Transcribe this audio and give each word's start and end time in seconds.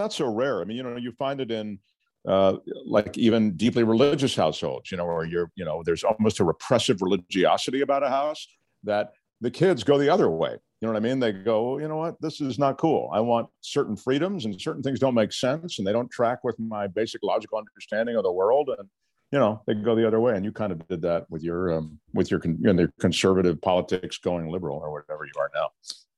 Not 0.00 0.14
so 0.14 0.32
rare. 0.32 0.62
I 0.62 0.64
mean, 0.64 0.78
you 0.78 0.82
know, 0.82 0.96
you 0.96 1.12
find 1.12 1.42
it 1.42 1.50
in 1.50 1.78
uh, 2.26 2.56
like 2.86 3.18
even 3.18 3.54
deeply 3.54 3.82
religious 3.82 4.34
households, 4.34 4.90
you 4.90 4.96
know, 4.96 5.04
where 5.04 5.26
you're, 5.26 5.50
you 5.56 5.64
know, 5.66 5.82
there's 5.84 6.04
almost 6.04 6.40
a 6.40 6.44
repressive 6.44 7.02
religiosity 7.02 7.82
about 7.82 8.02
a 8.02 8.08
house 8.08 8.48
that 8.84 9.12
the 9.42 9.50
kids 9.50 9.84
go 9.84 9.98
the 9.98 10.08
other 10.08 10.30
way. 10.30 10.52
You 10.52 10.86
know 10.86 10.92
what 10.94 10.96
I 10.96 11.00
mean? 11.00 11.20
They 11.20 11.32
go, 11.32 11.78
you 11.78 11.86
know 11.86 11.98
what, 11.98 12.18
this 12.22 12.40
is 12.40 12.58
not 12.58 12.78
cool. 12.78 13.10
I 13.12 13.20
want 13.20 13.50
certain 13.60 13.94
freedoms, 13.94 14.46
and 14.46 14.58
certain 14.58 14.82
things 14.82 14.98
don't 14.98 15.14
make 15.14 15.34
sense, 15.34 15.78
and 15.78 15.86
they 15.86 15.92
don't 15.92 16.10
track 16.10 16.44
with 16.44 16.58
my 16.58 16.86
basic 16.86 17.22
logical 17.22 17.58
understanding 17.58 18.16
of 18.16 18.22
the 18.22 18.32
world. 18.32 18.70
And 18.78 18.88
you 19.32 19.38
know, 19.38 19.60
they 19.66 19.74
go 19.74 19.94
the 19.94 20.06
other 20.06 20.18
way. 20.18 20.34
And 20.34 20.46
you 20.46 20.52
kind 20.52 20.72
of 20.72 20.88
did 20.88 21.02
that 21.02 21.30
with 21.30 21.42
your 21.42 21.74
um, 21.76 22.00
with 22.14 22.30
your, 22.30 22.40
con- 22.40 22.58
you 22.58 22.72
know, 22.72 22.88
conservative 22.98 23.60
politics 23.60 24.16
going 24.16 24.48
liberal 24.48 24.78
or 24.78 24.90
whatever 24.90 25.26
you 25.26 25.38
are 25.38 25.50
now. 25.54 25.68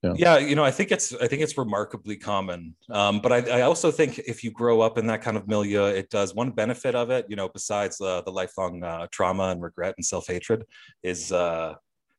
Yeah. 0.03 0.14
yeah, 0.17 0.39
you 0.39 0.56
know, 0.56 0.64
I 0.64 0.72
think 0.72 0.91
it's 0.91 1.14
I 1.14 1.28
think 1.28 1.42
it's 1.42 1.56
remarkably 1.56 2.17
common. 2.17 2.75
Um, 2.91 3.20
but 3.20 3.33
I, 3.33 3.58
I, 3.58 3.61
also 3.62 3.92
think 3.92 4.19
if 4.19 4.42
you 4.42 4.50
grow 4.50 4.81
up 4.81 4.98
in 4.98 5.06
that 5.06 5.22
kind 5.22 5.36
of 5.36 5.47
milieu, 5.47 5.84
it 5.84 6.11
does 6.11 6.34
one 6.34 6.50
benefit 6.50 6.97
of 6.97 7.11
it. 7.11 7.27
You 7.28 7.36
know, 7.36 7.48
besides 7.48 8.00
uh, 8.00 8.20
the 8.22 8.33
lifelong 8.33 8.83
uh, 8.83 9.06
trauma 9.12 9.44
and 9.44 9.62
regret 9.62 9.94
and 9.97 10.05
self 10.05 10.27
hatred, 10.27 10.64
is 11.05 11.31
uh, 11.31 11.75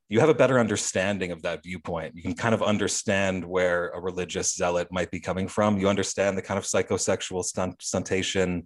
you 0.08 0.22
have 0.22 0.30
a 0.30 0.34
better 0.34 0.62
understanding 0.62 1.32
of 1.32 1.42
that 1.42 1.62
viewpoint. 1.62 2.16
You 2.16 2.22
can 2.22 2.36
kind 2.36 2.56
of 2.56 2.64
understand 2.64 3.44
where 3.44 3.90
a 3.90 4.00
religious 4.00 4.56
zealot 4.56 4.88
might 4.90 5.12
be 5.12 5.20
coming 5.20 5.50
from. 5.50 5.78
You 5.78 5.90
understand 5.90 6.38
the 6.38 6.42
kind 6.42 6.58
of 6.58 6.64
psychosexual 6.64 7.44
stunt, 7.44 7.80
stuntation, 7.80 8.64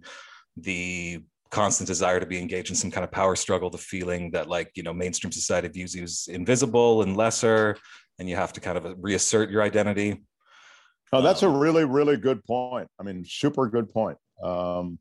the 0.56 1.24
constant 1.50 1.88
desire 1.88 2.20
to 2.20 2.26
be 2.26 2.38
engaged 2.38 2.70
in 2.70 2.76
some 2.76 2.90
kind 2.90 3.02
of 3.02 3.10
power 3.10 3.34
struggle, 3.34 3.70
the 3.70 3.78
feeling 3.78 4.30
that 4.30 4.48
like 4.48 4.70
you 4.76 4.84
know 4.84 4.92
mainstream 4.92 5.32
society 5.32 5.66
views 5.66 5.92
you 5.92 6.04
as 6.04 6.28
invisible 6.30 7.02
and 7.02 7.16
lesser 7.16 7.76
and 8.18 8.28
you 8.28 8.36
have 8.36 8.52
to 8.54 8.60
kind 8.60 8.76
of 8.78 8.96
reassert 9.00 9.50
your 9.50 9.62
identity. 9.62 10.22
Oh, 11.12 11.22
that's 11.22 11.42
um, 11.42 11.54
a 11.54 11.58
really, 11.58 11.84
really 11.84 12.16
good 12.16 12.44
point. 12.44 12.88
I 13.00 13.02
mean, 13.02 13.24
super 13.26 13.68
good 13.68 13.88
point. 13.88 14.18
Um, 14.42 14.98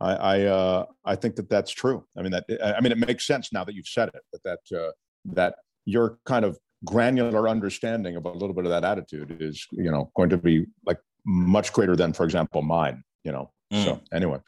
I, 0.00 0.14
I, 0.14 0.40
uh, 0.42 0.86
I 1.04 1.14
think 1.16 1.36
that 1.36 1.48
that's 1.48 1.70
true. 1.70 2.04
I 2.18 2.22
mean, 2.22 2.32
that, 2.32 2.44
I 2.64 2.80
mean, 2.80 2.92
it 2.92 2.98
makes 2.98 3.26
sense 3.26 3.52
now 3.52 3.64
that 3.64 3.74
you've 3.74 3.86
said 3.86 4.08
it, 4.08 4.22
that, 4.32 4.42
that, 4.70 4.78
uh, 4.80 4.90
that 5.26 5.54
your 5.84 6.18
kind 6.26 6.44
of 6.44 6.58
granular 6.84 7.48
understanding 7.48 8.16
of 8.16 8.24
a 8.24 8.30
little 8.30 8.54
bit 8.54 8.64
of 8.64 8.70
that 8.70 8.84
attitude 8.84 9.36
is, 9.40 9.64
you 9.70 9.90
know, 9.90 10.10
going 10.16 10.30
to 10.30 10.36
be 10.36 10.66
like 10.84 10.98
much 11.24 11.72
greater 11.72 11.94
than, 11.94 12.12
for 12.12 12.24
example, 12.24 12.62
mine, 12.62 13.04
you 13.22 13.30
know, 13.30 13.52
Mm. 13.72 13.84
So 13.84 14.00
anyway, 14.12 14.38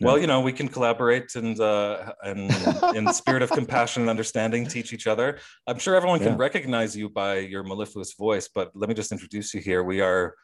well, 0.00 0.18
you 0.18 0.26
know, 0.26 0.40
we 0.40 0.52
can 0.52 0.68
collaborate 0.68 1.34
and 1.36 1.58
uh, 1.58 2.12
and 2.22 2.40
in 2.94 3.04
the 3.04 3.12
spirit 3.12 3.42
of 3.42 3.50
compassion 3.50 4.02
and 4.02 4.10
understanding, 4.10 4.66
teach 4.66 4.92
each 4.92 5.06
other. 5.06 5.38
I'm 5.66 5.78
sure 5.78 5.94
everyone 5.94 6.18
can 6.18 6.32
yeah. 6.32 6.38
recognize 6.38 6.96
you 6.96 7.08
by 7.08 7.38
your 7.38 7.62
mellifluous 7.62 8.14
voice, 8.14 8.48
but 8.54 8.70
let 8.74 8.88
me 8.88 8.94
just 8.94 9.12
introduce 9.12 9.54
you 9.54 9.60
here. 9.60 9.82
We 9.82 10.00
are 10.00 10.34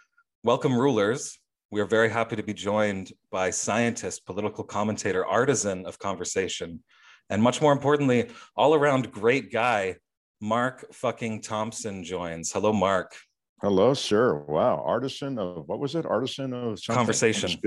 welcome 0.42 0.76
rulers. 0.76 1.38
We 1.70 1.80
are 1.80 1.86
very 1.86 2.08
happy 2.08 2.34
to 2.36 2.42
be 2.42 2.54
joined 2.54 3.12
by 3.30 3.50
scientist, 3.50 4.24
political 4.26 4.64
commentator, 4.64 5.24
artisan 5.26 5.86
of 5.86 5.98
conversation, 5.98 6.82
and 7.28 7.42
much 7.42 7.60
more 7.60 7.72
importantly, 7.72 8.30
all 8.56 8.74
around 8.74 9.12
great 9.12 9.52
guy, 9.52 9.96
Mark 10.40 10.92
fucking 10.94 11.42
Thompson 11.42 12.02
joins. 12.02 12.50
Hello, 12.50 12.72
Mark. 12.72 13.14
Hello, 13.62 13.92
sir. 13.92 14.36
Wow, 14.48 14.82
artisan 14.86 15.38
of 15.38 15.68
what 15.68 15.80
was 15.80 15.94
it? 15.94 16.06
Artisan 16.06 16.54
of 16.54 16.78
something? 16.78 16.98
conversation. 16.98 17.60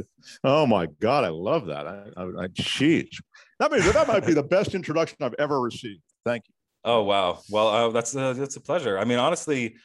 Oh 0.43 0.65
my 0.65 0.87
god, 0.99 1.23
I 1.23 1.29
love 1.29 1.67
that. 1.67 1.85
I, 1.85 2.05
I, 2.17 2.43
I 2.43 2.47
geez, 2.47 3.21
that 3.59 3.71
means 3.71 3.91
that 3.91 4.07
might 4.07 4.25
be 4.25 4.33
the 4.33 4.43
best 4.43 4.73
introduction 4.73 5.17
I've 5.21 5.35
ever 5.37 5.61
received. 5.61 6.01
Thank 6.25 6.45
you. 6.47 6.53
Oh 6.83 7.03
wow. 7.03 7.41
Well, 7.47 7.67
uh, 7.67 7.89
that's 7.91 8.15
a, 8.15 8.33
that's 8.33 8.55
a 8.55 8.61
pleasure. 8.61 8.97
I 8.97 9.05
mean, 9.05 9.19
honestly, 9.19 9.75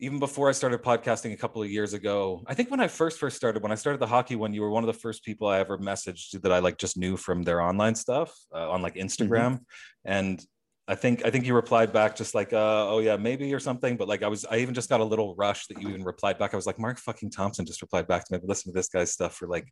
even 0.00 0.18
before 0.18 0.48
I 0.48 0.52
started 0.52 0.82
podcasting 0.82 1.32
a 1.32 1.36
couple 1.36 1.62
of 1.62 1.70
years 1.70 1.92
ago, 1.92 2.42
I 2.48 2.54
think 2.54 2.70
when 2.70 2.80
I 2.80 2.88
first 2.88 3.20
first 3.20 3.36
started, 3.36 3.62
when 3.62 3.70
I 3.70 3.76
started 3.76 4.00
the 4.00 4.06
hockey 4.08 4.34
one, 4.34 4.52
you 4.52 4.62
were 4.62 4.70
one 4.70 4.82
of 4.82 4.88
the 4.88 5.00
first 5.00 5.24
people 5.24 5.46
I 5.46 5.60
ever 5.60 5.78
messaged 5.78 6.40
that 6.42 6.50
I 6.50 6.58
like 6.58 6.78
just 6.78 6.96
knew 6.96 7.16
from 7.16 7.44
their 7.44 7.60
online 7.60 7.94
stuff 7.94 8.36
uh, 8.52 8.70
on 8.70 8.82
like 8.82 8.94
Instagram, 8.94 9.52
mm-hmm. 9.52 9.62
and 10.04 10.44
I 10.88 10.94
think 10.94 11.24
I 11.24 11.30
think 11.30 11.46
you 11.46 11.54
replied 11.54 11.92
back 11.92 12.16
just 12.16 12.34
like, 12.34 12.54
uh, 12.54 12.88
oh 12.88 13.00
yeah, 13.00 13.16
maybe 13.16 13.52
or 13.52 13.60
something. 13.60 13.98
But 13.98 14.08
like 14.08 14.22
I 14.22 14.28
was, 14.28 14.46
I 14.46 14.56
even 14.56 14.74
just 14.74 14.88
got 14.88 15.00
a 15.00 15.04
little 15.04 15.34
rush 15.36 15.66
that 15.66 15.80
you 15.80 15.90
even 15.90 16.02
replied 16.02 16.38
back. 16.38 16.54
I 16.54 16.56
was 16.56 16.66
like, 16.66 16.78
Mark 16.78 16.98
fucking 16.98 17.30
Thompson 17.30 17.66
just 17.66 17.82
replied 17.82 18.08
back 18.08 18.24
to 18.26 18.32
me. 18.32 18.38
But 18.38 18.48
listen 18.48 18.72
to 18.72 18.76
this 18.76 18.88
guy's 18.88 19.12
stuff 19.12 19.34
for 19.34 19.46
like 19.46 19.68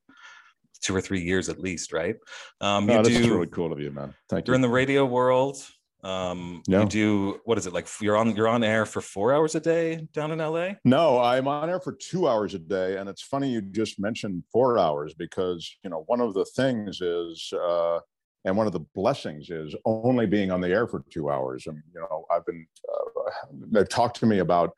two 0.83 0.95
or 0.95 1.01
three 1.01 1.23
years 1.23 1.49
at 1.49 1.59
least, 1.59 1.95
right? 1.95 2.17
Um, 2.61 2.89
you 2.91 2.97
oh, 2.97 3.03
do, 3.03 3.35
really 3.35 3.47
cool 3.47 3.73
of 3.73 3.81
you, 3.81 3.91
man. 3.91 4.15
Thank 4.29 4.47
you. 4.47 4.51
You're 4.51 4.57
in 4.57 4.61
the 4.61 4.69
radio 4.69 5.07
world. 5.07 5.57
Um, 6.05 6.63
yeah. 6.69 6.83
You 6.83 6.87
do 6.87 7.41
what 7.45 7.57
is 7.57 7.67
it 7.67 7.73
like? 7.73 7.89
You're 8.01 8.19
on 8.19 8.37
you're 8.37 8.47
on 8.47 8.63
air 8.63 8.85
for 8.85 9.01
four 9.01 9.33
hours 9.33 9.55
a 9.55 9.61
day 9.61 10.07
down 10.13 10.33
in 10.33 10.39
LA. 10.39 10.73
No, 10.85 11.19
I'm 11.19 11.49
on 11.49 11.71
air 11.71 11.81
for 11.81 11.93
two 11.93 12.29
hours 12.29 12.53
a 12.53 12.59
day, 12.59 12.99
and 12.99 13.09
it's 13.09 13.23
funny 13.23 13.49
you 13.49 13.63
just 13.63 13.99
mentioned 13.99 14.45
four 14.53 14.79
hours 14.79 15.15
because 15.15 15.69
you 15.83 15.89
know 15.89 16.05
one 16.07 16.21
of 16.21 16.35
the 16.35 16.45
things 16.45 17.01
is. 17.01 17.51
Uh, 17.53 18.01
and 18.47 18.57
one 18.57 18.67
of 18.67 18.73
the 18.73 18.87
blessings 18.95 19.51
is 19.51 19.75
only 19.85 20.25
being 20.25 20.53
on 20.53 20.61
the 20.61 20.69
air 20.69 20.87
for 20.87 21.05
two 21.11 21.31
hours. 21.31 21.67
And 21.67 21.83
you 21.93 22.01
know, 22.01 22.25
I've 22.31 22.47
been 22.47 22.67
uh, 22.89 23.31
they've 23.73 23.89
talked 23.89 24.19
to 24.21 24.27
me 24.27 24.39
about 24.39 24.73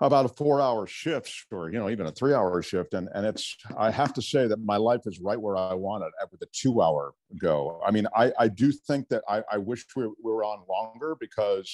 about 0.00 0.24
a 0.24 0.28
four-hour 0.28 0.86
shift 0.86 1.46
or 1.50 1.70
you 1.70 1.78
know 1.78 1.90
even 1.90 2.06
a 2.06 2.12
three-hour 2.12 2.62
shift, 2.62 2.94
and 2.94 3.08
and 3.14 3.26
it's 3.26 3.56
I 3.76 3.90
have 3.90 4.14
to 4.14 4.22
say 4.22 4.46
that 4.46 4.64
my 4.64 4.76
life 4.76 5.00
is 5.06 5.20
right 5.20 5.40
where 5.40 5.56
I 5.56 5.74
want 5.74 6.04
it 6.04 6.28
with 6.30 6.40
a 6.42 6.46
two-hour 6.52 7.12
go. 7.40 7.80
I 7.84 7.90
mean, 7.90 8.06
I 8.16 8.32
I 8.38 8.48
do 8.48 8.70
think 8.70 9.08
that 9.08 9.24
I, 9.28 9.42
I 9.50 9.58
wish 9.58 9.84
we, 9.96 10.06
we 10.06 10.32
were 10.32 10.44
on 10.44 10.60
longer 10.68 11.16
because 11.18 11.68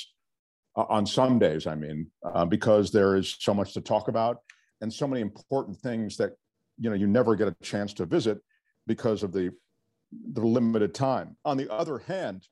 uh, 0.74 0.86
on 0.89 1.04
some 1.04 1.39
days, 1.39 1.66
I 1.66 1.74
mean, 1.74 2.10
uh, 2.24 2.47
because 2.47 2.91
there 2.91 3.15
is 3.15 3.36
so 3.39 3.53
much 3.53 3.74
to 3.74 3.83
talk 3.83 4.09
about 4.09 4.39
and 4.80 4.91
so 4.91 5.07
many 5.07 5.21
important 5.21 5.77
things 5.77 6.16
that 6.16 6.33
you 6.78 6.89
know 6.89 6.97
you 6.97 7.07
never 7.07 7.36
get 7.36 7.48
a 7.48 7.57
chance 7.63 7.92
to 7.95 8.07
visit 8.07 8.39
because 8.86 9.22
of 9.22 9.33
the 9.33 9.51
the 10.33 10.41
limited 10.41 10.95
time. 10.95 11.37
On 11.45 11.57
the 11.57 11.72
other 11.72 11.99
hand, 11.99 12.47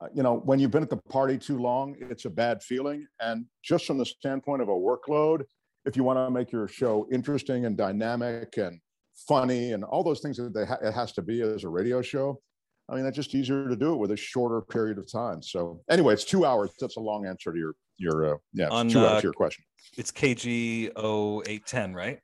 uh, 0.00 0.08
you 0.14 0.22
know, 0.22 0.38
when 0.38 0.58
you've 0.58 0.70
been 0.70 0.82
at 0.82 0.90
the 0.90 0.96
party 0.96 1.38
too 1.38 1.58
long, 1.58 1.96
it's 2.00 2.24
a 2.24 2.30
bad 2.30 2.62
feeling. 2.62 3.06
And 3.20 3.46
just 3.62 3.86
from 3.86 3.98
the 3.98 4.06
standpoint 4.06 4.62
of 4.62 4.68
a 4.68 4.72
workload, 4.72 5.44
if 5.84 5.96
you 5.96 6.04
want 6.04 6.18
to 6.18 6.30
make 6.30 6.52
your 6.52 6.68
show 6.68 7.06
interesting 7.12 7.66
and 7.66 7.76
dynamic 7.76 8.56
and 8.56 8.80
funny 9.28 9.72
and 9.72 9.84
all 9.84 10.02
those 10.02 10.20
things 10.20 10.36
that 10.36 10.66
ha- 10.66 10.78
it 10.82 10.92
has 10.92 11.12
to 11.12 11.22
be 11.22 11.42
as 11.42 11.64
a 11.64 11.68
radio 11.68 12.02
show, 12.02 12.40
I 12.88 12.96
mean, 12.96 13.06
it's 13.06 13.16
just 13.16 13.34
easier 13.34 13.68
to 13.68 13.76
do 13.76 13.92
it 13.92 13.96
with 13.96 14.10
a 14.10 14.16
shorter 14.16 14.60
period 14.62 14.98
of 14.98 15.10
time. 15.10 15.42
So 15.42 15.80
anyway, 15.88 16.14
it's 16.14 16.24
two 16.24 16.44
hours. 16.44 16.70
That's 16.80 16.96
a 16.96 17.00
long 17.00 17.26
answer 17.26 17.52
to 17.52 17.58
your 17.58 17.74
your 17.98 18.34
uh, 18.34 18.38
yeah 18.52 18.68
On, 18.68 18.88
two 18.88 18.98
hours 19.00 19.10
uh, 19.10 19.20
to 19.20 19.26
your 19.26 19.32
question. 19.32 19.64
It's 19.96 20.10
KGO 20.10 21.42
eight 21.46 21.66
ten, 21.66 21.94
right? 21.94 22.18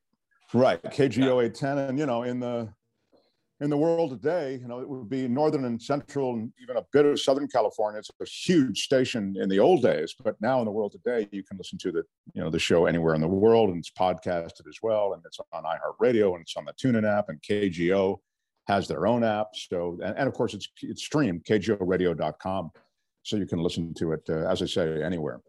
Right, 0.52 0.82
KGO 0.82 1.44
eight 1.44 1.54
ten, 1.54 1.78
and 1.78 1.98
you 1.98 2.06
know, 2.06 2.24
in 2.24 2.40
the 2.40 2.68
in 3.60 3.70
the 3.70 3.76
world 3.76 4.10
today, 4.10 4.58
you 4.60 4.68
know, 4.68 4.80
it 4.80 4.88
would 4.88 5.08
be 5.08 5.26
northern 5.26 5.64
and 5.64 5.80
central 5.80 6.34
and 6.34 6.52
even 6.62 6.76
a 6.76 6.84
bit 6.92 7.06
of 7.06 7.18
southern 7.18 7.48
California. 7.48 7.98
It's 7.98 8.10
a 8.20 8.24
huge 8.24 8.82
station 8.82 9.34
in 9.40 9.48
the 9.48 9.58
old 9.58 9.82
days, 9.82 10.14
but 10.22 10.36
now 10.40 10.58
in 10.58 10.66
the 10.66 10.70
world 10.70 10.92
today, 10.92 11.26
you 11.32 11.42
can 11.42 11.56
listen 11.56 11.78
to 11.78 11.92
the, 11.92 12.02
you 12.34 12.42
know, 12.42 12.50
the 12.50 12.58
show 12.58 12.84
anywhere 12.84 13.14
in 13.14 13.22
the 13.22 13.28
world, 13.28 13.70
and 13.70 13.78
it's 13.78 13.90
podcasted 13.90 14.68
as 14.68 14.78
well, 14.82 15.14
and 15.14 15.22
it's 15.24 15.38
on 15.52 15.64
iHeartRadio 15.64 16.34
and 16.34 16.42
it's 16.42 16.56
on 16.56 16.66
the 16.66 16.74
TuneIn 16.74 17.10
app, 17.10 17.30
and 17.30 17.40
KGO 17.40 18.18
has 18.66 18.88
their 18.88 19.06
own 19.06 19.24
app. 19.24 19.48
So, 19.54 19.98
and, 20.04 20.18
and 20.18 20.28
of 20.28 20.34
course, 20.34 20.52
it's 20.52 20.68
it's 20.82 21.02
streamed 21.02 21.44
kgoradio.com, 21.44 22.70
so 23.22 23.36
you 23.36 23.46
can 23.46 23.60
listen 23.60 23.94
to 23.94 24.12
it, 24.12 24.22
uh, 24.28 24.50
as 24.50 24.60
I 24.60 24.66
say, 24.66 25.02
anywhere. 25.02 25.40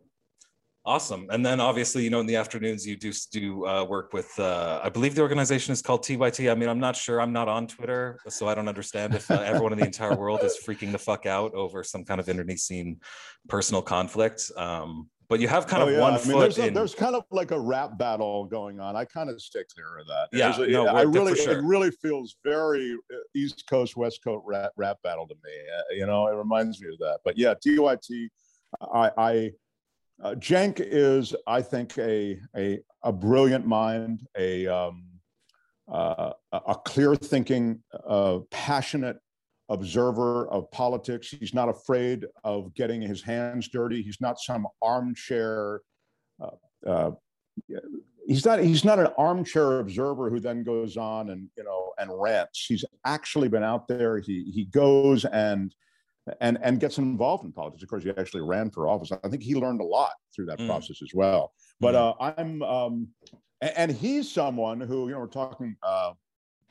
Awesome. 0.87 1.27
And 1.31 1.45
then 1.45 1.59
obviously, 1.59 2.05
you 2.05 2.09
know, 2.09 2.21
in 2.21 2.25
the 2.25 2.37
afternoons, 2.37 2.87
you 2.87 2.95
do 2.95 3.11
do 3.33 3.67
uh, 3.67 3.83
work 3.83 4.13
with, 4.13 4.31
uh, 4.39 4.79
I 4.81 4.87
believe 4.87 5.15
the 5.15 5.21
organization 5.21 5.73
is 5.73 5.81
called 5.81 6.01
TYT. 6.01 6.49
I 6.49 6.55
mean, 6.55 6.69
I'm 6.69 6.79
not 6.79 6.95
sure. 6.95 7.19
I'm 7.19 7.33
not 7.33 7.49
on 7.49 7.67
Twitter, 7.67 8.17
so 8.29 8.47
I 8.47 8.55
don't 8.55 8.69
understand 8.69 9.13
if 9.13 9.29
uh, 9.29 9.41
everyone 9.41 9.73
in 9.73 9.79
the 9.79 9.85
entire 9.85 10.15
world 10.15 10.39
is 10.43 10.57
freaking 10.65 10.93
the 10.93 10.97
fuck 10.97 11.25
out 11.25 11.53
over 11.53 11.83
some 11.83 12.05
kind 12.05 12.21
of 12.21 12.29
internecine 12.29 13.01
personal 13.49 13.81
conflict. 13.81 14.49
Um, 14.55 15.09
but 15.27 15.41
you 15.41 15.49
have 15.49 15.67
kind 15.67 15.83
oh, 15.83 15.87
of 15.87 15.93
yeah. 15.93 15.99
one 15.99 16.13
I 16.13 16.17
mean, 16.19 16.25
foot 16.25 16.39
there's, 16.39 16.57
a, 16.57 16.67
in... 16.67 16.73
there's 16.73 16.95
kind 16.95 17.17
of 17.17 17.25
like 17.31 17.51
a 17.51 17.59
rap 17.59 17.97
battle 17.97 18.45
going 18.45 18.79
on. 18.79 18.95
I 18.95 19.03
kind 19.03 19.29
of 19.29 19.41
stick 19.41 19.67
clear 19.67 19.97
of 19.97 20.07
that. 20.07 20.29
Yeah, 20.31 20.57
a, 20.57 20.67
no, 20.67 20.87
I 20.87 21.01
really, 21.01 21.35
sure. 21.35 21.51
it 21.51 21.63
really 21.63 21.91
feels 21.91 22.37
very 22.45 22.93
uh, 22.93 23.17
East 23.35 23.65
Coast, 23.69 23.97
West 23.97 24.23
Coast 24.23 24.45
rap, 24.47 24.71
rap 24.77 24.99
battle 25.03 25.27
to 25.27 25.35
me. 25.43 25.51
Uh, 25.77 25.95
you 25.95 26.05
know, 26.05 26.27
it 26.27 26.35
reminds 26.35 26.81
me 26.81 26.87
of 26.93 26.99
that. 26.99 27.19
But 27.25 27.37
yeah, 27.37 27.55
TYT, 27.55 28.29
I, 28.93 29.11
I 29.17 29.51
uh, 30.23 30.35
Cenk 30.35 30.79
is, 30.79 31.35
I 31.45 31.61
think, 31.61 31.97
a, 31.97 32.39
a, 32.55 32.79
a 33.03 33.11
brilliant 33.11 33.65
mind, 33.65 34.27
a, 34.37 34.67
um, 34.67 35.03
uh, 35.91 36.33
a 36.51 36.75
clear 36.85 37.15
thinking, 37.15 37.83
uh, 38.07 38.39
passionate 38.51 39.17
observer 39.69 40.47
of 40.49 40.71
politics. 40.71 41.29
He's 41.29 41.53
not 41.53 41.69
afraid 41.69 42.25
of 42.43 42.73
getting 42.73 43.01
his 43.01 43.21
hands 43.21 43.67
dirty. 43.67 44.01
He's 44.01 44.21
not 44.21 44.39
some 44.39 44.67
armchair. 44.81 45.81
Uh, 46.41 46.49
uh, 46.85 47.11
he's 48.27 48.45
not. 48.45 48.59
He's 48.59 48.85
not 48.85 48.99
an 48.99 49.09
armchair 49.17 49.79
observer 49.79 50.29
who 50.29 50.39
then 50.39 50.63
goes 50.63 50.97
on 50.97 51.29
and 51.29 51.49
you 51.57 51.63
know 51.63 51.91
and 51.97 52.09
rants. 52.13 52.65
He's 52.67 52.85
actually 53.05 53.47
been 53.47 53.63
out 53.63 53.87
there. 53.87 54.19
He 54.19 54.51
he 54.53 54.65
goes 54.65 55.25
and 55.25 55.73
and 56.41 56.57
and 56.61 56.79
gets 56.79 56.97
involved 56.97 57.45
in 57.45 57.51
politics. 57.51 57.83
Of 57.83 57.89
course, 57.89 58.03
he 58.03 58.09
actually 58.11 58.41
ran 58.41 58.69
for 58.69 58.87
office. 58.87 59.11
I 59.11 59.27
think 59.29 59.43
he 59.43 59.55
learned 59.55 59.81
a 59.81 59.85
lot 59.85 60.11
through 60.35 60.45
that 60.47 60.59
mm. 60.59 60.67
process 60.67 61.01
as 61.01 61.11
well. 61.13 61.53
But 61.79 61.95
mm. 61.95 62.15
uh, 62.19 62.33
I'm 62.37 62.61
um, 62.63 63.07
and, 63.61 63.91
he's 63.91 64.31
someone 64.31 64.79
who 64.79 65.07
you 65.07 65.13
know 65.13 65.19
we're 65.19 65.27
talking 65.27 65.75
uh, 65.83 66.13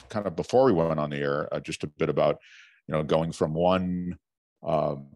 kind 0.08 0.26
of 0.26 0.36
before 0.36 0.64
we 0.64 0.72
went 0.72 1.00
on 1.00 1.10
the 1.10 1.18
air 1.18 1.52
uh, 1.52 1.60
just 1.60 1.84
a 1.84 1.86
bit 1.86 2.08
about 2.08 2.38
you 2.88 2.94
know 2.94 3.02
going 3.02 3.32
from 3.32 3.54
one 3.54 4.16
um, 4.62 5.08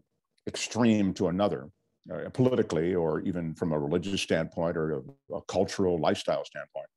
extreme 0.47 1.13
to 1.13 1.27
another 1.27 1.69
uh, 2.11 2.29
politically 2.29 2.95
or 2.95 3.21
even 3.21 3.53
from 3.53 3.71
a 3.73 3.79
religious 3.79 4.21
standpoint 4.21 4.75
or 4.77 4.97
a, 4.97 5.35
a 5.35 5.41
cultural 5.43 5.99
lifestyle 5.99 6.43
standpoint. 6.43 6.87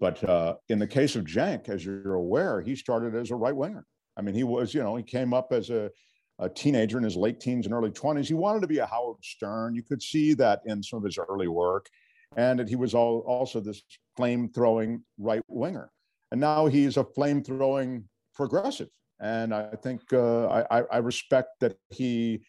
But 0.00 0.22
uh, 0.24 0.54
in 0.68 0.78
the 0.78 0.86
case 0.86 1.16
of 1.16 1.24
Cenk, 1.24 1.68
as 1.68 1.84
you're 1.84 2.14
aware, 2.14 2.60
he 2.60 2.76
started 2.76 3.14
as 3.14 3.30
a 3.30 3.36
right 3.36 3.54
winger. 3.54 3.84
I 4.16 4.22
mean, 4.22 4.34
he 4.34 4.44
was, 4.44 4.72
you 4.72 4.82
know, 4.82 4.96
he 4.96 5.02
came 5.02 5.34
up 5.34 5.52
as 5.52 5.70
a, 5.70 5.90
a, 6.38 6.48
teenager 6.48 6.98
in 6.98 7.04
his 7.04 7.16
late 7.16 7.40
teens 7.40 7.66
and 7.66 7.74
early 7.74 7.90
20s. 7.90 8.26
He 8.26 8.34
wanted 8.34 8.60
to 8.60 8.66
be 8.66 8.78
a 8.78 8.86
Howard 8.86 9.22
Stern. 9.22 9.74
You 9.74 9.82
could 9.82 10.02
see 10.02 10.34
that 10.34 10.60
in 10.66 10.82
some 10.82 10.98
of 10.98 11.04
his 11.04 11.18
early 11.18 11.48
work. 11.48 11.88
And 12.36 12.58
that 12.58 12.68
he 12.68 12.76
was 12.76 12.94
all, 12.94 13.20
also 13.26 13.58
this 13.58 13.82
flame 14.16 14.50
throwing 14.54 15.02
right 15.16 15.42
winger. 15.48 15.90
And 16.30 16.40
now 16.40 16.66
he's 16.66 16.98
a 16.98 17.04
flame 17.04 17.42
throwing 17.42 18.04
progressive. 18.34 18.90
And 19.20 19.54
I 19.54 19.70
think 19.82 20.02
uh, 20.12 20.46
I, 20.46 20.82
I 20.92 20.98
respect 20.98 21.60
that 21.60 21.76
he 21.90 22.42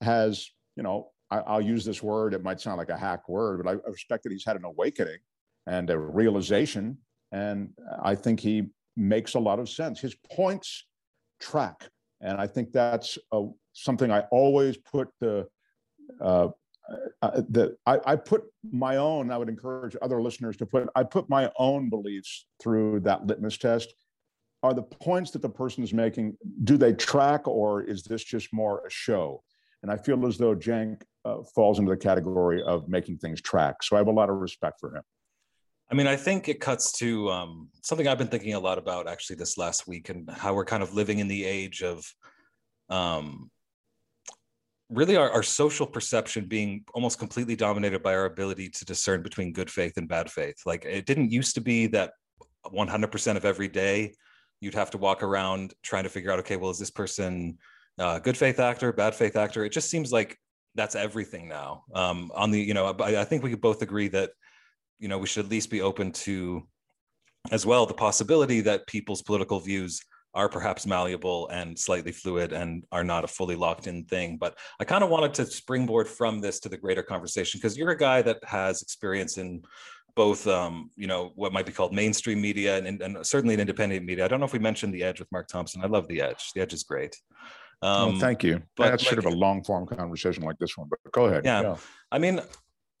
has, 0.00 0.48
you 0.76 0.82
know, 0.82 1.10
I, 1.30 1.56
will 1.56 1.60
use 1.60 1.84
this 1.84 2.02
word, 2.02 2.34
it 2.34 2.44
might 2.44 2.60
sound 2.60 2.78
like 2.78 2.88
a 2.88 2.96
hack 2.96 3.28
word, 3.28 3.62
but 3.62 3.70
I 3.70 3.90
respect 3.90 4.22
that 4.22 4.32
he's 4.32 4.44
had 4.44 4.56
an 4.56 4.64
awakening 4.64 5.18
and 5.66 5.90
a 5.90 5.98
realization. 5.98 6.98
And 7.32 7.70
I 8.02 8.14
think 8.14 8.40
he 8.40 8.68
makes 8.96 9.34
a 9.34 9.40
lot 9.40 9.58
of 9.58 9.68
sense. 9.68 10.00
His 10.00 10.14
points 10.14 10.86
track. 11.40 11.88
And 12.20 12.40
I 12.40 12.46
think 12.46 12.72
that's 12.72 13.18
something 13.72 14.10
I 14.10 14.20
always 14.30 14.76
put 14.76 15.08
the, 15.20 15.46
uh, 16.20 16.48
uh, 17.22 17.42
the 17.48 17.76
I, 17.84 17.98
I, 18.06 18.16
put 18.16 18.44
my 18.70 18.96
own, 18.96 19.30
I 19.30 19.38
would 19.38 19.48
encourage 19.48 19.96
other 20.00 20.22
listeners 20.22 20.56
to 20.58 20.66
put, 20.66 20.88
I 20.94 21.02
put 21.02 21.28
my 21.28 21.50
own 21.58 21.90
beliefs 21.90 22.46
through 22.62 23.00
that 23.00 23.26
litmus 23.26 23.58
test. 23.58 23.92
Are 24.62 24.72
the 24.72 24.82
points 24.82 25.30
that 25.32 25.42
the 25.42 25.48
person 25.48 25.84
is 25.84 25.92
making, 25.92 26.36
do 26.64 26.76
they 26.76 26.94
track 26.94 27.46
or 27.46 27.82
is 27.82 28.02
this 28.02 28.24
just 28.24 28.52
more 28.52 28.86
a 28.86 28.90
show? 28.90 29.42
And 29.82 29.92
I 29.92 29.96
feel 29.96 30.26
as 30.26 30.38
though 30.38 30.54
Cenk 30.54 31.02
uh, 31.24 31.42
falls 31.54 31.78
into 31.78 31.90
the 31.90 31.96
category 31.96 32.62
of 32.62 32.88
making 32.88 33.18
things 33.18 33.40
track. 33.40 33.82
So 33.82 33.96
I 33.96 33.98
have 33.98 34.08
a 34.08 34.12
lot 34.12 34.30
of 34.30 34.36
respect 34.36 34.80
for 34.80 34.96
him. 34.96 35.02
I 35.90 35.94
mean, 35.94 36.06
I 36.06 36.16
think 36.16 36.48
it 36.48 36.60
cuts 36.60 36.92
to 36.98 37.30
um, 37.30 37.68
something 37.82 38.08
I've 38.08 38.18
been 38.18 38.26
thinking 38.28 38.54
a 38.54 38.60
lot 38.60 38.78
about 38.78 39.08
actually 39.08 39.36
this 39.36 39.56
last 39.56 39.86
week 39.86 40.08
and 40.08 40.28
how 40.30 40.52
we're 40.52 40.64
kind 40.64 40.82
of 40.82 40.94
living 40.94 41.20
in 41.20 41.28
the 41.28 41.44
age 41.44 41.82
of 41.82 42.04
um, 42.90 43.50
really 44.90 45.16
our, 45.16 45.30
our 45.30 45.42
social 45.42 45.86
perception 45.86 46.46
being 46.46 46.84
almost 46.94 47.18
completely 47.18 47.54
dominated 47.54 48.02
by 48.02 48.14
our 48.14 48.24
ability 48.24 48.68
to 48.70 48.84
discern 48.84 49.22
between 49.22 49.52
good 49.52 49.70
faith 49.70 49.96
and 49.96 50.08
bad 50.08 50.30
faith. 50.30 50.56
Like 50.66 50.84
it 50.84 51.06
didn't 51.06 51.30
used 51.30 51.54
to 51.54 51.60
be 51.60 51.86
that 51.88 52.12
100% 52.66 53.36
of 53.36 53.44
every 53.44 53.68
day 53.68 54.14
you'd 54.60 54.74
have 54.74 54.90
to 54.90 54.98
walk 54.98 55.22
around 55.22 55.74
trying 55.82 56.04
to 56.04 56.08
figure 56.08 56.32
out, 56.32 56.40
okay, 56.40 56.56
well, 56.56 56.70
is 56.70 56.78
this 56.78 56.90
person 56.90 57.58
uh, 57.98 58.18
good 58.18 58.36
faith 58.36 58.58
actor, 58.58 58.92
bad 58.92 59.14
faith 59.14 59.36
actor? 59.36 59.64
It 59.64 59.72
just 59.72 59.90
seems 59.90 60.12
like 60.12 60.36
that's 60.74 60.94
everything 60.94 61.48
now. 61.48 61.84
Um, 61.94 62.32
on 62.34 62.50
the, 62.50 62.60
you 62.60 62.74
know, 62.74 62.86
I, 62.86 63.20
I 63.20 63.24
think 63.24 63.42
we 63.42 63.50
could 63.50 63.60
both 63.60 63.82
agree 63.82 64.08
that 64.08 64.30
you 64.98 65.08
know 65.08 65.18
we 65.18 65.26
should 65.26 65.44
at 65.44 65.50
least 65.50 65.70
be 65.70 65.82
open 65.82 66.12
to 66.12 66.66
as 67.52 67.64
well 67.64 67.86
the 67.86 67.94
possibility 67.94 68.60
that 68.60 68.86
people's 68.86 69.22
political 69.22 69.60
views 69.60 70.00
are 70.36 70.50
perhaps 70.50 70.86
malleable 70.86 71.48
and 71.48 71.78
slightly 71.78 72.12
fluid 72.12 72.52
and 72.52 72.84
are 72.92 73.02
not 73.02 73.24
a 73.24 73.26
fully 73.26 73.56
locked 73.56 73.86
in 73.86 74.04
thing. 74.04 74.36
But 74.36 74.58
I 74.78 74.84
kind 74.84 75.02
of 75.02 75.08
wanted 75.08 75.32
to 75.34 75.46
springboard 75.46 76.06
from 76.06 76.40
this 76.40 76.60
to 76.60 76.68
the 76.68 76.76
greater 76.76 77.02
conversation 77.02 77.58
because 77.58 77.78
you're 77.78 77.90
a 77.90 77.96
guy 77.96 78.20
that 78.20 78.44
has 78.44 78.82
experience 78.82 79.38
in 79.38 79.62
both, 80.14 80.46
um, 80.46 80.90
you 80.94 81.06
know, 81.06 81.32
what 81.36 81.54
might 81.54 81.64
be 81.64 81.72
called 81.72 81.94
mainstream 81.94 82.40
media 82.40 82.76
and, 82.76 83.00
and, 83.00 83.26
certainly 83.26 83.54
in 83.54 83.60
independent 83.60 84.04
media. 84.04 84.26
I 84.26 84.28
don't 84.28 84.38
know 84.38 84.46
if 84.46 84.52
we 84.52 84.58
mentioned 84.58 84.92
The 84.92 85.04
Edge 85.04 85.20
with 85.20 85.32
Mark 85.32 85.48
Thompson. 85.48 85.82
I 85.82 85.86
love 85.86 86.06
The 86.06 86.20
Edge. 86.20 86.52
The 86.54 86.60
Edge 86.60 86.74
is 86.74 86.84
great. 86.84 87.16
Um, 87.80 88.12
well, 88.12 88.20
thank 88.20 88.44
you. 88.44 88.62
But 88.76 88.90
that's 88.90 89.04
like, 89.04 89.14
sort 89.14 89.24
of 89.24 89.32
a 89.32 89.34
long 89.34 89.64
form 89.64 89.86
conversation 89.86 90.42
like 90.42 90.58
this 90.58 90.76
one, 90.76 90.88
but 90.88 90.98
go 91.12 91.26
ahead. 91.26 91.46
Yeah. 91.46 91.62
yeah. 91.62 91.76
I 92.12 92.18
mean, 92.18 92.40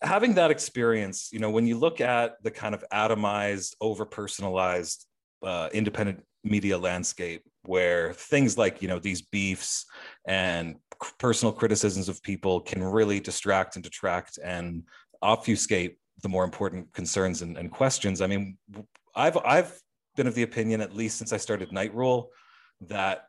having 0.02 0.34
that 0.34 0.50
experience, 0.50 1.30
you 1.32 1.38
know, 1.38 1.50
when 1.50 1.66
you 1.66 1.78
look 1.78 2.00
at 2.00 2.42
the 2.42 2.50
kind 2.50 2.74
of 2.74 2.84
atomized, 2.92 3.74
over 3.80 4.04
personalized, 4.04 5.06
uh, 5.42 5.68
independent 5.72 6.24
media 6.44 6.78
landscape 6.78 7.42
where 7.64 8.12
things 8.12 8.56
like, 8.56 8.80
you 8.80 8.88
know, 8.88 8.98
these 8.98 9.22
beefs 9.22 9.84
and 10.26 10.76
personal 11.18 11.52
criticisms 11.52 12.08
of 12.08 12.22
people 12.22 12.60
can 12.60 12.82
really 12.82 13.20
distract 13.20 13.76
and 13.76 13.84
detract 13.84 14.38
and 14.42 14.84
obfuscate 15.22 15.98
the 16.22 16.28
more 16.28 16.44
important 16.44 16.92
concerns 16.92 17.42
and, 17.42 17.58
and 17.58 17.70
questions. 17.70 18.20
I 18.20 18.26
mean, 18.26 18.56
I've 19.14 19.36
I've 19.38 19.78
been 20.16 20.26
of 20.26 20.34
the 20.34 20.42
opinion, 20.42 20.80
at 20.80 20.94
least 20.94 21.18
since 21.18 21.32
I 21.32 21.36
started 21.36 21.72
Knight 21.72 21.94
Rule, 21.94 22.30
that 22.82 23.24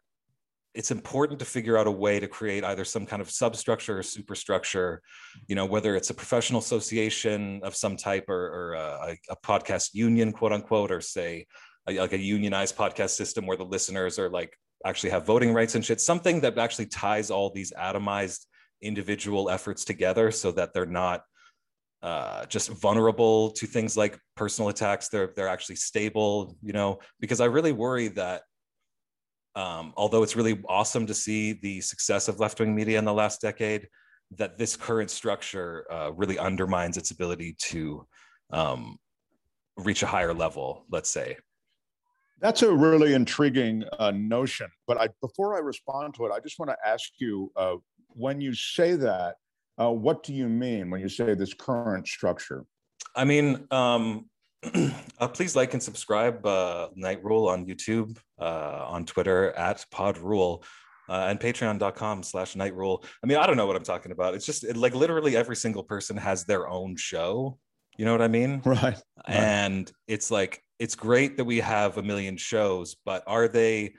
it's 0.78 0.92
important 0.92 1.40
to 1.40 1.46
figure 1.46 1.76
out 1.76 1.88
a 1.88 1.92
way 1.92 2.20
to 2.20 2.28
create 2.28 2.64
either 2.64 2.86
some 2.86 3.04
kind 3.04 3.20
of 3.20 3.32
substructure 3.32 3.98
or 3.98 4.04
superstructure 4.04 5.02
you 5.48 5.56
know 5.56 5.66
whether 5.66 5.96
it's 5.96 6.12
a 6.12 6.14
professional 6.14 6.60
association 6.60 7.60
of 7.64 7.76
some 7.76 7.98
type 7.98 8.26
or, 8.30 8.44
or 8.58 8.74
a, 8.76 9.18
a, 9.30 9.36
podcast 9.38 9.90
union 9.94 10.32
quote 10.32 10.54
unquote 10.54 10.92
or 10.92 11.02
say 11.02 11.48
a, 11.90 12.00
like 12.00 12.14
a 12.14 12.18
unionized 12.18 12.78
podcast 12.78 13.10
system 13.10 13.48
where 13.48 13.58
the 13.58 13.66
listeners 13.66 14.20
are 14.20 14.30
like 14.30 14.56
actually 14.86 15.10
have 15.10 15.26
voting 15.26 15.52
rights 15.52 15.74
and 15.74 15.84
shit 15.84 16.00
something 16.00 16.40
that 16.42 16.58
actually 16.60 16.86
ties 16.86 17.32
all 17.32 17.50
these 17.50 17.74
atomized 17.74 18.46
individual 18.84 19.50
efforts 19.50 19.84
together 19.84 20.30
so 20.30 20.52
that 20.52 20.74
they're 20.74 20.86
not 20.86 21.24
uh, 22.04 22.46
just 22.46 22.70
vulnerable 22.70 23.50
to 23.50 23.66
things 23.66 23.98
like 23.98 24.20
personal 24.36 24.70
attacks. 24.70 25.10
They're 25.10 25.34
they're 25.36 25.48
actually 25.48 25.78
stable 25.78 26.56
you 26.62 26.74
know 26.74 27.00
because 27.20 27.42
i 27.42 27.46
really 27.46 27.72
worry 27.72 28.10
that 28.10 28.44
um, 29.58 29.92
although 29.98 30.22
it's 30.22 30.36
really 30.36 30.62
awesome 30.70 31.08
to 31.08 31.16
see 31.16 31.54
the 31.54 31.82
success 31.82 32.28
of 32.28 32.40
left 32.40 32.60
wing 32.60 32.76
media 32.76 33.00
in 33.00 33.06
the 33.06 33.14
last 33.14 33.42
decade, 33.42 33.88
that 34.36 34.56
this 34.60 34.76
current 34.76 35.10
structure 35.10 35.86
uh, 35.92 36.12
really 36.14 36.38
undermines 36.38 36.96
its 36.96 37.10
ability 37.10 37.56
to 37.58 38.06
um, 38.52 39.00
reach 39.76 40.04
a 40.04 40.06
higher 40.06 40.34
level, 40.34 40.86
let's 40.92 41.10
say. 41.10 41.38
That's 42.40 42.62
a 42.62 42.72
really 42.72 43.16
intriguing 43.16 43.84
uh, 43.98 44.12
notion. 44.12 44.68
But 44.86 45.02
I, 45.02 45.08
before 45.22 45.56
I 45.56 45.60
respond 45.60 46.14
to 46.16 46.28
it, 46.28 46.32
I 46.32 46.40
just 46.40 46.60
want 46.60 46.70
to 46.70 46.78
ask 46.88 47.14
you 47.18 47.52
uh, 47.56 47.78
when 48.10 48.40
you 48.40 48.54
say 48.54 48.96
that, 48.96 49.38
uh, 49.82 49.90
what 49.90 50.22
do 50.22 50.36
you 50.36 50.48
mean 50.48 50.92
when 50.92 51.02
you 51.02 51.10
say 51.10 51.34
this 51.34 51.56
current 51.56 52.08
structure? 52.08 52.64
I 53.16 53.26
mean, 53.26 53.66
um, 53.72 54.30
uh, 55.20 55.28
please 55.28 55.56
like 55.56 55.74
and 55.74 55.84
subscribe 55.84 56.46
uh, 56.46 56.90
Knight 56.96 57.24
Rule 57.24 57.48
on 57.48 57.66
YouTube, 57.66 58.18
uh, 58.40 58.86
on 58.88 59.06
Twitter 59.06 59.52
at 59.52 59.86
Pod 59.92 60.18
Rule, 60.18 60.64
uh, 61.10 61.28
and 61.30 61.40
Patreon.com 61.40 62.24
slash 62.24 62.56
Night 62.56 62.76
Rule. 62.76 63.04
I 63.24 63.28
mean, 63.28 63.38
I 63.38 63.46
don't 63.46 63.58
know 63.58 63.68
what 63.68 63.76
I'm 63.76 63.84
talking 63.84 64.12
about. 64.12 64.34
It's 64.34 64.46
just 64.46 64.64
it, 64.64 64.76
like 64.76 64.96
literally 64.96 65.36
every 65.36 65.56
single 65.56 65.84
person 65.84 66.18
has 66.18 66.46
their 66.46 66.68
own 66.68 66.96
show. 66.96 67.58
You 67.98 68.06
know 68.06 68.12
what 68.12 68.22
I 68.22 68.28
mean? 68.28 68.62
Right. 68.66 68.82
right. 68.84 69.02
And 69.28 69.92
it's 70.08 70.32
like 70.32 70.62
it's 70.80 70.96
great 70.96 71.38
that 71.38 71.46
we 71.46 71.60
have 71.60 71.98
a 71.98 72.04
million 72.04 72.38
shows, 72.38 72.96
but 73.06 73.24
are 73.28 73.48
they? 73.48 73.96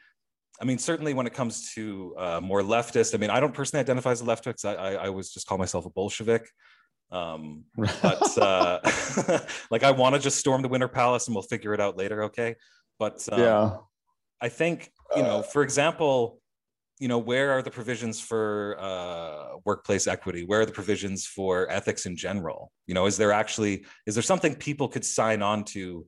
I 0.61 0.65
mean, 0.65 0.79
certainly 0.79 1.15
when 1.15 1.27
it 1.29 1.35
comes 1.35 1.73
to 1.75 2.15
uh, 2.19 2.41
more 2.43 2.63
leftist, 2.63 3.15
I 3.15 3.19
mean, 3.19 3.31
I 3.31 3.39
don't 3.39 3.55
personally 3.55 3.81
identify 3.81 4.11
as 4.11 4.23
a 4.23 4.25
leftist. 4.25 4.65
I, 4.65 4.75
I, 4.75 4.93
I 4.95 5.07
always 5.07 5.31
just 5.31 5.47
call 5.47 5.57
myself 5.57 5.87
a 5.87 5.91
Bolshevik. 5.91 6.49
Um, 7.11 7.65
but 7.77 8.39
uh, 8.39 8.81
like 9.71 9.83
I 9.83 9.91
want 9.91 10.15
to 10.15 10.21
just 10.21 10.39
storm 10.39 10.63
the 10.63 10.69
Winter 10.69 10.89
Palace 10.89 11.27
and 11.27 11.35
we'll 11.35 11.43
figure 11.43 11.75
it 11.75 11.81
out 11.81 11.97
later. 11.97 12.25
Okay. 12.25 12.57
But 12.99 13.27
um, 13.31 13.41
yeah, 13.41 13.77
I 14.41 14.49
think, 14.49 14.91
you 15.15 15.23
know, 15.23 15.43
for 15.43 15.63
example, 15.63 16.41
you 16.99 17.07
know, 17.07 17.19
where 17.19 17.53
are 17.53 17.63
the 17.63 17.71
provisions 17.71 18.21
for 18.21 18.77
uh, 18.81 19.59
workplace 19.65 20.07
equity? 20.07 20.45
Where 20.45 20.63
are 20.63 20.67
the 20.67 20.73
provisions 20.73 21.27
for 21.27 21.71
ethics 21.71 22.07
in 22.07 22.17
general? 22.17 22.73
You 22.87 22.95
know, 22.95 23.07
is 23.07 23.17
there 23.17 23.33
actually, 23.33 23.85
is 24.07 24.15
there 24.15 24.23
something 24.23 24.57
people 24.57 24.89
could 24.89 25.05
sign 25.05 25.41
on 25.43 25.65
to 25.67 26.07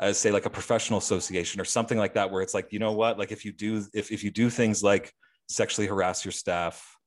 as 0.00 0.18
say 0.18 0.30
like 0.30 0.46
a 0.46 0.50
professional 0.50 0.98
association 0.98 1.60
or 1.60 1.64
something 1.64 1.98
like 1.98 2.14
that, 2.14 2.30
where 2.30 2.42
it's 2.42 2.54
like, 2.54 2.72
you 2.72 2.78
know 2.78 2.92
what, 2.92 3.18
like 3.18 3.32
if 3.32 3.44
you 3.44 3.52
do, 3.52 3.84
if, 3.94 4.12
if 4.12 4.22
you 4.22 4.30
do 4.30 4.48
things 4.48 4.82
like 4.82 5.12
sexually 5.48 5.88
harass 5.88 6.24
your 6.24 6.32
staff, 6.32 6.97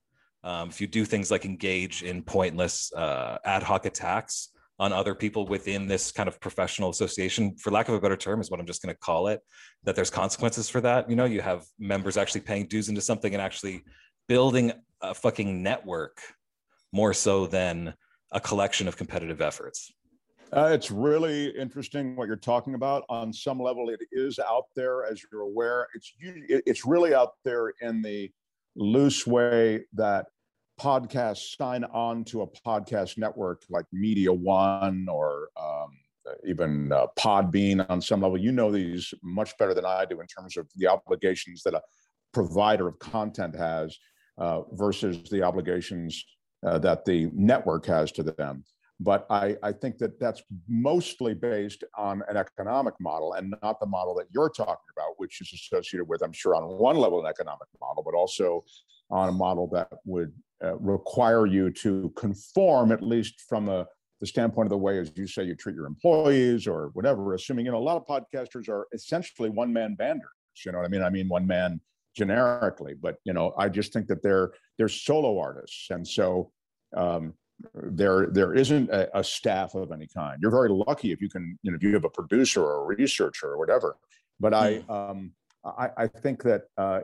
um, 0.43 0.69
if 0.69 0.81
you 0.81 0.87
do 0.87 1.05
things 1.05 1.31
like 1.31 1.45
engage 1.45 2.03
in 2.03 2.23
pointless 2.23 2.91
uh, 2.93 3.37
ad 3.45 3.63
hoc 3.63 3.85
attacks 3.85 4.49
on 4.79 4.91
other 4.91 5.13
people 5.13 5.45
within 5.45 5.87
this 5.87 6.11
kind 6.11 6.27
of 6.27 6.39
professional 6.39 6.89
association, 6.89 7.55
for 7.57 7.69
lack 7.69 7.87
of 7.87 7.93
a 7.93 7.99
better 7.99 8.17
term, 8.17 8.41
is 8.41 8.49
what 8.49 8.59
I'm 8.59 8.65
just 8.65 8.81
going 8.81 8.93
to 8.93 8.99
call 8.99 9.27
it, 9.27 9.41
that 9.83 9.95
there's 9.95 10.09
consequences 10.09 10.69
for 10.69 10.81
that. 10.81 11.07
You 11.09 11.15
know, 11.15 11.25
you 11.25 11.41
have 11.41 11.65
members 11.77 12.17
actually 12.17 12.41
paying 12.41 12.65
dues 12.65 12.89
into 12.89 13.01
something 13.01 13.33
and 13.33 13.41
actually 13.41 13.83
building 14.27 14.71
a 15.01 15.13
fucking 15.13 15.61
network 15.61 16.17
more 16.91 17.13
so 17.13 17.45
than 17.45 17.93
a 18.31 18.39
collection 18.39 18.87
of 18.87 18.97
competitive 18.97 19.41
efforts. 19.41 19.91
Uh, 20.53 20.71
it's 20.73 20.91
really 20.91 21.49
interesting 21.57 22.15
what 22.15 22.27
you're 22.27 22.35
talking 22.35 22.73
about. 22.73 23.05
On 23.07 23.31
some 23.31 23.59
level, 23.59 23.89
it 23.89 24.01
is 24.11 24.37
out 24.37 24.65
there, 24.75 25.05
as 25.05 25.23
you're 25.31 25.41
aware. 25.41 25.87
It's 25.93 26.11
it's 26.19 26.85
really 26.85 27.13
out 27.13 27.33
there 27.45 27.73
in 27.81 28.01
the 28.01 28.29
loose 28.75 29.25
way 29.27 29.81
that 29.93 30.27
podcasts 30.79 31.55
sign 31.57 31.83
on 31.85 32.23
to 32.25 32.41
a 32.41 32.47
podcast 32.47 33.17
network 33.17 33.63
like 33.69 33.85
Media 33.91 34.33
One 34.33 35.07
or 35.09 35.49
um, 35.61 35.89
even 36.47 36.91
uh, 36.91 37.07
Podbean 37.17 37.85
on 37.89 38.01
some 38.01 38.21
level. 38.21 38.37
You 38.37 38.51
know 38.51 38.71
these 38.71 39.13
much 39.23 39.57
better 39.57 39.73
than 39.73 39.85
I 39.85 40.05
do 40.05 40.21
in 40.21 40.27
terms 40.27 40.57
of 40.57 40.67
the 40.75 40.87
obligations 40.87 41.61
that 41.63 41.73
a 41.73 41.81
provider 42.33 42.87
of 42.87 42.99
content 42.99 43.55
has 43.55 43.97
uh, 44.37 44.61
versus 44.71 45.29
the 45.29 45.43
obligations 45.43 46.23
uh, 46.65 46.79
that 46.79 47.05
the 47.05 47.29
network 47.33 47.85
has 47.85 48.11
to 48.13 48.23
them. 48.23 48.63
But 49.03 49.25
I, 49.31 49.57
I 49.63 49.71
think 49.71 49.97
that 49.97 50.19
that's 50.19 50.43
mostly 50.69 51.33
based 51.33 51.83
on 51.97 52.21
an 52.29 52.37
economic 52.37 52.93
model 52.99 53.33
and 53.33 53.55
not 53.63 53.79
the 53.79 53.87
model 53.87 54.13
that 54.15 54.27
you're 54.29 54.49
talking 54.49 54.91
about, 54.95 55.13
which 55.17 55.41
is 55.41 55.51
associated 55.51 56.07
with, 56.07 56.21
I'm 56.21 56.31
sure, 56.31 56.53
on 56.53 56.63
one 56.77 56.97
level, 56.97 57.19
an 57.19 57.25
economic 57.25 57.67
model, 57.79 58.03
but 58.03 58.13
also 58.13 58.63
on 59.09 59.29
a 59.29 59.31
model 59.31 59.67
that 59.73 59.89
would 60.05 60.31
uh, 60.63 60.77
require 60.77 61.47
you 61.47 61.71
to 61.71 62.13
conform, 62.15 62.91
at 62.91 63.01
least 63.01 63.41
from 63.49 63.69
a, 63.69 63.87
the 64.19 64.27
standpoint 64.27 64.67
of 64.67 64.69
the 64.69 64.77
way, 64.77 64.99
as 64.99 65.11
you 65.15 65.25
say, 65.25 65.43
you 65.45 65.55
treat 65.55 65.75
your 65.75 65.87
employees 65.87 66.67
or 66.67 66.91
whatever, 66.93 67.33
assuming, 67.33 67.65
you 67.65 67.71
know, 67.71 67.79
a 67.79 67.89
lot 67.89 67.97
of 67.97 68.05
podcasters 68.05 68.69
are 68.69 68.85
essentially 68.93 69.49
one 69.49 69.73
man 69.73 69.97
banders. 69.99 70.19
You 70.63 70.71
know 70.71 70.77
what 70.77 70.85
I 70.85 70.89
mean? 70.89 71.01
I 71.01 71.09
mean, 71.09 71.27
one 71.27 71.47
man 71.47 71.81
generically, 72.15 72.93
but, 72.93 73.15
you 73.23 73.33
know, 73.33 73.55
I 73.57 73.67
just 73.67 73.93
think 73.93 74.05
that 74.09 74.21
they're, 74.21 74.51
they're 74.77 74.89
solo 74.89 75.39
artists. 75.39 75.87
And 75.89 76.07
so, 76.07 76.51
um, 76.95 77.33
there 77.73 78.27
there 78.27 78.53
isn't 78.53 78.89
a, 78.89 79.19
a, 79.19 79.23
staff 79.23 79.75
of 79.75 79.91
any 79.91 80.07
kind. 80.07 80.39
You're 80.41 80.51
very 80.51 80.69
lucky 80.69 81.11
if 81.11 81.21
you 81.21 81.29
can, 81.29 81.57
you 81.63 81.71
know, 81.71 81.75
if 81.75 81.83
you 81.83 81.93
have 81.93 82.05
a 82.05 82.09
producer 82.09 82.63
or 82.63 82.83
a 82.83 82.95
researcher 82.95 83.47
or 83.47 83.57
whatever. 83.57 83.97
But 84.39 84.53
I, 84.53 84.75
hmm. 84.77 84.91
um, 84.91 85.31
I, 85.63 85.89
I 85.97 86.07
think 86.07 86.41
that 86.43 86.63
uh, 86.77 87.01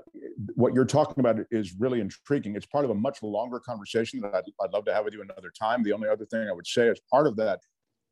what 0.55 0.73
you're 0.73 0.85
talking 0.85 1.19
about 1.19 1.37
is 1.51 1.75
really 1.77 2.01
intriguing. 2.01 2.55
It's 2.55 2.65
part 2.65 2.85
of 2.85 2.91
a 2.91 2.95
much 2.95 3.21
longer 3.21 3.59
conversation 3.59 4.19
that 4.21 4.33
I'd, 4.33 4.43
I'd 4.61 4.71
love 4.71 4.85
to 4.85 4.93
have 4.93 5.05
with 5.05 5.13
you 5.13 5.21
another 5.21 5.51
time. 5.57 5.83
The 5.83 5.93
only 5.93 6.09
other 6.09 6.25
thing 6.25 6.47
I 6.49 6.53
would 6.53 6.67
say 6.67 6.89
as 6.89 6.99
part 7.11 7.27
of 7.27 7.35
that 7.37 7.59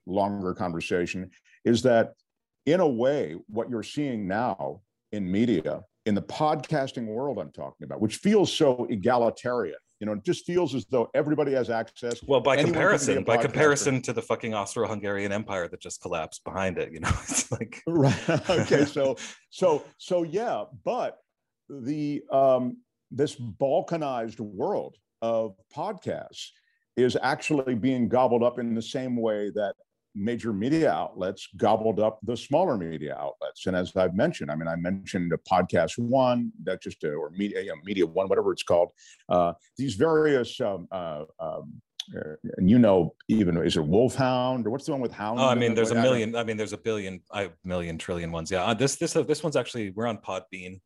longer 0.05 0.53
conversation 0.53 1.31
is 1.63 1.81
that, 1.83 2.13
in 2.65 2.79
a 2.79 2.87
way, 2.87 3.35
what 3.47 3.69
you're 3.69 3.83
seeing 3.83 4.27
now 4.27 4.81
in 5.11 5.29
media, 5.31 5.81
in 6.05 6.13
the 6.13 6.21
podcasting 6.21 7.07
world, 7.07 7.39
I'm 7.39 7.51
talking 7.51 7.85
about, 7.85 8.01
which 8.01 8.17
feels 8.17 8.53
so 8.53 8.85
egalitarian 8.89 9.77
you 9.99 10.05
know, 10.05 10.13
it 10.13 10.23
just 10.23 10.45
feels 10.45 10.75
as 10.75 10.85
though 10.85 11.09
everybody 11.13 11.53
has 11.53 11.69
access. 11.69 12.21
Well, 12.23 12.41
by 12.41 12.57
comparison, 12.57 13.23
by 13.23 13.37
comparison 13.37 14.01
to 14.03 14.13
the 14.13 14.21
fucking 14.21 14.53
Austro-Hungarian 14.53 15.31
Empire 15.31 15.67
that 15.69 15.79
just 15.79 16.01
collapsed 16.01 16.43
behind 16.43 16.77
it, 16.77 16.91
you 16.91 16.99
know, 16.99 17.11
it's 17.23 17.51
like 17.51 17.81
right. 17.87 18.49
okay, 18.49 18.85
so 18.85 19.15
so 19.49 19.83
so 19.97 20.23
yeah, 20.23 20.65
but 20.83 21.17
the 21.69 22.23
um, 22.31 22.77
this 23.11 23.35
balkanized 23.35 24.39
world 24.39 24.97
of 25.21 25.55
podcasts 25.75 26.49
is 26.97 27.17
actually 27.21 27.75
being 27.75 28.07
gobbled 28.07 28.43
up 28.43 28.59
in 28.59 28.73
the 28.73 28.81
same 28.81 29.15
way 29.15 29.49
that 29.55 29.75
major 30.15 30.53
media 30.53 30.91
outlets 30.91 31.47
gobbled 31.57 31.99
up 31.99 32.19
the 32.23 32.35
smaller 32.35 32.77
media 32.77 33.15
outlets. 33.19 33.67
And 33.67 33.75
as 33.75 33.95
I've 33.95 34.15
mentioned, 34.15 34.49
I 34.49 34.55
mean, 34.55 34.67
I 34.67 34.75
mentioned 34.75 35.33
a 35.33 35.37
podcast 35.37 35.97
one 35.97 36.51
that 36.63 36.81
just 36.81 37.03
uh, 37.03 37.09
or 37.09 37.31
media 37.31 37.61
you 37.61 37.69
know, 37.69 37.81
media 37.83 38.05
one, 38.05 38.27
whatever 38.27 38.51
it's 38.51 38.63
called. 38.63 38.89
Uh, 39.29 39.53
these 39.77 39.95
various. 39.95 40.59
Um, 40.61 40.87
uh, 40.91 41.23
um, 41.39 41.81
uh, 42.15 42.35
and 42.57 42.69
you 42.69 42.77
know, 42.77 43.15
even 43.27 43.57
is 43.57 43.77
it 43.77 43.83
Wolfhound 43.83 44.67
or 44.67 44.69
what's 44.69 44.85
the 44.85 44.91
one 44.91 45.01
with 45.01 45.11
Hound? 45.11 45.39
Oh, 45.39 45.47
I 45.47 45.55
mean, 45.55 45.73
there's 45.73 45.89
a 45.91 45.95
million. 45.95 46.35
I 46.35 46.43
mean, 46.43 46.55
there's 46.55 46.73
a 46.73 46.77
billion, 46.77 47.19
a 47.31 47.49
million 47.63 47.97
trillion 47.97 48.31
ones. 48.31 48.51
Yeah, 48.51 48.63
uh, 48.63 48.75
this 48.75 48.95
this 48.95 49.13
this 49.13 49.41
one's 49.41 49.55
actually 49.55 49.89
we're 49.89 50.05
on 50.05 50.19
Podbean. 50.19 50.81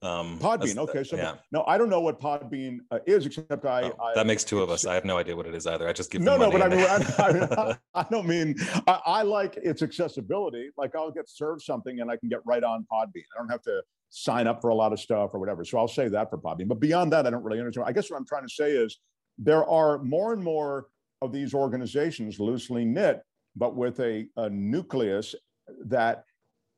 Um, 0.00 0.38
Podbean. 0.38 0.76
Okay, 0.78 1.02
so 1.02 1.16
yeah. 1.16 1.34
no, 1.50 1.64
I 1.66 1.76
don't 1.76 1.90
know 1.90 2.00
what 2.00 2.20
Podbean 2.20 2.78
uh, 2.92 3.00
is, 3.06 3.26
except 3.26 3.64
I, 3.64 3.82
oh, 3.82 3.96
I, 4.00 4.14
That 4.14 4.26
makes 4.26 4.44
two 4.44 4.62
of 4.62 4.70
us. 4.70 4.86
I 4.86 4.94
have 4.94 5.04
no 5.04 5.18
idea 5.18 5.34
what 5.34 5.46
it 5.46 5.54
is 5.54 5.66
either. 5.66 5.88
I 5.88 5.92
just 5.92 6.12
give 6.12 6.22
no, 6.22 6.36
no. 6.36 6.50
But 6.50 6.62
I 6.62 6.68
mean, 6.68 6.80
I, 6.80 7.76
I, 7.94 8.00
I, 8.00 8.06
don't 8.08 8.26
mean 8.26 8.54
I, 8.86 9.00
I, 9.04 9.22
like 9.22 9.56
its 9.56 9.82
accessibility. 9.82 10.70
Like 10.76 10.94
I'll 10.94 11.10
get 11.10 11.28
served 11.28 11.62
something 11.62 12.00
and 12.00 12.10
I 12.10 12.16
can 12.16 12.28
get 12.28 12.38
right 12.46 12.62
on 12.62 12.86
Podbean. 12.92 13.24
I 13.34 13.38
don't 13.38 13.50
have 13.50 13.62
to 13.62 13.82
sign 14.10 14.46
up 14.46 14.60
for 14.60 14.70
a 14.70 14.74
lot 14.74 14.92
of 14.92 15.00
stuff 15.00 15.30
or 15.34 15.40
whatever. 15.40 15.64
So 15.64 15.78
I'll 15.78 15.88
say 15.88 16.08
that 16.08 16.30
for 16.30 16.38
Podbean. 16.38 16.68
But 16.68 16.78
beyond 16.78 17.12
that, 17.12 17.26
I 17.26 17.30
don't 17.30 17.42
really 17.42 17.58
understand. 17.58 17.88
I 17.88 17.92
guess 17.92 18.08
what 18.08 18.18
I'm 18.18 18.26
trying 18.26 18.46
to 18.46 18.54
say 18.54 18.70
is 18.70 19.00
there 19.36 19.68
are 19.68 19.98
more 19.98 20.32
and 20.32 20.42
more 20.42 20.86
of 21.22 21.32
these 21.32 21.54
organizations 21.54 22.38
loosely 22.38 22.84
knit, 22.84 23.22
but 23.56 23.74
with 23.74 23.98
a, 23.98 24.26
a 24.36 24.48
nucleus 24.48 25.34
that 25.86 26.24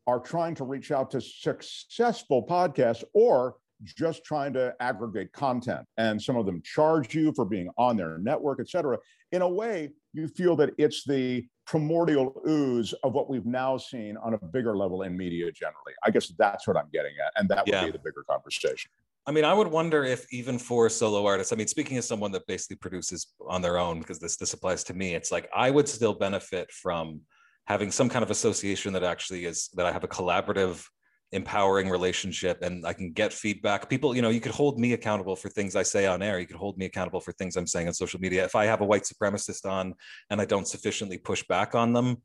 are 0.07 0.21
trying 0.21 0.55
to 0.57 0.65
reach 0.65 0.91
out 0.91 1.11
to 1.13 1.21
successful 1.21 2.47
podcasts 2.47 3.05
or 3.15 3.57
just 3.85 4.25
trying 4.25 4.53
to 4.53 4.75
aggregate 4.81 5.33
content. 5.33 5.87
And 5.97 6.21
some 6.21 6.37
of 6.37 6.45
them 6.47 6.61
charge 6.63 7.15
you 7.15 7.33
for 7.35 7.45
being 7.45 7.71
on 7.79 7.97
their 7.97 8.19
network 8.19 8.61
et 8.61 8.69
cetera. 8.69 8.99
In 9.33 9.43
a 9.43 9.49
way 9.49 9.91
you 10.13 10.29
feel 10.29 10.57
that 10.57 10.71
it's 10.77 11.05
the 11.05 11.47
primordial 11.67 12.43
ooze 12.49 12.93
of 13.05 13.13
what 13.13 13.31
we've 13.31 13.47
now 13.47 13.79
seen 13.79 14.17
on 14.19 14.35
a 14.35 14.39
bigger 14.39 14.77
level 14.77 15.03
in 15.03 15.17
media 15.17 15.51
generally. 15.53 15.95
I 16.05 16.11
guess 16.11 16.29
that's 16.39 16.67
what 16.67 16.77
i'm 16.77 16.89
getting 16.93 17.13
at 17.25 17.33
and 17.37 17.49
that 17.49 17.65
would 17.65 17.73
yeah. 17.73 17.85
be 17.85 17.93
the 17.93 17.99
bigger 17.99 18.25
conversation. 18.29 18.91
I 19.27 19.33
mean, 19.33 19.45
I 19.45 19.55
would 19.55 19.69
wonder 19.69 20.03
if 20.03 20.27
even 20.33 20.59
for 20.59 20.89
solo 20.89 21.25
artists, 21.27 21.53
I 21.53 21.57
mean, 21.57 21.69
speaking 21.69 21.99
as 21.99 22.09
someone 22.09 22.33
that 22.33 22.47
basically 22.47 22.77
produces 22.77 23.29
on 23.47 23.61
their 23.61 23.79
own, 23.79 24.01
because 24.01 24.19
this 24.19 24.37
this 24.37 24.55
applies 24.55 24.83
to 24.85 24.95
me, 24.95 25.15
it's 25.15 25.31
like 25.31 25.49
I 25.55 25.71
would 25.71 25.89
still 25.89 26.15
benefit 26.15 26.71
from 26.73 27.21
having 27.71 27.93
some 27.93 28.09
kind 28.09 28.25
of 28.25 28.33
association 28.33 28.93
that 28.93 29.05
actually 29.05 29.45
is 29.45 29.69
that 29.75 29.87
I 29.87 29.93
have 29.93 30.03
a 30.03 30.09
collaborative 30.09 30.85
empowering 31.31 31.89
relationship 31.89 32.63
and 32.63 32.85
I 32.85 32.93
can 32.93 33.13
get 33.13 33.33
feedback. 33.33 33.89
People, 33.89 34.17
you 34.17 34.23
know, 34.23 34.31
you 34.31 34.41
could 34.41 34.51
hold 34.51 34.81
me 34.81 34.93
accountable 34.95 35.37
for 35.37 35.49
things 35.49 35.77
I 35.77 35.85
say 35.85 36.05
on 36.05 36.21
air. 36.21 36.41
You 36.41 36.49
could 36.49 36.57
hold 36.57 36.79
me 36.79 36.87
accountable 36.87 37.21
for 37.21 37.31
things 37.31 37.55
I'm 37.55 37.69
saying 37.69 37.87
on 37.87 37.95
social 37.95 38.19
media. 38.19 38.45
If 38.45 38.57
I 38.57 38.65
have 38.65 38.81
a 38.81 38.85
white 38.85 39.05
supremacist 39.05 39.71
on 39.71 39.95
and 40.31 40.41
I 40.41 40.47
don't 40.47 40.67
sufficiently 40.67 41.17
push 41.17 41.45
back 41.47 41.77
on 41.77 41.93
them, 41.93 42.17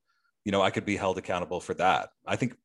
you 0.45 0.51
know, 0.51 0.63
I 0.63 0.71
could 0.71 0.83
be 0.83 0.97
held 0.97 1.19
accountable 1.19 1.59
for 1.59 1.75
that. 1.75 2.09
I 2.25 2.37
think 2.37 2.55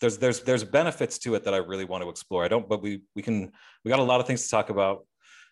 there's 0.00 0.18
there's 0.18 0.42
there's 0.42 0.62
benefits 0.62 1.18
to 1.24 1.34
it 1.34 1.42
that 1.42 1.54
I 1.54 1.56
really 1.56 1.86
want 1.86 2.04
to 2.04 2.08
explore. 2.08 2.44
I 2.44 2.48
don't, 2.48 2.68
but 2.68 2.80
we 2.80 3.02
we 3.16 3.22
can 3.22 3.50
we 3.84 3.88
got 3.88 3.98
a 3.98 4.10
lot 4.12 4.20
of 4.20 4.28
things 4.28 4.44
to 4.44 4.48
talk 4.48 4.70
about. 4.70 5.07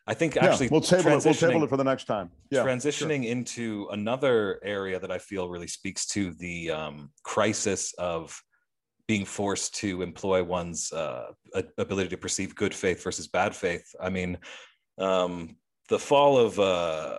I 0.06 0.14
think 0.14 0.36
actually 0.36 0.66
yeah, 0.66 0.70
we'll 0.72 0.80
table 0.80 1.10
it. 1.10 1.24
We'll 1.24 1.34
table 1.34 1.64
it 1.64 1.68
for 1.68 1.76
the 1.76 1.84
next 1.84 2.04
time. 2.04 2.30
Yeah, 2.50 2.62
transitioning 2.62 3.24
sure. 3.24 3.32
into 3.32 3.88
another 3.90 4.60
area 4.62 5.00
that 5.00 5.10
I 5.10 5.18
feel 5.18 5.48
really 5.48 5.66
speaks 5.66 6.06
to 6.08 6.32
the 6.34 6.70
um, 6.70 7.10
crisis 7.24 7.92
of 7.94 8.40
being 9.08 9.24
forced 9.24 9.74
to 9.76 10.02
employ 10.02 10.42
one's 10.42 10.92
uh, 10.92 11.32
ability 11.78 12.08
to 12.10 12.16
perceive 12.16 12.54
good 12.54 12.74
faith 12.74 13.02
versus 13.02 13.28
bad 13.28 13.54
faith. 13.54 13.94
I 14.00 14.10
mean, 14.10 14.38
um, 14.98 15.56
the 15.88 15.98
fall 15.98 16.38
of 16.38 16.58
uh, 16.58 17.18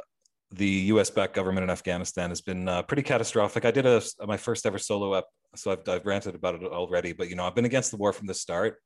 the 0.51 0.67
U.S.-backed 0.67 1.34
government 1.34 1.63
in 1.63 1.70
Afghanistan 1.70 2.29
has 2.29 2.41
been 2.41 2.67
uh, 2.67 2.84
pretty 2.84 3.03
catastrophic. 3.03 3.65
I 3.65 3.72
did 3.72 3.86
a, 3.86 4.01
my 4.25 4.38
first 4.38 4.65
ever 4.65 4.77
solo 4.77 5.13
up, 5.13 5.27
so 5.56 5.72
I've, 5.72 5.88
I've 5.88 6.06
ranted 6.06 6.36
about 6.36 6.56
it 6.56 6.63
already. 6.63 7.13
But 7.13 7.29
you 7.29 7.36
know, 7.36 7.46
I've 7.46 7.56
been 7.56 7.65
against 7.65 7.91
the 7.91 7.98
war 7.98 8.13
from 8.13 8.27
the 8.27 8.34
start. 8.34 8.77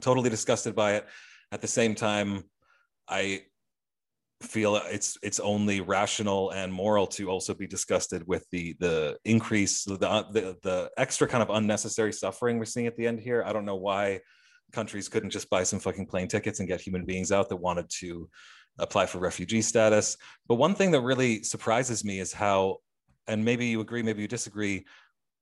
Totally 0.00 0.30
disgusted 0.30 0.74
by 0.74 0.94
it. 0.94 1.06
At 1.52 1.60
the 1.60 1.68
same 1.68 1.94
time, 1.94 2.44
I 3.08 3.42
feel 4.42 4.76
it's 4.76 5.16
it's 5.22 5.40
only 5.40 5.80
rational 5.80 6.50
and 6.50 6.72
moral 6.72 7.06
to 7.06 7.30
also 7.30 7.54
be 7.54 7.66
disgusted 7.66 8.26
with 8.26 8.46
the 8.50 8.74
the 8.78 9.16
increase 9.24 9.84
the, 9.84 9.96
the 9.96 10.56
the 10.62 10.90
extra 10.96 11.26
kind 11.26 11.42
of 11.42 11.50
unnecessary 11.50 12.12
suffering 12.12 12.58
we're 12.58 12.64
seeing 12.64 12.86
at 12.86 12.96
the 12.96 13.06
end 13.06 13.20
here. 13.20 13.42
I 13.46 13.52
don't 13.52 13.64
know 13.64 13.76
why 13.76 14.20
countries 14.72 15.08
couldn't 15.08 15.30
just 15.30 15.48
buy 15.50 15.62
some 15.62 15.78
fucking 15.78 16.06
plane 16.06 16.28
tickets 16.28 16.58
and 16.58 16.68
get 16.68 16.80
human 16.80 17.04
beings 17.04 17.32
out 17.32 17.48
that 17.48 17.56
wanted 17.56 17.88
to 18.00 18.28
apply 18.78 19.06
for 19.06 19.18
refugee 19.18 19.62
status. 19.62 20.16
But 20.48 20.56
one 20.56 20.74
thing 20.74 20.90
that 20.92 21.00
really 21.00 21.42
surprises 21.42 22.04
me 22.04 22.18
is 22.18 22.32
how 22.32 22.78
and 23.26 23.44
maybe 23.44 23.66
you 23.66 23.80
agree 23.80 24.02
maybe 24.02 24.22
you 24.22 24.28
disagree 24.28 24.84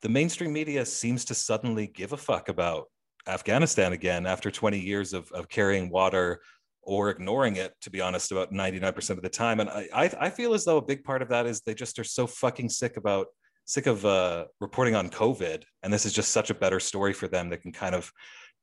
the 0.03 0.09
mainstream 0.09 0.53
media 0.53 0.85
seems 0.85 1.25
to 1.25 1.35
suddenly 1.35 1.87
give 1.87 2.13
a 2.13 2.17
fuck 2.17 2.49
about 2.49 2.87
afghanistan 3.27 3.93
again 3.93 4.27
after 4.27 4.51
20 4.51 4.79
years 4.79 5.13
of, 5.13 5.31
of 5.33 5.49
carrying 5.49 5.91
water 5.91 6.41
or 6.83 7.11
ignoring 7.11 7.57
it, 7.57 7.73
to 7.81 7.91
be 7.91 8.01
honest, 8.01 8.33
about 8.33 8.53
99% 8.53 9.11
of 9.11 9.23
the 9.23 9.29
time. 9.29 9.61
And 9.61 9.71
I, 9.71 9.89
I, 9.95 10.11
I 10.21 10.31
feel 10.31 10.55
as 10.55 10.65
though 10.65 10.79
a 10.79 10.83
big 10.83 11.05
part 11.05 11.23
of 11.23 11.29
that 11.29 11.47
is 11.47 11.61
they 11.61 11.75
just 11.75 11.99
are 11.99 12.05
so 12.05 12.27
fucking 12.27 12.69
sick 12.69 12.97
about 12.97 13.27
sick 13.65 13.87
of 13.87 14.05
uh, 14.05 14.47
reporting 14.61 14.95
on 14.95 15.09
COVID. 15.09 15.63
And 15.83 15.93
this 15.93 16.05
is 16.07 16.13
just 16.13 16.33
such 16.33 16.51
a 16.51 16.55
better 16.55 16.81
story 16.81 17.13
for 17.13 17.29
them. 17.29 17.49
They 17.49 17.57
can 17.57 17.73
kind 17.73 17.95
of 17.95 18.11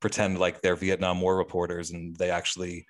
pretend 0.00 0.38
like 0.38 0.60
they're 0.60 0.76
Vietnam 0.76 1.20
War 1.20 1.36
reporters 1.36 1.90
and 1.90 2.16
they 2.16 2.30
actually 2.30 2.86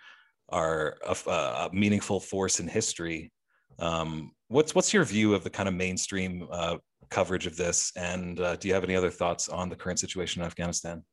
are 0.48 0.96
a, 1.06 1.30
a 1.30 1.70
meaningful 1.72 2.20
force 2.20 2.60
in 2.60 2.68
history. 2.68 3.32
Um, 3.78 4.32
what's 4.48 4.74
what's 4.74 4.92
your 4.92 5.04
view 5.04 5.34
of 5.34 5.44
the 5.44 5.50
kind 5.50 5.68
of 5.68 5.74
mainstream 5.74 6.46
uh, 6.50 6.76
coverage 7.08 7.46
of 7.46 7.56
this? 7.56 7.92
And 7.96 8.38
uh, 8.40 8.56
do 8.56 8.68
you 8.68 8.74
have 8.74 8.84
any 8.84 8.96
other 8.96 9.10
thoughts 9.10 9.48
on 9.48 9.68
the 9.68 9.76
current 9.76 10.00
situation 10.00 10.42
in 10.42 10.46
Afghanistan? 10.46 11.04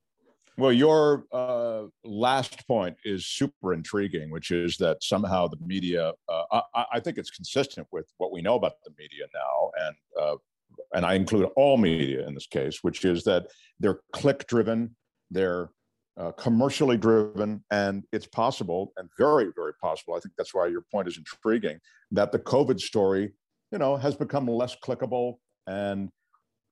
Well, 0.59 0.71
your 0.71 1.25
uh, 1.31 1.83
last 2.03 2.67
point 2.67 2.97
is 3.05 3.27
super 3.27 3.73
intriguing, 3.73 4.31
which 4.31 4.49
is 4.49 4.75
that 4.77 5.03
somehow 5.03 5.47
the 5.47 5.57
media, 5.63 6.13
uh, 6.27 6.61
I, 6.73 6.85
I, 6.93 6.99
think 6.99 7.19
it's 7.19 7.29
consistent 7.29 7.87
with 7.91 8.07
what 8.17 8.31
we 8.31 8.41
know 8.41 8.55
about 8.55 8.73
the 8.83 8.89
media 8.97 9.25
now, 9.35 9.71
and 9.79 9.95
uh, 10.19 10.35
and 10.95 11.05
I 11.05 11.13
include 11.13 11.47
all 11.55 11.77
media 11.77 12.25
in 12.27 12.33
this 12.33 12.47
case, 12.47 12.79
which 12.81 13.05
is 13.05 13.23
that 13.25 13.47
they're 13.79 13.99
click 14.13 14.47
driven, 14.47 14.95
they're 15.29 15.69
uh, 16.19 16.31
commercially 16.31 16.97
driven, 16.97 17.63
and 17.69 18.03
it's 18.11 18.25
possible 18.25 18.93
and 18.97 19.07
very, 19.17 19.51
very 19.55 19.73
possible. 19.79 20.15
I 20.15 20.19
think 20.19 20.33
that's 20.37 20.55
why 20.55 20.65
your 20.67 20.83
point 20.91 21.07
is 21.07 21.17
intriguing 21.17 21.79
that 22.11 22.31
the 22.31 22.39
COVID 22.39 22.79
story, 22.79 23.31
you 23.71 23.77
know, 23.77 23.95
has 23.95 24.15
become 24.15 24.47
less 24.47 24.75
clickable, 24.83 25.35
and 25.67 26.09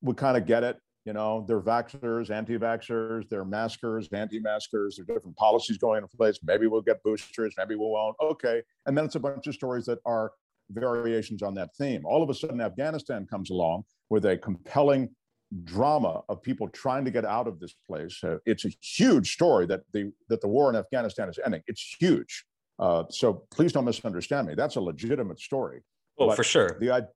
we 0.01 0.15
kind 0.15 0.37
of 0.37 0.47
get 0.47 0.63
it. 0.63 0.79
You 1.05 1.13
know, 1.13 1.45
they're 1.47 1.61
vaxxers, 1.61 2.31
anti-vaxxers, 2.31 3.29
they're 3.29 3.45
maskers, 3.45 4.09
anti-maskers. 4.11 4.95
There 4.95 5.03
are 5.03 5.15
different 5.15 5.37
policies 5.37 5.77
going 5.77 6.03
into 6.03 6.17
place. 6.17 6.39
Maybe 6.43 6.65
we'll 6.65 6.81
get 6.81 7.03
boosters, 7.03 7.53
maybe 7.57 7.75
we 7.75 7.85
won't. 7.85 8.15
Okay, 8.19 8.63
and 8.87 8.97
then 8.97 9.05
it's 9.05 9.15
a 9.15 9.19
bunch 9.19 9.45
of 9.45 9.53
stories 9.53 9.85
that 9.85 9.99
are 10.05 10.31
variations 10.71 11.43
on 11.43 11.53
that 11.53 11.69
theme. 11.77 12.05
All 12.05 12.23
of 12.23 12.29
a 12.31 12.33
sudden, 12.33 12.59
Afghanistan 12.59 13.27
comes 13.27 13.51
along 13.51 13.83
with 14.09 14.25
a 14.25 14.35
compelling 14.37 15.09
drama 15.63 16.21
of 16.27 16.41
people 16.41 16.67
trying 16.69 17.05
to 17.05 17.11
get 17.11 17.23
out 17.23 17.47
of 17.47 17.59
this 17.59 17.75
place. 17.87 18.19
Uh, 18.23 18.37
it's 18.47 18.65
a 18.65 18.71
huge 18.81 19.31
story 19.31 19.67
that 19.67 19.81
the 19.93 20.11
that 20.27 20.41
the 20.41 20.47
war 20.47 20.71
in 20.71 20.75
Afghanistan 20.75 21.29
is 21.29 21.39
ending. 21.45 21.61
It's 21.67 21.95
huge. 21.99 22.45
Uh, 22.79 23.03
so 23.09 23.45
please 23.51 23.71
don't 23.71 23.85
misunderstand 23.85 24.47
me. 24.47 24.55
That's 24.55 24.75
a 24.75 24.81
legitimate 24.81 25.39
story. 25.39 25.81
Oh, 26.17 26.27
but 26.27 26.35
for 26.35 26.43
sure. 26.43 26.77
The 26.79 27.07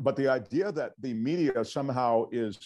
but 0.00 0.16
the 0.16 0.28
idea 0.28 0.70
that 0.70 0.92
the 1.00 1.14
media 1.14 1.64
somehow 1.64 2.26
is 2.30 2.58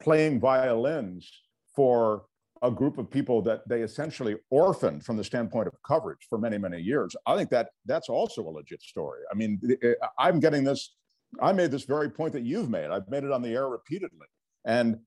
playing 0.00 0.40
violins 0.40 1.30
for 1.74 2.24
a 2.62 2.70
group 2.70 2.96
of 2.96 3.10
people 3.10 3.42
that 3.42 3.68
they 3.68 3.82
essentially 3.82 4.36
orphaned 4.50 5.04
from 5.04 5.16
the 5.16 5.24
standpoint 5.24 5.66
of 5.66 5.74
coverage 5.86 6.26
for 6.28 6.38
many 6.38 6.56
many 6.56 6.80
years 6.80 7.14
i 7.26 7.36
think 7.36 7.50
that 7.50 7.68
that's 7.84 8.08
also 8.08 8.42
a 8.42 8.50
legit 8.50 8.80
story 8.80 9.20
i 9.30 9.34
mean 9.34 9.60
i'm 10.18 10.40
getting 10.40 10.64
this 10.64 10.94
i 11.42 11.52
made 11.52 11.70
this 11.70 11.84
very 11.84 12.08
point 12.10 12.32
that 12.32 12.44
you've 12.44 12.70
made 12.70 12.90
i've 12.90 13.08
made 13.08 13.24
it 13.24 13.30
on 13.30 13.42
the 13.42 13.50
air 13.50 13.68
repeatedly 13.68 14.26
and 14.64 14.98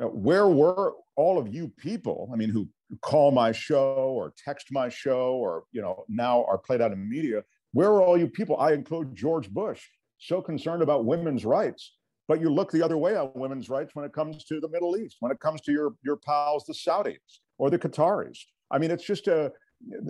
uh, 0.00 0.06
where 0.06 0.46
were 0.46 0.94
all 1.16 1.38
of 1.38 1.52
you 1.52 1.68
people? 1.76 2.30
I 2.32 2.36
mean, 2.36 2.50
who 2.50 2.68
call 3.02 3.32
my 3.32 3.52
show 3.52 4.14
or 4.16 4.32
text 4.42 4.68
my 4.70 4.88
show 4.88 5.34
or 5.34 5.64
you 5.72 5.82
know 5.82 6.04
now 6.08 6.44
are 6.44 6.58
played 6.58 6.80
out 6.80 6.92
in 6.92 7.08
media? 7.08 7.42
Where 7.72 7.88
are 7.88 8.02
all 8.02 8.16
you 8.16 8.28
people? 8.28 8.56
I 8.58 8.72
include 8.72 9.14
George 9.14 9.50
Bush, 9.50 9.82
so 10.18 10.40
concerned 10.40 10.82
about 10.82 11.04
women's 11.04 11.44
rights, 11.44 11.94
but 12.28 12.40
you 12.40 12.50
look 12.50 12.70
the 12.70 12.82
other 12.82 12.98
way 12.98 13.16
on 13.16 13.30
women's 13.34 13.70
rights 13.70 13.94
when 13.94 14.04
it 14.04 14.12
comes 14.12 14.44
to 14.44 14.60
the 14.60 14.68
Middle 14.68 14.96
East, 14.96 15.16
when 15.20 15.32
it 15.32 15.40
comes 15.40 15.62
to 15.62 15.72
your 15.72 15.94
your 16.04 16.16
pals, 16.16 16.64
the 16.66 16.74
Saudis 16.74 17.16
or 17.56 17.70
the 17.70 17.78
Qataris. 17.78 18.38
I 18.70 18.78
mean, 18.78 18.90
it's 18.90 19.04
just 19.04 19.26
a 19.26 19.50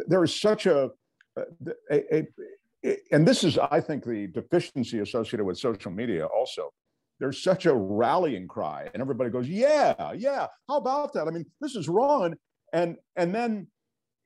there 0.06 0.24
is 0.24 0.38
such 0.38 0.66
a, 0.66 0.90
a, 1.36 1.44
a, 1.90 2.26
a 2.84 2.96
and 3.12 3.26
this 3.26 3.44
is, 3.44 3.58
I 3.58 3.80
think, 3.80 4.04
the 4.04 4.26
deficiency 4.28 4.98
associated 5.00 5.44
with 5.44 5.58
social 5.58 5.92
media 5.92 6.26
also. 6.26 6.70
There's 7.20 7.42
such 7.42 7.66
a 7.66 7.74
rallying 7.74 8.46
cry 8.46 8.88
and 8.92 9.00
everybody 9.00 9.30
goes 9.30 9.48
yeah 9.48 10.12
yeah 10.12 10.46
how 10.68 10.76
about 10.76 11.12
that? 11.14 11.28
I 11.28 11.30
mean 11.30 11.46
this 11.60 11.76
is 11.76 11.88
wrong. 11.88 12.34
And 12.72 12.96
and 13.16 13.34
then 13.34 13.68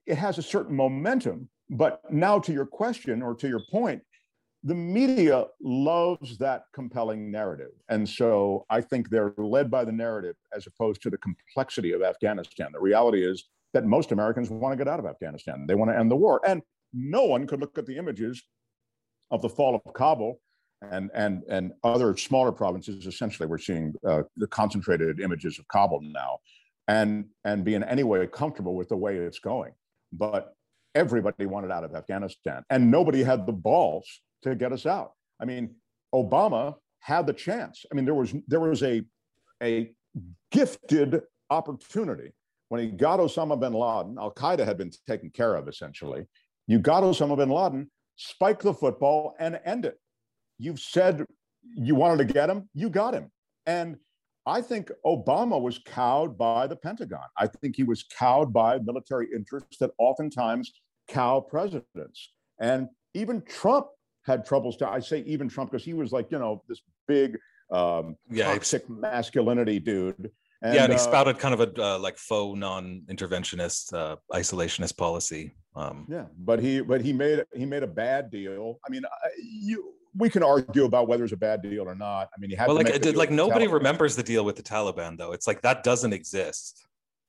it 0.07 0.16
has 0.16 0.38
a 0.38 0.42
certain 0.42 0.74
momentum. 0.74 1.48
But 1.70 2.00
now 2.11 2.38
to 2.40 2.52
your 2.52 2.66
question 2.66 3.22
or 3.22 3.35
to 3.37 3.48
your 3.48 3.62
point 3.70 4.02
the 4.64 4.75
media 4.75 5.46
loves 5.61 6.38
that 6.38 6.64
compelling 6.72 7.31
narrative 7.31 7.72
and 7.88 8.09
so 8.09 8.64
i 8.70 8.81
think 8.81 9.11
they're 9.11 9.35
led 9.37 9.70
by 9.70 9.85
the 9.85 9.92
narrative 9.92 10.37
as 10.55 10.66
opposed 10.66 11.03
to 11.03 11.11
the 11.11 11.18
complexity 11.18 11.92
of 11.92 12.03
afghanistan 12.03 12.68
the 12.72 12.81
reality 12.81 13.25
is 13.25 13.48
that 13.75 13.85
most 13.85 14.12
americans 14.12 14.51
want 14.51 14.72
to 14.72 14.77
get 14.77 14.88
out 14.88 15.01
of 15.01 15.07
afghanistan 15.07 15.66
they 15.66 15.75
want 15.75 15.90
to 15.90 15.98
end 15.98 16.11
the 16.11 16.16
war 16.16 16.40
and 16.46 16.62
no 16.92 17.25
one 17.25 17.46
could 17.46 17.61
look 17.61 17.77
at 17.77 17.87
the 17.87 17.96
images 17.96 18.42
of 19.31 19.42
the 19.42 19.48
fall 19.48 19.75
of 19.75 19.94
kabul 19.94 20.40
and 20.90 21.11
and 21.14 21.42
and 21.48 21.72
other 21.85 22.16
smaller 22.16 22.53
provinces. 22.53 23.07
Essentially, 23.07 23.46
we're 23.46 23.59
seeing 23.59 23.94
uh, 24.07 24.22
the 24.37 24.46
concentrated 24.46 25.20
images 25.20 25.59
of 25.59 25.68
Kabul 25.68 26.01
now, 26.03 26.38
and 26.88 27.27
and 27.44 27.64
be 27.64 27.75
in 27.75 27.85
any 27.85 28.03
way 28.03 28.27
comfortable 28.27 28.75
with 28.75 28.88
the 28.88 28.96
way 28.96 29.16
it's 29.16 29.38
going. 29.38 29.72
But 30.12 30.55
everybody 30.94 31.46
wanted 31.46 31.70
out 31.70 31.85
of 31.85 31.94
Afghanistan, 31.94 32.64
and 32.70 32.90
nobody 32.90 33.22
had 33.22 33.46
the 33.46 33.53
balls 33.53 34.07
to 34.42 34.55
get 34.55 34.72
us 34.72 34.87
out. 34.87 35.12
I 35.40 35.44
mean, 35.44 35.74
Obama 36.14 36.76
had 37.00 37.26
the 37.26 37.33
chance. 37.33 37.85
I 37.90 37.94
mean, 37.94 38.05
there 38.05 38.14
was 38.14 38.35
there 38.46 38.61
was 38.61 38.83
a 38.83 39.02
a 39.62 39.92
gifted 40.50 41.22
opportunity 41.50 42.33
when 42.68 42.81
he 42.81 42.88
got 42.88 43.20
Osama 43.20 43.59
bin 43.59 43.72
Laden. 43.72 44.18
Al 44.18 44.33
Qaeda 44.33 44.64
had 44.64 44.78
been 44.78 44.90
taken 45.07 45.31
care 45.31 45.55
of 45.55 45.68
essentially. 45.68 46.24
You 46.66 46.78
got 46.78 47.02
Osama 47.02 47.37
bin 47.37 47.50
Laden, 47.50 47.90
spike 48.16 48.61
the 48.61 48.74
football, 48.74 49.35
and 49.38 49.61
end 49.64 49.85
it 49.85 49.98
you've 50.62 50.81
said 50.81 51.24
you 51.74 51.94
wanted 51.94 52.26
to 52.26 52.33
get 52.33 52.48
him, 52.48 52.68
you 52.72 52.88
got 52.88 53.14
him. 53.14 53.31
And 53.66 53.96
I 54.46 54.61
think 54.61 54.90
Obama 55.05 55.61
was 55.61 55.81
cowed 55.85 56.38
by 56.38 56.66
the 56.66 56.76
Pentagon. 56.76 57.26
I 57.37 57.46
think 57.46 57.76
he 57.76 57.85
was 57.85 58.05
cowed 58.05 58.52
by 58.52 58.78
military 58.78 59.28
interests 59.35 59.76
that 59.78 59.90
oftentimes 59.98 60.72
cow 61.09 61.40
presidents. 61.40 62.33
And 62.61 62.88
even 63.14 63.42
Trump 63.42 63.87
had 64.24 64.44
troubles 64.44 64.76
to, 64.78 64.88
I 64.88 65.00
say 65.00 65.20
even 65.20 65.48
Trump, 65.48 65.70
because 65.70 65.85
he 65.85 65.94
was 65.94 66.12
like, 66.12 66.30
you 66.30 66.38
know, 66.38 66.62
this 66.68 66.80
big 67.06 67.38
um, 67.70 68.16
yeah, 68.30 68.52
toxic 68.52 68.88
masculinity 68.88 69.78
dude. 69.78 70.30
And, 70.62 70.74
yeah, 70.74 70.85
and 70.85 70.92
he 70.92 70.98
uh, 70.98 71.02
spouted 71.02 71.38
kind 71.38 71.54
of 71.54 71.61
a 71.61 71.82
uh, 71.82 71.98
like 71.98 72.16
faux 72.18 72.56
non-interventionist, 72.58 73.92
uh, 73.94 74.16
isolationist 74.32 74.96
policy. 74.96 75.54
Um, 75.74 76.06
yeah, 76.08 76.26
but 76.38 76.61
he 76.61 76.82
but 76.82 77.00
he 77.00 77.12
made 77.12 77.42
he 77.54 77.64
made 77.64 77.82
a 77.82 77.88
bad 77.88 78.30
deal. 78.30 78.78
I 78.87 78.90
mean, 78.90 79.02
I, 79.04 79.28
you 79.40 79.94
we 80.14 80.28
can 80.28 80.42
argue 80.42 80.85
about 80.85 81.08
whether 81.08 81.24
it's 81.24 81.32
a 81.32 81.37
bad 81.37 81.62
deal 81.62 81.88
or 81.88 81.94
not. 81.94 82.28
I 82.37 82.38
mean, 82.38 82.50
he 82.50 82.56
had 82.56 82.68
well, 82.68 82.76
like 82.76 83.04
like 83.16 83.30
nobody 83.30 83.66
remembers 83.66 84.14
the 84.14 84.22
deal 84.22 84.44
with 84.44 84.56
the 84.56 84.62
Taliban 84.62 85.16
though. 85.16 85.32
It's 85.32 85.46
like 85.46 85.62
that 85.62 85.82
doesn't 85.82 86.12
exist. 86.12 86.87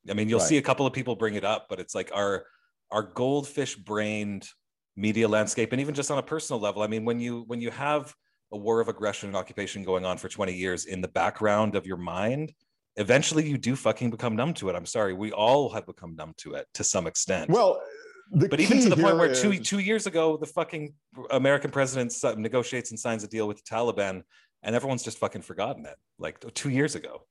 I 0.09 0.13
mean, 0.13 0.27
you'll 0.27 0.39
right. 0.39 0.47
see 0.47 0.57
a 0.57 0.61
couple 0.61 0.85
of 0.85 0.93
people 0.93 1.15
bring 1.15 1.35
it 1.35 1.45
up, 1.45 1.67
but 1.69 1.79
it's 1.79 1.95
like 1.95 2.11
our 2.13 2.45
our 2.91 3.01
goldfish 3.01 3.75
brained 3.75 4.47
media 4.95 5.27
landscape, 5.27 5.71
and 5.71 5.81
even 5.81 5.93
just 5.93 6.11
on 6.11 6.17
a 6.17 6.23
personal 6.23 6.59
level. 6.59 6.81
I 6.81 6.87
mean, 6.87 7.05
when 7.05 7.19
you 7.19 7.43
when 7.47 7.61
you 7.61 7.71
have 7.71 8.13
a 8.51 8.57
war 8.57 8.79
of 8.79 8.87
aggression 8.87 9.29
and 9.29 9.35
occupation 9.35 9.83
going 9.83 10.05
on 10.05 10.17
for 10.17 10.29
20 10.29 10.53
years 10.53 10.85
in 10.85 11.01
the 11.01 11.07
background 11.07 11.75
of 11.75 11.87
your 11.87 11.97
mind, 11.97 12.53
eventually 12.97 13.47
you 13.47 13.57
do 13.57 13.75
fucking 13.75 14.11
become 14.11 14.35
numb 14.35 14.53
to 14.53 14.69
it. 14.69 14.75
I'm 14.75 14.85
sorry, 14.85 15.13
we 15.13 15.31
all 15.31 15.69
have 15.69 15.85
become 15.87 16.15
numb 16.15 16.33
to 16.37 16.53
it 16.53 16.67
to 16.75 16.83
some 16.83 17.07
extent. 17.07 17.49
Well, 17.49 17.81
but 18.31 18.59
even 18.59 18.81
to 18.81 18.89
the 18.89 18.95
point 18.95 19.17
where 19.17 19.31
is... 19.31 19.41
two 19.41 19.59
two 19.59 19.79
years 19.79 20.07
ago, 20.07 20.37
the 20.37 20.45
fucking 20.45 20.93
American 21.31 21.71
president 21.71 22.13
negotiates 22.37 22.91
and 22.91 22.99
signs 22.99 23.23
a 23.23 23.27
deal 23.27 23.47
with 23.47 23.57
the 23.57 23.63
Taliban, 23.63 24.23
and 24.61 24.75
everyone's 24.75 25.03
just 25.03 25.17
fucking 25.17 25.41
forgotten 25.41 25.85
it. 25.85 25.95
Like 26.19 26.39
two 26.53 26.69
years 26.69 26.95
ago, 26.95 27.25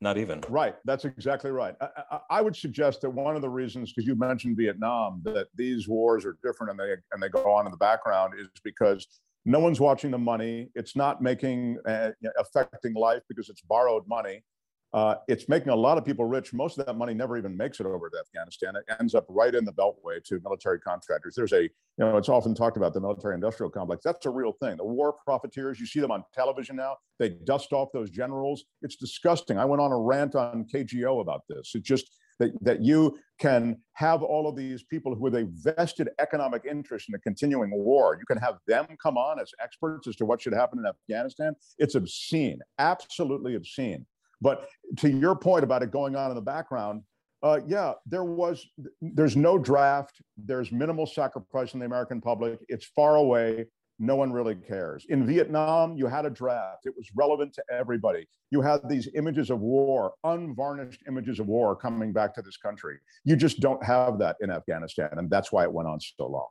not 0.00 0.18
even. 0.18 0.42
Right. 0.48 0.76
That's 0.84 1.04
exactly 1.04 1.50
right. 1.50 1.74
I, 1.80 2.20
I, 2.30 2.40
would 2.42 2.54
suggest 2.54 3.00
that 3.00 3.10
one 3.10 3.34
of 3.34 3.42
the 3.42 3.48
reasons, 3.48 3.92
because 3.92 4.06
you 4.06 4.14
mentioned 4.14 4.56
Vietnam, 4.56 5.22
that 5.24 5.48
these 5.54 5.88
wars 5.88 6.26
are 6.26 6.36
different 6.44 6.72
and 6.72 6.80
they 6.80 6.94
and 7.12 7.22
they 7.22 7.28
go 7.28 7.50
on 7.50 7.66
in 7.66 7.70
the 7.70 7.78
background 7.78 8.34
is 8.38 8.48
because 8.62 9.06
no 9.46 9.58
one's 9.58 9.80
watching 9.80 10.10
the 10.10 10.18
money. 10.18 10.70
It's 10.74 10.96
not 10.96 11.22
making 11.22 11.78
uh, 11.86 12.10
affecting 12.38 12.94
life 12.94 13.22
because 13.28 13.48
it's 13.48 13.62
borrowed 13.62 14.06
money. 14.06 14.42
Uh, 14.92 15.16
it's 15.28 15.48
making 15.48 15.70
a 15.70 15.76
lot 15.76 15.98
of 15.98 16.04
people 16.04 16.24
rich. 16.24 16.54
Most 16.54 16.78
of 16.78 16.86
that 16.86 16.96
money 16.96 17.12
never 17.12 17.36
even 17.36 17.56
makes 17.56 17.80
it 17.80 17.86
over 17.86 18.08
to 18.08 18.16
Afghanistan. 18.18 18.76
It 18.76 18.84
ends 18.98 19.14
up 19.14 19.26
right 19.28 19.54
in 19.54 19.64
the 19.64 19.72
beltway 19.72 20.22
to 20.24 20.40
military 20.42 20.80
contractors. 20.80 21.34
There's 21.34 21.52
a, 21.52 21.62
you 21.62 21.70
know, 21.98 22.16
it's 22.16 22.28
often 22.28 22.54
talked 22.54 22.76
about 22.76 22.94
the 22.94 23.00
military 23.00 23.34
industrial 23.34 23.70
complex. 23.70 24.02
That's 24.04 24.24
a 24.26 24.30
real 24.30 24.52
thing. 24.52 24.76
The 24.76 24.84
war 24.84 25.14
profiteers, 25.24 25.80
you 25.80 25.86
see 25.86 26.00
them 26.00 26.10
on 26.10 26.24
television 26.34 26.76
now. 26.76 26.96
They 27.18 27.30
dust 27.30 27.72
off 27.72 27.88
those 27.92 28.10
generals. 28.10 28.64
It's 28.82 28.96
disgusting. 28.96 29.58
I 29.58 29.64
went 29.64 29.82
on 29.82 29.92
a 29.92 29.98
rant 29.98 30.34
on 30.34 30.66
KGO 30.72 31.20
about 31.20 31.42
this. 31.48 31.72
It's 31.74 31.86
just 31.86 32.16
that, 32.38 32.52
that 32.62 32.82
you 32.82 33.18
can 33.38 33.78
have 33.94 34.22
all 34.22 34.48
of 34.48 34.56
these 34.56 34.82
people 34.82 35.14
who 35.14 35.20
with 35.22 35.34
a 35.34 35.48
vested 35.52 36.08
economic 36.20 36.64
interest 36.68 37.08
in 37.08 37.14
a 37.14 37.18
continuing 37.18 37.70
war. 37.72 38.16
You 38.18 38.26
can 38.26 38.38
have 38.38 38.58
them 38.66 38.86
come 39.02 39.16
on 39.16 39.40
as 39.40 39.50
experts 39.62 40.06
as 40.06 40.16
to 40.16 40.24
what 40.24 40.40
should 40.40 40.54
happen 40.54 40.78
in 40.78 40.86
Afghanistan. 40.86 41.54
It's 41.78 41.94
obscene, 41.94 42.60
absolutely 42.78 43.54
obscene. 43.56 44.06
But 44.40 44.68
to 44.98 45.10
your 45.10 45.34
point 45.34 45.64
about 45.64 45.82
it 45.82 45.90
going 45.90 46.16
on 46.16 46.30
in 46.30 46.34
the 46.34 46.42
background, 46.42 47.02
uh, 47.42 47.60
yeah, 47.66 47.92
there 48.06 48.24
was, 48.24 48.66
there's 49.00 49.36
no 49.36 49.58
draft. 49.58 50.20
There's 50.36 50.72
minimal 50.72 51.06
sacrifice 51.06 51.74
in 51.74 51.80
the 51.80 51.86
American 51.86 52.20
public. 52.20 52.58
It's 52.68 52.86
far 52.86 53.16
away. 53.16 53.66
No 53.98 54.16
one 54.16 54.30
really 54.30 54.54
cares. 54.54 55.06
In 55.08 55.26
Vietnam, 55.26 55.96
you 55.96 56.06
had 56.06 56.26
a 56.26 56.30
draft. 56.30 56.84
It 56.84 56.94
was 56.96 57.08
relevant 57.14 57.54
to 57.54 57.64
everybody. 57.70 58.26
You 58.50 58.60
had 58.60 58.86
these 58.88 59.08
images 59.14 59.50
of 59.50 59.60
war, 59.60 60.12
unvarnished 60.24 61.02
images 61.08 61.40
of 61.40 61.46
war 61.46 61.74
coming 61.74 62.12
back 62.12 62.34
to 62.34 62.42
this 62.42 62.58
country. 62.58 62.98
You 63.24 63.36
just 63.36 63.60
don't 63.60 63.82
have 63.82 64.18
that 64.18 64.36
in 64.40 64.50
Afghanistan. 64.50 65.10
And 65.12 65.30
that's 65.30 65.50
why 65.50 65.62
it 65.62 65.72
went 65.72 65.88
on 65.88 65.98
so 66.00 66.26
long. 66.26 66.48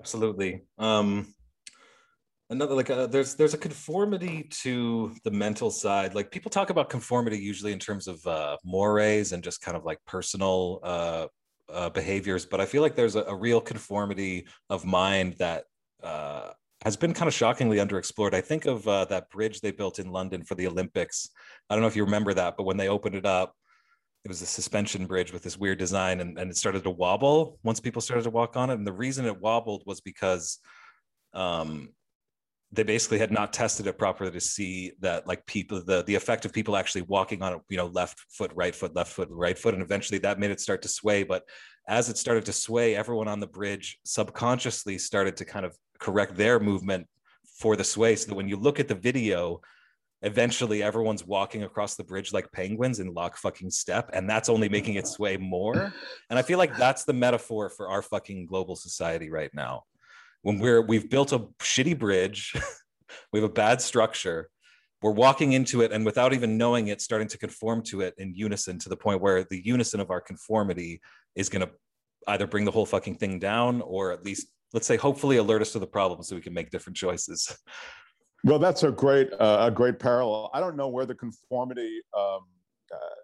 Absolutely. 0.00 0.62
Um, 0.78 1.33
another 2.50 2.74
like 2.74 2.90
uh, 2.90 3.06
there's 3.06 3.34
there's 3.34 3.54
a 3.54 3.58
conformity 3.58 4.44
to 4.50 5.14
the 5.24 5.30
mental 5.30 5.70
side 5.70 6.14
like 6.14 6.30
people 6.30 6.50
talk 6.50 6.70
about 6.70 6.90
conformity 6.90 7.38
usually 7.38 7.72
in 7.72 7.78
terms 7.78 8.06
of 8.06 8.24
uh, 8.26 8.56
mores 8.64 9.32
and 9.32 9.42
just 9.42 9.60
kind 9.60 9.76
of 9.76 9.84
like 9.84 9.98
personal 10.06 10.80
uh, 10.82 11.26
uh, 11.70 11.88
behaviors 11.90 12.44
but 12.44 12.60
i 12.60 12.66
feel 12.66 12.82
like 12.82 12.94
there's 12.94 13.16
a, 13.16 13.22
a 13.24 13.34
real 13.34 13.60
conformity 13.60 14.46
of 14.68 14.84
mind 14.84 15.34
that 15.38 15.64
uh, 16.02 16.50
has 16.84 16.98
been 16.98 17.14
kind 17.14 17.28
of 17.28 17.32
shockingly 17.32 17.78
underexplored. 17.78 18.34
I 18.34 18.42
think 18.42 18.66
of 18.66 18.86
uh, 18.86 19.06
that 19.06 19.30
bridge 19.30 19.62
they 19.62 19.70
built 19.70 19.98
in 19.98 20.10
london 20.10 20.44
for 20.44 20.54
the 20.54 20.66
olympics. 20.66 21.30
I 21.70 21.74
don't 21.74 21.80
know 21.80 21.88
if 21.88 21.96
you 21.96 22.04
remember 22.04 22.34
that 22.34 22.56
but 22.56 22.64
when 22.64 22.76
they 22.76 22.88
opened 22.88 23.14
it 23.14 23.26
up 23.26 23.54
it 24.24 24.28
was 24.28 24.42
a 24.42 24.46
suspension 24.46 25.06
bridge 25.06 25.32
with 25.32 25.42
this 25.42 25.58
weird 25.58 25.78
design 25.78 26.20
and, 26.20 26.38
and 26.38 26.50
it 26.50 26.56
started 26.56 26.82
to 26.84 26.90
wobble 26.90 27.58
once 27.62 27.80
people 27.80 28.02
started 28.02 28.24
to 28.24 28.30
walk 28.30 28.56
on 28.56 28.68
it 28.68 28.74
and 28.74 28.86
the 28.86 28.92
reason 28.92 29.24
it 29.24 29.40
wobbled 29.40 29.82
was 29.86 30.02
because 30.02 30.58
um, 31.32 31.88
they 32.74 32.82
basically 32.82 33.18
had 33.18 33.30
not 33.30 33.52
tested 33.52 33.86
it 33.86 33.98
properly 33.98 34.30
to 34.30 34.40
see 34.40 34.92
that 35.00 35.26
like 35.26 35.44
people 35.46 35.82
the 35.84 36.02
the 36.04 36.14
effect 36.14 36.44
of 36.44 36.52
people 36.52 36.76
actually 36.76 37.02
walking 37.02 37.42
on 37.42 37.54
it 37.54 37.60
you 37.68 37.76
know 37.76 37.86
left 37.86 38.20
foot 38.30 38.50
right 38.54 38.74
foot 38.74 38.94
left 38.94 39.12
foot 39.12 39.28
right 39.30 39.58
foot 39.58 39.74
and 39.74 39.82
eventually 39.82 40.18
that 40.18 40.38
made 40.38 40.50
it 40.50 40.60
start 40.60 40.82
to 40.82 40.88
sway. 40.88 41.22
But 41.22 41.44
as 41.88 42.08
it 42.08 42.16
started 42.16 42.44
to 42.46 42.52
sway 42.52 42.96
everyone 42.96 43.28
on 43.28 43.40
the 43.40 43.46
bridge 43.46 43.98
subconsciously 44.04 44.98
started 44.98 45.36
to 45.36 45.44
kind 45.44 45.64
of 45.64 45.76
correct 45.98 46.36
their 46.36 46.58
movement 46.58 47.06
for 47.58 47.76
the 47.76 47.84
sway. 47.84 48.16
So 48.16 48.28
that 48.28 48.34
when 48.34 48.48
you 48.48 48.56
look 48.56 48.80
at 48.80 48.88
the 48.88 48.94
video 48.94 49.60
eventually 50.22 50.82
everyone's 50.82 51.24
walking 51.26 51.64
across 51.64 51.96
the 51.96 52.04
bridge 52.04 52.32
like 52.32 52.50
penguins 52.50 52.98
in 52.98 53.12
lock 53.12 53.36
fucking 53.36 53.70
step 53.70 54.08
and 54.14 54.28
that's 54.28 54.48
only 54.48 54.68
making 54.68 54.94
it 54.94 55.06
sway 55.06 55.36
more. 55.36 55.92
And 56.30 56.38
i 56.38 56.42
feel 56.42 56.58
like 56.58 56.76
that's 56.76 57.04
the 57.04 57.12
metaphor 57.12 57.68
for 57.68 57.88
our 57.88 58.02
fucking 58.02 58.46
global 58.46 58.74
society 58.74 59.30
right 59.30 59.50
now 59.54 59.84
when 60.44 60.58
we're 60.58 60.82
we've 60.82 61.10
built 61.10 61.32
a 61.32 61.40
shitty 61.60 61.98
bridge 61.98 62.54
we 63.32 63.40
have 63.40 63.50
a 63.50 63.52
bad 63.52 63.80
structure 63.80 64.50
we're 65.02 65.10
walking 65.10 65.52
into 65.52 65.80
it 65.82 65.90
and 65.90 66.04
without 66.04 66.32
even 66.32 66.56
knowing 66.56 66.88
it 66.88 67.00
starting 67.00 67.28
to 67.28 67.38
conform 67.38 67.82
to 67.82 68.02
it 68.02 68.14
in 68.18 68.32
unison 68.34 68.78
to 68.78 68.88
the 68.88 68.96
point 68.96 69.20
where 69.20 69.44
the 69.44 69.60
unison 69.64 70.00
of 70.00 70.10
our 70.10 70.20
conformity 70.20 71.00
is 71.34 71.48
going 71.48 71.66
to 71.66 71.70
either 72.28 72.46
bring 72.46 72.64
the 72.64 72.70
whole 72.70 72.86
fucking 72.86 73.16
thing 73.16 73.38
down 73.38 73.80
or 73.82 74.12
at 74.12 74.22
least 74.24 74.48
let's 74.72 74.86
say 74.86 74.96
hopefully 74.96 75.38
alert 75.38 75.62
us 75.62 75.72
to 75.72 75.78
the 75.78 75.86
problem 75.86 76.22
so 76.22 76.36
we 76.36 76.42
can 76.42 76.54
make 76.54 76.70
different 76.70 76.96
choices. 76.96 77.56
Well 78.46 78.58
that's 78.58 78.82
a 78.82 78.90
great 78.90 79.32
uh, 79.32 79.56
a 79.60 79.70
great 79.70 79.98
parallel. 79.98 80.50
I 80.52 80.60
don't 80.60 80.76
know 80.76 80.88
where 80.88 81.06
the 81.06 81.14
conformity 81.14 82.02
um, 82.14 82.40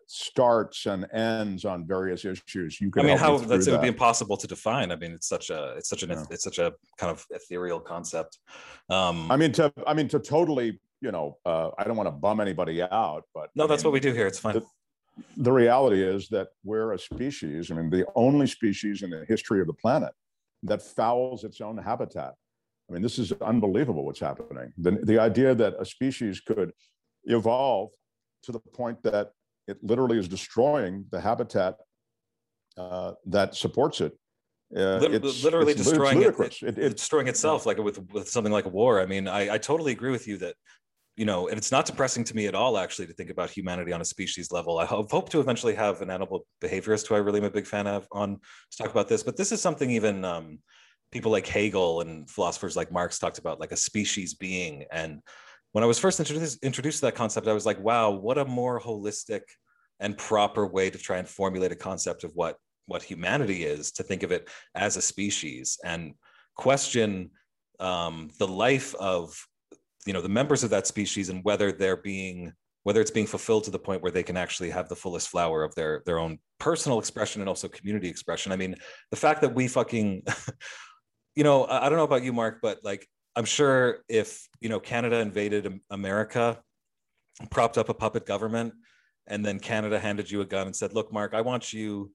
starts 0.07 0.87
and 0.87 1.07
ends 1.13 1.65
on 1.65 1.87
various 1.87 2.25
issues. 2.25 2.81
You 2.81 2.91
can. 2.91 3.05
I 3.05 3.09
mean, 3.09 3.19
how 3.19 3.39
that's 3.39 3.67
that. 3.67 3.71
it 3.71 3.75
would 3.75 3.83
be 3.83 3.89
impossible 3.89 4.37
to 4.37 4.47
define. 4.47 4.91
I 4.91 4.97
mean, 4.97 5.13
it's 5.13 5.29
such 5.29 5.51
a 5.51 5.75
it's 5.77 5.89
such 5.89 6.03
an 6.03 6.11
yeah. 6.11 6.25
it's 6.31 6.45
such 6.45 6.59
a 6.59 6.73
kind 6.99 7.11
of 7.11 7.25
ethereal 7.31 7.81
concept. 7.81 8.39
Um, 8.89 9.31
I 9.31 9.37
mean, 9.37 9.53
to 9.53 9.73
I 9.87 9.95
mean 9.95 10.09
to 10.09 10.19
totally 10.19 10.81
you 11.01 11.13
know 11.13 11.39
uh, 11.47 11.71
I 11.79 11.85
don't 11.85 11.97
want 11.97 12.09
to 12.09 12.13
bum 12.13 12.41
anybody 12.41 12.83
out, 12.83 13.25
but 13.35 13.51
no, 13.55 13.65
I 13.65 13.67
that's 13.69 13.85
mean, 13.85 13.91
what 13.91 13.95
we 13.95 14.01
do 14.01 14.13
here. 14.13 14.27
It's 14.27 14.39
fine. 14.39 14.55
The, 14.55 14.65
the 15.37 15.53
reality 15.53 16.03
is 16.03 16.29
that 16.29 16.49
we're 16.65 16.93
a 16.93 16.99
species. 16.99 17.71
I 17.71 17.75
mean, 17.75 17.91
the 17.91 18.07
only 18.15 18.47
species 18.47 19.03
in 19.03 19.11
the 19.11 19.25
history 19.29 19.61
of 19.61 19.67
the 19.67 19.75
planet 19.75 20.13
that 20.63 20.83
fouls 20.83 21.45
its 21.45 21.61
own 21.61 21.79
habitat. 21.79 22.35
I 22.89 22.93
mean, 22.93 23.03
this 23.03 23.19
is 23.19 23.33
unbelievable 23.41 24.05
what's 24.05 24.21
happening. 24.21 24.73
The, 24.77 24.93
the 25.05 25.19
idea 25.19 25.55
that 25.55 25.75
a 25.79 25.85
species 25.85 26.41
could 26.41 26.73
evolve 27.25 27.91
to 28.43 28.53
the 28.53 28.59
point 28.59 29.03
that 29.05 29.31
it 29.67 29.79
literally 29.83 30.19
is 30.19 30.29
destroying 30.29 31.05
the 31.11 31.21
habitat 31.21 31.77
uh, 32.77 33.13
that 33.27 33.55
supports 33.55 34.01
it. 34.01 34.13
Uh, 34.75 35.01
it's, 35.03 35.43
literally 35.43 35.73
it's, 35.73 35.83
destroying 35.83 36.23
it's 36.23 36.63
it, 36.63 36.69
it, 36.69 36.79
it, 36.79 36.97
destroying 36.97 37.27
itself, 37.27 37.67
like 37.67 37.79
with 37.79 37.99
with 38.13 38.29
something 38.29 38.53
like 38.53 38.67
a 38.67 38.69
war. 38.69 39.01
I 39.01 39.07
mean, 39.07 39.27
I, 39.27 39.55
I 39.55 39.59
totally 39.59 39.91
agree 39.91 40.13
with 40.13 40.29
you 40.29 40.37
that 40.39 40.55
you 41.17 41.27
know, 41.27 41.49
and 41.49 41.59
it's 41.59 41.71
not 41.71 41.85
depressing 41.85 42.25
to 42.25 42.35
me 42.35 42.47
at 42.47 42.55
all, 42.55 42.79
actually, 42.79 43.07
to 43.07 43.13
think 43.13 43.29
about 43.29 43.51
humanity 43.51 43.93
on 43.93 44.01
a 44.01 44.05
species 44.05 44.53
level. 44.53 44.79
I 44.79 44.87
hope, 44.87 45.11
hope 45.11 45.29
to 45.31 45.41
eventually 45.41 45.75
have 45.75 46.01
an 46.01 46.11
animal 46.11 46.47
behaviorist 46.63 47.09
who 47.09 47.15
I 47.15 47.19
really 47.19 47.41
am 47.41 47.45
a 47.45 47.51
big 47.51 47.67
fan 47.67 47.87
of 47.87 48.09
on 48.11 48.37
to 48.71 48.79
talk 48.79 48.91
about 48.91 49.07
this. 49.07 49.23
But 49.23 49.37
this 49.37 49.53
is 49.53 49.61
something 49.61 49.91
even 49.91 50.25
um, 50.25 50.61
people 51.13 51.31
like 51.31 51.47
Hegel 51.47 52.01
and 52.01 52.31
philosophers 52.31 52.75
like 52.75 52.91
Marx 52.91 53.19
talked 53.19 53.37
about, 53.39 53.61
like 53.61 53.73
a 53.73 53.77
species 53.77 54.33
being. 54.33 54.85
And 54.93 55.21
when 55.73 55.85
I 55.85 55.87
was 55.87 55.99
first 55.99 56.19
introduced, 56.19 56.63
introduced 56.63 57.01
to 57.01 57.07
that 57.07 57.15
concept, 57.15 57.47
I 57.47 57.53
was 57.53 57.67
like, 57.67 57.81
wow, 57.81 58.11
what 58.11 58.39
a 58.39 58.45
more 58.45 58.81
holistic 58.81 59.43
and 60.01 60.17
proper 60.17 60.67
way 60.67 60.91
to 60.91 60.99
try 60.99 61.19
and 61.19 61.29
formulate 61.29 61.73
a 61.73 61.77
concept 61.77 62.25
of 62.25 62.33
what 62.35 62.57
what 62.87 63.03
humanity 63.03 63.65
is 63.65 63.93
to 63.93 64.03
think 64.03 64.25
of 64.25 64.33
it 64.33 64.49
as 64.75 64.97
a 64.97 65.03
species 65.03 65.79
and 65.85 66.15
question 66.57 67.31
um, 67.79 68.31
the 68.39 68.49
life 68.49 68.95
of 68.97 69.47
you 70.07 70.13
know 70.13 70.21
the 70.21 70.29
members 70.29 70.65
of 70.65 70.71
that 70.71 70.87
species 70.87 71.29
and 71.29 71.45
whether 71.45 71.71
they're 71.71 71.97
being 71.97 72.53
whether 72.83 73.01
it's 73.01 73.11
being 73.11 73.27
fulfilled 73.27 73.65
to 73.65 73.71
the 73.71 73.79
point 73.79 74.03
where 74.03 74.11
they 74.11 74.23
can 74.23 74.39
actually 74.39 74.71
have 74.71 74.89
the 74.89 74.97
fullest 74.97 75.29
flower 75.29 75.63
of 75.63 75.75
their 75.75 76.03
their 76.07 76.19
own 76.19 76.39
personal 76.59 76.99
expression 76.99 77.43
and 77.43 77.49
also 77.49 77.69
community 77.69 78.09
expression. 78.09 78.51
I 78.53 78.57
mean 78.57 78.75
the 79.11 79.17
fact 79.17 79.43
that 79.43 79.55
we 79.55 79.69
fucking 79.69 80.23
you 81.37 81.45
know 81.45 81.67
i 81.67 81.89
don't 81.89 81.99
know 81.99 82.05
about 82.05 82.25
you 82.25 82.33
mark 82.33 82.59
but 82.61 82.79
like 82.83 83.07
i'm 83.37 83.45
sure 83.45 83.99
if 84.09 84.49
you 84.61 84.69
know 84.69 84.81
canada 84.81 85.19
invaded 85.19 85.81
america 85.91 86.59
propped 87.51 87.79
up 87.79 87.89
a 87.89 87.95
puppet 87.95 88.27
government 88.27 88.75
and 89.31 89.47
then 89.47 89.59
Canada 89.59 89.99
handed 89.99 90.31
you 90.31 90.41
a 90.41 90.45
gun 90.45 90.67
and 90.67 90.77
said, 90.77 90.93
"Look, 90.93 91.13
Mark, 91.13 91.33
I 91.33 91.41
want 91.41 91.73
you, 91.73 92.13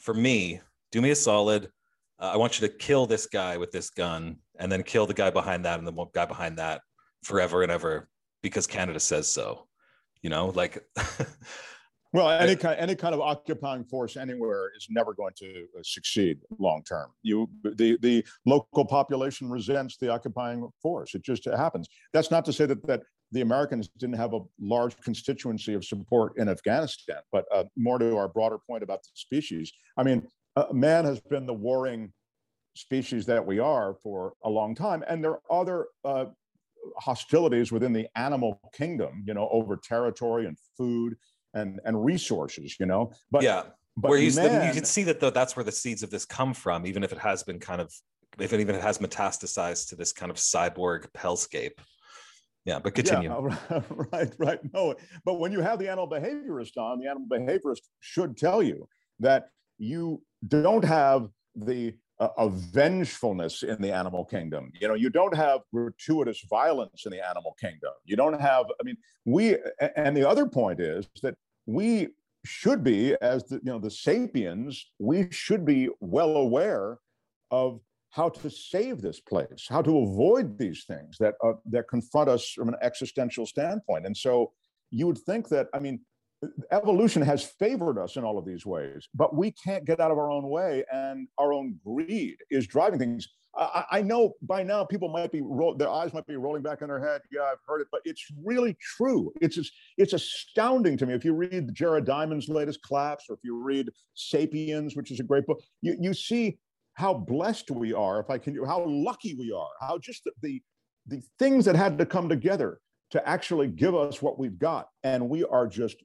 for 0.00 0.12
me, 0.12 0.60
do 0.92 1.00
me 1.00 1.10
a 1.10 1.16
solid. 1.16 1.70
Uh, 2.18 2.32
I 2.34 2.36
want 2.36 2.60
you 2.60 2.68
to 2.68 2.74
kill 2.74 3.06
this 3.06 3.26
guy 3.26 3.56
with 3.56 3.70
this 3.70 3.90
gun, 3.90 4.36
and 4.58 4.70
then 4.70 4.82
kill 4.82 5.06
the 5.06 5.14
guy 5.14 5.30
behind 5.30 5.64
that 5.64 5.78
and 5.78 5.86
the 5.86 6.06
guy 6.12 6.26
behind 6.26 6.58
that 6.58 6.82
forever 7.22 7.62
and 7.62 7.72
ever 7.72 8.08
because 8.42 8.66
Canada 8.66 9.00
says 9.00 9.28
so." 9.28 9.66
You 10.22 10.30
know, 10.30 10.48
like. 10.50 10.84
well, 12.12 12.28
any 12.30 12.56
kind 12.56 12.78
any 12.78 12.96
kind 12.96 13.14
of 13.14 13.20
occupying 13.20 13.84
force 13.84 14.16
anywhere 14.16 14.70
is 14.76 14.88
never 14.90 15.14
going 15.14 15.32
to 15.36 15.66
uh, 15.78 15.82
succeed 15.82 16.38
long 16.58 16.82
term. 16.82 17.10
You 17.22 17.48
the 17.62 17.98
the 18.00 18.24
local 18.46 18.84
population 18.84 19.48
resents 19.50 19.96
the 19.96 20.08
occupying 20.08 20.68
force. 20.82 21.14
It 21.14 21.22
just 21.22 21.44
happens. 21.44 21.88
That's 22.12 22.30
not 22.30 22.44
to 22.46 22.52
say 22.52 22.66
that 22.66 22.84
that 22.86 23.02
the 23.32 23.42
Americans 23.42 23.88
didn't 23.96 24.16
have 24.16 24.34
a 24.34 24.40
large 24.60 24.96
constituency 24.98 25.74
of 25.74 25.84
support 25.84 26.36
in 26.36 26.48
Afghanistan. 26.48 27.18
But 27.30 27.44
uh, 27.52 27.64
more 27.76 27.98
to 27.98 28.16
our 28.16 28.26
broader 28.26 28.58
point 28.58 28.82
about 28.82 29.04
the 29.04 29.10
species, 29.14 29.72
I 29.96 30.02
mean, 30.02 30.26
uh, 30.56 30.64
man 30.72 31.04
has 31.04 31.20
been 31.20 31.46
the 31.46 31.54
warring 31.54 32.12
species 32.74 33.26
that 33.26 33.44
we 33.44 33.60
are 33.60 33.94
for 34.02 34.32
a 34.42 34.50
long 34.50 34.74
time, 34.74 35.04
and 35.08 35.22
there 35.22 35.32
are 35.32 35.60
other 35.60 35.86
uh, 36.04 36.24
hostilities 36.98 37.70
within 37.70 37.92
the 37.92 38.08
animal 38.16 38.60
kingdom, 38.72 39.22
you 39.26 39.34
know, 39.34 39.48
over 39.52 39.76
territory 39.76 40.46
and 40.46 40.56
food 40.76 41.16
and 41.54 41.80
and 41.84 42.04
resources, 42.04 42.76
you 42.78 42.86
know. 42.86 43.12
But 43.30 43.42
yeah, 43.42 43.64
but 43.96 44.10
where 44.10 44.18
you, 44.18 44.34
man, 44.34 44.66
you 44.66 44.72
can 44.72 44.84
see 44.84 45.04
that 45.04 45.20
though 45.20 45.30
that's 45.30 45.56
where 45.56 45.64
the 45.64 45.72
seeds 45.72 46.02
of 46.02 46.10
this 46.10 46.24
come 46.24 46.54
from, 46.54 46.86
even 46.86 47.04
if 47.04 47.12
it 47.12 47.18
has 47.18 47.42
been 47.42 47.58
kind 47.58 47.80
of 47.80 47.92
if 48.38 48.52
it 48.52 48.60
even 48.60 48.74
has 48.76 48.98
metastasized 48.98 49.88
to 49.88 49.96
this 49.96 50.12
kind 50.12 50.30
of 50.30 50.36
cyborg 50.36 51.06
hellscape 51.16 51.72
yeah 52.64 52.78
but 52.78 52.94
continue. 52.94 53.30
yeah, 53.30 53.80
right 54.12 54.32
right. 54.38 54.60
No 54.72 54.94
but 55.24 55.38
when 55.38 55.52
you 55.52 55.60
have 55.60 55.78
the 55.78 55.88
animal 55.88 56.08
behaviorist 56.08 56.76
on 56.76 57.00
the 57.00 57.08
animal 57.08 57.26
behaviorist 57.28 57.80
should 58.00 58.36
tell 58.36 58.62
you 58.62 58.88
that 59.18 59.48
you 59.78 60.22
don't 60.46 60.84
have 60.84 61.28
the 61.56 61.94
a 62.20 62.50
vengefulness 62.50 63.62
in 63.62 63.80
the 63.80 63.92
animal 63.92 64.24
kingdom 64.24 64.70
you 64.78 64.86
know 64.86 64.94
you 64.94 65.08
don't 65.08 65.34
have 65.34 65.60
gratuitous 65.72 66.44
violence 66.50 67.06
in 67.06 67.12
the 67.12 67.26
animal 67.26 67.56
kingdom 67.58 67.92
you 68.04 68.14
don't 68.14 68.40
have 68.40 68.66
i 68.80 68.84
mean 68.84 68.96
we 69.24 69.56
and 69.96 70.16
the 70.16 70.28
other 70.28 70.46
point 70.46 70.80
is 70.80 71.08
that 71.22 71.34
we 71.66 72.08
should 72.44 72.84
be 72.84 73.14
as 73.22 73.44
the 73.44 73.56
you 73.56 73.72
know 73.72 73.78
the 73.78 73.90
sapiens 73.90 74.84
we 74.98 75.28
should 75.30 75.64
be 75.64 75.88
well 76.00 76.36
aware 76.36 76.98
of 77.50 77.80
how 78.10 78.28
to 78.28 78.50
save 78.50 79.00
this 79.00 79.20
place, 79.20 79.66
how 79.68 79.82
to 79.82 79.98
avoid 79.98 80.58
these 80.58 80.84
things 80.84 81.16
that 81.18 81.34
uh, 81.44 81.52
that 81.66 81.88
confront 81.88 82.28
us 82.28 82.50
from 82.50 82.68
an 82.68 82.76
existential 82.82 83.46
standpoint. 83.46 84.04
And 84.04 84.16
so 84.16 84.52
you 84.90 85.06
would 85.06 85.18
think 85.18 85.48
that, 85.48 85.68
I 85.72 85.78
mean, 85.78 86.00
evolution 86.72 87.22
has 87.22 87.44
favored 87.44 87.98
us 87.98 88.16
in 88.16 88.24
all 88.24 88.38
of 88.38 88.44
these 88.44 88.64
ways, 88.64 89.08
but 89.14 89.34
we 89.34 89.52
can't 89.52 89.84
get 89.84 90.00
out 90.00 90.10
of 90.10 90.18
our 90.18 90.30
own 90.30 90.48
way, 90.48 90.84
and 90.92 91.28
our 91.38 91.52
own 91.52 91.78
greed 91.84 92.36
is 92.50 92.66
driving 92.66 92.98
things. 92.98 93.28
I, 93.54 93.84
I 93.90 94.02
know 94.02 94.34
by 94.42 94.62
now 94.62 94.84
people 94.84 95.08
might 95.08 95.32
be 95.32 95.42
their 95.76 95.90
eyes 95.90 96.14
might 96.14 96.26
be 96.26 96.36
rolling 96.36 96.62
back 96.62 96.82
in 96.82 96.88
their 96.88 97.04
head. 97.04 97.20
Yeah, 97.32 97.42
I've 97.42 97.58
heard 97.66 97.80
it, 97.80 97.88
but 97.90 98.00
it's 98.04 98.24
really 98.44 98.76
true. 98.80 99.32
It's 99.40 99.58
it's 99.98 100.12
astounding 100.12 100.96
to 100.98 101.06
me. 101.06 101.14
If 101.14 101.24
you 101.24 101.34
read 101.34 101.74
Jared 101.74 102.04
Diamond's 102.04 102.48
latest 102.48 102.80
Collapse, 102.86 103.24
or 103.28 103.34
if 103.34 103.40
you 103.42 103.60
read 103.60 103.90
*Sapiens*, 104.14 104.96
which 104.96 105.10
is 105.10 105.20
a 105.20 105.24
great 105.24 105.46
book, 105.46 105.60
you 105.82 105.96
you 106.00 106.14
see 106.14 106.58
how 106.94 107.14
blessed 107.14 107.70
we 107.70 107.92
are, 107.92 108.20
if 108.20 108.30
I 108.30 108.38
can, 108.38 108.62
how 108.64 108.84
lucky 108.86 109.34
we 109.34 109.52
are, 109.52 109.70
how 109.80 109.98
just 109.98 110.22
the, 110.24 110.32
the, 110.42 110.62
the 111.06 111.22
things 111.38 111.64
that 111.64 111.76
had 111.76 111.98
to 111.98 112.06
come 112.06 112.28
together 112.28 112.78
to 113.10 113.28
actually 113.28 113.68
give 113.68 113.94
us 113.94 114.20
what 114.20 114.38
we've 114.38 114.58
got. 114.58 114.88
And 115.02 115.28
we 115.28 115.44
are 115.44 115.66
just 115.66 115.96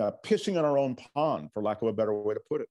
uh, 0.00 0.12
pissing 0.24 0.58
in 0.58 0.64
our 0.64 0.78
own 0.78 0.96
pond, 1.14 1.50
for 1.52 1.62
lack 1.62 1.82
of 1.82 1.88
a 1.88 1.92
better 1.92 2.14
way 2.14 2.34
to 2.34 2.40
put 2.48 2.60
it. 2.60 2.68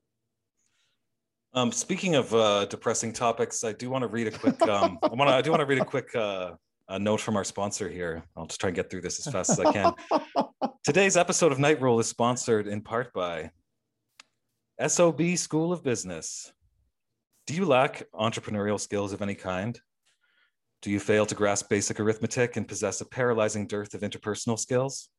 Um, 1.53 1.71
speaking 1.71 2.15
of 2.15 2.33
uh, 2.33 2.65
depressing 2.65 3.13
topics, 3.13 3.63
I 3.63 3.71
do 3.71 3.89
want 3.89 4.01
to 4.01 4.07
read 4.07 4.27
a 4.27 4.31
quick. 4.31 4.61
Um, 4.67 4.99
I 5.03 5.07
want 5.07 5.29
to. 5.29 5.35
I 5.35 5.41
do 5.41 5.51
want 5.51 5.61
to 5.61 5.65
read 5.65 5.81
a 5.81 5.85
quick 5.85 6.13
uh, 6.15 6.51
a 6.89 6.99
note 6.99 7.21
from 7.21 7.35
our 7.35 7.43
sponsor 7.43 7.89
here. 7.89 8.23
I'll 8.35 8.45
just 8.45 8.59
try 8.59 8.69
and 8.69 8.75
get 8.75 8.89
through 8.89 9.01
this 9.01 9.25
as 9.25 9.31
fast 9.31 9.51
as 9.51 9.59
I 9.59 9.71
can. 9.71 9.93
Today's 10.83 11.17
episode 11.17 11.51
of 11.51 11.59
Night 11.59 11.81
Roll 11.81 11.99
is 11.99 12.07
sponsored 12.07 12.67
in 12.67 12.81
part 12.81 13.11
by 13.13 13.49
SOB 14.85 15.37
School 15.37 15.71
of 15.71 15.83
Business. 15.83 16.51
Do 17.47 17.55
you 17.55 17.65
lack 17.65 18.03
entrepreneurial 18.13 18.79
skills 18.79 19.13
of 19.13 19.21
any 19.21 19.35
kind? 19.35 19.79
Do 20.81 20.91
you 20.91 20.99
fail 20.99 21.25
to 21.25 21.35
grasp 21.35 21.69
basic 21.69 21.99
arithmetic 21.99 22.57
and 22.57 22.67
possess 22.67 23.01
a 23.01 23.05
paralyzing 23.05 23.65
dearth 23.65 23.93
of 23.93 24.01
interpersonal 24.01 24.59
skills? 24.59 25.09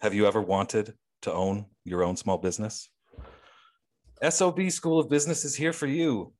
Have 0.00 0.14
you 0.14 0.26
ever 0.26 0.40
wanted 0.40 0.94
to 1.24 1.32
own 1.32 1.66
your 1.84 2.02
own 2.02 2.16
small 2.16 2.38
business? 2.38 2.88
SOB 4.28 4.70
School 4.70 4.98
of 4.98 5.10
Business 5.10 5.44
is 5.44 5.54
here 5.54 5.72
for 5.72 5.86
you. 5.86 6.32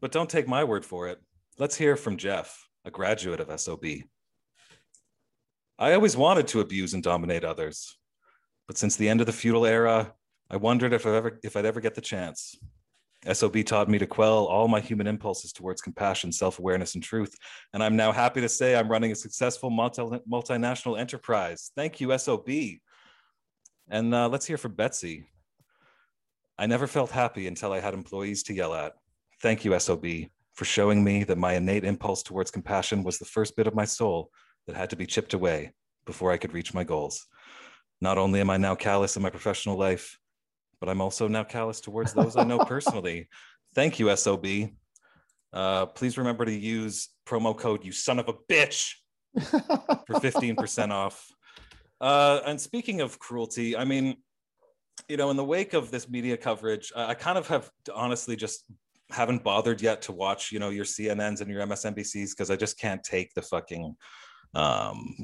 But 0.00 0.12
don't 0.12 0.30
take 0.30 0.48
my 0.48 0.64
word 0.64 0.84
for 0.84 1.08
it. 1.08 1.20
Let's 1.58 1.76
hear 1.76 1.96
from 1.96 2.16
Jeff, 2.16 2.66
a 2.84 2.90
graduate 2.90 3.40
of 3.40 3.60
SOB. 3.60 3.84
I 5.78 5.92
always 5.92 6.16
wanted 6.16 6.46
to 6.48 6.60
abuse 6.60 6.94
and 6.94 7.02
dominate 7.02 7.44
others, 7.44 7.96
but 8.66 8.78
since 8.78 8.96
the 8.96 9.08
end 9.08 9.20
of 9.20 9.26
the 9.26 9.32
feudal 9.32 9.66
era, 9.66 10.14
I 10.50 10.56
wondered 10.56 10.92
if, 10.92 11.06
I 11.06 11.16
ever, 11.16 11.40
if 11.42 11.56
I'd 11.56 11.64
ever 11.64 11.80
get 11.80 11.94
the 11.94 12.00
chance. 12.00 12.56
SOB 13.32 13.64
taught 13.64 13.88
me 13.88 13.98
to 13.98 14.06
quell 14.06 14.44
all 14.44 14.68
my 14.68 14.80
human 14.80 15.06
impulses 15.06 15.52
towards 15.52 15.80
compassion, 15.80 16.30
self 16.30 16.58
awareness, 16.58 16.94
and 16.94 17.02
truth. 17.02 17.34
And 17.72 17.82
I'm 17.82 17.96
now 17.96 18.12
happy 18.12 18.40
to 18.42 18.48
say 18.48 18.76
I'm 18.76 18.90
running 18.90 19.12
a 19.12 19.16
successful 19.16 19.70
multi- 19.70 20.02
multinational 20.30 20.98
enterprise. 20.98 21.70
Thank 21.74 22.00
you, 22.00 22.16
SOB. 22.18 22.48
And 23.88 24.14
uh, 24.14 24.28
let's 24.28 24.46
hear 24.46 24.56
from 24.56 24.72
Betsy. 24.72 25.26
I 26.58 26.66
never 26.66 26.86
felt 26.86 27.10
happy 27.10 27.46
until 27.46 27.72
I 27.72 27.80
had 27.80 27.94
employees 27.94 28.42
to 28.44 28.54
yell 28.54 28.74
at. 28.74 28.94
Thank 29.40 29.64
you, 29.64 29.78
SOB, 29.78 30.06
for 30.54 30.64
showing 30.64 31.02
me 31.02 31.24
that 31.24 31.38
my 31.38 31.54
innate 31.54 31.84
impulse 31.84 32.22
towards 32.22 32.50
compassion 32.50 33.02
was 33.02 33.18
the 33.18 33.24
first 33.24 33.56
bit 33.56 33.66
of 33.66 33.74
my 33.74 33.84
soul 33.84 34.30
that 34.66 34.76
had 34.76 34.90
to 34.90 34.96
be 34.96 35.06
chipped 35.06 35.34
away 35.34 35.72
before 36.06 36.30
I 36.30 36.36
could 36.36 36.54
reach 36.54 36.72
my 36.72 36.84
goals. 36.84 37.26
Not 38.00 38.18
only 38.18 38.40
am 38.40 38.50
I 38.50 38.56
now 38.56 38.74
callous 38.74 39.16
in 39.16 39.22
my 39.22 39.30
professional 39.30 39.76
life, 39.76 40.18
but 40.80 40.88
I'm 40.88 41.00
also 41.00 41.28
now 41.28 41.44
callous 41.44 41.80
towards 41.80 42.12
those 42.12 42.36
I 42.36 42.44
know 42.44 42.58
personally. 42.66 43.28
Thank 43.74 43.98
you, 43.98 44.14
SOB. 44.14 44.46
Uh, 45.52 45.86
please 45.86 46.18
remember 46.18 46.44
to 46.44 46.52
use 46.52 47.08
promo 47.26 47.56
code 47.56 47.84
you 47.84 47.92
son 47.92 48.18
of 48.18 48.28
a 48.28 48.34
bitch 48.50 48.94
for 49.40 50.14
15% 50.14 50.90
off. 50.90 51.33
Uh, 52.04 52.42
and 52.44 52.60
speaking 52.60 53.00
of 53.00 53.18
cruelty, 53.18 53.74
I 53.74 53.86
mean, 53.86 54.16
you 55.08 55.16
know, 55.16 55.30
in 55.30 55.38
the 55.38 55.44
wake 55.44 55.72
of 55.72 55.90
this 55.90 56.06
media 56.06 56.36
coverage, 56.36 56.92
I 56.94 57.14
kind 57.14 57.38
of 57.38 57.48
have 57.48 57.70
honestly 57.94 58.36
just 58.36 58.66
haven't 59.10 59.42
bothered 59.42 59.80
yet 59.80 60.02
to 60.02 60.12
watch, 60.12 60.52
you 60.52 60.58
know, 60.58 60.68
your 60.68 60.84
CNNs 60.84 61.40
and 61.40 61.50
your 61.50 61.66
MSNBCs 61.66 62.32
because 62.32 62.50
I 62.50 62.56
just 62.56 62.78
can't 62.78 63.02
take 63.02 63.32
the 63.32 63.40
fucking 63.40 63.96
um 64.54 65.16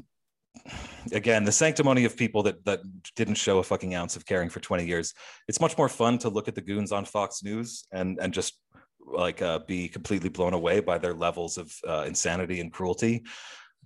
again 1.13 1.45
the 1.45 1.51
sanctimony 1.51 2.03
of 2.03 2.17
people 2.17 2.43
that 2.43 2.65
that 2.65 2.81
didn't 3.15 3.35
show 3.35 3.59
a 3.59 3.63
fucking 3.63 3.93
ounce 3.93 4.15
of 4.15 4.25
caring 4.25 4.49
for 4.49 4.59
20 4.59 4.83
years. 4.83 5.13
It's 5.47 5.61
much 5.61 5.77
more 5.77 5.87
fun 5.87 6.17
to 6.17 6.29
look 6.29 6.47
at 6.47 6.55
the 6.55 6.61
goons 6.61 6.91
on 6.91 7.05
fox 7.05 7.43
news 7.43 7.85
and 7.91 8.17
and 8.19 8.33
just 8.33 8.59
like 9.05 9.43
uh, 9.43 9.59
be 9.67 9.87
completely 9.87 10.29
blown 10.29 10.53
away 10.55 10.79
by 10.79 10.97
their 10.97 11.13
levels 11.13 11.59
of 11.59 11.71
uh, 11.87 12.05
insanity 12.07 12.59
and 12.59 12.73
cruelty 12.73 13.23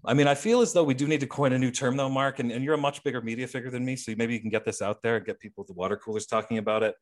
i 0.03 0.13
mean 0.13 0.27
i 0.27 0.35
feel 0.35 0.61
as 0.61 0.73
though 0.73 0.83
we 0.83 0.93
do 0.93 1.07
need 1.07 1.19
to 1.19 1.27
coin 1.27 1.53
a 1.53 1.59
new 1.59 1.71
term 1.71 1.95
though 1.95 2.09
mark 2.09 2.39
and, 2.39 2.51
and 2.51 2.63
you're 2.63 2.73
a 2.73 2.77
much 2.77 3.03
bigger 3.03 3.21
media 3.21 3.47
figure 3.47 3.71
than 3.71 3.85
me 3.85 3.95
so 3.95 4.13
maybe 4.17 4.33
you 4.33 4.39
can 4.39 4.49
get 4.49 4.65
this 4.65 4.81
out 4.81 5.01
there 5.01 5.17
and 5.17 5.25
get 5.25 5.39
people 5.39 5.61
with 5.61 5.67
the 5.67 5.73
water 5.73 5.95
coolers 5.95 6.25
talking 6.25 6.57
about 6.57 6.83
it 6.83 6.95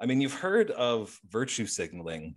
i 0.00 0.06
mean 0.06 0.20
you've 0.20 0.34
heard 0.34 0.70
of 0.70 1.18
virtue 1.28 1.66
signaling 1.66 2.36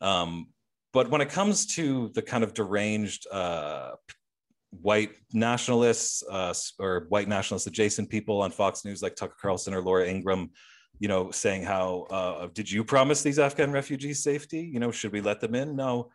um, 0.00 0.48
but 0.92 1.10
when 1.10 1.20
it 1.20 1.28
comes 1.28 1.66
to 1.74 2.10
the 2.14 2.22
kind 2.22 2.44
of 2.44 2.54
deranged 2.54 3.26
uh, 3.32 3.92
white 4.80 5.12
nationalists 5.32 6.22
uh, 6.30 6.54
or 6.78 7.06
white 7.08 7.28
nationalist 7.28 7.66
adjacent 7.66 8.08
people 8.10 8.42
on 8.42 8.50
Fox 8.50 8.84
News 8.84 9.02
like 9.02 9.16
Tucker 9.16 9.36
Carlson 9.40 9.74
or 9.74 9.80
Laura 9.80 10.06
Ingraham, 10.06 10.50
you 10.98 11.08
know, 11.08 11.30
saying 11.30 11.64
how 11.64 12.06
uh, 12.10 12.48
did 12.52 12.70
you 12.70 12.84
promise 12.84 13.22
these 13.22 13.38
Afghan 13.38 13.72
refugees 13.72 14.22
safety? 14.22 14.60
You 14.60 14.80
know, 14.80 14.90
should 14.90 15.12
we 15.12 15.20
let 15.20 15.40
them 15.40 15.54
in? 15.54 15.76
No. 15.76 16.10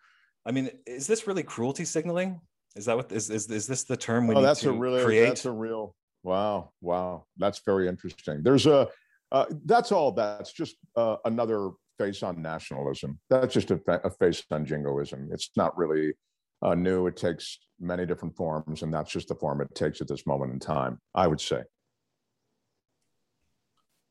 I 0.45 0.51
mean, 0.51 0.69
is 0.85 1.07
this 1.07 1.27
really 1.27 1.43
cruelty 1.43 1.85
signaling? 1.85 2.39
Is 2.75 2.85
that 2.85 2.95
what 2.95 3.11
is 3.11 3.29
is, 3.29 3.49
is 3.49 3.67
this 3.67 3.83
the 3.83 3.97
term 3.97 4.27
we 4.27 4.35
oh, 4.35 4.39
need 4.39 4.45
that's 4.45 4.61
to 4.61 4.69
a 4.69 4.73
really 4.73 5.03
create? 5.03 5.27
That's 5.27 5.45
a 5.45 5.51
real 5.51 5.95
wow, 6.23 6.71
wow. 6.81 7.25
That's 7.37 7.61
very 7.65 7.87
interesting. 7.87 8.41
There's 8.43 8.65
a 8.65 8.87
uh, 9.31 9.45
that's 9.65 9.91
all. 9.91 10.11
That's 10.11 10.51
just 10.53 10.75
uh, 10.95 11.17
another 11.25 11.71
face 11.97 12.23
on 12.23 12.41
nationalism. 12.41 13.19
That's 13.29 13.53
just 13.53 13.71
a, 13.71 13.79
a 14.03 14.09
face 14.09 14.43
on 14.51 14.65
jingoism. 14.65 15.29
It's 15.31 15.51
not 15.55 15.77
really 15.77 16.13
uh, 16.61 16.75
new. 16.75 17.07
It 17.07 17.17
takes 17.17 17.59
many 17.79 18.05
different 18.05 18.35
forms, 18.35 18.81
and 18.83 18.93
that's 18.93 19.11
just 19.11 19.27
the 19.27 19.35
form 19.35 19.61
it 19.61 19.73
takes 19.75 20.01
at 20.01 20.07
this 20.07 20.25
moment 20.25 20.53
in 20.53 20.59
time, 20.59 20.99
I 21.13 21.27
would 21.27 21.41
say. 21.41 21.63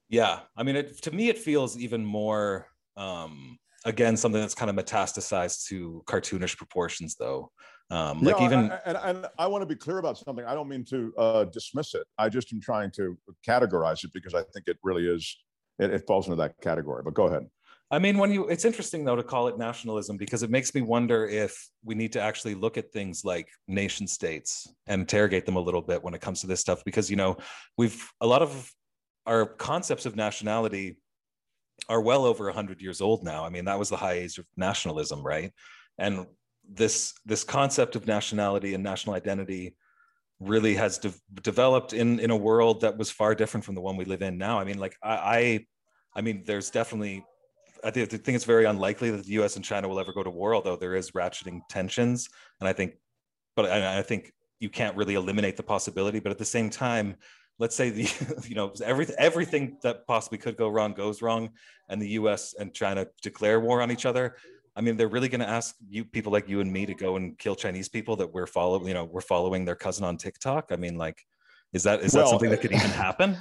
Yeah. 0.08 0.40
I 0.56 0.62
mean, 0.62 0.76
it, 0.76 1.02
to 1.02 1.10
me, 1.10 1.28
it 1.28 1.38
feels 1.38 1.76
even 1.76 2.04
more, 2.04 2.68
um, 2.96 3.58
again, 3.84 4.16
something 4.16 4.40
that's 4.40 4.54
kind 4.54 4.70
of 4.70 4.76
metastasized 4.76 5.66
to 5.66 6.02
cartoonish 6.06 6.56
proportions, 6.56 7.16
though. 7.16 7.50
Um, 7.90 8.20
like 8.20 8.40
even 8.42 8.70
I, 8.70 8.80
and, 8.84 8.98
and, 9.02 9.26
I 9.38 9.46
want 9.46 9.62
to 9.62 9.66
be 9.66 9.74
clear 9.74 9.98
about 9.98 10.18
something. 10.18 10.44
I 10.44 10.54
don't 10.54 10.68
mean 10.68 10.84
to 10.86 11.12
uh, 11.16 11.44
dismiss 11.44 11.94
it. 11.94 12.06
I 12.18 12.28
just 12.28 12.52
am 12.52 12.60
trying 12.60 12.90
to 12.92 13.16
categorize 13.46 14.04
it 14.04 14.12
because 14.12 14.34
I 14.34 14.42
think 14.42 14.68
it 14.68 14.76
really 14.82 15.06
is. 15.06 15.36
It, 15.78 15.90
it 15.90 16.06
falls 16.06 16.26
into 16.26 16.36
that 16.36 16.60
category. 16.60 17.02
But 17.02 17.14
go 17.14 17.28
ahead. 17.28 17.46
I 17.90 17.98
mean, 17.98 18.18
when 18.18 18.30
you, 18.30 18.48
it's 18.48 18.66
interesting 18.66 19.04
though 19.04 19.16
to 19.16 19.22
call 19.22 19.48
it 19.48 19.56
nationalism 19.56 20.18
because 20.18 20.42
it 20.42 20.50
makes 20.50 20.74
me 20.74 20.82
wonder 20.82 21.26
if 21.26 21.70
we 21.82 21.94
need 21.94 22.12
to 22.12 22.20
actually 22.20 22.54
look 22.54 22.76
at 22.76 22.92
things 22.92 23.24
like 23.24 23.48
nation 23.66 24.06
states 24.06 24.68
and 24.86 25.00
interrogate 25.00 25.46
them 25.46 25.56
a 25.56 25.60
little 25.60 25.80
bit 25.80 26.02
when 26.02 26.12
it 26.12 26.20
comes 26.20 26.42
to 26.42 26.46
this 26.46 26.60
stuff. 26.60 26.84
Because, 26.84 27.08
you 27.08 27.16
know, 27.16 27.38
we've 27.78 28.06
a 28.20 28.26
lot 28.26 28.42
of 28.42 28.70
our 29.24 29.46
concepts 29.46 30.04
of 30.04 30.16
nationality 30.16 30.98
are 31.88 32.02
well 32.02 32.26
over 32.26 32.44
100 32.44 32.82
years 32.82 33.00
old 33.00 33.24
now. 33.24 33.46
I 33.46 33.48
mean, 33.48 33.64
that 33.64 33.78
was 33.78 33.88
the 33.88 33.96
high 33.96 34.14
age 34.14 34.36
of 34.36 34.46
nationalism, 34.56 35.22
right? 35.22 35.52
And 35.96 36.26
this 36.68 37.14
this 37.24 37.44
concept 37.44 37.96
of 37.96 38.06
nationality 38.06 38.74
and 38.74 38.84
national 38.84 39.14
identity 39.14 39.74
really 40.40 40.74
has 40.74 40.98
de- 40.98 41.12
developed 41.42 41.92
in 41.92 42.20
in 42.20 42.30
a 42.30 42.36
world 42.36 42.82
that 42.82 42.96
was 42.96 43.10
far 43.10 43.34
different 43.34 43.64
from 43.64 43.74
the 43.74 43.80
one 43.80 43.96
we 43.96 44.04
live 44.04 44.22
in 44.22 44.38
now. 44.38 44.58
I 44.58 44.64
mean, 44.64 44.78
like 44.78 44.96
I, 45.02 45.14
I 45.14 45.66
I 46.16 46.20
mean, 46.20 46.42
there's 46.46 46.70
definitely 46.70 47.24
I 47.84 47.90
think, 47.90 48.12
I 48.12 48.16
think 48.16 48.34
it's 48.34 48.44
very 48.44 48.64
unlikely 48.64 49.10
that 49.10 49.24
the 49.24 49.32
U.S. 49.34 49.56
and 49.56 49.64
China 49.64 49.88
will 49.88 50.00
ever 50.00 50.12
go 50.12 50.22
to 50.22 50.30
war, 50.30 50.54
although 50.54 50.76
there 50.76 50.96
is 50.96 51.12
ratcheting 51.12 51.60
tensions, 51.68 52.28
and 52.60 52.68
I 52.68 52.72
think, 52.72 52.94
but 53.54 53.66
I, 53.66 53.98
I 53.98 54.02
think 54.02 54.32
you 54.58 54.68
can't 54.68 54.96
really 54.96 55.14
eliminate 55.14 55.56
the 55.56 55.62
possibility. 55.62 56.18
But 56.18 56.32
at 56.32 56.38
the 56.38 56.44
same 56.44 56.70
time, 56.70 57.16
let's 57.58 57.76
say 57.76 57.90
the 57.90 58.44
you 58.48 58.54
know 58.54 58.72
everything 58.84 59.16
everything 59.18 59.78
that 59.82 60.06
possibly 60.06 60.38
could 60.38 60.56
go 60.56 60.68
wrong 60.68 60.92
goes 60.92 61.22
wrong, 61.22 61.50
and 61.88 62.00
the 62.00 62.08
U.S. 62.10 62.54
and 62.58 62.74
China 62.74 63.06
declare 63.22 63.60
war 63.60 63.80
on 63.82 63.90
each 63.90 64.06
other. 64.06 64.36
I 64.78 64.80
mean, 64.80 64.96
they're 64.96 65.08
really 65.08 65.28
going 65.28 65.40
to 65.40 65.48
ask 65.48 65.74
you 65.90 66.04
people 66.04 66.30
like 66.30 66.48
you 66.48 66.60
and 66.60 66.72
me 66.72 66.86
to 66.86 66.94
go 66.94 67.16
and 67.16 67.36
kill 67.36 67.56
Chinese 67.56 67.88
people 67.88 68.14
that 68.16 68.32
we're 68.32 68.46
following. 68.46 68.86
You 68.86 68.94
know, 68.94 69.04
we're 69.04 69.20
following 69.20 69.64
their 69.64 69.74
cousin 69.74 70.04
on 70.04 70.16
TikTok. 70.16 70.68
I 70.70 70.76
mean, 70.76 70.96
like 70.96 71.20
is 71.72 71.82
that 71.82 72.00
is 72.00 72.14
well, 72.14 72.24
that 72.24 72.30
something 72.30 72.50
that 72.50 72.60
could 72.60 72.70
even 72.72 72.90
happen? 72.90 73.36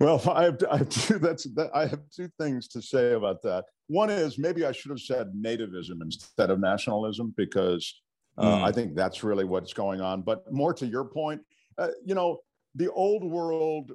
well, 0.00 0.20
I 0.28 0.44
have, 0.44 0.58
I 0.68 0.78
have 0.78 0.88
two. 0.88 1.20
That's 1.20 1.44
that, 1.54 1.70
I 1.72 1.86
have 1.86 2.00
two 2.14 2.28
things 2.36 2.66
to 2.68 2.82
say 2.82 3.12
about 3.12 3.42
that. 3.42 3.64
One 3.86 4.10
is 4.10 4.38
maybe 4.38 4.64
I 4.64 4.72
should 4.72 4.90
have 4.90 5.00
said 5.00 5.32
nativism 5.32 6.02
instead 6.02 6.50
of 6.50 6.58
nationalism 6.58 7.32
because 7.36 8.02
uh, 8.36 8.56
mm. 8.56 8.64
I 8.64 8.72
think 8.72 8.96
that's 8.96 9.22
really 9.22 9.44
what's 9.44 9.72
going 9.72 10.00
on. 10.00 10.22
But 10.22 10.52
more 10.52 10.74
to 10.74 10.86
your 10.86 11.04
point, 11.04 11.42
uh, 11.78 11.90
you 12.04 12.16
know, 12.16 12.40
the 12.74 12.90
old 12.90 13.22
world 13.22 13.92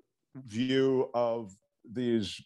view 0.47 1.09
of 1.13 1.53
these 1.91 2.41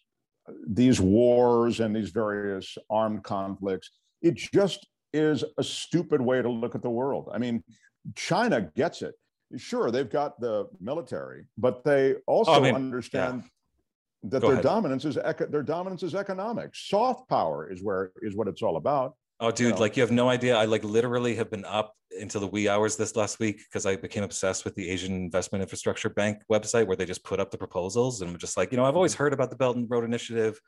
these 0.67 0.99
wars 0.99 1.79
and 1.79 1.95
these 1.95 2.09
various 2.09 2.77
armed 2.89 3.23
conflicts, 3.23 3.91
it 4.21 4.35
just 4.35 4.87
is 5.13 5.43
a 5.57 5.63
stupid 5.63 6.21
way 6.21 6.41
to 6.41 6.49
look 6.49 6.75
at 6.75 6.81
the 6.81 6.89
world. 6.89 7.29
I 7.33 7.37
mean, 7.37 7.63
China 8.15 8.69
gets 8.75 9.01
it 9.01 9.15
sure 9.57 9.91
they've 9.91 10.09
got 10.09 10.39
the 10.39 10.67
military, 10.79 11.45
but 11.57 11.83
they 11.83 12.15
also 12.27 12.51
oh, 12.51 12.55
I 12.55 12.59
mean, 12.59 12.75
understand 12.75 13.43
yeah. 13.43 14.29
that 14.29 14.41
Go 14.41 14.47
their 14.47 14.53
ahead. 14.53 14.63
dominance 14.63 15.05
is 15.05 15.15
their 15.15 15.63
dominance 15.63 16.03
is 16.03 16.15
economic. 16.15 16.75
Soft 16.75 17.27
power 17.29 17.71
is 17.71 17.83
where 17.83 18.11
is 18.21 18.35
what 18.35 18.47
it's 18.47 18.61
all 18.61 18.77
about. 18.77 19.15
Oh, 19.39 19.51
dude, 19.51 19.59
you 19.59 19.73
know? 19.73 19.79
like 19.79 19.95
you 19.95 20.01
have 20.01 20.11
no 20.11 20.29
idea. 20.29 20.55
I 20.55 20.65
like 20.65 20.83
literally 20.83 21.35
have 21.35 21.49
been 21.49 21.65
up 21.65 21.95
into 22.19 22.39
the 22.39 22.47
wee 22.47 22.67
hours 22.67 22.97
this 22.97 23.15
last 23.15 23.39
week 23.39 23.57
because 23.59 23.85
I 23.85 23.95
became 23.95 24.23
obsessed 24.23 24.65
with 24.65 24.75
the 24.75 24.89
Asian 24.89 25.13
Investment 25.13 25.61
Infrastructure 25.61 26.09
Bank 26.09 26.41
website 26.51 26.87
where 26.87 26.97
they 26.97 27.05
just 27.05 27.23
put 27.23 27.39
up 27.39 27.51
the 27.51 27.57
proposals 27.57 28.21
and 28.21 28.29
I'm 28.29 28.37
just 28.37 28.57
like, 28.57 28.71
you 28.71 28.77
know, 28.77 28.85
I've 28.85 28.95
always 28.95 29.13
heard 29.13 29.31
about 29.31 29.49
the 29.49 29.55
Belt 29.55 29.77
and 29.77 29.89
Road 29.89 30.03
Initiative. 30.03 30.59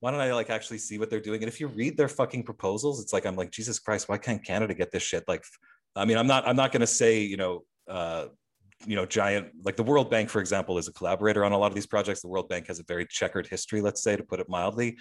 Why 0.00 0.10
don't 0.10 0.20
I 0.20 0.32
like 0.32 0.50
actually 0.50 0.78
see 0.78 0.98
what 0.98 1.10
they're 1.10 1.20
doing? 1.20 1.42
And 1.42 1.48
if 1.48 1.60
you 1.60 1.66
read 1.68 1.96
their 1.96 2.08
fucking 2.08 2.44
proposals, 2.44 3.00
it's 3.00 3.12
like 3.12 3.26
I'm 3.26 3.36
like, 3.36 3.50
Jesus 3.50 3.78
Christ, 3.78 4.08
why 4.08 4.18
can't 4.18 4.44
Canada 4.44 4.74
get 4.74 4.92
this 4.92 5.02
shit? 5.02 5.24
Like, 5.26 5.42
I 5.96 6.04
mean, 6.04 6.18
I'm 6.18 6.26
not, 6.26 6.46
I'm 6.46 6.56
not 6.56 6.72
gonna 6.72 6.86
say, 6.86 7.20
you 7.20 7.36
know, 7.36 7.64
uh, 7.88 8.26
you 8.86 8.96
know 8.96 9.06
giant 9.06 9.48
like 9.64 9.76
the 9.76 9.82
world 9.82 10.10
bank 10.10 10.28
for 10.28 10.40
example 10.40 10.78
is 10.78 10.88
a 10.88 10.92
collaborator 10.92 11.44
on 11.44 11.52
a 11.52 11.58
lot 11.58 11.68
of 11.68 11.74
these 11.74 11.86
projects 11.86 12.20
the 12.20 12.28
world 12.28 12.48
bank 12.48 12.66
has 12.66 12.80
a 12.80 12.84
very 12.84 13.06
checkered 13.06 13.46
history 13.46 13.80
let's 13.80 14.02
say 14.02 14.16
to 14.16 14.22
put 14.22 14.40
it 14.40 14.48
mildly 14.48 14.98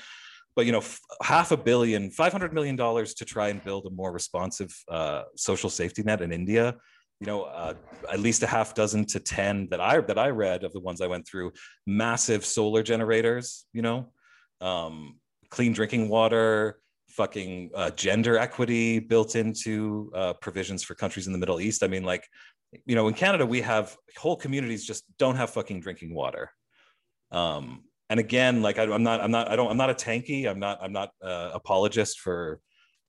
but 0.56 0.66
you 0.66 0.72
know 0.72 0.84
half 1.22 1.52
a 1.52 1.58
billion 1.58 2.12
500 2.12 2.54
million 2.54 2.76
dollars 2.76 3.14
to 3.16 3.26
try 3.26 3.50
and 3.50 3.64
build 3.64 3.86
a 3.86 3.90
more 3.90 4.12
responsive 4.12 4.74
uh, 4.90 5.24
social 5.36 5.70
safety 5.70 6.04
net 6.04 6.22
in 6.22 6.32
india 6.32 6.76
you 7.20 7.28
know 7.28 7.44
uh, 7.44 7.74
at 8.12 8.20
least 8.20 8.44
a 8.44 8.48
half 8.48 8.74
dozen 8.74 9.06
to 9.06 9.20
10 9.20 9.68
that 9.70 9.82
i 9.82 10.00
that 10.02 10.20
i 10.20 10.30
read 10.30 10.64
of 10.64 10.74
the 10.74 10.80
ones 10.80 11.02
i 11.02 11.08
went 11.08 11.28
through 11.28 11.52
massive 11.88 12.46
solar 12.46 12.84
generators 12.84 13.66
you 13.74 13.82
know 13.82 14.12
um, 14.62 15.20
clean 15.50 15.74
drinking 15.74 16.10
water 16.10 16.80
fucking 17.10 17.70
uh, 17.76 17.92
gender 17.92 18.38
equity 18.38 18.98
built 18.98 19.36
into 19.36 20.12
uh, 20.16 20.34
provisions 20.34 20.84
for 20.84 20.96
countries 20.96 21.28
in 21.28 21.34
the 21.34 21.40
middle 21.40 21.60
east 21.60 21.84
i 21.84 21.88
mean 21.88 22.04
like 22.04 22.28
you 22.86 22.96
know, 22.96 23.08
in 23.08 23.14
Canada, 23.14 23.46
we 23.46 23.62
have 23.62 23.96
whole 24.18 24.36
communities 24.36 24.86
just 24.86 25.04
don't 25.18 25.36
have 25.36 25.50
fucking 25.50 25.82
drinking 25.82 26.14
water. 26.14 26.52
Um, 27.32 27.84
and 28.14 28.20
again, 28.20 28.62
like 28.62 28.78
I, 28.78 28.84
am 28.84 29.02
not, 29.02 29.22
I'm 29.22 29.32
not, 29.32 29.50
I 29.50 29.56
don't, 29.56 29.72
I'm 29.72 29.78
not 29.78 29.90
a 29.90 29.96
tanky. 29.96 30.48
I'm 30.48 30.60
not, 30.60 30.78
I'm 30.84 30.94
not 30.94 31.10
uh, 31.20 31.50
apologist 31.52 32.20
for 32.20 32.60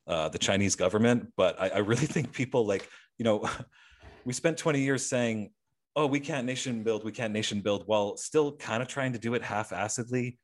uh, 0.07 0.31
the 0.31 0.39
Chinese 0.39 0.77
government, 0.77 1.31
but 1.37 1.61
I, 1.61 1.69
I 1.69 1.79
really 1.81 2.07
think 2.15 2.33
people 2.33 2.67
like, 2.67 2.89
you 3.19 3.25
know, 3.25 3.47
we 4.25 4.33
spent 4.33 4.57
20 4.57 4.81
years 4.81 5.05
saying, 5.05 5.51
oh, 5.95 6.07
we 6.07 6.21
can't 6.21 6.47
nation 6.47 6.83
build, 6.83 7.05
we 7.05 7.13
can't 7.13 7.35
nation 7.35 7.61
build, 7.61 7.83
while 7.85 8.17
still 8.17 8.57
kind 8.57 8.83
of 8.83 8.89
trying 8.89 9.13
to 9.13 9.19
do 9.19 9.35
it 9.35 9.43
half-assedly. 9.43 10.39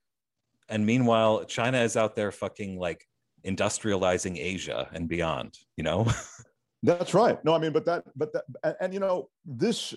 And 0.69 0.85
meanwhile, 0.85 1.43
China 1.47 1.81
is 1.81 1.97
out 1.97 2.15
there 2.15 2.31
fucking 2.31 2.79
like 2.79 3.03
industrializing 3.47 4.37
Asia 4.37 4.91
and 4.93 5.09
beyond, 5.09 5.57
you 5.79 5.85
know? 5.85 6.07
That's 6.83 7.15
right. 7.15 7.43
No, 7.47 7.55
I 7.55 7.59
mean, 7.61 7.73
but 7.73 7.87
that, 7.87 8.05
but 8.15 8.31
that, 8.35 8.45
and, 8.63 8.77
and 8.79 8.93
you 8.93 9.01
know, 9.01 9.31
this, 9.47 9.95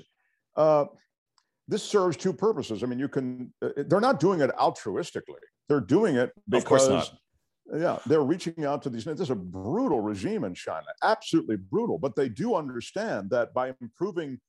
uh, 0.55 0.85
this 1.67 1.83
serves 1.83 2.17
two 2.17 2.33
purposes. 2.33 2.83
I 2.83 2.87
mean, 2.87 2.99
you 2.99 3.07
can, 3.07 3.53
uh, 3.61 3.69
they're 3.87 4.01
not 4.01 4.19
doing 4.19 4.41
it 4.41 4.51
altruistically. 4.57 5.43
They're 5.69 5.79
doing 5.79 6.15
it 6.15 6.31
because, 6.47 6.87
of 6.87 6.89
course 6.89 7.11
not. 7.71 7.79
yeah, 7.79 7.99
they're 8.05 8.23
reaching 8.23 8.65
out 8.65 8.81
to 8.83 8.89
these. 8.89 9.05
This 9.05 9.19
is 9.21 9.29
a 9.29 9.35
brutal 9.35 10.01
regime 10.01 10.43
in 10.43 10.53
China, 10.53 10.85
absolutely 11.03 11.55
brutal. 11.55 11.97
But 11.97 12.15
they 12.15 12.29
do 12.29 12.55
understand 12.55 13.29
that 13.29 13.53
by 13.53 13.73
improving 13.81 14.39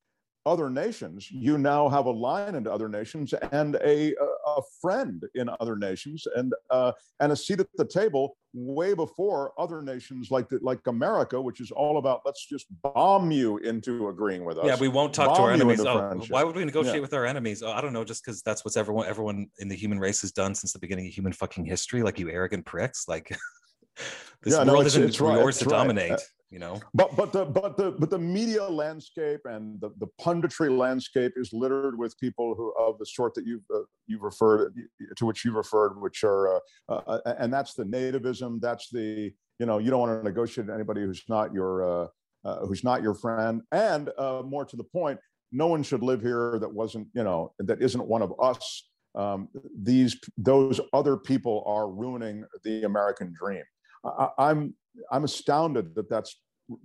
other 0.46 0.68
nations, 0.68 1.30
you 1.30 1.58
now 1.58 1.88
have 1.88 2.06
a 2.06 2.10
line 2.10 2.54
into 2.54 2.72
other 2.72 2.88
nations 2.88 3.32
and 3.52 3.76
a, 3.76 4.14
a 4.46 4.62
friend 4.80 5.24
in 5.34 5.48
other 5.60 5.76
nations 5.76 6.26
and 6.36 6.52
uh, 6.70 6.92
and 7.20 7.32
a 7.32 7.36
seat 7.36 7.60
at 7.60 7.66
the 7.76 7.84
table 7.84 8.36
way 8.52 8.94
before 8.94 9.52
other 9.58 9.82
nations 9.82 10.30
like 10.30 10.48
the, 10.48 10.58
like 10.62 10.86
America, 10.86 11.40
which 11.40 11.60
is 11.60 11.70
all 11.70 11.98
about 11.98 12.20
let's 12.24 12.46
just 12.46 12.66
bomb 12.82 13.30
you 13.30 13.58
into 13.58 14.08
agreeing 14.08 14.44
with 14.44 14.58
us. 14.58 14.66
Yeah, 14.66 14.76
we 14.78 14.88
won't 14.88 15.14
talk 15.14 15.28
bomb 15.28 15.36
to 15.36 15.42
our 15.42 15.52
enemies. 15.52 15.80
Oh, 15.80 16.20
why 16.28 16.44
would 16.44 16.56
we 16.56 16.64
negotiate 16.64 16.96
yeah. 16.96 17.00
with 17.00 17.14
our 17.14 17.26
enemies? 17.26 17.62
Oh, 17.62 17.72
I 17.72 17.80
don't 17.80 17.92
know, 17.92 18.04
just 18.04 18.24
because 18.24 18.42
that's 18.42 18.64
what 18.64 18.76
everyone 18.76 19.06
everyone 19.06 19.48
in 19.58 19.68
the 19.68 19.76
human 19.76 19.98
race 19.98 20.20
has 20.20 20.32
done 20.32 20.54
since 20.54 20.72
the 20.72 20.78
beginning 20.78 21.06
of 21.06 21.12
human 21.12 21.32
fucking 21.32 21.64
history. 21.64 22.02
Like 22.02 22.18
you 22.18 22.30
arrogant 22.30 22.64
pricks, 22.66 23.08
like. 23.08 23.36
this 24.42 24.52
yeah, 24.52 24.58
world 24.58 24.66
no, 24.66 24.80
it's, 24.80 24.86
isn't 24.88 25.04
it's 25.04 25.18
yours 25.18 25.30
right, 25.30 25.54
to 25.54 25.64
right. 25.66 25.76
dominate. 25.78 26.20
Uh, 26.54 26.58
you 26.58 26.60
know? 26.60 26.80
But 26.94 27.16
but 27.16 27.32
the 27.32 27.44
but 27.44 27.76
the 27.76 27.92
but 27.92 28.10
the 28.10 28.18
media 28.18 28.64
landscape 28.64 29.40
and 29.44 29.80
the, 29.80 29.90
the 29.98 30.06
punditry 30.20 30.76
landscape 30.76 31.32
is 31.36 31.52
littered 31.52 31.98
with 31.98 32.18
people 32.18 32.54
who 32.54 32.72
of 32.78 32.98
the 32.98 33.06
sort 33.06 33.34
that 33.34 33.46
you've 33.46 33.64
uh, 33.74 33.80
you've 34.06 34.22
referred 34.22 34.74
to 35.16 35.26
which 35.26 35.44
you 35.44 35.52
referred 35.52 36.00
which 36.00 36.24
are 36.24 36.56
uh, 36.56 36.60
uh, 36.88 37.18
and 37.38 37.52
that's 37.52 37.74
the 37.74 37.84
nativism 37.84 38.60
that's 38.60 38.88
the 38.90 39.32
you 39.58 39.66
know 39.66 39.78
you 39.78 39.90
don't 39.90 40.00
want 40.00 40.20
to 40.20 40.24
negotiate 40.24 40.66
with 40.66 40.74
anybody 40.74 41.00
who's 41.00 41.22
not 41.28 41.52
your 41.52 42.04
uh, 42.04 42.06
uh, 42.44 42.66
who's 42.66 42.84
not 42.84 43.02
your 43.02 43.14
friend. 43.14 43.62
And 43.72 44.10
uh, 44.18 44.42
more 44.44 44.64
to 44.64 44.76
the 44.76 44.84
point 44.84 45.18
no 45.52 45.66
one 45.68 45.82
should 45.82 46.02
live 46.02 46.20
here 46.20 46.58
that 46.60 46.72
wasn't 46.72 47.08
you 47.14 47.24
know 47.24 47.52
that 47.58 47.82
isn't 47.82 48.06
one 48.06 48.22
of 48.22 48.32
us. 48.40 48.88
Um, 49.16 49.48
these 49.80 50.16
those 50.36 50.80
other 50.92 51.16
people 51.16 51.62
are 51.66 51.88
ruining 51.88 52.44
the 52.64 52.82
american 52.82 53.32
dream. 53.32 53.62
I, 54.04 54.28
I'm 54.38 54.74
I'm 55.10 55.24
astounded 55.24 55.94
that 55.94 56.10
that's 56.10 56.36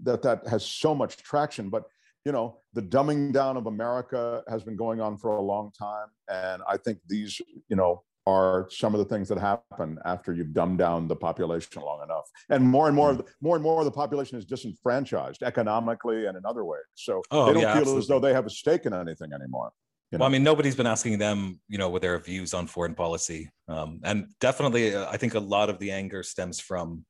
that 0.03 0.21
that 0.21 0.47
has 0.47 0.65
so 0.65 0.93
much 0.93 1.17
traction. 1.17 1.69
But 1.69 1.83
you 2.25 2.31
know, 2.31 2.59
the 2.73 2.81
dumbing 2.81 3.31
down 3.31 3.57
of 3.57 3.67
America 3.67 4.43
has 4.47 4.63
been 4.63 4.75
going 4.75 4.99
on 4.99 5.17
for 5.17 5.37
a 5.37 5.41
long 5.41 5.71
time, 5.71 6.07
and 6.27 6.61
I 6.67 6.77
think 6.77 6.99
these, 7.07 7.41
you 7.69 7.75
know, 7.75 8.03
are 8.27 8.67
some 8.69 8.93
of 8.93 8.99
the 8.99 9.05
things 9.05 9.27
that 9.29 9.39
happen 9.39 9.97
after 10.05 10.33
you've 10.33 10.53
dumbed 10.53 10.77
down 10.77 11.07
the 11.07 11.15
population 11.15 11.81
long 11.81 12.03
enough. 12.03 12.29
And 12.49 12.63
more 12.63 12.87
and 12.87 12.95
more, 12.95 13.11
of 13.11 13.17
the, 13.17 13.25
more 13.41 13.55
and 13.55 13.63
more 13.63 13.79
of 13.79 13.85
the 13.85 13.91
population 13.91 14.37
is 14.37 14.45
disenfranchised 14.45 15.41
economically 15.41 16.27
and 16.27 16.37
in 16.37 16.45
other 16.45 16.63
ways. 16.63 16.83
So 16.95 17.23
oh, 17.31 17.47
they 17.47 17.53
don't 17.53 17.63
yeah, 17.63 17.73
feel 17.73 17.81
absolutely. 17.81 17.99
as 17.99 18.07
though 18.07 18.19
they 18.19 18.33
have 18.33 18.45
a 18.45 18.49
stake 18.49 18.85
in 18.85 18.93
anything 18.93 19.33
anymore. 19.33 19.71
You 20.11 20.17
know? 20.17 20.23
Well, 20.23 20.29
I 20.29 20.31
mean, 20.31 20.43
nobody's 20.43 20.75
been 20.75 20.87
asking 20.87 21.17
them, 21.17 21.59
you 21.67 21.77
know, 21.77 21.89
what 21.89 22.01
their 22.01 22.19
views 22.19 22.53
on 22.53 22.67
foreign 22.67 22.95
policy, 22.95 23.49
um, 23.67 23.99
and 24.03 24.27
definitely, 24.39 24.95
uh, 24.95 25.07
I 25.09 25.17
think 25.17 25.35
a 25.35 25.39
lot 25.39 25.69
of 25.69 25.77
the 25.77 25.91
anger 25.91 26.23
stems 26.23 26.59
from 26.59 27.05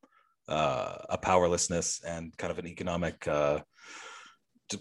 uh, 0.50 0.98
a 1.10 1.18
powerlessness 1.18 2.02
and 2.06 2.36
kind 2.38 2.52
of 2.52 2.60
an 2.60 2.68
economic, 2.68 3.28
uh, 3.28 3.60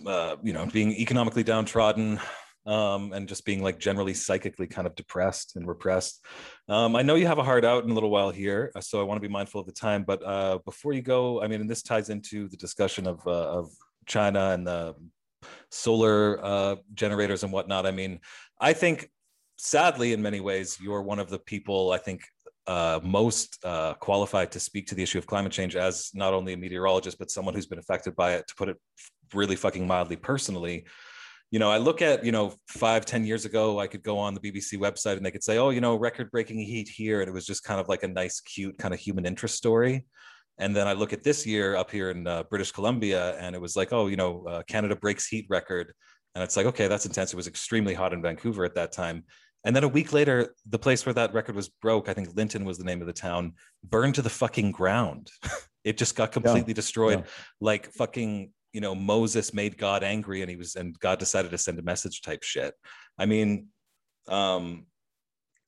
uh, 0.06 0.36
you 0.42 0.52
know, 0.52 0.66
being 0.66 0.92
economically 0.92 1.42
downtrodden 1.42 2.20
um, 2.68 3.12
and 3.14 3.26
just 3.28 3.46
being 3.46 3.62
like 3.62 3.78
generally 3.78 4.12
psychically 4.12 4.66
kind 4.66 4.86
of 4.86 4.94
depressed 4.94 5.56
and 5.56 5.66
repressed. 5.66 6.24
Um, 6.68 6.96
I 6.96 7.02
know 7.02 7.14
you 7.14 7.26
have 7.26 7.38
a 7.38 7.42
hard 7.42 7.64
out 7.64 7.84
in 7.84 7.90
a 7.90 7.94
little 7.94 8.10
while 8.10 8.30
here, 8.30 8.70
uh, 8.74 8.80
so 8.80 9.00
I 9.00 9.04
want 9.04 9.20
to 9.20 9.26
be 9.26 9.32
mindful 9.32 9.60
of 9.60 9.66
the 9.66 9.72
time. 9.72 10.04
But 10.04 10.22
uh, 10.24 10.58
before 10.64 10.92
you 10.92 11.00
go, 11.00 11.42
I 11.42 11.48
mean, 11.48 11.62
and 11.62 11.70
this 11.70 11.82
ties 11.82 12.10
into 12.10 12.48
the 12.48 12.58
discussion 12.58 13.06
of 13.06 13.26
uh, 13.26 13.30
of 13.30 13.70
China 14.06 14.50
and 14.50 14.66
the 14.66 14.94
solar 15.70 16.44
uh, 16.44 16.76
generators 16.92 17.42
and 17.42 17.52
whatnot. 17.52 17.86
I 17.86 17.90
mean, 17.90 18.20
I 18.60 18.74
think 18.74 19.08
sadly, 19.56 20.12
in 20.12 20.20
many 20.20 20.40
ways, 20.40 20.78
you're 20.80 21.02
one 21.02 21.18
of 21.18 21.30
the 21.30 21.38
people 21.38 21.92
I 21.92 21.98
think 21.98 22.22
uh, 22.68 23.00
most 23.02 23.58
uh, 23.64 23.94
qualified 23.94 24.52
to 24.52 24.60
speak 24.60 24.86
to 24.86 24.94
the 24.94 25.02
issue 25.02 25.16
of 25.16 25.26
climate 25.26 25.50
change 25.50 25.74
as 25.74 26.10
not 26.12 26.34
only 26.34 26.52
a 26.52 26.56
meteorologist 26.56 27.18
but 27.18 27.30
someone 27.30 27.54
who's 27.54 27.66
been 27.66 27.78
affected 27.78 28.14
by 28.14 28.34
it 28.34 28.46
to 28.46 28.54
put 28.54 28.68
it 28.68 28.76
really 29.34 29.56
fucking 29.56 29.86
mildly 29.86 30.16
personally. 30.16 30.84
You 31.50 31.58
know 31.58 31.70
i 31.70 31.78
look 31.78 32.02
at 32.02 32.26
you 32.26 32.30
know 32.30 32.52
five 32.68 33.06
ten 33.06 33.24
years 33.24 33.46
ago 33.46 33.80
i 33.80 33.86
could 33.86 34.02
go 34.02 34.18
on 34.18 34.34
the 34.34 34.40
bbc 34.40 34.78
website 34.78 35.16
and 35.16 35.24
they 35.24 35.30
could 35.30 35.42
say 35.42 35.56
oh 35.56 35.70
you 35.70 35.80
know 35.80 35.96
record 35.96 36.30
breaking 36.30 36.58
heat 36.58 36.90
here 36.90 37.22
and 37.22 37.28
it 37.30 37.32
was 37.32 37.46
just 37.46 37.64
kind 37.64 37.80
of 37.80 37.88
like 37.88 38.02
a 38.02 38.08
nice 38.08 38.38
cute 38.40 38.76
kind 38.76 38.92
of 38.92 39.00
human 39.00 39.24
interest 39.24 39.56
story. 39.56 40.04
And 40.58 40.76
then 40.76 40.86
i 40.86 40.92
look 40.92 41.14
at 41.14 41.22
this 41.22 41.46
year 41.46 41.74
up 41.74 41.90
here 41.90 42.10
in 42.10 42.26
uh, 42.26 42.42
british 42.50 42.70
columbia 42.70 43.34
and 43.38 43.56
it 43.56 43.62
was 43.62 43.76
like 43.76 43.94
oh 43.94 44.08
you 44.08 44.16
know 44.16 44.44
uh, 44.46 44.62
canada 44.68 44.94
breaks 44.94 45.26
heat 45.26 45.46
record. 45.48 45.94
And 46.34 46.44
it's 46.44 46.56
like 46.58 46.66
okay 46.66 46.86
that's 46.86 47.06
intense. 47.06 47.32
It 47.32 47.36
was 47.36 47.46
extremely 47.48 47.94
hot 47.94 48.12
in 48.12 48.20
vancouver 48.20 48.66
at 48.66 48.74
that 48.74 48.92
time 48.92 49.24
and 49.64 49.74
then 49.74 49.84
a 49.84 49.88
week 49.88 50.12
later, 50.12 50.54
the 50.68 50.78
place 50.78 51.04
where 51.04 51.14
that 51.14 51.34
record 51.34 51.56
was 51.56 51.68
broke, 51.68 52.08
I 52.08 52.14
think 52.14 52.34
Lytton 52.34 52.64
was 52.64 52.78
the 52.78 52.84
name 52.84 53.00
of 53.00 53.06
the 53.06 53.12
town, 53.12 53.54
burned 53.82 54.14
to 54.16 54.22
the 54.22 54.30
fucking 54.30 54.72
ground. 54.72 55.30
it 55.84 55.98
just 55.98 56.16
got 56.16 56.32
completely 56.32 56.72
yeah. 56.72 56.74
destroyed. 56.74 57.20
Yeah. 57.20 57.30
Like 57.60 57.92
fucking, 57.92 58.52
you 58.72 58.80
know, 58.80 58.94
Moses 58.94 59.52
made 59.52 59.76
God 59.76 60.04
angry 60.04 60.42
and 60.42 60.50
he 60.50 60.56
was, 60.56 60.76
and 60.76 60.98
God 61.00 61.18
decided 61.18 61.50
to 61.50 61.58
send 61.58 61.78
a 61.78 61.82
message 61.82 62.22
type 62.22 62.42
shit. 62.42 62.74
I 63.18 63.26
mean, 63.26 63.68
um, 64.28 64.86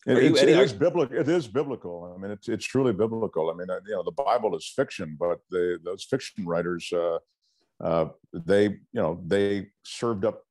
it, 0.06 0.22
you, 0.22 0.36
it 0.36 0.48
is 0.48 0.72
biblical. 0.72 1.16
It 1.16 1.28
is 1.28 1.46
biblical. 1.46 2.14
I 2.16 2.20
mean, 2.20 2.30
it's 2.30 2.48
it's 2.48 2.64
truly 2.64 2.92
biblical. 2.92 3.50
I 3.50 3.54
mean, 3.54 3.68
uh, 3.68 3.80
you 3.86 3.94
know, 3.94 4.02
the 4.02 4.12
Bible 4.12 4.56
is 4.56 4.72
fiction, 4.74 5.16
but 5.20 5.40
the 5.50 5.78
those 5.84 6.04
fiction 6.04 6.46
writers, 6.46 6.90
uh, 6.90 7.18
uh, 7.84 8.08
they 8.32 8.64
you 8.64 8.78
know, 8.94 9.20
they 9.26 9.68
served 9.84 10.24
up 10.24 10.42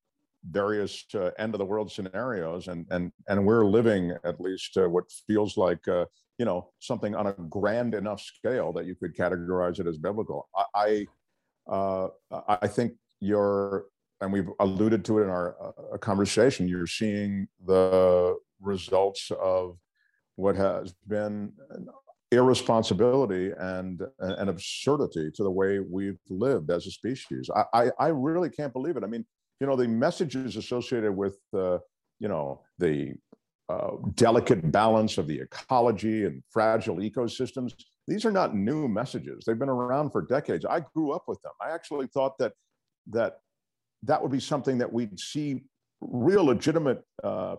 various 0.49 1.05
uh, 1.15 1.31
end 1.37 1.53
of 1.53 1.59
the 1.59 1.65
world 1.65 1.91
scenarios 1.91 2.67
and 2.67 2.85
and 2.91 3.11
and 3.27 3.45
we're 3.45 3.65
living 3.65 4.15
at 4.23 4.39
least 4.39 4.77
uh, 4.77 4.87
what 4.87 5.03
feels 5.27 5.57
like 5.57 5.85
uh, 5.87 6.05
you 6.37 6.45
know 6.45 6.69
something 6.79 7.13
on 7.15 7.27
a 7.27 7.33
grand 7.49 7.93
enough 7.93 8.21
scale 8.21 8.71
that 8.71 8.85
you 8.85 8.95
could 8.95 9.15
categorize 9.15 9.79
it 9.79 9.87
as 9.87 9.97
biblical 9.97 10.47
i 10.55 11.05
i, 11.69 11.73
uh, 11.73 12.07
I 12.47 12.67
think 12.67 12.93
you're 13.19 13.85
and 14.21 14.31
we've 14.31 14.49
alluded 14.59 15.03
to 15.05 15.19
it 15.19 15.23
in 15.23 15.29
our 15.29 15.55
uh, 15.93 15.97
conversation 15.97 16.67
you're 16.67 16.87
seeing 16.87 17.47
the 17.65 18.37
results 18.61 19.31
of 19.41 19.77
what 20.35 20.55
has 20.55 20.93
been 21.07 21.51
irresponsibility 22.31 23.51
and 23.57 24.01
an 24.19 24.49
absurdity 24.49 25.31
to 25.31 25.43
the 25.43 25.51
way 25.51 25.79
we've 25.79 26.19
lived 26.29 26.69
as 26.69 26.85
a 26.85 26.91
species. 26.91 27.49
I, 27.55 27.63
I, 27.73 27.91
I 27.99 28.07
really 28.09 28.49
can't 28.49 28.71
believe 28.71 28.97
it. 28.97 29.03
I 29.03 29.07
mean, 29.07 29.25
you 29.59 29.67
know, 29.67 29.75
the 29.75 29.87
messages 29.87 30.55
associated 30.55 31.15
with, 31.15 31.37
uh, 31.53 31.77
you 32.19 32.27
know, 32.27 32.61
the 32.77 33.13
uh, 33.69 33.91
delicate 34.15 34.71
balance 34.71 35.17
of 35.17 35.27
the 35.27 35.39
ecology 35.39 36.25
and 36.25 36.41
fragile 36.49 36.97
ecosystems, 36.97 37.73
these 38.07 38.25
are 38.25 38.31
not 38.31 38.55
new 38.55 38.87
messages. 38.87 39.43
They've 39.45 39.59
been 39.59 39.69
around 39.69 40.11
for 40.11 40.21
decades. 40.23 40.65
I 40.65 40.81
grew 40.93 41.11
up 41.11 41.25
with 41.27 41.41
them. 41.41 41.51
I 41.61 41.71
actually 41.71 42.07
thought 42.07 42.37
that 42.39 42.53
that 43.11 43.37
that 44.03 44.21
would 44.21 44.31
be 44.31 44.39
something 44.39 44.77
that 44.77 44.91
we'd 44.91 45.19
see 45.19 45.63
real 46.01 46.45
legitimate 46.45 47.03
uh, 47.23 47.57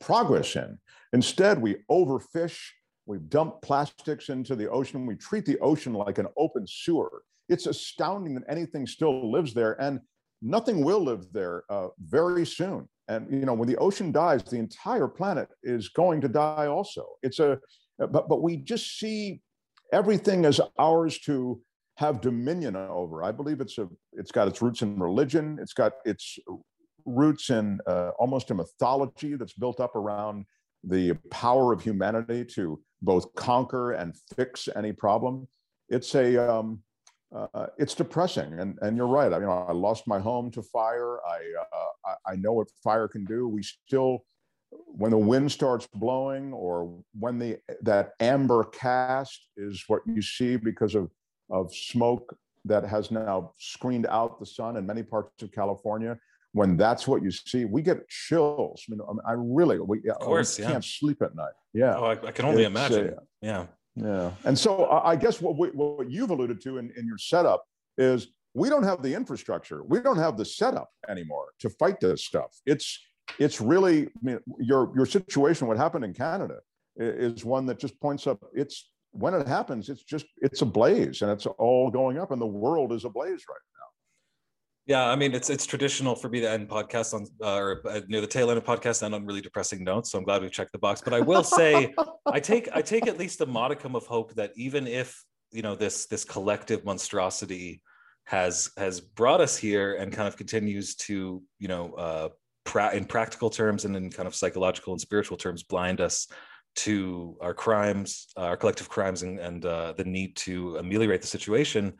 progress 0.00 0.56
in. 0.56 0.78
Instead, 1.12 1.60
we 1.60 1.76
overfish, 1.90 2.58
we 3.06 3.18
dump 3.18 3.60
plastics 3.62 4.28
into 4.28 4.54
the 4.54 4.70
ocean, 4.70 5.06
we 5.06 5.16
treat 5.16 5.44
the 5.44 5.58
ocean 5.58 5.92
like 5.92 6.18
an 6.18 6.28
open 6.36 6.66
sewer. 6.66 7.22
It's 7.48 7.66
astounding 7.66 8.34
that 8.36 8.44
anything 8.48 8.86
still 8.86 9.30
lives 9.32 9.52
there. 9.52 9.80
And 9.80 10.00
nothing 10.42 10.84
will 10.84 11.00
live 11.00 11.26
there 11.32 11.64
uh, 11.70 11.88
very 12.00 12.46
soon. 12.46 12.88
And 13.08 13.30
you 13.30 13.44
know, 13.44 13.54
when 13.54 13.68
the 13.68 13.76
ocean 13.76 14.12
dies, 14.12 14.42
the 14.42 14.58
entire 14.58 15.08
planet 15.08 15.48
is 15.62 15.88
going 15.88 16.20
to 16.20 16.28
die 16.28 16.66
also. 16.66 17.06
It's 17.22 17.40
a, 17.40 17.58
but 17.98 18.28
but 18.28 18.42
we 18.42 18.56
just 18.56 18.98
see 18.98 19.40
everything 19.92 20.44
as 20.44 20.60
ours 20.78 21.18
to 21.20 21.60
have 21.96 22.20
dominion 22.20 22.76
over. 22.76 23.22
I 23.22 23.32
believe 23.32 23.60
it's 23.60 23.78
a, 23.78 23.88
it's 24.12 24.30
got 24.30 24.48
its 24.48 24.62
roots 24.62 24.82
in 24.82 24.98
religion. 24.98 25.58
It's 25.60 25.74
got 25.74 25.92
its 26.04 26.38
roots 27.04 27.50
in 27.50 27.78
uh, 27.86 28.10
almost 28.18 28.50
a 28.50 28.54
mythology 28.54 29.34
that's 29.34 29.52
built 29.52 29.80
up 29.80 29.96
around 29.96 30.46
the 30.84 31.14
power 31.30 31.72
of 31.72 31.82
humanity 31.82 32.44
to 32.44 32.80
both 33.02 33.34
conquer 33.34 33.92
and 33.92 34.14
fix 34.36 34.68
any 34.76 34.92
problem. 34.92 35.46
It's 35.88 36.14
a 36.14 36.36
um, 36.38 36.80
uh, 37.34 37.66
it's 37.78 37.94
depressing. 37.94 38.58
And, 38.58 38.78
and 38.82 38.96
you're 38.96 39.06
right. 39.06 39.32
I 39.32 39.38
mean, 39.38 39.48
I 39.48 39.72
lost 39.72 40.06
my 40.06 40.18
home 40.18 40.50
to 40.52 40.62
fire. 40.62 41.18
I, 41.26 41.38
uh, 41.72 42.14
I 42.26 42.36
know 42.36 42.52
what 42.52 42.68
fire 42.82 43.08
can 43.08 43.24
do. 43.24 43.48
We 43.48 43.62
still, 43.62 44.24
when 44.70 45.10
the 45.10 45.18
wind 45.18 45.50
starts 45.50 45.86
blowing 45.94 46.52
or 46.52 47.02
when 47.18 47.38
the 47.38 47.58
that 47.82 48.12
amber 48.20 48.64
cast 48.64 49.48
is 49.56 49.84
what 49.88 50.02
you 50.06 50.22
see 50.22 50.56
because 50.56 50.94
of 50.94 51.10
of 51.50 51.74
smoke 51.74 52.36
that 52.64 52.84
has 52.84 53.10
now 53.10 53.52
screened 53.58 54.06
out 54.06 54.38
the 54.38 54.46
sun 54.46 54.76
in 54.76 54.86
many 54.86 55.02
parts 55.02 55.42
of 55.42 55.50
California. 55.50 56.18
When 56.52 56.76
that's 56.76 57.06
what 57.06 57.22
you 57.22 57.30
see, 57.30 57.64
we 57.64 57.80
get 57.80 58.08
chills. 58.08 58.84
I 58.88 58.92
mean, 58.92 59.00
I 59.26 59.32
really, 59.36 59.78
we, 59.78 59.98
of 60.10 60.18
course, 60.18 60.58
we 60.58 60.64
yeah. 60.64 60.72
can't 60.72 60.84
sleep 60.84 61.22
at 61.22 61.34
night. 61.36 61.52
Yeah. 61.72 61.96
Oh, 61.96 62.04
I, 62.06 62.12
I 62.12 62.32
can 62.32 62.44
only 62.44 62.64
it's, 62.64 62.70
imagine. 62.70 63.14
Uh, 63.14 63.20
yeah. 63.40 63.66
Yeah. 63.96 64.32
And 64.44 64.58
so 64.58 64.88
I 64.88 65.16
guess 65.16 65.40
what, 65.40 65.56
we, 65.56 65.68
what 65.68 66.10
you've 66.10 66.30
alluded 66.30 66.60
to 66.62 66.78
in, 66.78 66.92
in 66.96 67.06
your 67.06 67.18
setup 67.18 67.64
is 67.98 68.28
we 68.54 68.68
don't 68.68 68.82
have 68.82 69.02
the 69.02 69.14
infrastructure. 69.14 69.82
We 69.84 70.00
don't 70.00 70.18
have 70.18 70.36
the 70.36 70.44
setup 70.44 70.90
anymore 71.08 71.46
to 71.60 71.70
fight 71.70 72.00
this 72.00 72.24
stuff. 72.24 72.56
It's, 72.66 72.98
it's 73.38 73.60
really, 73.60 74.06
I 74.06 74.10
mean, 74.22 74.38
your, 74.58 74.92
your 74.94 75.06
situation, 75.06 75.68
what 75.68 75.76
happened 75.76 76.04
in 76.04 76.14
Canada 76.14 76.58
is 76.96 77.44
one 77.44 77.66
that 77.66 77.78
just 77.78 77.98
points 78.00 78.26
up, 78.26 78.38
it's 78.54 78.90
when 79.12 79.34
it 79.34 79.46
happens, 79.46 79.88
it's 79.88 80.04
just 80.04 80.26
it's 80.38 80.62
a 80.62 80.66
blaze 80.66 81.22
and 81.22 81.30
it's 81.30 81.46
all 81.46 81.90
going 81.90 82.18
up, 82.18 82.30
and 82.30 82.40
the 82.40 82.46
world 82.46 82.92
is 82.92 83.04
ablaze 83.04 83.44
right 83.48 83.66
now. 83.78 83.89
Yeah, 84.86 85.04
I 85.04 85.14
mean, 85.14 85.34
it's 85.34 85.50
it's 85.50 85.66
traditional 85.66 86.16
for 86.16 86.28
me 86.28 86.40
to 86.40 86.50
end 86.50 86.68
podcasts 86.68 87.14
on 87.14 87.26
uh, 87.42 87.56
or 87.56 87.82
uh, 87.88 88.00
near 88.08 88.20
the 88.20 88.26
tail 88.26 88.50
end 88.50 88.58
of 88.58 88.64
podcast 88.64 89.02
and 89.02 89.14
on 89.14 89.24
really 89.26 89.40
depressing 89.40 89.84
notes. 89.84 90.10
So 90.10 90.18
I'm 90.18 90.24
glad 90.24 90.42
we've 90.42 90.50
checked 90.50 90.72
the 90.72 90.78
box. 90.78 91.00
But 91.00 91.14
I 91.14 91.20
will 91.20 91.44
say, 91.44 91.94
I 92.26 92.40
take 92.40 92.68
I 92.72 92.82
take 92.82 93.06
at 93.06 93.18
least 93.18 93.40
a 93.40 93.46
modicum 93.46 93.94
of 93.94 94.06
hope 94.06 94.34
that 94.34 94.52
even 94.56 94.86
if 94.86 95.22
you 95.52 95.62
know 95.62 95.76
this 95.76 96.06
this 96.06 96.24
collective 96.24 96.84
monstrosity 96.84 97.82
has 98.24 98.70
has 98.76 99.00
brought 99.00 99.40
us 99.40 99.56
here 99.56 99.94
and 99.94 100.12
kind 100.12 100.26
of 100.26 100.36
continues 100.36 100.94
to 100.96 101.42
you 101.58 101.68
know 101.68 101.92
uh, 101.94 102.28
pra- 102.64 102.94
in 102.94 103.04
practical 103.04 103.50
terms 103.50 103.84
and 103.84 103.94
in 103.96 104.10
kind 104.10 104.26
of 104.26 104.34
psychological 104.34 104.92
and 104.92 105.00
spiritual 105.00 105.36
terms 105.36 105.62
blind 105.62 106.00
us 106.00 106.26
to 106.76 107.36
our 107.40 107.52
crimes, 107.52 108.28
uh, 108.36 108.42
our 108.42 108.56
collective 108.56 108.88
crimes, 108.88 109.22
and, 109.22 109.38
and 109.38 109.64
uh, 109.64 109.92
the 109.96 110.04
need 110.04 110.36
to 110.36 110.76
ameliorate 110.76 111.20
the 111.20 111.26
situation. 111.26 111.94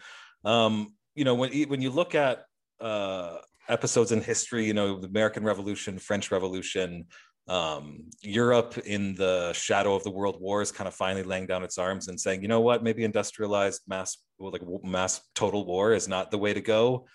Um, 0.45 0.95
you 1.15 1.25
know, 1.25 1.35
when 1.35 1.53
when 1.69 1.83
you 1.83 1.91
look 1.91 2.15
at 2.15 2.45
uh, 2.81 3.39
episodes 3.69 4.13
in 4.13 4.21
history, 4.21 4.65
you 4.65 4.75
know, 4.75 4.99
the 4.99 5.07
American 5.07 5.45
Revolution, 5.45 5.99
French 5.99 6.31
Revolution, 6.31 7.07
um, 7.49 8.05
Europe 8.23 8.79
in 8.79 9.15
the 9.15 9.53
shadow 9.53 9.95
of 9.95 10.05
the 10.05 10.11
World 10.11 10.41
Wars, 10.41 10.71
kind 10.71 10.87
of 10.87 10.95
finally 10.95 11.23
laying 11.23 11.47
down 11.47 11.63
its 11.63 11.79
arms 11.79 12.09
and 12.09 12.21
saying, 12.21 12.43
you 12.43 12.49
know 12.49 12.61
what, 12.61 12.83
maybe 12.83 13.05
industrialized 13.05 13.83
mass, 13.89 14.19
like 14.39 14.63
mass 14.85 15.21
total 15.35 15.65
war, 15.65 15.93
is 15.93 16.07
not 16.07 16.31
the 16.31 16.39
way 16.39 16.55
to 16.55 16.61
go. 16.61 17.07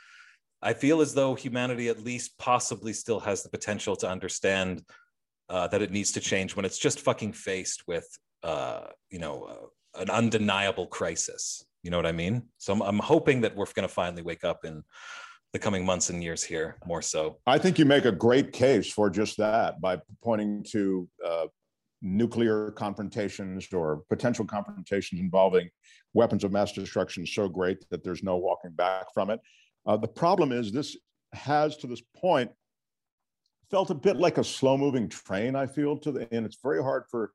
I 0.62 0.74
feel 0.74 1.02
as 1.02 1.14
though 1.14 1.36
humanity 1.36 1.90
at 1.90 2.04
least 2.04 2.38
possibly 2.38 2.92
still 2.92 3.20
has 3.20 3.44
the 3.44 3.50
potential 3.50 3.96
to 3.98 4.10
understand 4.10 4.84
uh, 5.48 5.68
that 5.68 5.82
it 5.82 5.92
needs 5.92 6.12
to 6.14 6.20
change 6.20 6.56
when 6.56 6.66
it's 6.66 6.80
just 6.80 7.02
fucking 7.02 7.34
faced 7.34 7.88
with, 7.88 8.08
uh, 8.44 8.88
you 9.10 9.20
know, 9.20 9.44
uh, 9.44 10.02
an 10.02 10.10
undeniable 10.10 10.88
crisis. 10.88 11.64
You 11.84 11.92
know 11.92 11.98
what 11.98 12.08
I 12.08 12.12
mean? 12.12 12.44
So 12.58 12.74
I'm, 12.74 12.82
I'm 12.82 13.00
hoping 13.00 13.42
that 13.42 13.56
we're 13.56 13.66
going 13.66 13.88
to 13.88 13.94
finally 13.94 14.24
wake 14.24 14.44
up 14.44 14.66
in 14.66 14.84
the 15.56 15.60
coming 15.60 15.86
months 15.86 16.10
and 16.10 16.22
years 16.22 16.44
here 16.44 16.76
more 16.86 17.02
so. 17.02 17.38
I 17.48 17.58
think 17.58 17.80
you 17.80 17.86
make 17.86 18.04
a 18.04 18.12
great 18.12 18.52
case 18.52 18.92
for 18.92 19.10
just 19.10 19.38
that 19.38 19.80
by 19.80 20.02
pointing 20.22 20.66
to 20.72 21.08
uh, 21.26 21.46
nuclear 22.02 22.72
confrontations 22.72 23.72
or 23.72 24.04
potential 24.10 24.44
confrontations 24.44 25.22
involving 25.22 25.70
weapons 26.14 26.44
of 26.44 26.52
mass 26.52 26.74
destruction 26.74 27.26
so 27.26 27.48
great 27.48 27.90
that 27.90 28.04
there's 28.04 28.22
no 28.22 28.36
walking 28.36 28.72
back 28.72 29.06
from 29.14 29.30
it. 29.30 29.40
Uh, 29.86 29.96
the 29.96 30.10
problem 30.10 30.52
is 30.52 30.74
this 30.74 30.98
has 31.32 31.78
to 31.78 31.88
this 31.88 32.02
point 32.18 32.52
felt 33.72 33.92
a 33.92 33.96
bit 33.96 34.18
like 34.18 34.38
a 34.38 34.44
slow 34.44 34.78
moving 34.78 35.08
train, 35.08 35.56
I 35.56 35.68
feel, 35.68 35.98
to 36.00 36.12
the, 36.12 36.28
and 36.34 36.46
it's 36.46 36.60
very 36.62 36.84
hard 36.84 37.06
for 37.10 37.32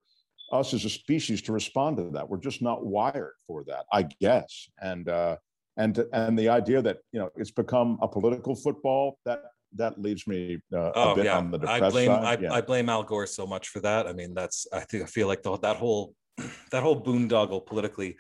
us 0.53 0.75
as 0.75 0.85
a 0.85 0.91
species 0.91 1.41
to 1.43 1.53
respond 1.53 1.97
to 1.97 2.11
that. 2.11 2.29
We're 2.29 2.37
just 2.37 2.61
not 2.61 2.85
wired 2.85 3.37
for 3.47 3.65
that, 3.65 3.87
I 3.91 4.03
guess. 4.21 4.69
And, 4.83 5.09
uh, 5.09 5.39
and, 5.77 6.05
and 6.13 6.39
the 6.39 6.49
idea 6.49 6.83
that, 6.83 6.99
you 7.13 7.21
know, 7.21 7.31
it's 7.37 7.51
become 7.51 7.99
a 8.03 8.09
political 8.09 8.55
football 8.55 9.19
that, 9.25 9.43
that 9.77 10.01
leaves 10.01 10.27
me 10.27 10.59
uh, 10.75 10.91
oh, 10.95 11.13
a 11.13 11.15
bit 11.15 11.25
yeah. 11.27 11.39
on 11.39 11.51
the 11.51 11.59
depressed 11.59 11.83
I 11.83 11.91
blame, 11.91 12.07
side. 12.09 12.25
I, 12.25 12.43
yeah. 12.43 12.53
I 12.53 12.61
blame 12.61 12.89
Al 12.89 13.03
Gore 13.03 13.27
so 13.27 13.47
much 13.47 13.69
for 13.69 13.81
that. 13.81 14.07
I 14.07 14.13
mean, 14.13 14.35
that's, 14.35 14.67
I 14.73 14.81
think, 14.81 15.05
I 15.05 15.07
feel 15.07 15.29
like 15.29 15.43
the, 15.43 15.57
that 15.59 15.77
whole, 15.77 16.15
that 16.73 16.83
whole 16.83 17.01
boondoggle 17.01 17.67
politically 17.67 18.17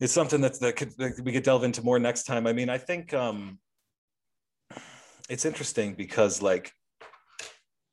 is 0.00 0.12
something 0.12 0.40
that's, 0.40 0.58
that, 0.58 0.76
could, 0.76 0.96
that 0.98 1.20
we 1.22 1.32
could 1.32 1.42
delve 1.42 1.64
into 1.64 1.82
more 1.82 1.98
next 1.98 2.24
time. 2.24 2.46
I 2.46 2.52
mean, 2.52 2.68
I 2.70 2.78
think, 2.78 3.12
um, 3.12 3.58
it's 5.28 5.44
interesting 5.44 5.94
because 5.94 6.40
like 6.40 6.72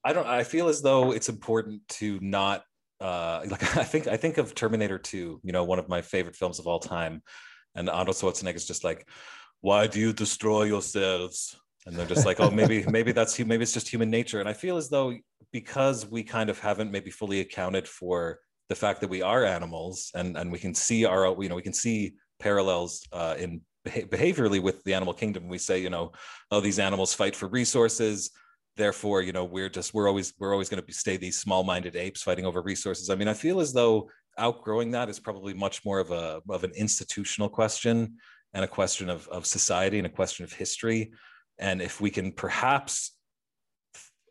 I 0.04 0.14
don't. 0.14 0.28
I 0.28 0.44
feel 0.44 0.68
as 0.68 0.82
though 0.82 1.12
it's 1.12 1.30
important 1.30 1.88
to 2.00 2.20
not 2.22 2.64
uh, 3.00 3.42
like. 3.48 3.64
I 3.78 3.84
think 3.84 4.08
I 4.08 4.18
think 4.18 4.38
of 4.38 4.54
Terminator 4.54 5.00
Two. 5.00 5.40
You 5.44 5.52
know, 5.52 5.64
one 5.64 5.80
of 5.80 5.88
my 5.88 6.02
favorite 6.02 6.36
films 6.36 6.60
of 6.60 6.68
all 6.68 6.80
time, 6.80 7.22
and 7.76 7.90
Arnold 7.90 8.16
Schwarzenegger 8.16 8.56
is 8.56 8.66
just 8.66 8.84
like, 8.84 9.08
"Why 9.62 9.88
do 9.88 10.00
you 10.00 10.14
destroy 10.14 10.64
yourselves?" 10.64 11.56
And 11.86 11.96
they're 11.96 12.06
just 12.06 12.26
like, 12.26 12.40
"Oh, 12.40 12.52
maybe 12.52 12.84
maybe 12.90 13.12
that's 13.12 13.38
maybe 13.40 13.64
it's 13.64 13.74
just 13.74 13.90
human 13.90 14.10
nature." 14.10 14.40
And 14.40 14.50
I 14.50 14.54
feel 14.54 14.78
as 14.78 14.90
though 14.90 15.14
because 15.52 16.06
we 16.06 16.24
kind 16.24 16.50
of 16.50 16.60
haven't 16.60 16.92
maybe 16.92 17.12
fully 17.12 17.40
accounted 17.40 17.88
for 17.88 18.40
the 18.70 18.76
fact 18.76 19.02
that 19.02 19.10
we 19.10 19.22
are 19.22 19.46
animals, 19.46 20.12
and 20.16 20.38
and 20.38 20.52
we 20.52 20.60
can 20.60 20.74
see 20.74 21.06
our 21.06 21.36
you 21.42 21.50
know 21.50 21.56
we 21.56 21.62
can 21.62 21.74
see 21.74 22.14
parallels 22.40 23.08
uh, 23.12 23.36
in 23.38 23.62
behaviorally 23.88 24.62
with 24.62 24.84
the 24.84 24.94
animal 24.94 25.14
kingdom. 25.14 25.48
We 25.50 25.58
say, 25.58 25.80
you 25.80 25.90
know, 25.90 26.14
oh, 26.52 26.62
these 26.62 26.80
animals 26.80 27.14
fight 27.14 27.36
for 27.36 27.48
resources 27.48 28.32
therefore 28.76 29.22
you 29.22 29.32
know 29.32 29.44
we're 29.44 29.70
just 29.70 29.94
we're 29.94 30.08
always 30.08 30.34
we're 30.40 30.52
always 30.52 30.70
going 30.70 30.82
to 30.82 30.86
be 30.86 30.94
stay 30.94 31.18
these 31.18 31.40
small-minded 31.40 31.96
apes 31.96 32.24
fighting 32.24 32.46
over 32.46 32.62
resources 32.62 33.10
i 33.10 33.16
mean 33.16 33.28
i 33.28 33.34
feel 33.34 33.60
as 33.60 33.74
though 33.74 34.10
outgrowing 34.38 34.92
that 34.92 35.10
is 35.10 35.20
probably 35.20 35.54
much 35.54 35.86
more 35.86 36.00
of 36.00 36.12
a 36.12 36.42
of 36.50 36.64
an 36.64 36.72
institutional 36.76 37.50
question 37.50 38.18
and 38.54 38.64
a 38.64 38.68
question 38.68 39.10
of, 39.10 39.28
of 39.30 39.46
society 39.46 39.98
and 39.98 40.08
a 40.08 40.10
question 40.10 40.44
of 40.44 40.54
history 40.54 41.12
and 41.60 41.82
if 41.82 42.02
we 42.02 42.10
can 42.10 42.32
perhaps 42.32 43.18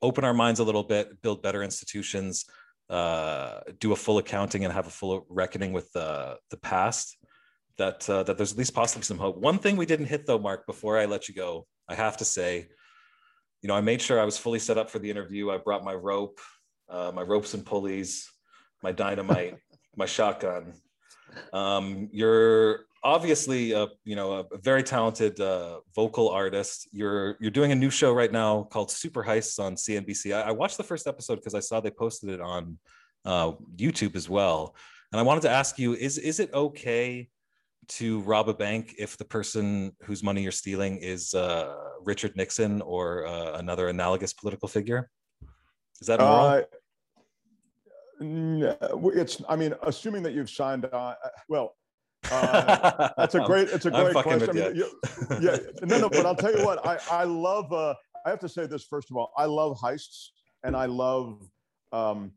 open 0.01 0.25
our 0.25 0.35
minds 0.35 0.61
a 0.61 0.65
little 0.65 0.83
bit 0.83 1.21
build 1.23 1.43
better 1.43 1.63
institutions 1.63 2.45
uh, 2.91 3.61
do 3.79 3.93
a 3.93 3.97
full 3.97 4.19
accounting 4.19 4.65
and 4.65 4.73
have 4.73 4.87
a 4.87 4.91
full 4.91 5.27
reckoning 5.29 5.73
with 5.73 5.91
the 5.93 6.37
the 6.51 6.57
past 6.59 7.17
that 7.79 8.09
uh, 8.11 8.23
that 8.23 8.37
there's 8.37 8.53
at 8.53 8.59
least 8.59 8.75
possibly 8.75 9.05
some 9.05 9.19
hope 9.19 9.37
one 9.37 9.59
thing 9.59 9.77
we 9.77 9.87
didn't 9.87 10.07
hit 10.07 10.27
though 10.27 10.39
mark 10.39 10.67
before 10.67 10.99
i 10.99 11.05
let 11.05 11.29
you 11.29 11.35
go 11.35 11.67
i 11.89 11.95
have 11.95 12.17
to 12.17 12.25
say 12.25 12.69
you 13.63 13.69
know, 13.69 13.75
I 13.75 13.81
made 13.81 14.03
sure 14.03 14.21
I 14.21 14.25
was 14.25 14.37
fully 14.37 14.59
set 14.59 14.77
up 14.77 14.91
for 14.91 14.99
the 14.99 15.09
interview. 15.09 15.51
I 15.51 15.59
brought 15.59 15.85
my 15.85 15.95
rope, 15.95 16.41
uh, 16.89 17.13
my 17.15 17.23
ropes 17.23 17.55
and 17.55 17.65
pulleys, 17.65 18.29
my 18.83 18.91
dynamite, 18.91 19.57
my 19.97 20.07
shotgun. 20.07 20.75
Um, 21.53 22.09
you're 22.13 22.87
obviously 23.05 23.73
a 23.73 23.89
you 24.05 24.17
know 24.17 24.47
a 24.53 24.59
very 24.59 24.83
talented 24.83 25.41
uh, 25.41 25.81
vocal 25.95 26.29
artist. 26.29 26.89
You're 26.93 27.37
you're 27.41 27.51
doing 27.51 27.73
a 27.73 27.77
new 27.77 27.91
show 27.91 28.13
right 28.13 28.33
now 28.33 28.65
called 28.65 28.91
Super 28.91 29.23
Heists 29.23 29.59
on 29.59 29.75
CNBC. 29.75 30.35
I, 30.35 30.43
I 30.43 30.51
watched 30.53 30.77
the 30.77 30.85
first 30.85 31.07
episode 31.07 31.37
because 31.37 31.55
I 31.55 31.61
saw 31.61 31.81
they 31.81 31.91
posted 31.91 32.31
it 32.31 32.41
on 32.41 32.79
uh, 33.25 33.53
YouTube 33.77 34.17
as 34.17 34.29
well, 34.29 34.75
and 35.13 35.21
I 35.21 35.23
wanted 35.23 35.43
to 35.43 35.51
ask 35.51 35.79
you: 35.79 35.95
is 35.95 36.19
is 36.19 36.41
it 36.41 36.53
okay 36.53 37.29
to 37.89 38.21
rob 38.21 38.49
a 38.49 38.55
bank 38.55 38.95
if 38.99 39.17
the 39.17 39.25
person 39.25 39.93
whose 40.05 40.23
money 40.23 40.43
you're 40.43 40.53
stealing 40.53 40.99
is 40.99 41.35
uh, 41.35 41.75
Richard 42.03 42.37
Nixon 42.37 42.81
or 42.83 43.27
uh, 43.27 43.59
another 43.59 43.89
analogous 43.89 44.33
political 44.33 44.69
figure? 44.69 45.11
Is 46.01 46.07
that 46.07 46.21
immoral? 46.21 46.47
Uh, 46.47 46.63
it's. 48.23 49.43
I 49.49 49.57
mean, 49.57 49.75
assuming 49.83 50.23
that 50.25 50.33
you've 50.33 50.51
signed 50.51 50.85
on. 50.87 51.15
Uh, 51.25 51.29
well, 51.49 51.77
uh, 52.31 53.11
that's 53.17 53.35
a 53.35 53.41
great. 53.41 53.69
It's 53.69 53.87
a 53.87 53.91
great 53.91 54.15
question. 54.15 54.51
I 54.51 54.53
mean, 54.53 54.77
you, 54.77 55.01
yeah, 55.41 55.57
no, 55.83 55.99
no. 55.99 56.09
But 56.09 56.27
I'll 56.27 56.37
tell 56.37 56.57
you 56.57 56.65
what. 56.65 56.87
I 56.87 56.99
I 57.11 57.25
love. 57.25 57.73
Uh, 57.73 57.95
I 58.25 58.31
have 58.31 58.41
to 58.41 58.49
say 58.49 58.67
this 58.67 58.85
first 58.85 59.11
of 59.11 59.17
all. 59.17 59.33
I 59.37 59.47
love 59.47 59.79
heists, 59.79 60.29
and 60.63 60.77
I 60.77 60.87
love 60.87 61.43
um, 61.93 62.33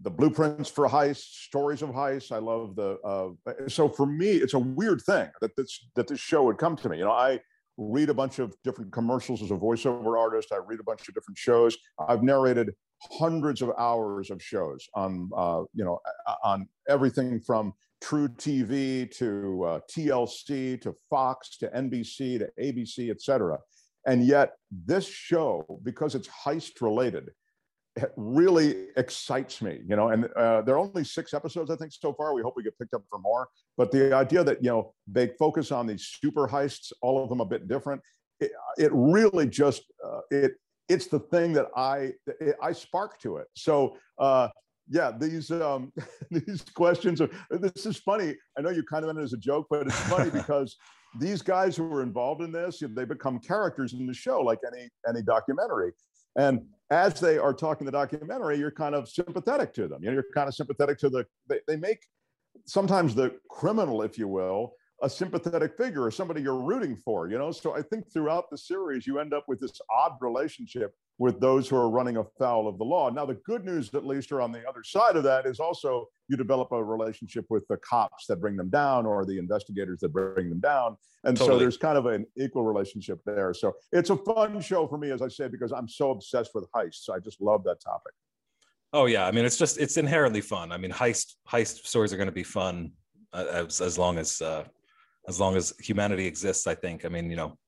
the 0.00 0.10
blueprints 0.10 0.70
for 0.70 0.88
heists, 0.88 1.46
stories 1.46 1.82
of 1.82 1.90
heists. 1.90 2.32
I 2.32 2.38
love 2.38 2.76
the. 2.76 2.98
Uh, 3.04 3.68
so 3.68 3.88
for 3.88 4.06
me, 4.06 4.32
it's 4.32 4.54
a 4.54 4.58
weird 4.58 5.02
thing 5.02 5.28
that 5.40 5.56
this 5.56 5.88
that 5.96 6.08
this 6.08 6.20
show 6.20 6.44
would 6.44 6.58
come 6.58 6.76
to 6.76 6.88
me. 6.88 6.98
You 6.98 7.04
know, 7.04 7.12
I 7.12 7.40
read 7.78 8.08
a 8.08 8.14
bunch 8.14 8.38
of 8.38 8.54
different 8.64 8.92
commercials 8.92 9.42
as 9.42 9.50
a 9.50 9.54
voiceover 9.54 10.18
artist. 10.18 10.52
I 10.52 10.56
read 10.56 10.80
a 10.80 10.84
bunch 10.84 11.08
of 11.08 11.14
different 11.14 11.38
shows. 11.38 11.76
I've 11.98 12.22
narrated 12.22 12.74
hundreds 13.02 13.62
of 13.62 13.72
hours 13.78 14.30
of 14.30 14.42
shows 14.42 14.88
on 14.94 15.30
uh, 15.36 15.62
you 15.74 15.84
know 15.84 16.00
on 16.42 16.68
everything 16.88 17.40
from 17.40 17.72
truTV 18.02 19.10
to 19.16 19.64
uh, 19.64 19.80
TLC 19.90 20.80
to 20.80 20.94
Fox 21.10 21.56
to 21.58 21.68
NBC 21.68 22.38
to 22.38 22.48
ABC, 22.60 23.10
et 23.10 23.20
cetera. 23.20 23.58
And 24.06 24.24
yet, 24.24 24.52
this 24.70 25.06
show, 25.06 25.80
because 25.82 26.14
it's 26.14 26.28
heist 26.28 26.80
related, 26.80 27.30
it 27.96 28.12
really 28.16 28.88
excites 28.96 29.62
me, 29.62 29.80
you 29.86 29.96
know. 29.96 30.08
And 30.08 30.26
uh, 30.36 30.62
there 30.62 30.76
are 30.76 30.78
only 30.78 31.02
six 31.02 31.34
episodes, 31.34 31.70
I 31.70 31.76
think, 31.76 31.92
so 31.92 32.12
far. 32.12 32.34
We 32.34 32.42
hope 32.42 32.54
we 32.56 32.62
get 32.62 32.78
picked 32.78 32.94
up 32.94 33.02
for 33.10 33.18
more. 33.18 33.48
But 33.76 33.90
the 33.90 34.14
idea 34.14 34.44
that 34.44 34.62
you 34.62 34.70
know 34.70 34.94
they 35.10 35.28
focus 35.38 35.72
on 35.72 35.86
these 35.86 36.06
super 36.22 36.46
heists, 36.46 36.92
all 37.00 37.22
of 37.22 37.28
them 37.28 37.40
a 37.40 37.44
bit 37.44 37.66
different, 37.66 38.00
it, 38.38 38.52
it 38.78 38.90
really 38.92 39.46
just 39.46 39.82
uh, 40.04 40.20
it 40.30 40.52
it's 40.88 41.06
the 41.06 41.20
thing 41.20 41.52
that 41.54 41.66
I 41.76 42.12
I 42.62 42.72
spark 42.72 43.20
to 43.20 43.36
it. 43.38 43.48
So 43.54 43.96
uh, 44.18 44.48
yeah, 44.88 45.12
these 45.18 45.50
um, 45.50 45.92
these 46.30 46.62
questions 46.74 47.20
are. 47.20 47.30
This 47.50 47.86
is 47.86 47.96
funny. 47.96 48.34
I 48.56 48.62
know 48.62 48.70
you 48.70 48.82
kind 48.82 49.04
of 49.04 49.08
meant 49.08 49.18
it 49.18 49.24
as 49.24 49.32
a 49.32 49.38
joke, 49.38 49.66
but 49.70 49.86
it's 49.86 50.00
funny 50.00 50.30
because 50.32 50.76
these 51.18 51.42
guys 51.42 51.76
who 51.76 51.84
were 51.84 52.02
involved 52.02 52.42
in 52.42 52.52
this, 52.52 52.82
they 52.94 53.04
become 53.04 53.38
characters 53.38 53.94
in 53.94 54.06
the 54.06 54.14
show, 54.14 54.40
like 54.40 54.58
any 54.66 54.88
any 55.08 55.22
documentary. 55.22 55.92
And 56.36 56.66
as 56.90 57.18
they 57.18 57.38
are 57.38 57.54
talking 57.54 57.86
the 57.86 57.92
documentary, 57.92 58.58
you're 58.58 58.70
kind 58.70 58.94
of 58.94 59.08
sympathetic 59.08 59.72
to 59.74 59.88
them. 59.88 60.02
You 60.02 60.10
know, 60.10 60.14
you're 60.14 60.26
kind 60.34 60.48
of 60.48 60.54
sympathetic 60.54 60.98
to 60.98 61.10
the. 61.10 61.26
They, 61.48 61.60
they 61.66 61.76
make 61.76 62.00
sometimes 62.66 63.14
the 63.14 63.36
criminal, 63.50 64.02
if 64.02 64.18
you 64.18 64.28
will, 64.28 64.74
a 65.02 65.10
sympathetic 65.10 65.76
figure 65.76 66.04
or 66.04 66.10
somebody 66.10 66.40
you're 66.40 66.60
rooting 66.60 66.96
for, 66.96 67.28
you 67.28 67.38
know? 67.38 67.50
So 67.50 67.76
I 67.76 67.82
think 67.82 68.10
throughout 68.12 68.50
the 68.50 68.56
series, 68.56 69.06
you 69.06 69.18
end 69.18 69.34
up 69.34 69.44
with 69.46 69.60
this 69.60 69.78
odd 69.90 70.12
relationship 70.20 70.94
with 71.18 71.40
those 71.40 71.68
who 71.68 71.76
are 71.76 71.88
running 71.88 72.16
afoul 72.16 72.68
of 72.68 72.78
the 72.78 72.84
law. 72.84 73.10
Now, 73.10 73.24
the 73.26 73.38
good 73.46 73.64
news, 73.64 73.92
at 73.94 74.06
least, 74.06 74.32
or 74.32 74.40
on 74.40 74.52
the 74.52 74.66
other 74.68 74.82
side 74.84 75.16
of 75.16 75.22
that, 75.24 75.46
is 75.46 75.60
also 75.60 76.08
you 76.28 76.36
develop 76.36 76.72
a 76.72 76.82
relationship 76.82 77.46
with 77.48 77.66
the 77.68 77.76
cops 77.78 78.26
that 78.26 78.40
bring 78.40 78.56
them 78.56 78.70
down 78.70 79.06
or 79.06 79.24
the 79.24 79.38
investigators 79.38 80.00
that 80.00 80.12
bring 80.12 80.48
them 80.48 80.60
down. 80.60 80.96
And 81.24 81.36
totally. 81.36 81.56
so 81.56 81.58
there's 81.58 81.76
kind 81.76 81.98
of 81.98 82.06
an 82.06 82.26
equal 82.36 82.64
relationship 82.64 83.20
there. 83.24 83.54
So 83.54 83.74
it's 83.92 84.10
a 84.10 84.16
fun 84.16 84.60
show 84.60 84.86
for 84.86 84.98
me, 84.98 85.10
as 85.10 85.22
I 85.22 85.28
say, 85.28 85.48
because 85.48 85.72
I'm 85.72 85.88
so 85.88 86.10
obsessed 86.10 86.52
with 86.54 86.66
heists. 86.74 87.08
I 87.10 87.18
just 87.18 87.40
love 87.40 87.64
that 87.64 87.80
topic. 87.80 88.12
Oh 88.92 89.06
yeah, 89.06 89.26
I 89.26 89.32
mean 89.32 89.44
it's 89.44 89.58
just 89.58 89.78
it's 89.78 89.96
inherently 89.96 90.40
fun. 90.40 90.70
I 90.72 90.78
mean 90.78 90.92
heist 90.92 91.34
heist 91.46 91.86
stories 91.86 92.12
are 92.12 92.16
going 92.16 92.28
to 92.28 92.32
be 92.32 92.44
fun 92.44 92.92
uh, 93.32 93.44
as 93.50 93.80
as 93.80 93.98
long 93.98 94.16
as 94.16 94.40
uh, 94.40 94.64
as 95.28 95.40
long 95.40 95.56
as 95.56 95.72
humanity 95.80 96.26
exists, 96.26 96.66
I 96.66 96.74
think. 96.74 97.04
I 97.04 97.08
mean, 97.08 97.30
you 97.30 97.36
know, 97.36 97.58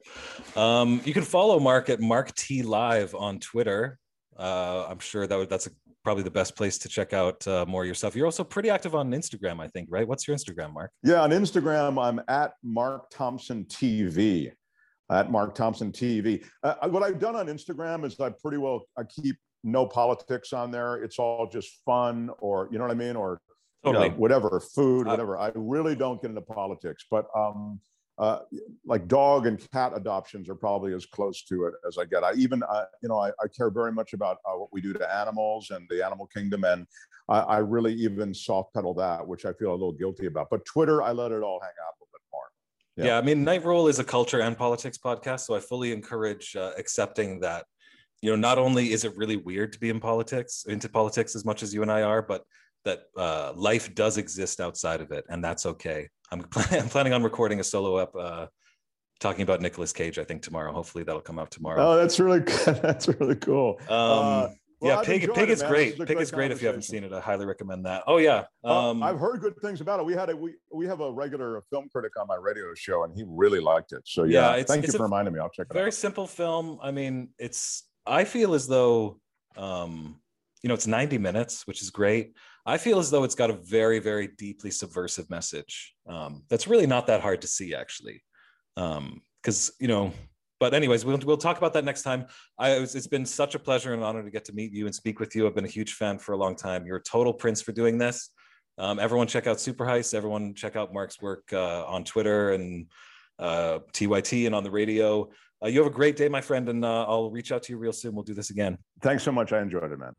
um, 0.56 1.00
you 1.04 1.12
can 1.12 1.24
follow 1.24 1.58
Mark 1.58 1.88
at 1.90 2.00
Mark 2.00 2.34
T 2.34 2.62
Live 2.62 3.14
on 3.14 3.38
Twitter. 3.40 3.98
Uh, 4.36 4.86
I'm 4.88 5.00
sure 5.00 5.26
that 5.26 5.50
that's 5.50 5.66
a, 5.66 5.70
probably 6.04 6.22
the 6.22 6.30
best 6.30 6.56
place 6.56 6.78
to 6.78 6.88
check 6.88 7.12
out 7.12 7.46
uh, 7.48 7.66
more 7.66 7.84
yourself. 7.84 8.14
You're 8.14 8.26
also 8.26 8.44
pretty 8.44 8.70
active 8.70 8.94
on 8.94 9.10
Instagram, 9.10 9.60
I 9.60 9.68
think, 9.68 9.88
right? 9.90 10.06
What's 10.06 10.28
your 10.28 10.36
Instagram, 10.36 10.72
Mark? 10.72 10.92
Yeah, 11.02 11.22
on 11.22 11.30
Instagram, 11.30 12.02
I'm 12.02 12.20
at 12.28 12.52
Mark 12.62 13.10
Thompson 13.10 13.64
TV. 13.64 14.52
At 15.10 15.30
Mark 15.30 15.54
Thompson 15.54 15.90
TV. 15.90 16.44
Uh, 16.62 16.88
what 16.88 17.02
I've 17.02 17.18
done 17.18 17.34
on 17.34 17.46
Instagram 17.46 18.04
is 18.04 18.20
I 18.20 18.30
pretty 18.30 18.58
well 18.58 18.82
I 18.96 19.04
keep 19.04 19.36
no 19.64 19.86
politics 19.86 20.52
on 20.52 20.70
there. 20.70 20.96
It's 20.96 21.18
all 21.18 21.48
just 21.48 21.80
fun, 21.84 22.30
or 22.38 22.68
you 22.70 22.78
know 22.78 22.84
what 22.84 22.90
I 22.90 22.94
mean, 22.94 23.16
or 23.16 23.40
totally. 23.84 24.06
you 24.06 24.10
know, 24.12 24.16
whatever, 24.18 24.60
food, 24.60 25.06
uh, 25.06 25.10
whatever. 25.10 25.38
I 25.38 25.50
really 25.54 25.94
don't 25.94 26.20
get 26.20 26.30
into 26.30 26.42
politics, 26.42 27.04
but 27.10 27.26
um, 27.36 27.80
uh, 28.18 28.40
like 28.84 29.06
dog 29.06 29.46
and 29.46 29.64
cat 29.70 29.92
adoptions 29.94 30.48
are 30.48 30.54
probably 30.54 30.92
as 30.92 31.06
close 31.06 31.44
to 31.44 31.66
it 31.66 31.74
as 31.86 31.98
I 31.98 32.04
get. 32.04 32.24
I 32.24 32.32
even, 32.34 32.62
uh, 32.64 32.84
you 33.00 33.08
know, 33.08 33.18
I, 33.18 33.28
I, 33.28 33.46
care 33.56 33.70
very 33.70 33.92
much 33.92 34.12
about 34.12 34.38
uh, 34.44 34.56
what 34.56 34.72
we 34.72 34.80
do 34.80 34.92
to 34.92 35.14
animals 35.14 35.70
and 35.70 35.86
the 35.88 36.04
animal 36.04 36.26
kingdom, 36.26 36.64
and 36.64 36.84
I, 37.28 37.38
I, 37.38 37.58
really 37.58 37.94
even 37.94 38.34
soft 38.34 38.74
pedal 38.74 38.92
that, 38.94 39.24
which 39.24 39.44
I 39.44 39.52
feel 39.52 39.70
a 39.70 39.72
little 39.72 39.92
guilty 39.92 40.26
about. 40.26 40.48
But 40.50 40.64
Twitter, 40.64 41.00
I 41.00 41.12
let 41.12 41.30
it 41.30 41.44
all 41.44 41.60
hang 41.60 41.70
out 41.70 41.94
a 41.94 41.98
little 42.00 42.08
bit 42.12 42.22
more. 42.32 42.42
Yeah, 42.96 43.04
yeah 43.04 43.18
I 43.18 43.22
mean, 43.22 43.44
Night 43.44 43.64
Rule 43.64 43.86
is 43.86 44.00
a 44.00 44.04
culture 44.04 44.40
and 44.40 44.58
politics 44.58 44.98
podcast, 44.98 45.40
so 45.40 45.54
I 45.54 45.60
fully 45.60 45.92
encourage 45.92 46.56
uh, 46.56 46.72
accepting 46.76 47.38
that. 47.40 47.66
You 48.20 48.30
know, 48.30 48.36
not 48.36 48.58
only 48.58 48.90
is 48.90 49.04
it 49.04 49.16
really 49.16 49.36
weird 49.36 49.72
to 49.74 49.78
be 49.78 49.90
in 49.90 50.00
politics, 50.00 50.64
into 50.68 50.88
politics 50.88 51.36
as 51.36 51.44
much 51.44 51.62
as 51.62 51.72
you 51.72 51.82
and 51.82 51.92
I 51.92 52.02
are, 52.02 52.20
but 52.20 52.42
that 52.84 53.00
uh, 53.16 53.52
life 53.56 53.94
does 53.94 54.18
exist 54.18 54.60
outside 54.60 55.00
of 55.00 55.10
it, 55.10 55.24
and 55.28 55.42
that's 55.42 55.66
okay. 55.66 56.08
I'm, 56.30 56.44
I'm 56.70 56.88
planning 56.88 57.12
on 57.12 57.22
recording 57.22 57.60
a 57.60 57.64
solo 57.64 57.96
up 57.96 58.14
uh, 58.18 58.46
talking 59.20 59.42
about 59.42 59.60
Nicolas 59.60 59.92
Cage. 59.92 60.18
I 60.18 60.24
think 60.24 60.42
tomorrow. 60.42 60.72
Hopefully, 60.72 61.04
that'll 61.04 61.20
come 61.20 61.38
out 61.38 61.50
tomorrow. 61.50 61.82
Oh, 61.82 61.96
that's 61.96 62.18
really. 62.20 62.40
That's 62.66 63.08
really 63.08 63.36
cool. 63.36 63.78
Um, 63.88 63.88
uh, 63.90 64.48
well, 64.80 64.92
yeah, 64.92 64.98
I've 65.00 65.06
Pig, 65.06 65.34
Pig 65.34 65.50
is 65.50 65.60
great. 65.60 65.98
Pig 65.98 66.20
is 66.20 66.30
great 66.30 66.52
if 66.52 66.62
you 66.62 66.68
haven't 66.68 66.82
seen 66.82 67.02
it. 67.02 67.12
I 67.12 67.18
highly 67.18 67.46
recommend 67.46 67.84
that. 67.86 68.04
Oh 68.06 68.18
yeah, 68.18 68.44
uh, 68.62 68.90
um, 68.90 69.02
I've 69.02 69.18
heard 69.18 69.40
good 69.40 69.56
things 69.60 69.80
about 69.80 69.98
it. 69.98 70.06
We 70.06 70.12
had 70.12 70.30
a 70.30 70.36
we 70.36 70.54
we 70.72 70.86
have 70.86 71.00
a 71.00 71.12
regular 71.12 71.60
film 71.68 71.88
critic 71.90 72.12
on 72.18 72.28
my 72.28 72.36
radio 72.36 72.72
show, 72.74 73.02
and 73.02 73.12
he 73.12 73.24
really 73.26 73.58
liked 73.58 73.92
it. 73.92 74.02
So 74.04 74.22
yeah, 74.22 74.54
yeah 74.54 74.62
thank 74.62 74.86
you 74.86 74.92
for 74.92 75.02
reminding 75.02 75.34
me. 75.34 75.40
I'll 75.40 75.50
check 75.50 75.66
it 75.68 75.72
very 75.72 75.80
out. 75.80 75.84
Very 75.84 75.92
simple 75.92 76.26
film. 76.28 76.78
I 76.80 76.92
mean, 76.92 77.30
it's. 77.38 77.84
I 78.06 78.24
feel 78.24 78.54
as 78.54 78.68
though, 78.68 79.20
um, 79.56 80.20
you 80.62 80.68
know, 80.68 80.74
it's 80.74 80.86
90 80.86 81.18
minutes, 81.18 81.66
which 81.66 81.82
is 81.82 81.90
great. 81.90 82.34
I 82.68 82.76
feel 82.76 82.98
as 82.98 83.10
though 83.10 83.24
it's 83.24 83.34
got 83.34 83.48
a 83.48 83.54
very, 83.54 83.98
very 83.98 84.28
deeply 84.36 84.70
subversive 84.70 85.30
message. 85.30 85.94
Um, 86.06 86.42
that's 86.50 86.66
really 86.66 86.86
not 86.86 87.06
that 87.06 87.22
hard 87.22 87.40
to 87.40 87.48
see, 87.48 87.74
actually, 87.74 88.22
because 88.74 89.70
um, 89.70 89.74
you 89.80 89.88
know. 89.88 90.12
But 90.60 90.74
anyways, 90.74 91.04
we'll 91.04 91.18
we'll 91.24 91.38
talk 91.38 91.56
about 91.56 91.72
that 91.72 91.84
next 91.86 92.02
time. 92.02 92.26
I 92.58 92.72
it's 92.72 93.06
been 93.06 93.24
such 93.24 93.54
a 93.54 93.58
pleasure 93.58 93.94
and 93.94 94.04
honor 94.04 94.22
to 94.22 94.30
get 94.30 94.44
to 94.46 94.52
meet 94.52 94.72
you 94.72 94.84
and 94.84 94.94
speak 94.94 95.18
with 95.18 95.34
you. 95.34 95.46
I've 95.46 95.54
been 95.54 95.64
a 95.64 95.74
huge 95.78 95.94
fan 95.94 96.18
for 96.18 96.32
a 96.32 96.36
long 96.36 96.56
time. 96.56 96.84
You're 96.84 96.98
a 96.98 97.02
total 97.02 97.32
prince 97.32 97.62
for 97.62 97.72
doing 97.72 97.96
this. 97.96 98.30
Um, 98.76 98.98
everyone 98.98 99.28
check 99.28 99.46
out 99.46 99.60
Super 99.60 99.86
Heist. 99.86 100.12
Everyone 100.12 100.52
check 100.54 100.76
out 100.76 100.92
Mark's 100.92 101.22
work 101.22 101.50
uh, 101.54 101.86
on 101.86 102.04
Twitter 102.04 102.52
and 102.52 102.86
uh, 103.38 103.78
TYT 103.94 104.44
and 104.44 104.54
on 104.54 104.62
the 104.62 104.70
radio. 104.70 105.30
Uh, 105.64 105.68
you 105.68 105.78
have 105.78 105.90
a 105.90 105.94
great 105.94 106.16
day, 106.16 106.28
my 106.28 106.42
friend, 106.42 106.68
and 106.68 106.84
uh, 106.84 107.04
I'll 107.04 107.30
reach 107.30 107.50
out 107.50 107.62
to 107.62 107.72
you 107.72 107.78
real 107.78 107.92
soon. 107.92 108.14
We'll 108.14 108.24
do 108.24 108.34
this 108.34 108.50
again. 108.50 108.76
Thanks 109.00 109.22
so 109.22 109.32
much. 109.32 109.52
I 109.52 109.62
enjoyed 109.62 109.90
it, 109.90 109.98
man. 109.98 110.12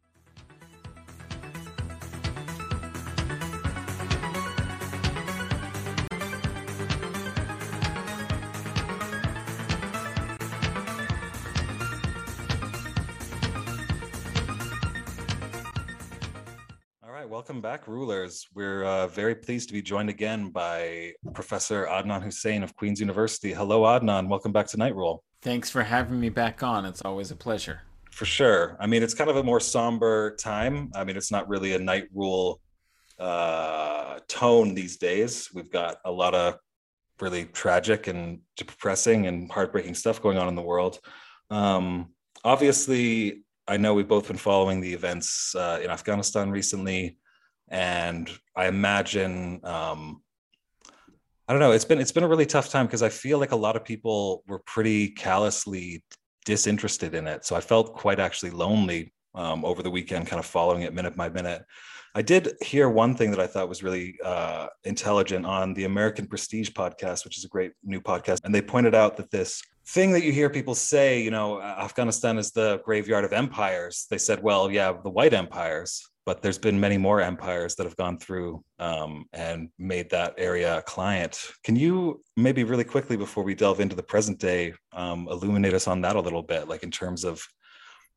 Back, 17.69 17.87
rulers. 17.87 18.47
We're 18.55 18.83
uh, 18.83 19.05
very 19.05 19.35
pleased 19.35 19.67
to 19.67 19.73
be 19.73 19.83
joined 19.83 20.09
again 20.09 20.49
by 20.49 21.13
Professor 21.35 21.85
Adnan 21.85 22.23
Husain 22.23 22.63
of 22.63 22.75
Queen's 22.75 22.99
University. 22.99 23.53
Hello, 23.53 23.81
Adnan. 23.81 24.27
Welcome 24.27 24.51
back 24.51 24.65
to 24.69 24.77
Night 24.77 24.95
Rule. 24.95 25.23
Thanks 25.43 25.69
for 25.69 25.83
having 25.83 26.19
me 26.19 26.29
back 26.29 26.63
on. 26.63 26.83
It's 26.83 27.03
always 27.05 27.29
a 27.29 27.35
pleasure. 27.35 27.81
For 28.09 28.25
sure. 28.25 28.75
I 28.79 28.87
mean, 28.87 29.03
it's 29.03 29.13
kind 29.13 29.29
of 29.29 29.35
a 29.35 29.43
more 29.43 29.59
somber 29.59 30.35
time. 30.37 30.89
I 30.95 31.03
mean, 31.03 31.15
it's 31.15 31.31
not 31.31 31.47
really 31.47 31.75
a 31.75 31.77
Night 31.77 32.05
Rule 32.11 32.59
uh, 33.19 34.17
tone 34.27 34.73
these 34.73 34.97
days. 34.97 35.49
We've 35.53 35.69
got 35.69 35.97
a 36.05 36.11
lot 36.11 36.33
of 36.33 36.55
really 37.21 37.45
tragic 37.45 38.07
and 38.07 38.39
depressing 38.57 39.27
and 39.27 39.51
heartbreaking 39.51 39.93
stuff 39.93 40.23
going 40.23 40.39
on 40.39 40.47
in 40.47 40.55
the 40.55 40.63
world. 40.63 40.97
Um, 41.51 42.15
obviously, 42.43 43.43
I 43.67 43.77
know 43.77 43.93
we've 43.93 44.07
both 44.07 44.27
been 44.27 44.37
following 44.37 44.81
the 44.81 44.91
events 44.91 45.53
uh, 45.53 45.79
in 45.83 45.91
Afghanistan 45.91 46.49
recently 46.49 47.18
and 47.69 48.29
I 48.55 48.67
imagine 48.67 49.61
um, 49.63 50.21
I 51.47 51.53
don't 51.53 51.59
know. 51.59 51.71
It's 51.71 51.85
been 51.85 51.99
it's 51.99 52.11
been 52.11 52.23
a 52.23 52.27
really 52.27 52.45
tough 52.45 52.69
time 52.69 52.85
because 52.85 53.01
I 53.01 53.09
feel 53.09 53.39
like 53.39 53.51
a 53.51 53.55
lot 53.55 53.75
of 53.75 53.83
people 53.83 54.43
were 54.47 54.59
pretty 54.59 55.09
callously 55.09 56.03
disinterested 56.45 57.15
in 57.15 57.27
it. 57.27 57.43
So 57.43 57.55
I 57.55 57.61
felt 57.61 57.93
quite 57.93 58.19
actually 58.19 58.51
lonely 58.51 59.13
um, 59.33 59.65
over 59.65 59.81
the 59.81 59.89
weekend, 59.89 60.27
kind 60.27 60.39
of 60.39 60.45
following 60.45 60.83
it 60.83 60.93
minute 60.93 61.15
by 61.15 61.29
minute. 61.29 61.63
I 62.15 62.21
did 62.21 62.53
hear 62.61 62.89
one 62.89 63.15
thing 63.15 63.31
that 63.31 63.39
I 63.39 63.47
thought 63.47 63.69
was 63.69 63.83
really 63.83 64.15
uh, 64.23 64.67
intelligent 64.83 65.45
on 65.45 65.73
the 65.73 65.85
American 65.85 66.27
Prestige 66.27 66.69
podcast, 66.69 67.23
which 67.23 67.37
is 67.37 67.45
a 67.45 67.47
great 67.47 67.71
new 67.83 68.01
podcast, 68.01 68.39
and 68.43 68.53
they 68.53 68.61
pointed 68.61 68.95
out 68.95 69.17
that 69.17 69.31
this 69.31 69.61
thing 69.89 70.11
that 70.11 70.23
you 70.23 70.31
hear 70.31 70.49
people 70.49 70.75
say, 70.75 71.21
you 71.21 71.31
know, 71.31 71.61
Afghanistan 71.61 72.37
is 72.37 72.51
the 72.51 72.79
graveyard 72.85 73.25
of 73.25 73.33
empires. 73.33 74.05
They 74.09 74.19
said, 74.19 74.41
well, 74.43 74.71
yeah, 74.71 74.93
the 75.03 75.09
white 75.09 75.33
empires, 75.33 76.07
but 76.27 76.43
there's 76.43 76.59
been 76.59 76.79
many 76.79 76.97
more 76.97 77.21
empires 77.21 77.75
that 77.75 77.85
have 77.85 77.95
gone 77.97 78.19
through 78.19 78.63
um, 78.77 79.25
and 79.33 79.69
made 79.79 80.11
that 80.11 80.35
area 80.37 80.77
a 80.77 80.81
client. 80.83 81.41
Can 81.63 81.75
you 81.75 82.23
maybe 82.37 82.63
really 82.63 82.83
quickly 82.83 83.17
before 83.17 83.43
we 83.43 83.55
delve 83.55 83.79
into 83.79 83.95
the 83.95 84.03
present 84.03 84.37
day 84.39 84.73
um, 84.93 85.27
illuminate 85.27 85.73
us 85.73 85.87
on 85.87 86.01
that 86.01 86.15
a 86.15 86.21
little 86.21 86.43
bit, 86.43 86.67
like 86.67 86.83
in 86.83 86.91
terms 86.91 87.23
of, 87.23 87.43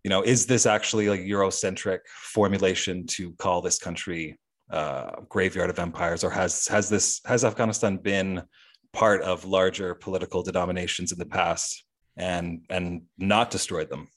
you 0.05 0.11
know, 0.11 0.21
is 0.23 0.45
this 0.45 0.67
actually 0.67 1.07
a 1.07 1.17
Eurocentric 1.17 2.01
formulation 2.35 3.07
to 3.07 3.33
call 3.35 3.63
this 3.63 3.79
country 3.79 4.39
uh, 4.71 5.13
graveyard 5.29 5.71
of 5.71 5.79
empires, 5.79 6.25
or 6.25 6.31
has 6.31 6.67
has 6.67 6.89
this 6.89 7.21
has 7.27 7.45
Afghanistan 7.45 7.97
been 7.97 8.43
part 8.93 9.23
of 9.23 9.45
larger 9.45 9.95
political 9.95 10.43
denominations 10.43 11.13
in 11.13 11.19
the 11.19 11.27
past 11.27 11.85
and 12.17 12.65
and 12.69 13.03
not 13.19 13.51
destroyed 13.51 13.89
them? 13.89 14.09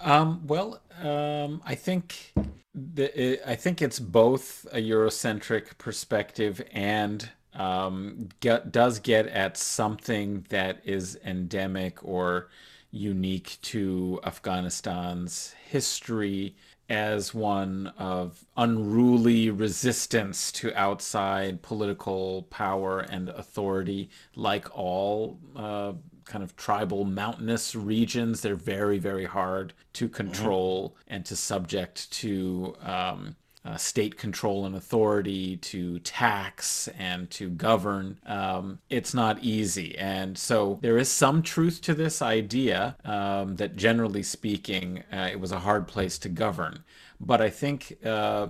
Um, 0.00 0.46
well, 0.46 0.80
um, 1.02 1.62
I 1.64 1.74
think 1.74 2.32
the, 2.74 3.40
I 3.48 3.54
think 3.54 3.82
it's 3.82 4.00
both 4.00 4.66
a 4.72 4.78
Eurocentric 4.78 5.78
perspective 5.78 6.60
and 6.72 7.28
um, 7.54 8.28
get, 8.40 8.72
does 8.72 8.98
get 8.98 9.26
at 9.28 9.56
something 9.56 10.46
that 10.48 10.80
is 10.84 11.18
endemic 11.24 12.02
or 12.02 12.48
unique 12.90 13.58
to 13.62 14.20
Afghanistan's 14.24 15.54
history 15.68 16.56
as 16.92 17.32
one 17.32 17.90
of 17.96 18.44
unruly 18.54 19.48
resistance 19.48 20.52
to 20.52 20.74
outside 20.74 21.62
political 21.62 22.42
power 22.50 23.00
and 23.00 23.30
authority, 23.30 24.10
like 24.36 24.68
all 24.76 25.38
uh, 25.56 25.94
kind 26.26 26.44
of 26.44 26.54
tribal 26.54 27.04
mountainous 27.04 27.74
regions. 27.74 28.42
They're 28.42 28.54
very, 28.54 28.98
very 28.98 29.24
hard 29.24 29.72
to 29.94 30.06
control 30.06 30.90
mm-hmm. 30.90 31.14
and 31.14 31.24
to 31.24 31.34
subject 31.34 32.12
to 32.12 32.76
um, 32.82 33.36
uh, 33.64 33.76
state 33.76 34.16
control 34.18 34.66
and 34.66 34.74
authority, 34.74 35.56
to 35.56 35.98
tax 36.00 36.88
and 36.98 37.30
to 37.30 37.48
govern. 37.48 38.18
Um, 38.26 38.80
it's 38.90 39.14
not 39.14 39.42
easy. 39.42 39.96
And 39.98 40.36
so 40.36 40.78
there 40.82 40.98
is 40.98 41.08
some 41.08 41.42
truth 41.42 41.80
to 41.82 41.94
this 41.94 42.20
idea 42.22 42.96
um, 43.04 43.56
that 43.56 43.76
generally 43.76 44.22
speaking, 44.22 45.04
uh, 45.12 45.28
it 45.30 45.38
was 45.38 45.52
a 45.52 45.60
hard 45.60 45.86
place 45.86 46.18
to 46.18 46.28
govern. 46.28 46.82
But 47.20 47.40
I 47.40 47.50
think 47.50 47.98
uh, 48.04 48.48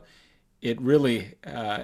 it 0.62 0.80
really 0.80 1.34
uh, 1.46 1.82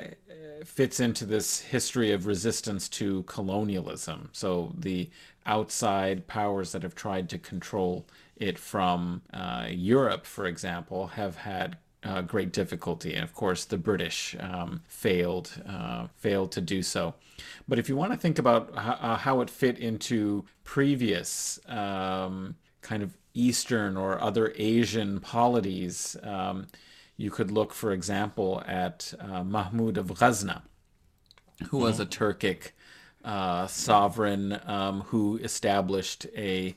fits 0.64 1.00
into 1.00 1.26
this 1.26 1.60
history 1.60 2.12
of 2.12 2.26
resistance 2.26 2.88
to 2.88 3.24
colonialism. 3.24 4.30
So 4.32 4.72
the 4.78 5.10
outside 5.44 6.26
powers 6.26 6.72
that 6.72 6.82
have 6.82 6.94
tried 6.94 7.28
to 7.30 7.38
control 7.38 8.06
it 8.36 8.58
from 8.58 9.22
uh, 9.32 9.66
Europe, 9.70 10.24
for 10.24 10.46
example, 10.46 11.08
have 11.08 11.36
had 11.36 11.76
uh, 12.04 12.22
great 12.22 12.52
difficulty, 12.52 13.14
and 13.14 13.24
of 13.24 13.34
course 13.34 13.64
the 13.64 13.76
British 13.76 14.36
um, 14.40 14.82
failed 14.86 15.50
uh, 15.68 16.06
failed 16.16 16.52
to 16.52 16.60
do 16.60 16.82
so. 16.82 17.14
But 17.66 17.78
if 17.78 17.88
you 17.88 17.96
want 17.96 18.12
to 18.12 18.18
think 18.18 18.38
about 18.38 18.74
how, 18.76 18.92
uh, 18.92 19.16
how 19.16 19.40
it 19.40 19.50
fit 19.50 19.78
into 19.78 20.44
previous 20.64 21.58
um, 21.68 22.56
kind 22.82 23.02
of 23.02 23.16
Eastern 23.34 23.96
or 23.96 24.20
other 24.20 24.52
Asian 24.56 25.20
polities, 25.20 26.16
um, 26.22 26.66
you 27.16 27.30
could 27.30 27.50
look, 27.50 27.74
for 27.74 27.92
example, 27.92 28.62
at 28.66 29.12
uh, 29.20 29.42
Mahmud 29.42 29.98
of 29.98 30.18
Ghazna, 30.18 30.62
who 31.70 31.78
was 31.78 31.98
a 31.98 32.06
mm-hmm. 32.06 32.24
Turkic 32.24 32.70
uh, 33.24 33.66
sovereign 33.66 34.58
um, 34.66 35.00
who 35.02 35.36
established 35.38 36.26
a 36.36 36.76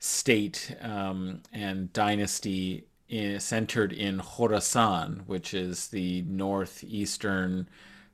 state 0.00 0.74
um, 0.80 1.40
and 1.52 1.92
dynasty 1.92 2.84
in, 3.12 3.38
centered 3.38 3.92
in 3.92 4.18
Khorasan, 4.18 5.26
which 5.26 5.52
is 5.52 5.88
the 5.88 6.22
northeastern 6.22 7.68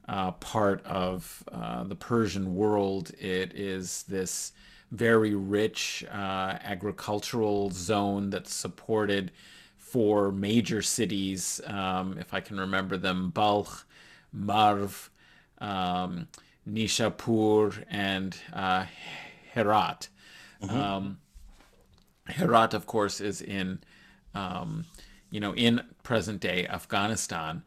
uh, 0.08 0.32
part 0.32 0.84
of 0.84 1.44
uh, 1.52 1.84
the 1.84 1.94
Persian 1.94 2.56
world. 2.56 3.12
It 3.18 3.54
is 3.54 4.02
this 4.08 4.52
very 4.90 5.34
rich 5.34 6.04
uh, 6.10 6.58
agricultural 6.64 7.70
zone 7.70 8.30
that 8.30 8.48
supported 8.48 9.30
four 9.76 10.32
major 10.32 10.82
cities, 10.82 11.60
um, 11.66 12.18
if 12.18 12.34
I 12.34 12.40
can 12.40 12.58
remember 12.58 12.96
them 12.96 13.30
Balkh, 13.30 13.84
Marv, 14.32 15.10
um, 15.58 16.26
Nishapur, 16.68 17.84
and 17.88 18.36
uh, 18.52 18.86
Herat. 19.54 20.08
Mm-hmm. 20.60 20.76
Um, 20.76 21.18
Herat, 22.26 22.74
of 22.74 22.86
course, 22.86 23.20
is 23.20 23.40
in 23.40 23.78
um, 24.38 24.84
you 25.30 25.40
know, 25.40 25.54
in 25.54 25.82
present 26.02 26.40
day 26.40 26.66
Afghanistan. 26.66 27.62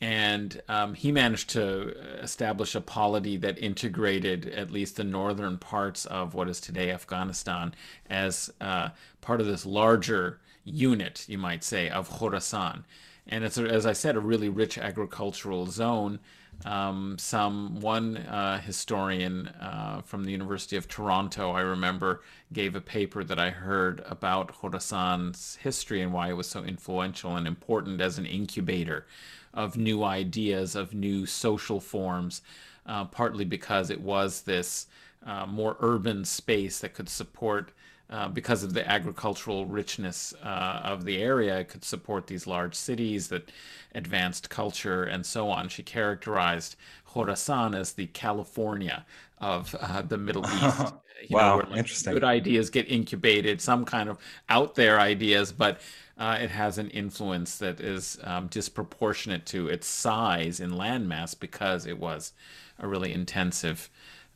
And 0.00 0.60
um, 0.68 0.94
he 0.94 1.12
managed 1.12 1.50
to 1.50 1.94
establish 2.20 2.74
a 2.74 2.80
polity 2.80 3.36
that 3.38 3.58
integrated 3.58 4.46
at 4.48 4.70
least 4.70 4.96
the 4.96 5.04
northern 5.04 5.56
parts 5.56 6.04
of 6.06 6.34
what 6.34 6.48
is 6.48 6.60
today 6.60 6.90
Afghanistan 6.90 7.74
as 8.10 8.52
uh, 8.60 8.88
part 9.20 9.40
of 9.40 9.46
this 9.46 9.64
larger 9.64 10.40
unit, 10.64 11.24
you 11.28 11.38
might 11.38 11.62
say, 11.62 11.88
of 11.88 12.10
Khorasan. 12.10 12.84
And 13.26 13.44
it's, 13.44 13.56
as 13.56 13.86
I 13.86 13.92
said, 13.92 14.16
a 14.16 14.20
really 14.20 14.48
rich 14.48 14.76
agricultural 14.76 15.66
zone 15.66 16.18
um, 16.64 17.16
some 17.18 17.80
one 17.80 18.16
uh, 18.16 18.60
historian 18.60 19.48
uh, 19.48 20.00
from 20.04 20.24
the 20.24 20.30
University 20.30 20.76
of 20.76 20.88
Toronto, 20.88 21.52
I 21.52 21.60
remember, 21.60 22.22
gave 22.52 22.74
a 22.74 22.80
paper 22.80 23.22
that 23.24 23.38
I 23.38 23.50
heard 23.50 24.02
about 24.06 24.54
Khorasan's 24.54 25.56
history 25.56 26.00
and 26.00 26.12
why 26.12 26.30
it 26.30 26.36
was 26.36 26.48
so 26.48 26.64
influential 26.64 27.36
and 27.36 27.46
important 27.46 28.00
as 28.00 28.18
an 28.18 28.26
incubator 28.26 29.06
of 29.52 29.76
new 29.76 30.02
ideas, 30.02 30.74
of 30.74 30.94
new 30.94 31.26
social 31.26 31.80
forms, 31.80 32.42
uh, 32.86 33.04
partly 33.04 33.44
because 33.44 33.90
it 33.90 34.00
was 34.00 34.42
this 34.42 34.86
uh, 35.24 35.46
more 35.46 35.76
urban 35.80 36.24
space 36.24 36.80
that 36.80 36.94
could 36.94 37.08
support 37.08 37.72
uh, 38.10 38.28
because 38.28 38.62
of 38.62 38.74
the 38.74 38.88
agricultural 38.88 39.66
richness 39.66 40.34
uh, 40.42 40.80
of 40.84 41.04
the 41.04 41.22
area, 41.22 41.60
it 41.60 41.68
could 41.68 41.84
support 41.84 42.26
these 42.26 42.46
large 42.46 42.74
cities 42.74 43.28
that 43.28 43.50
advanced 43.94 44.50
culture 44.50 45.04
and 45.04 45.24
so 45.24 45.48
on. 45.50 45.68
She 45.68 45.82
characterized 45.82 46.76
Khorasan 47.08 47.74
as 47.74 47.92
the 47.92 48.06
California 48.08 49.06
of 49.38 49.74
uh, 49.80 50.02
the 50.02 50.18
Middle 50.18 50.44
East. 50.64 50.94
wow, 51.30 51.58
know, 51.58 51.68
like 51.68 51.78
interesting. 51.78 52.12
Good 52.14 52.24
ideas 52.24 52.70
get 52.70 52.90
incubated, 52.90 53.60
some 53.60 53.84
kind 53.84 54.08
of 54.08 54.18
out 54.48 54.74
there 54.74 55.00
ideas, 55.00 55.52
but 55.52 55.80
uh, 56.18 56.38
it 56.40 56.50
has 56.50 56.78
an 56.78 56.90
influence 56.90 57.58
that 57.58 57.80
is 57.80 58.18
um, 58.22 58.46
disproportionate 58.48 59.46
to 59.46 59.68
its 59.68 59.86
size 59.86 60.60
in 60.60 60.72
landmass 60.72 61.38
because 61.38 61.86
it 61.86 61.98
was 61.98 62.32
a 62.78 62.86
really 62.86 63.12
intensive 63.12 63.88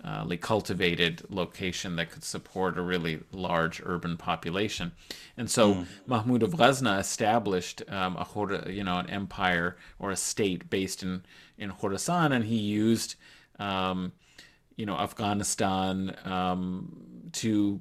uh, 0.05 0.24
cultivated 0.40 1.22
location 1.28 1.96
that 1.96 2.11
could 2.11 2.24
support 2.24 2.78
a 2.78 2.82
really 2.82 3.20
large 3.32 3.82
urban 3.84 4.16
population. 4.16 4.92
And 5.36 5.51
so 5.51 5.74
mm. 5.74 5.86
Mahmud 6.07 6.42
of 6.42 6.57
Ghazna 6.57 6.99
established 6.99 7.82
um, 7.88 8.16
a 8.16 8.70
you 8.70 8.84
know 8.84 8.99
an 8.99 9.11
empire 9.11 9.76
or 9.99 10.11
a 10.11 10.16
state 10.16 10.70
based 10.70 11.03
in 11.03 11.24
in 11.57 11.72
Khorasan, 11.72 12.32
and 12.32 12.44
he 12.44 12.57
used 12.57 13.16
um, 13.59 14.12
you 14.76 14.86
know 14.86 14.96
Afghanistan 14.96 16.16
um, 16.24 17.30
to 17.32 17.80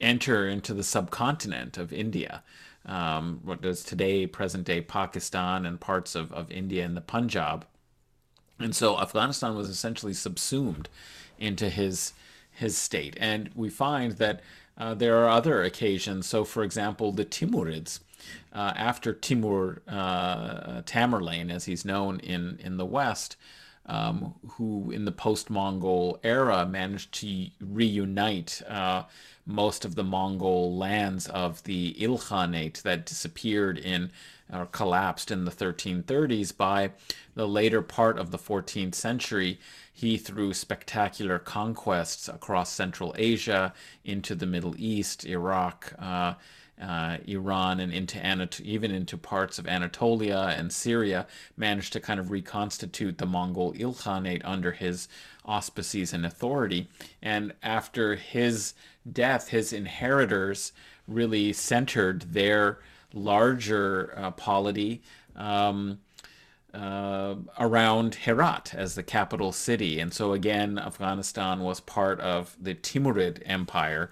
enter 0.00 0.48
into 0.48 0.74
the 0.74 0.84
subcontinent 0.84 1.76
of 1.76 1.92
India. 1.92 2.42
Um, 2.86 3.40
what 3.42 3.62
is 3.64 3.82
today 3.82 4.26
present 4.26 4.64
day 4.64 4.80
Pakistan 4.80 5.66
and 5.66 5.78
parts 5.78 6.14
of, 6.14 6.32
of 6.32 6.50
India 6.50 6.84
and 6.84 6.96
the 6.96 7.02
Punjab. 7.02 7.66
And 8.58 8.74
so 8.74 8.98
Afghanistan 8.98 9.54
was 9.54 9.68
essentially 9.68 10.14
subsumed 10.14 10.88
into 11.38 11.68
his 11.68 12.12
his 12.50 12.76
state. 12.76 13.16
And 13.20 13.50
we 13.54 13.68
find 13.70 14.12
that 14.12 14.40
uh, 14.76 14.94
there 14.94 15.16
are 15.18 15.28
other 15.28 15.62
occasions. 15.62 16.26
So, 16.26 16.44
for 16.44 16.62
example, 16.62 17.12
the 17.12 17.24
Timurids, 17.24 18.00
uh, 18.52 18.72
after 18.76 19.12
Timur 19.12 19.82
uh, 19.88 20.82
Tamerlane, 20.82 21.50
as 21.50 21.66
he's 21.66 21.84
known 21.84 22.20
in 22.20 22.58
in 22.62 22.76
the 22.76 22.86
West, 22.86 23.36
um, 23.86 24.34
who 24.52 24.90
in 24.90 25.04
the 25.04 25.12
post-Mongol 25.12 26.20
era 26.22 26.66
managed 26.66 27.12
to 27.14 27.46
reunite 27.60 28.62
uh, 28.68 29.04
most 29.46 29.84
of 29.84 29.94
the 29.94 30.04
Mongol 30.04 30.76
lands 30.76 31.26
of 31.26 31.62
the 31.64 31.94
Ilkhanate 31.98 32.82
that 32.82 33.06
disappeared 33.06 33.78
in 33.78 34.10
or 34.52 34.66
collapsed 34.66 35.30
in 35.30 35.44
the 35.44 35.50
1330s 35.50 36.56
by 36.56 36.90
the 37.34 37.46
later 37.46 37.82
part 37.82 38.18
of 38.18 38.30
the 38.30 38.38
14th 38.38 38.94
century 38.94 39.58
he, 39.98 40.16
threw 40.16 40.54
spectacular 40.54 41.40
conquests 41.40 42.28
across 42.28 42.70
Central 42.72 43.12
Asia, 43.18 43.72
into 44.04 44.36
the 44.36 44.46
Middle 44.46 44.76
East, 44.78 45.26
Iraq, 45.26 45.92
uh, 45.98 46.34
uh, 46.80 47.16
Iran, 47.26 47.80
and 47.80 47.92
into 47.92 48.24
Anat- 48.24 48.60
even 48.60 48.92
into 48.92 49.18
parts 49.18 49.58
of 49.58 49.66
Anatolia 49.66 50.54
and 50.56 50.72
Syria, 50.72 51.26
managed 51.56 51.92
to 51.94 52.00
kind 52.00 52.20
of 52.20 52.30
reconstitute 52.30 53.18
the 53.18 53.26
Mongol 53.26 53.72
Ilkhanate 53.72 54.42
under 54.44 54.70
his 54.70 55.08
auspices 55.44 56.12
and 56.12 56.24
authority. 56.24 56.86
And 57.20 57.52
after 57.60 58.14
his 58.14 58.74
death, 59.10 59.48
his 59.48 59.72
inheritors 59.72 60.72
really 61.08 61.52
centered 61.52 62.22
their 62.34 62.78
larger 63.12 64.14
uh, 64.16 64.30
polity. 64.30 65.02
Um, 65.34 65.98
uh, 66.74 67.36
around 67.58 68.14
Herat 68.16 68.74
as 68.74 68.94
the 68.94 69.02
capital 69.02 69.52
city. 69.52 70.00
And 70.00 70.12
so, 70.12 70.32
again, 70.32 70.78
Afghanistan 70.78 71.60
was 71.60 71.80
part 71.80 72.20
of 72.20 72.56
the 72.60 72.74
Timurid 72.74 73.42
Empire. 73.46 74.10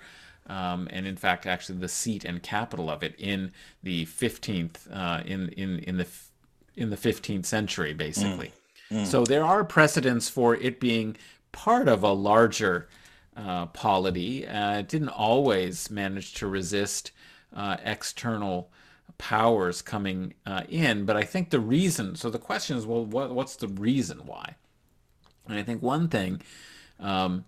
Um, 0.48 0.88
and 0.90 1.06
in 1.06 1.16
fact, 1.16 1.46
actually, 1.46 1.78
the 1.78 1.88
seat 1.88 2.24
and 2.24 2.42
capital 2.42 2.88
of 2.88 3.02
it 3.02 3.14
in 3.18 3.52
the 3.82 4.06
15th, 4.06 4.88
uh, 4.92 5.22
in, 5.24 5.48
in, 5.50 5.80
in, 5.80 5.96
the, 5.96 6.06
in 6.76 6.90
the 6.90 6.96
15th 6.96 7.46
century, 7.46 7.92
basically. 7.92 8.52
Mm. 8.90 9.02
Mm. 9.02 9.06
So 9.06 9.24
there 9.24 9.44
are 9.44 9.64
precedents 9.64 10.28
for 10.28 10.54
it 10.54 10.78
being 10.78 11.16
part 11.52 11.88
of 11.88 12.02
a 12.02 12.12
larger 12.12 12.88
uh, 13.36 13.66
polity. 13.66 14.46
Uh, 14.46 14.78
it 14.78 14.88
didn't 14.88 15.08
always 15.08 15.90
manage 15.90 16.34
to 16.34 16.46
resist 16.46 17.10
uh, 17.54 17.76
external 17.84 18.70
powers 19.18 19.82
coming 19.82 20.34
uh, 20.44 20.62
in. 20.68 21.04
But 21.04 21.16
I 21.16 21.22
think 21.22 21.50
the 21.50 21.60
reason, 21.60 22.16
so 22.16 22.30
the 22.30 22.38
question 22.38 22.76
is, 22.76 22.86
well, 22.86 23.04
what, 23.04 23.34
what's 23.34 23.56
the 23.56 23.68
reason 23.68 24.20
why? 24.26 24.56
And 25.48 25.58
I 25.58 25.62
think 25.62 25.82
one 25.82 26.08
thing 26.08 26.42
um, 26.98 27.44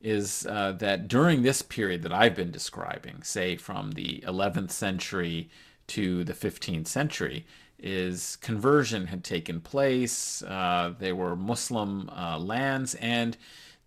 is 0.00 0.46
uh, 0.46 0.72
that 0.72 1.08
during 1.08 1.42
this 1.42 1.62
period 1.62 2.02
that 2.02 2.12
I've 2.12 2.34
been 2.34 2.50
describing, 2.50 3.22
say 3.22 3.56
from 3.56 3.92
the 3.92 4.22
11th 4.26 4.70
century 4.70 5.50
to 5.88 6.24
the 6.24 6.34
15th 6.34 6.86
century, 6.86 7.46
is 7.78 8.36
conversion 8.36 9.06
had 9.08 9.24
taken 9.24 9.60
place. 9.60 10.42
Uh, 10.42 10.94
they 10.98 11.12
were 11.12 11.34
Muslim 11.34 12.08
uh, 12.10 12.38
lands, 12.38 12.94
and 12.96 13.36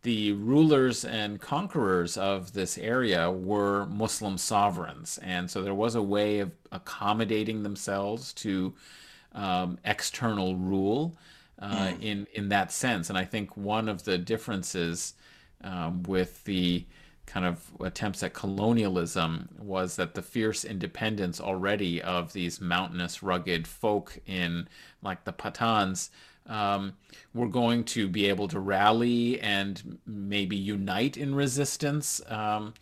the 0.05 0.33
rulers 0.33 1.03
and 1.03 1.41
conquerors 1.41 2.15
of 2.15 2.53
this 2.53 2.77
area 2.77 3.31
were 3.31 3.87
Muslim 3.87 4.37
sovereigns. 4.37 5.17
And 5.23 5.49
so 5.49 5.63
there 5.63 5.73
was 5.73 5.95
a 5.95 6.01
way 6.01 6.39
of 6.41 6.51
accommodating 6.71 7.63
themselves 7.63 8.31
to 8.33 8.75
um, 9.33 9.79
external 9.83 10.57
rule 10.57 11.17
uh, 11.57 11.87
mm. 11.87 12.03
in, 12.03 12.27
in 12.35 12.49
that 12.49 12.71
sense. 12.71 13.09
And 13.09 13.17
I 13.17 13.25
think 13.25 13.57
one 13.57 13.89
of 13.89 14.03
the 14.03 14.19
differences 14.19 15.15
um, 15.63 16.03
with 16.03 16.43
the 16.43 16.85
kind 17.25 17.47
of 17.47 17.71
attempts 17.79 18.21
at 18.21 18.35
colonialism 18.35 19.49
was 19.57 19.95
that 19.95 20.13
the 20.13 20.21
fierce 20.21 20.63
independence 20.63 21.41
already 21.41 21.99
of 21.99 22.31
these 22.33 22.61
mountainous, 22.61 23.23
rugged 23.23 23.65
folk 23.65 24.19
in 24.27 24.67
like 25.01 25.23
the 25.23 25.33
Pathans 25.33 26.11
um, 26.47 26.93
were 27.33 27.47
going 27.47 27.83
to 27.83 28.07
be 28.07 28.27
able 28.27 28.47
to 28.47 28.59
rally 28.59 29.39
and 29.41 29.99
maybe 30.05 30.55
unite 30.55 31.17
in 31.17 31.35
resistance 31.35 32.21
um, 32.27 32.73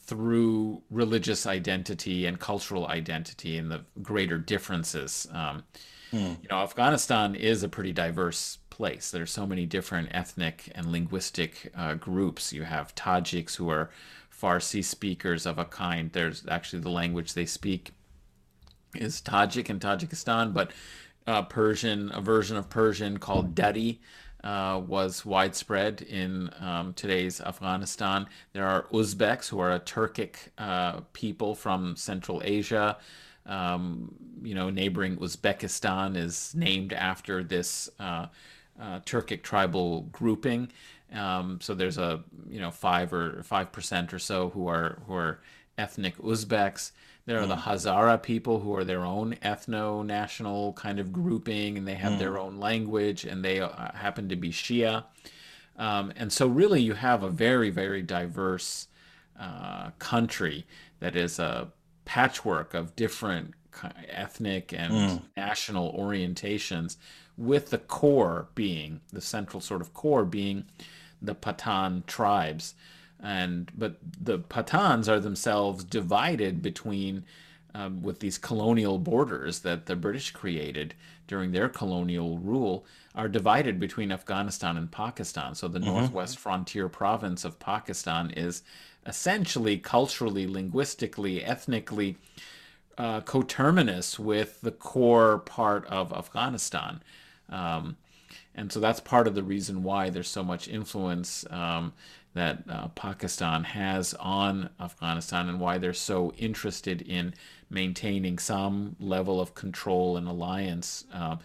through 0.00 0.82
religious 0.90 1.46
identity 1.46 2.26
and 2.26 2.40
cultural 2.40 2.86
identity 2.88 3.58
and 3.58 3.70
the 3.70 3.82
greater 4.02 4.38
differences. 4.38 5.28
Um, 5.32 5.62
hmm. 6.10 6.34
You 6.42 6.48
know, 6.50 6.58
Afghanistan 6.58 7.34
is 7.34 7.62
a 7.62 7.68
pretty 7.68 7.92
diverse 7.92 8.58
place. 8.70 9.10
There's 9.10 9.30
so 9.30 9.46
many 9.46 9.66
different 9.66 10.08
ethnic 10.12 10.70
and 10.74 10.90
linguistic 10.90 11.70
uh, 11.76 11.94
groups. 11.94 12.52
You 12.52 12.64
have 12.64 12.94
Tajiks 12.94 13.56
who 13.56 13.68
are 13.68 13.90
Farsi 14.32 14.82
speakers 14.82 15.46
of 15.46 15.58
a 15.58 15.64
kind. 15.64 16.10
There's 16.12 16.44
actually 16.48 16.80
the 16.80 16.90
language 16.90 17.34
they 17.34 17.46
speak 17.46 17.92
is 18.94 19.20
Tajik 19.22 19.70
in 19.70 19.78
Tajikistan, 19.78 20.52
but 20.52 20.72
uh, 21.26 21.42
Persian, 21.42 22.10
a 22.12 22.20
version 22.20 22.56
of 22.56 22.68
Persian 22.68 23.18
called 23.18 23.54
Dari, 23.54 24.00
uh, 24.44 24.80
was 24.86 25.24
widespread 25.24 26.02
in 26.02 26.50
um, 26.60 26.94
today's 26.94 27.40
Afghanistan. 27.40 28.26
There 28.52 28.66
are 28.66 28.86
Uzbeks, 28.92 29.48
who 29.48 29.60
are 29.60 29.72
a 29.72 29.80
Turkic 29.80 30.34
uh, 30.58 31.00
people 31.12 31.54
from 31.54 31.96
Central 31.96 32.42
Asia. 32.44 32.98
Um, 33.46 34.14
you 34.42 34.54
know, 34.54 34.70
neighboring 34.70 35.16
Uzbekistan 35.18 36.16
is 36.16 36.54
named 36.54 36.92
after 36.92 37.42
this 37.44 37.88
uh, 38.00 38.26
uh, 38.80 39.00
Turkic 39.00 39.42
tribal 39.42 40.02
grouping. 40.12 40.70
Um, 41.12 41.60
so 41.60 41.74
there's 41.74 41.98
a 41.98 42.22
you 42.48 42.60
know 42.60 42.70
five 42.70 43.12
or 43.12 43.42
five 43.42 43.70
percent 43.70 44.12
or 44.14 44.18
so 44.18 44.48
who 44.50 44.66
are 44.68 44.98
who 45.06 45.14
are 45.14 45.40
ethnic 45.78 46.16
Uzbeks. 46.18 46.92
There 47.24 47.40
are 47.40 47.44
mm. 47.44 47.48
the 47.48 47.56
Hazara 47.56 48.22
people 48.22 48.60
who 48.60 48.74
are 48.74 48.84
their 48.84 49.04
own 49.04 49.34
ethno 49.42 50.04
national 50.04 50.72
kind 50.72 50.98
of 50.98 51.12
grouping, 51.12 51.78
and 51.78 51.86
they 51.86 51.94
have 51.94 52.14
mm. 52.14 52.18
their 52.18 52.38
own 52.38 52.58
language, 52.58 53.24
and 53.24 53.44
they 53.44 53.60
uh, 53.60 53.92
happen 53.94 54.28
to 54.28 54.36
be 54.36 54.50
Shia. 54.50 55.04
Um, 55.76 56.12
and 56.16 56.32
so, 56.32 56.46
really, 56.46 56.82
you 56.82 56.94
have 56.94 57.22
a 57.22 57.30
very, 57.30 57.70
very 57.70 58.02
diverse 58.02 58.88
uh, 59.38 59.90
country 59.98 60.66
that 61.00 61.16
is 61.16 61.38
a 61.38 61.68
patchwork 62.04 62.74
of 62.74 62.94
different 62.96 63.54
ethnic 64.08 64.72
and 64.72 64.92
mm. 64.92 65.22
national 65.36 65.92
orientations, 65.98 66.96
with 67.36 67.70
the 67.70 67.78
core 67.78 68.48
being 68.54 69.00
the 69.12 69.20
central 69.20 69.60
sort 69.60 69.80
of 69.80 69.94
core 69.94 70.24
being 70.24 70.64
the 71.22 71.34
Pathan 71.34 72.04
tribes 72.06 72.74
and 73.22 73.70
but 73.76 73.96
the 74.20 74.38
Pathans 74.38 75.08
are 75.08 75.20
themselves 75.20 75.84
divided 75.84 76.60
between 76.60 77.24
um, 77.74 78.02
with 78.02 78.20
these 78.20 78.36
colonial 78.36 78.98
borders 78.98 79.60
that 79.60 79.86
the 79.86 79.96
British 79.96 80.30
created 80.32 80.94
during 81.26 81.52
their 81.52 81.68
colonial 81.68 82.38
rule 82.38 82.84
are 83.14 83.28
divided 83.28 83.80
between 83.80 84.12
Afghanistan 84.12 84.76
and 84.76 84.90
Pakistan. 84.90 85.54
So 85.54 85.68
the 85.68 85.78
mm-hmm. 85.78 85.88
northwest 85.88 86.38
frontier 86.38 86.88
province 86.88 87.44
of 87.44 87.58
Pakistan 87.58 88.30
is 88.30 88.62
essentially 89.06 89.78
culturally, 89.78 90.46
linguistically, 90.46 91.44
ethnically 91.44 92.16
uh, 92.98 93.20
coterminous 93.22 94.18
with 94.18 94.60
the 94.60 94.70
core 94.70 95.38
part 95.38 95.86
of 95.86 96.12
Afghanistan. 96.12 97.02
Um, 97.48 97.96
and 98.54 98.70
so 98.70 98.80
that's 98.80 99.00
part 99.00 99.26
of 99.26 99.34
the 99.34 99.42
reason 99.42 99.82
why 99.82 100.10
there's 100.10 100.28
so 100.28 100.42
much 100.42 100.68
influence 100.68 101.46
um, 101.50 101.94
that 102.34 102.62
uh, 102.68 102.88
Pakistan 102.88 103.64
has 103.64 104.14
on 104.14 104.70
Afghanistan 104.80 105.48
and 105.48 105.60
why 105.60 105.78
they're 105.78 105.92
so 105.92 106.32
interested 106.38 107.02
in 107.02 107.34
maintaining 107.68 108.38
some 108.38 108.96
level 109.00 109.40
of 109.40 109.54
control 109.54 110.16
and 110.16 110.26
alliance, 110.26 111.04
uh, 111.12 111.36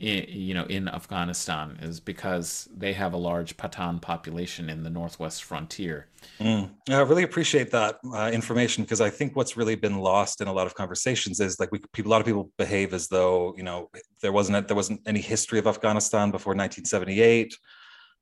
in, 0.00 0.24
you 0.28 0.54
know, 0.54 0.64
in 0.64 0.88
Afghanistan 0.88 1.78
is 1.82 2.00
because 2.00 2.68
they 2.74 2.92
have 2.94 3.12
a 3.12 3.18
large 3.18 3.56
Pathan 3.56 4.00
population 4.00 4.70
in 4.70 4.82
the 4.82 4.90
northwest 4.90 5.44
frontier. 5.44 6.06
Mm. 6.40 6.70
I 6.88 7.00
really 7.00 7.22
appreciate 7.22 7.70
that 7.72 7.98
uh, 8.12 8.30
information 8.32 8.82
because 8.82 9.00
I 9.00 9.10
think 9.10 9.36
what's 9.36 9.56
really 9.56 9.74
been 9.74 9.98
lost 9.98 10.40
in 10.40 10.48
a 10.48 10.52
lot 10.52 10.66
of 10.66 10.74
conversations 10.74 11.38
is 11.38 11.60
like 11.60 11.70
we, 11.70 11.80
a 11.98 12.08
lot 12.08 12.20
of 12.20 12.26
people 12.26 12.50
behave 12.56 12.94
as 12.94 13.08
though 13.08 13.54
you 13.56 13.62
know 13.62 13.90
there 14.22 14.32
wasn't 14.32 14.56
a, 14.56 14.62
there 14.62 14.76
wasn't 14.76 15.00
any 15.06 15.20
history 15.20 15.58
of 15.58 15.66
Afghanistan 15.66 16.30
before 16.30 16.52
1978 16.54 17.54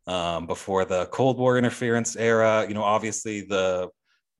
um, 0.08 0.46
before 0.46 0.84
the 0.84 1.06
Cold 1.06 1.38
War 1.38 1.58
interference 1.58 2.16
era. 2.16 2.64
You 2.66 2.74
know, 2.74 2.82
obviously 2.82 3.42
the 3.42 3.90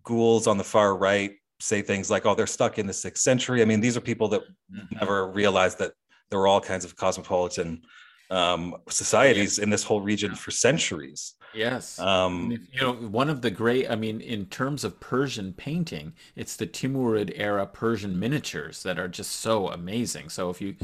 ghouls 0.02 0.46
on 0.46 0.58
the 0.58 0.64
far 0.64 0.96
right 0.96 1.32
say 1.60 1.82
things 1.82 2.10
like, 2.10 2.26
"Oh, 2.26 2.34
they're 2.34 2.46
stuck 2.46 2.78
in 2.78 2.86
the 2.86 2.92
sixth 2.92 3.22
century." 3.22 3.62
I 3.62 3.64
mean, 3.64 3.80
these 3.80 3.96
are 3.96 4.00
people 4.00 4.28
that 4.28 4.42
mm-hmm. 4.42 4.98
never 4.98 5.30
realized 5.30 5.78
that 5.78 5.92
there 6.30 6.38
were 6.38 6.46
all 6.46 6.60
kinds 6.60 6.84
of 6.84 6.96
cosmopolitan 6.96 7.82
um, 8.30 8.76
societies 8.88 9.58
in 9.58 9.70
this 9.70 9.84
whole 9.84 10.00
region 10.00 10.34
for 10.34 10.50
centuries. 10.50 11.34
Yes. 11.54 11.98
Um, 11.98 12.52
if, 12.52 12.60
you 12.72 12.80
know, 12.82 12.92
one 12.92 13.30
of 13.30 13.40
the 13.40 13.50
great, 13.50 13.90
I 13.90 13.96
mean, 13.96 14.20
in 14.20 14.46
terms 14.46 14.84
of 14.84 15.00
Persian 15.00 15.54
painting, 15.54 16.12
it's 16.36 16.56
the 16.56 16.66
Timurid 16.66 17.32
era 17.34 17.66
Persian 17.66 18.18
miniatures 18.18 18.82
that 18.82 18.98
are 18.98 19.08
just 19.08 19.32
so 19.32 19.68
amazing. 19.68 20.28
So 20.28 20.50
if 20.50 20.60
you 20.60 20.76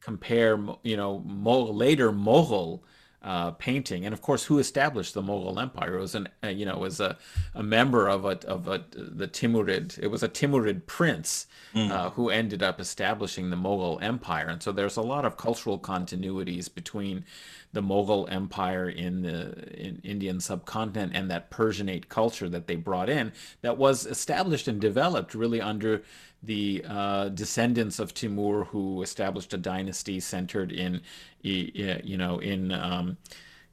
compare, 0.00 0.58
you 0.82 0.96
know, 0.96 1.24
later 1.24 2.12
Mughal 2.12 2.80
uh, 3.22 3.50
painting, 3.52 4.06
and 4.06 4.14
of 4.14 4.22
course, 4.22 4.44
who 4.44 4.58
established 4.58 5.14
the 5.14 5.22
Mughal 5.22 5.60
Empire? 5.60 5.98
It 5.98 6.00
was 6.00 6.14
an 6.14 6.28
uh, 6.42 6.48
you 6.48 6.64
know 6.64 6.78
was 6.78 7.00
a, 7.00 7.18
a 7.54 7.62
member 7.62 8.08
of 8.08 8.24
a 8.24 8.38
of 8.46 8.66
a 8.66 8.84
the 8.92 9.28
Timurid. 9.28 9.98
It 9.98 10.06
was 10.06 10.22
a 10.22 10.28
Timurid 10.28 10.86
prince 10.86 11.46
mm. 11.74 11.90
uh, 11.90 12.10
who 12.10 12.30
ended 12.30 12.62
up 12.62 12.80
establishing 12.80 13.50
the 13.50 13.56
Mughal 13.56 14.02
Empire, 14.02 14.48
and 14.48 14.62
so 14.62 14.72
there's 14.72 14.96
a 14.96 15.02
lot 15.02 15.24
of 15.24 15.36
cultural 15.36 15.78
continuities 15.78 16.72
between 16.72 17.24
the 17.72 17.82
Mughal 17.82 18.30
Empire 18.30 18.88
in 18.88 19.22
the 19.22 19.52
in 19.78 20.00
Indian 20.02 20.40
subcontinent 20.40 21.14
and 21.14 21.30
that 21.30 21.50
Persianate 21.50 22.08
culture 22.08 22.48
that 22.48 22.66
they 22.66 22.76
brought 22.76 23.08
in 23.08 23.32
that 23.62 23.78
was 23.78 24.06
established 24.06 24.66
and 24.66 24.80
developed 24.80 25.34
really 25.34 25.60
under 25.60 26.02
the 26.42 26.84
uh, 26.88 27.28
descendants 27.28 27.98
of 27.98 28.14
Timur 28.14 28.64
who 28.64 29.02
established 29.02 29.52
a 29.52 29.58
dynasty 29.58 30.20
centered 30.20 30.72
in, 30.72 31.02
you 31.42 32.16
know, 32.16 32.38
in 32.38 32.72
um, 32.72 33.18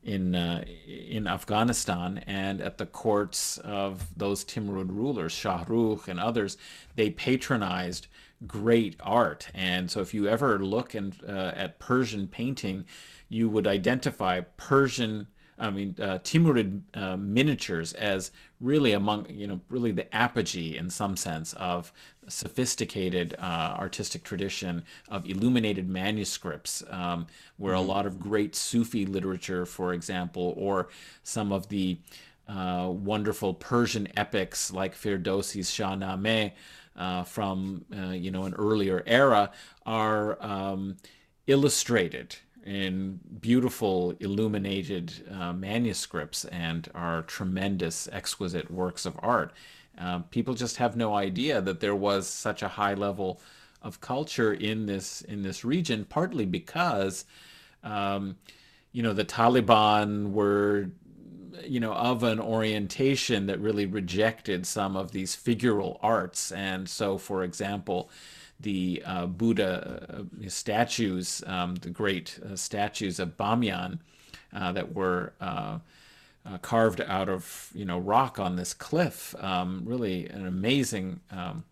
in 0.04 0.36
uh, 0.36 0.64
in 0.88 1.28
Afghanistan 1.28 2.24
and 2.28 2.62
at 2.62 2.78
the 2.78 2.86
courts 2.86 3.58
of 3.60 4.08
those 4.18 4.46
Timurid 4.46 4.90
rulers, 4.90 5.34
Shah 5.34 5.66
Rukh 5.68 6.08
and 6.08 6.20
others, 6.20 6.58
they 6.96 7.10
patronized 7.10 8.08
great 8.46 8.96
art. 9.02 9.50
And 9.54 9.90
so, 9.90 10.02
if 10.02 10.14
you 10.14 10.28
ever 10.28 10.60
look 10.60 10.96
in, 10.96 11.14
uh, 11.28 11.52
at 11.56 11.80
Persian 11.80 12.28
painting, 12.28 12.86
you 13.30 13.50
would 13.50 13.68
identify 13.68 14.42
Persian 14.58 15.28
I 15.60 15.72
mean, 15.72 15.96
uh, 16.00 16.20
Timurid 16.20 16.82
uh, 16.94 17.18
miniatures 17.18 17.94
as 17.94 18.32
really 18.62 18.94
among, 18.94 19.28
you 19.30 19.48
know, 19.48 19.60
really 19.70 19.92
the 19.92 20.14
apogee 20.16 20.78
in 20.78 20.90
some 20.90 21.18
sense 21.18 21.54
of 21.54 21.92
sophisticated 22.28 23.36
uh, 23.40 23.76
artistic 23.78 24.24
tradition 24.24 24.84
of 25.10 25.28
illuminated 25.28 25.90
manuscripts, 25.90 26.84
um, 26.90 27.26
where 27.58 27.74
a 27.74 27.78
mm-hmm. 27.78 27.90
lot 27.90 28.06
of 28.06 28.20
great 28.20 28.56
Sufi 28.56 29.06
literature, 29.06 29.66
for 29.66 29.94
example, 29.94 30.54
or 30.58 30.90
some 31.24 31.52
of 31.52 31.70
the 31.70 31.98
uh, 32.48 32.90
wonderful 32.92 33.54
Persian 33.54 34.08
epics 34.16 34.72
like 34.72 34.96
Ferdowsi's 34.96 35.72
Shahnameh 35.72 36.52
uh, 36.96 37.24
from, 37.24 37.84
uh, 37.96 38.12
you 38.12 38.30
know, 38.30 38.44
an 38.44 38.54
earlier 38.54 39.04
era 39.08 39.52
are 39.86 40.42
um, 40.44 40.98
illustrated 41.48 42.36
in 42.68 43.18
beautiful 43.40 44.14
illuminated 44.20 45.14
uh, 45.32 45.54
manuscripts 45.54 46.44
and 46.46 46.90
are 46.94 47.22
tremendous, 47.22 48.10
exquisite 48.12 48.70
works 48.70 49.06
of 49.06 49.18
art. 49.24 49.54
Uh, 49.98 50.20
people 50.30 50.54
just 50.54 50.76
have 50.76 50.98
no 50.98 51.16
idea 51.16 51.62
that 51.62 51.80
there 51.80 51.96
was 51.96 52.28
such 52.28 52.62
a 52.62 52.68
high 52.68 52.94
level 52.94 53.42
of 53.82 54.02
culture 54.02 54.54
in 54.54 54.86
this 54.86 55.22
in 55.22 55.44
this 55.44 55.64
region, 55.64 56.04
partly 56.04 56.46
because 56.46 57.24
um, 57.84 58.36
you 58.92 59.02
know 59.02 59.14
the 59.14 59.26
Taliban 59.26 60.32
were 60.32 60.90
you 61.66 61.80
know 61.80 61.94
of 61.94 62.24
an 62.24 62.40
orientation 62.40 63.46
that 63.46 63.60
really 63.62 63.86
rejected 63.86 64.68
some 64.68 64.98
of 64.98 65.12
these 65.14 65.38
figural 65.38 65.98
arts, 66.02 66.52
and 66.52 66.90
so, 66.90 67.18
for 67.18 67.44
example 67.44 68.10
the 68.60 69.04
uh, 69.06 69.26
Buddha 69.28 70.26
uh, 70.44 70.50
statues, 70.50 71.44
um, 71.46 71.76
the 71.76 71.90
great 71.90 72.40
uh, 72.44 72.56
statues 72.56 73.20
of 73.20 73.38
Bamyan 73.38 74.00
uh, 74.54 74.72
that 74.72 74.94
were 74.94 75.34
uh, 75.40 75.80
uh, 76.46 76.58
carved 76.60 77.02
out 77.02 77.30
of 77.30 77.70
you 77.74 77.86
know 77.86 78.00
rock 78.00 78.40
on 78.40 78.56
this 78.56 78.74
cliff. 78.74 79.36
Um, 79.40 79.84
really 79.86 80.28
an 80.28 80.46
amazing 80.46 81.20
um, 81.32 81.64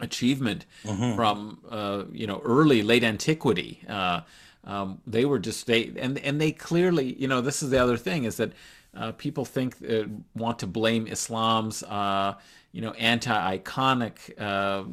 achievement 0.00 0.66
mm-hmm. 0.84 1.16
from 1.16 1.58
uh, 1.70 2.04
you 2.12 2.26
know 2.26 2.40
early 2.44 2.82
late 2.82 3.04
antiquity. 3.04 3.80
Uh, 3.88 4.20
um, 4.64 5.00
they 5.06 5.24
were 5.24 5.38
just 5.38 5.66
they 5.66 5.92
and 5.96 6.18
and 6.18 6.40
they 6.40 6.52
clearly 6.52 7.14
you 7.18 7.28
know 7.28 7.40
this 7.40 7.62
is 7.62 7.70
the 7.70 7.82
other 7.82 7.96
thing 7.96 8.24
is 8.24 8.36
that 8.36 8.52
uh, 8.94 9.12
people 9.12 9.44
think 9.44 9.76
uh, 9.88 10.04
want 10.34 10.58
to 10.58 10.66
blame 10.66 11.06
Islam's 11.06 11.82
uh, 11.84 12.34
you 12.72 12.82
know 12.82 12.92
anti-iconic 12.92 14.40
uh, 14.40 14.84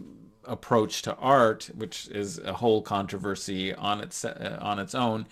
approach 0.48 1.02
to 1.04 1.16
art, 1.16 1.70
which 1.76 2.08
is 2.08 2.40
a 2.40 2.54
whole 2.54 2.82
controversy 2.82 3.74
on 3.74 4.02
its 4.02 4.24
on 4.26 4.80
its 4.80 4.96
own 4.96 5.28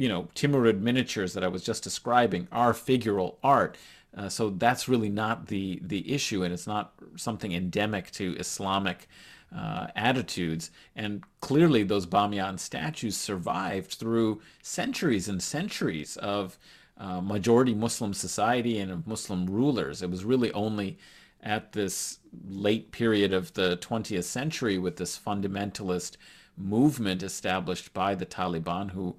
you 0.00 0.08
know, 0.08 0.28
Timurid 0.34 0.80
miniatures 0.80 1.34
that 1.34 1.44
I 1.44 1.48
was 1.48 1.62
just 1.62 1.82
describing 1.82 2.48
are 2.50 2.72
figural 2.72 3.34
art. 3.44 3.76
Uh, 4.16 4.30
so 4.30 4.48
that's 4.48 4.88
really 4.88 5.10
not 5.10 5.48
the 5.48 5.78
the 5.82 6.10
issue, 6.10 6.42
and 6.42 6.54
it's 6.54 6.66
not 6.66 6.94
something 7.16 7.52
endemic 7.52 8.10
to 8.12 8.34
Islamic 8.38 9.06
uh, 9.54 9.88
attitudes. 9.94 10.70
And 10.96 11.22
clearly, 11.42 11.82
those 11.82 12.06
Bamiyan 12.06 12.58
statues 12.58 13.14
survived 13.14 13.92
through 13.92 14.40
centuries 14.62 15.28
and 15.28 15.42
centuries 15.42 16.16
of 16.16 16.58
uh, 16.96 17.20
majority 17.20 17.74
Muslim 17.74 18.14
society 18.14 18.80
and 18.80 18.90
of 18.90 19.06
Muslim 19.06 19.44
rulers. 19.46 20.00
It 20.00 20.10
was 20.10 20.24
really 20.24 20.50
only 20.52 20.96
at 21.42 21.72
this 21.72 22.18
late 22.48 22.92
period 22.92 23.32
of 23.32 23.52
the 23.54 23.76
20th 23.78 24.24
century 24.24 24.78
with 24.78 24.96
this 24.96 25.18
fundamentalist 25.18 26.16
movement 26.56 27.22
established 27.22 27.92
by 27.94 28.14
the 28.14 28.26
Taliban, 28.26 28.90
who 28.90 29.16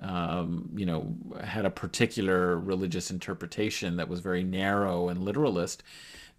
um, 0.00 0.70
you 0.74 0.86
know, 0.86 1.14
had 1.44 1.66
a 1.66 1.70
particular 1.70 2.58
religious 2.58 3.10
interpretation 3.10 3.96
that 3.96 4.08
was 4.08 4.20
very 4.20 4.42
narrow 4.42 5.08
and 5.08 5.22
literalist, 5.22 5.82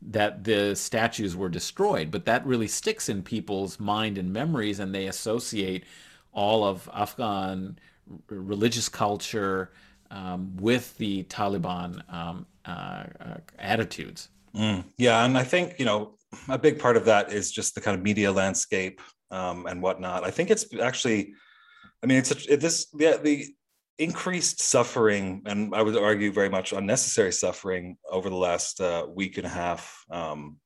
that 0.01 0.43
the 0.43 0.75
statues 0.75 1.35
were 1.35 1.49
destroyed. 1.49 2.09
But 2.09 2.25
that 2.25 2.45
really 2.45 2.67
sticks 2.67 3.07
in 3.07 3.21
people's 3.21 3.79
mind 3.79 4.17
and 4.17 4.33
memories, 4.33 4.79
and 4.79 4.93
they 4.93 5.07
associate 5.07 5.85
all 6.33 6.63
of 6.63 6.89
Afghan 6.93 7.77
religious 8.29 8.89
culture 8.89 9.71
um, 10.09 10.57
with 10.57 10.97
the 10.97 11.23
Taliban 11.23 12.01
um, 12.11 12.45
uh, 12.65 13.03
uh, 13.19 13.37
attitudes. 13.59 14.29
Mm, 14.55 14.85
yeah, 14.97 15.23
and 15.23 15.37
I 15.37 15.43
think 15.43 15.79
you 15.79 15.85
know 15.85 16.17
a 16.49 16.57
big 16.57 16.79
part 16.79 16.97
of 16.97 17.05
that 17.05 17.31
is 17.31 17.51
just 17.51 17.75
the 17.75 17.81
kind 17.81 17.97
of 17.97 18.03
media 18.03 18.31
landscape 18.31 19.01
um, 19.31 19.65
and 19.65 19.81
whatnot. 19.81 20.23
I 20.23 20.31
think 20.31 20.51
it's 20.51 20.65
actually 20.79 21.33
I 22.03 22.07
mean, 22.07 22.17
it's 22.17 22.31
a, 22.31 22.53
it, 22.53 22.59
this 22.59 22.87
the, 22.91 23.19
the 23.21 23.47
increased 23.99 24.61
suffering, 24.61 25.43
and 25.45 25.75
I 25.75 25.81
would 25.81 25.95
argue 25.97 26.31
very 26.31 26.49
much 26.49 26.73
unnecessary 26.73 27.31
suffering 27.31 27.97
over 28.09 28.29
the 28.29 28.35
last 28.35 28.81
uh, 28.81 29.05
week 29.07 29.37
and 29.37 29.45
a 29.45 29.49
half. 29.49 30.03
Um, 30.09 30.57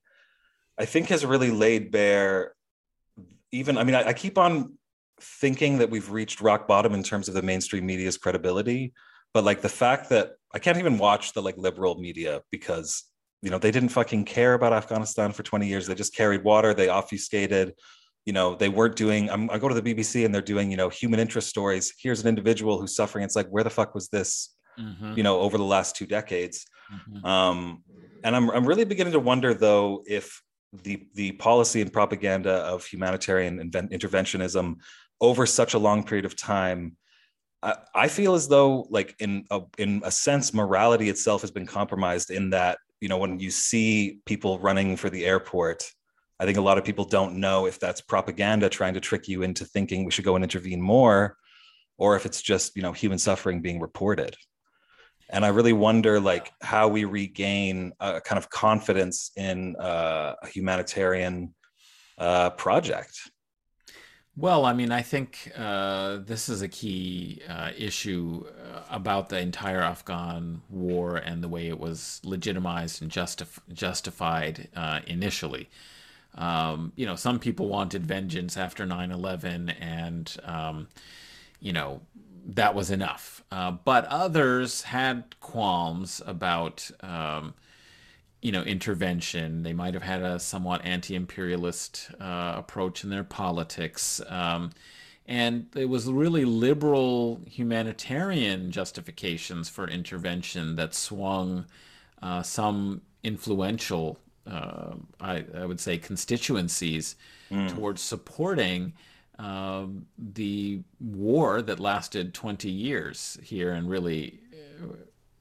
I 0.78 0.86
think 0.86 1.10
has 1.10 1.26
really 1.26 1.52
laid 1.52 1.92
bare. 1.92 2.54
Even 3.52 3.78
I 3.78 3.84
mean, 3.84 3.96
I, 3.96 4.10
I 4.10 4.14
keep 4.14 4.38
on 4.38 4.78
thinking 5.20 5.78
that 5.80 5.90
we've 5.90 6.10
reached 6.10 6.42
rock 6.42 6.68
bottom 6.68 6.94
in 6.94 7.04
terms 7.04 7.28
of 7.28 7.34
the 7.34 7.42
mainstream 7.42 7.86
media's 7.86 8.18
credibility, 8.18 8.94
but 9.34 9.44
like 9.44 9.62
the 9.62 9.70
fact 9.70 10.10
that 10.10 10.34
I 10.54 10.60
can't 10.60 10.78
even 10.78 10.98
watch 10.98 11.34
the 11.34 11.42
like 11.42 11.58
liberal 11.58 11.96
media 12.00 12.42
because 12.52 13.04
you 13.46 13.52
know 13.52 13.60
they 13.60 13.72
didn't 13.72 13.90
fucking 13.90 14.26
care 14.26 14.56
about 14.56 14.74
Afghanistan 14.74 15.32
for 15.32 15.44
20 15.44 15.68
years. 15.68 15.88
They 15.88 15.96
just 15.96 16.16
carried 16.16 16.44
water. 16.44 16.74
They 16.74 16.90
obfuscated 16.90 17.76
you 18.26 18.34
know 18.34 18.56
they 18.56 18.70
weren't 18.70 18.96
doing 18.96 19.30
I'm, 19.30 19.50
i 19.52 19.58
go 19.58 19.70
to 19.70 19.80
the 19.80 19.94
bbc 19.94 20.26
and 20.26 20.34
they're 20.34 20.42
doing 20.42 20.72
you 20.72 20.78
know 20.78 20.90
human 20.90 21.20
interest 21.20 21.48
stories 21.48 21.94
here's 21.98 22.22
an 22.22 22.28
individual 22.28 22.80
who's 22.80 22.96
suffering 22.96 23.24
it's 23.24 23.36
like 23.36 23.48
where 23.50 23.64
the 23.64 23.70
fuck 23.70 23.94
was 23.94 24.10
this 24.10 24.56
mm-hmm. 24.80 25.14
you 25.16 25.24
know 25.24 25.40
over 25.40 25.58
the 25.58 25.64
last 25.64 25.96
two 25.96 26.06
decades 26.06 26.66
mm-hmm. 26.92 27.26
um, 27.26 27.84
and 28.24 28.36
I'm, 28.36 28.50
I'm 28.50 28.66
really 28.66 28.84
beginning 28.84 29.14
to 29.14 29.20
wonder 29.20 29.54
though 29.54 30.04
if 30.08 30.42
the 30.74 31.08
the 31.14 31.34
policy 31.34 31.82
and 31.82 31.94
propaganda 31.94 32.52
of 32.52 32.86
humanitarian 32.86 33.60
invent- 33.60 33.92
interventionism 33.92 34.78
over 35.22 35.46
such 35.46 35.74
a 35.74 35.80
long 35.80 36.04
period 36.04 36.26
of 36.26 36.36
time 36.36 36.98
I, 37.62 37.76
I 37.94 38.08
feel 38.08 38.34
as 38.34 38.48
though 38.48 38.88
like 38.90 39.16
in 39.20 39.46
a, 39.52 39.62
in 39.78 40.02
a 40.04 40.12
sense 40.12 40.54
morality 40.54 41.10
itself 41.10 41.42
has 41.42 41.52
been 41.52 41.68
compromised 41.68 42.32
in 42.32 42.50
that 42.50 42.80
you 43.06 43.10
know 43.10 43.20
when 43.20 43.40
you 43.40 43.52
see 43.52 44.20
people 44.26 44.58
running 44.58 44.98
for 44.98 45.12
the 45.12 45.26
airport 45.26 45.80
I 46.40 46.46
think 46.46 46.58
a 46.58 46.62
lot 46.62 46.78
of 46.78 46.84
people 46.84 47.06
don't 47.06 47.38
know 47.38 47.66
if 47.66 47.80
that's 47.80 48.02
propaganda 48.02 48.70
trying 48.70 48.96
to 48.96 49.00
trick 49.00 49.28
you 49.28 49.44
into 49.44 49.64
thinking 49.64 50.04
we 50.04 50.12
should 50.12 50.26
go 50.26 50.36
and 50.36 50.44
intervene 50.44 50.82
more, 50.82 51.38
or 51.98 52.16
if 52.16 52.26
it's 52.26 52.42
just 52.42 52.76
you 52.76 52.82
know 52.82 52.92
human 52.92 53.18
suffering 53.18 53.62
being 53.62 53.80
reported. 53.80 54.36
And 55.30 55.46
I 55.46 55.50
really 55.50 55.74
wonder 55.74 56.20
like 56.20 56.52
how 56.62 56.88
we 56.88 57.06
regain 57.06 57.94
a 58.00 58.22
kind 58.22 58.38
of 58.38 58.50
confidence 58.50 59.32
in 59.36 59.76
uh, 59.78 60.36
a 60.42 60.48
humanitarian 60.48 61.56
uh, 62.18 62.52
project. 62.52 63.18
Well, 64.38 64.66
I 64.66 64.74
mean, 64.74 64.92
I 64.92 65.02
think 65.02 65.52
uh, 65.58 66.18
this 66.18 66.50
is 66.50 66.62
a 66.62 66.68
key 66.68 67.42
uh, 67.48 67.72
issue 67.78 68.46
uh, 68.46 68.82
about 68.90 69.30
the 69.30 69.40
entire 69.40 69.82
Afghan 69.82 70.62
war 70.70 71.16
and 71.16 71.42
the 71.42 71.48
way 71.48 71.68
it 71.70 71.80
was 71.80 72.20
legitimized 72.26 73.02
and 73.02 73.10
justif- 73.10 73.60
justified 73.72 74.68
uh, 74.76 75.00
initially. 75.08 75.70
Um, 76.36 76.92
you 76.98 77.06
know, 77.06 77.16
some 77.16 77.40
people 77.40 77.70
wanted 77.70 78.06
vengeance 78.06 78.58
after 78.58 78.86
9 78.86 79.10
11, 79.12 79.70
and, 79.70 80.36
um, 80.44 80.90
you 81.62 81.72
know, 81.72 82.02
that 82.46 82.76
was 82.76 82.92
enough. 82.92 83.42
Uh, 83.52 83.72
but 83.72 84.04
others 84.08 84.82
had 84.84 85.40
qualms 85.40 86.22
about, 86.26 86.92
um, 87.00 87.54
you 88.46 88.52
know, 88.52 88.62
intervention. 88.62 89.64
They 89.64 89.74
might 89.74 89.96
have 89.96 90.04
had 90.04 90.22
a 90.22 90.40
somewhat 90.40 90.86
anti 90.86 91.16
imperialist 91.16 92.12
uh, 92.22 92.54
approach 92.56 93.04
in 93.04 93.10
their 93.10 93.24
politics. 93.24 94.22
Um, 94.28 94.70
and 95.26 95.66
it 95.76 95.86
was 95.86 96.06
really 96.06 96.46
liberal 96.46 97.42
humanitarian 97.50 98.70
justifications 98.70 99.68
for 99.68 99.88
intervention 99.88 100.76
that 100.76 100.94
swung 100.94 101.66
uh, 102.22 102.44
some 102.44 103.02
influential 103.24 104.20
uh, 104.46 104.94
I, 105.20 105.44
I, 105.58 105.66
would 105.66 105.80
say, 105.80 105.98
constituencies 105.98 107.16
mm. 107.50 107.68
towards 107.74 108.00
supporting 108.00 108.94
uh, 109.40 109.88
the 110.20 110.82
war 111.00 111.64
that 111.64 111.80
lasted 111.80 112.36
20 112.36 112.70
years 112.70 113.40
here 113.42 113.74
and 113.74 113.90
really 113.90 114.40
uh, 114.54 114.94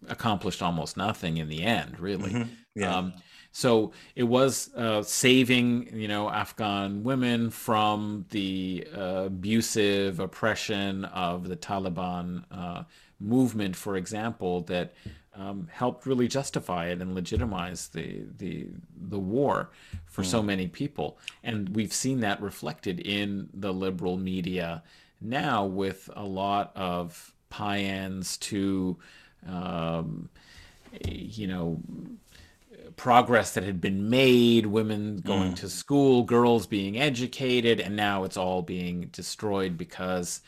accomplished 0.09 0.63
almost 0.63 0.97
nothing 0.97 1.37
in 1.37 1.51
the 1.51 1.65
end, 1.65 2.01
really. 2.01 2.31
Mm-hmm. 2.31 2.49
Yeah. 2.75 2.97
Um, 2.97 3.14
so 3.53 3.93
it 4.16 4.25
was 4.25 4.75
uh, 4.75 5.03
saving, 5.03 5.97
you 5.97 6.09
know, 6.09 6.29
Afghan 6.29 7.05
women 7.05 7.51
from 7.51 8.27
the 8.31 8.87
uh, 8.93 9.25
abusive 9.27 10.18
oppression 10.18 11.05
of 11.05 11.47
the 11.49 11.57
Taliban 11.57 12.43
uh, 12.51 12.83
movement, 13.20 13.77
for 13.77 13.97
example, 13.97 14.62
that 14.62 14.95
um, 15.37 15.68
helped 15.72 16.05
really 16.05 16.27
justify 16.29 16.87
it 16.87 17.01
and 17.01 17.14
legitimize 17.14 17.89
the 17.89 18.22
the 18.39 18.68
the 19.09 19.18
war 19.18 19.70
for 20.07 20.22
mm. 20.22 20.27
so 20.27 20.43
many 20.43 20.66
people. 20.66 21.18
And 21.43 21.68
we've 21.70 21.93
seen 21.93 22.20
that 22.20 22.41
reflected 22.41 23.01
in 23.01 23.49
the 23.53 23.72
liberal 23.72 24.16
media 24.16 24.83
now 25.20 25.64
with 25.64 26.11
a 26.14 26.25
lot 26.25 26.72
of 26.77 27.33
pie-ins 27.51 28.37
to 28.39 28.97
um, 29.49 30.29
you 31.09 31.47
know 31.47 31.81
progress 32.97 33.55
that 33.55 33.64
had 33.64 33.80
been 33.80 34.09
made 34.09 34.66
women 34.66 35.18
going 35.18 35.53
mm. 35.53 35.57
to 35.57 35.68
school 35.68 36.22
girls 36.22 36.66
being 36.66 36.99
educated 36.99 37.80
and 37.80 37.97
now 37.97 38.24
it's 38.24 38.36
all 38.36 38.62
being 38.62 39.09
destroyed 39.12 39.76
because 39.76 40.40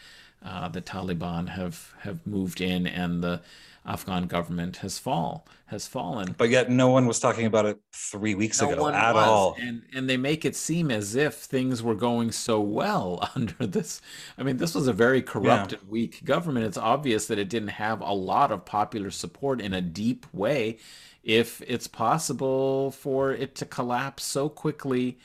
uh, 0.44 0.68
the 0.68 0.82
taliban 0.82 1.48
have 1.48 1.94
have 2.00 2.26
moved 2.26 2.60
in 2.60 2.86
and 2.86 3.22
the 3.22 3.40
Afghan 3.86 4.26
government 4.26 4.78
has 4.78 4.98
fall 4.98 5.46
has 5.66 5.86
fallen. 5.86 6.34
But 6.38 6.48
yet 6.48 6.70
no 6.70 6.90
one 6.90 7.06
was 7.06 7.18
talking 7.18 7.44
about 7.46 7.66
it 7.66 7.78
three 7.92 8.34
weeks 8.34 8.60
no 8.60 8.70
ago 8.70 8.88
at 8.88 9.14
was. 9.14 9.26
all. 9.26 9.56
And 9.60 9.82
and 9.94 10.08
they 10.08 10.16
make 10.16 10.44
it 10.44 10.56
seem 10.56 10.90
as 10.90 11.14
if 11.14 11.34
things 11.34 11.82
were 11.82 11.94
going 11.94 12.32
so 12.32 12.60
well 12.60 13.28
under 13.34 13.66
this. 13.66 14.00
I 14.38 14.42
mean, 14.42 14.56
this 14.56 14.74
was 14.74 14.88
a 14.88 14.92
very 14.92 15.22
corrupted, 15.22 15.80
yeah. 15.82 15.88
weak 15.88 16.24
government. 16.24 16.66
It's 16.66 16.78
obvious 16.78 17.26
that 17.26 17.38
it 17.38 17.48
didn't 17.48 17.68
have 17.68 18.00
a 18.00 18.12
lot 18.12 18.50
of 18.52 18.64
popular 18.64 19.10
support 19.10 19.60
in 19.60 19.72
a 19.72 19.80
deep 19.80 20.26
way. 20.32 20.78
If 21.26 21.62
it's 21.68 21.88
possible 21.88 22.92
for 22.92 23.32
it 23.32 23.56
to 23.56 23.66
collapse 23.66 24.24
so 24.24 24.48
quickly, 24.50 25.18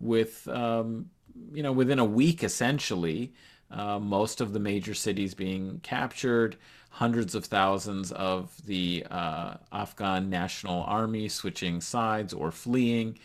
with 0.00 0.48
um, 0.48 1.10
you 1.54 1.62
know 1.64 1.72
within 1.72 1.98
a 2.00 2.06
week 2.06 2.44
essentially, 2.44 3.34
uh, 3.72 3.98
most 4.00 4.40
of 4.42 4.54
the 4.54 4.60
major 4.60 4.94
cities 4.94 5.34
being 5.34 5.80
captured 5.82 6.58
hundreds 6.90 7.34
of 7.36 7.46
thousands 7.46 8.12
of 8.12 8.54
the 8.66 9.06
uh, 9.10 9.56
Afghan 9.72 10.30
National 10.30 10.84
Army 10.84 11.28
switching 11.28 11.80
sides 11.82 12.34
or 12.34 12.52
fleeing. 12.52 13.18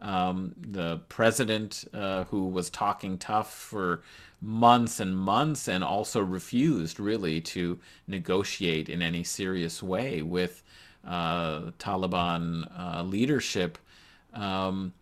um, 0.00 0.54
the 0.60 0.98
president 1.08 1.84
uh, 1.94 2.24
who 2.26 2.46
was 2.46 2.70
talking 2.70 3.18
tough 3.18 3.52
for 3.52 4.02
months 4.40 5.00
and 5.00 5.16
months 5.16 5.68
and 5.68 5.84
also 5.84 6.20
refused 6.20 7.00
really 7.00 7.40
to 7.40 7.78
negotiate 8.06 8.88
in 8.88 9.02
any 9.02 9.24
serious 9.24 9.82
way 9.82 10.22
with 10.22 10.62
Taliban 11.78 12.68
uh, 12.78 13.02
leadership. 13.02 13.78
Um, 14.34 14.92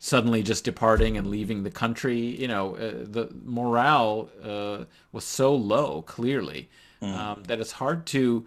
suddenly 0.00 0.42
just 0.42 0.64
departing 0.64 1.18
and 1.18 1.26
leaving 1.26 1.62
the 1.62 1.70
country, 1.70 2.18
you 2.18 2.48
know, 2.48 2.74
uh, 2.76 2.92
the 3.02 3.28
morale 3.44 4.30
uh, 4.42 4.84
was 5.12 5.24
so 5.24 5.54
low, 5.54 6.00
clearly, 6.02 6.70
mm. 7.02 7.14
um, 7.14 7.42
that 7.44 7.60
it's 7.60 7.72
hard 7.72 8.06
to 8.06 8.46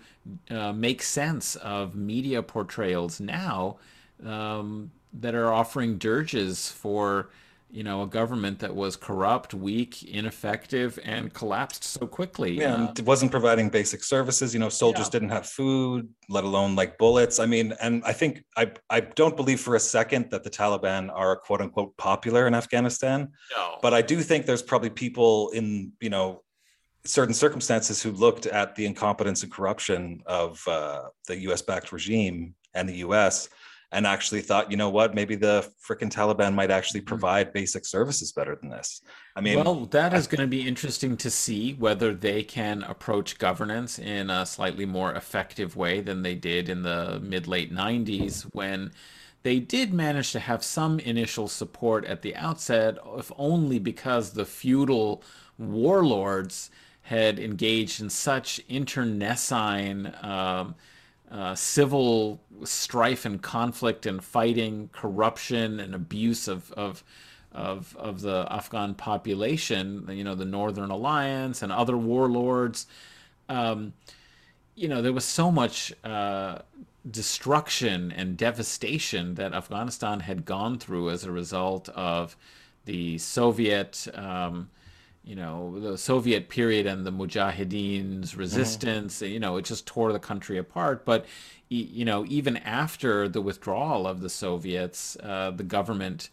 uh, 0.50 0.74
make 0.74 1.04
sense 1.04 1.56
of 1.58 1.96
media 1.96 2.42
portrayals 2.42 3.20
now 3.20 3.78
um, 4.26 4.92
that 5.14 5.36
are 5.36 5.54
offering 5.54 6.00
dirges 6.00 6.70
for 6.70 7.30
you 7.74 7.84
know, 7.84 8.04
a 8.04 8.08
government 8.08 8.60
that 8.60 8.76
was 8.76 8.96
corrupt, 8.96 9.56
weak, 9.56 10.04
ineffective, 10.04 11.00
and 11.04 11.34
collapsed 11.34 11.84
so 11.84 12.06
quickly. 12.06 12.60
Yeah, 12.60 12.76
uh, 12.76 12.94
it 12.96 13.04
wasn't 13.04 13.32
providing 13.32 13.70
basic 13.70 14.04
services. 14.04 14.54
You 14.54 14.60
know, 14.60 14.70
soldiers 14.70 15.08
yeah. 15.08 15.12
didn't 15.12 15.30
have 15.30 15.48
food, 15.48 16.08
let 16.30 16.44
alone 16.44 16.76
like 16.76 17.00
bullets. 17.00 17.40
I 17.40 17.48
mean, 17.48 17.74
and 17.82 18.04
I 18.06 18.14
think 18.14 18.44
I 18.56 18.72
I 18.92 19.00
don't 19.00 19.36
believe 19.36 19.60
for 19.60 19.76
a 19.76 19.80
second 19.80 20.30
that 20.30 20.44
the 20.44 20.52
Taliban 20.52 21.10
are 21.12 21.36
quote 21.36 21.62
unquote 21.62 21.98
popular 21.98 22.46
in 22.46 22.54
Afghanistan. 22.54 23.32
No. 23.58 23.80
But 23.82 23.96
I 23.96 24.04
do 24.04 24.22
think 24.22 24.46
there's 24.46 24.62
probably 24.62 24.92
people 24.92 25.50
in 25.50 25.94
you 26.00 26.12
know 26.12 26.44
certain 27.06 27.34
circumstances 27.34 28.04
who 28.04 28.12
looked 28.12 28.46
at 28.46 28.76
the 28.76 28.86
incompetence 28.86 29.42
and 29.42 29.52
corruption 29.52 30.22
of 30.28 30.62
uh, 30.68 31.06
the 31.28 31.40
U.S. 31.48 31.64
backed 31.64 31.92
regime 31.92 32.54
and 32.76 32.88
the 32.88 32.98
U.S 32.98 33.50
and 33.94 34.08
actually 34.08 34.42
thought, 34.42 34.72
you 34.72 34.76
know 34.76 34.90
what, 34.90 35.14
maybe 35.14 35.36
the 35.36 35.70
freaking 35.88 36.12
Taliban 36.12 36.54
might 36.54 36.72
actually 36.72 37.02
hmm. 37.02 37.08
provide 37.08 37.54
basic 37.54 37.86
services 37.86 38.32
better 38.32 38.56
than 38.56 38.70
this. 38.70 39.02
I 39.36 39.42
mean, 39.42 39.64
well, 39.64 39.86
that 39.86 40.14
is 40.14 40.28
going 40.28 40.42
to 40.42 40.48
be 40.48 40.68
interesting 40.68 41.16
to 41.18 41.30
see 41.30 41.74
whether 41.74 42.14
they 42.14 42.44
can 42.44 42.84
approach 42.84 43.38
governance 43.38 44.00
in 44.00 44.30
a 44.30 44.46
slightly 44.46 44.86
more 44.86 45.14
effective 45.14 45.76
way 45.76 46.02
than 46.02 46.24
they 46.24 46.36
did 46.36 46.70
in 46.70 46.82
the 46.82 47.20
mid 47.24 47.48
late 47.48 47.74
90s 47.74 48.44
when 48.54 48.92
they 49.44 49.60
did 49.60 49.94
manage 49.94 50.32
to 50.32 50.40
have 50.40 50.64
some 50.64 51.00
initial 51.00 51.48
support 51.48 52.06
at 52.06 52.22
the 52.22 52.36
outset, 52.36 52.98
if 53.18 53.32
only 53.38 53.78
because 53.78 54.32
the 54.32 54.46
feudal 54.46 55.22
warlords 55.58 56.72
had 57.04 57.38
engaged 57.38 58.02
in 58.02 58.10
such 58.10 58.62
internecine. 58.70 60.14
Um, 60.22 60.76
uh, 61.34 61.56
civil 61.56 62.40
strife 62.64 63.26
and 63.26 63.42
conflict 63.42 64.06
and 64.06 64.24
fighting, 64.24 64.90
corruption 64.94 65.80
and 65.80 65.96
abuse 65.96 66.48
of, 66.48 66.72
of 66.74 67.04
of 67.52 67.96
of 67.98 68.22
the 68.22 68.48
Afghan 68.50 68.94
population, 68.94 70.08
you 70.10 70.24
know, 70.24 70.36
the 70.36 70.46
Northern 70.46 70.92
Alliance 70.92 71.64
and 71.64 71.72
other 71.72 71.98
warlords. 71.98 72.88
Um, 73.50 73.94
you 74.76 74.88
know, 74.88 75.02
there 75.02 75.14
was 75.14 75.26
so 75.26 75.52
much 75.52 75.92
uh, 76.04 76.60
destruction 77.10 78.12
and 78.12 78.38
devastation 78.38 79.36
that 79.36 79.54
Afghanistan 79.54 80.22
had 80.22 80.46
gone 80.46 80.78
through 80.80 81.10
as 81.10 81.24
a 81.24 81.32
result 81.32 81.90
of 81.90 82.36
the 82.86 83.18
Soviet. 83.18 84.08
Um, 84.14 84.70
you 85.24 85.36
know 85.36 85.80
the 85.80 85.98
Soviet 85.98 86.50
period 86.50 86.86
and 86.86 87.06
the 87.06 87.12
Mujahideen's 87.12 88.32
mm-hmm. 88.32 88.40
resistance. 88.40 89.22
Mm-hmm. 89.22 89.34
You 89.34 89.40
know, 89.40 89.58
it 89.58 89.66
just 89.66 89.86
tore 89.86 90.12
the 90.12 90.20
country 90.20 90.58
apart. 90.58 91.06
But 91.06 91.26
you 91.70 92.06
know, 92.06 92.26
even 92.28 92.58
after 92.58 93.28
the 93.28 93.42
withdrawal 93.42 94.06
of 94.06 94.22
the 94.22 94.30
Soviets, 94.30 95.18
uh, 95.24 95.52
the 95.52 95.64
government 95.64 96.30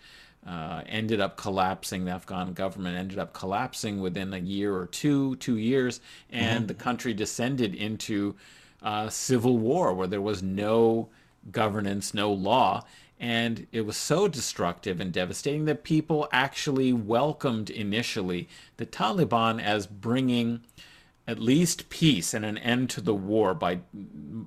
uh, 0.46 0.82
ended 0.86 1.20
up 1.20 1.36
collapsing. 1.36 2.04
The 2.04 2.10
Afghan 2.10 2.52
government 2.52 2.96
ended 2.96 3.18
up 3.18 3.32
collapsing 3.32 4.00
within 4.00 4.34
a 4.34 4.38
year 4.38 4.74
or 4.74 4.86
two, 4.86 5.36
two 5.36 5.56
years, 5.56 6.00
and 6.30 6.60
mm-hmm. 6.60 6.66
the 6.66 6.74
country 6.74 7.14
descended 7.14 7.74
into 7.74 8.34
uh, 8.82 9.08
civil 9.08 9.58
war 9.58 9.94
where 9.94 10.06
there 10.06 10.20
was 10.20 10.42
no 10.42 11.08
governance, 11.50 12.14
no 12.14 12.32
law. 12.32 12.84
And 13.20 13.66
it 13.70 13.82
was 13.82 13.98
so 13.98 14.28
destructive 14.28 14.98
and 14.98 15.12
devastating 15.12 15.66
that 15.66 15.84
people 15.84 16.26
actually 16.32 16.92
welcomed 16.94 17.68
initially 17.68 18.48
the 18.78 18.86
Taliban 18.86 19.62
as 19.62 19.86
bringing 19.86 20.62
at 21.26 21.38
least 21.38 21.90
peace 21.90 22.32
and 22.32 22.44
an 22.44 22.58
end 22.58 22.88
to 22.90 23.00
the 23.00 23.14
war 23.14 23.54
by 23.54 23.78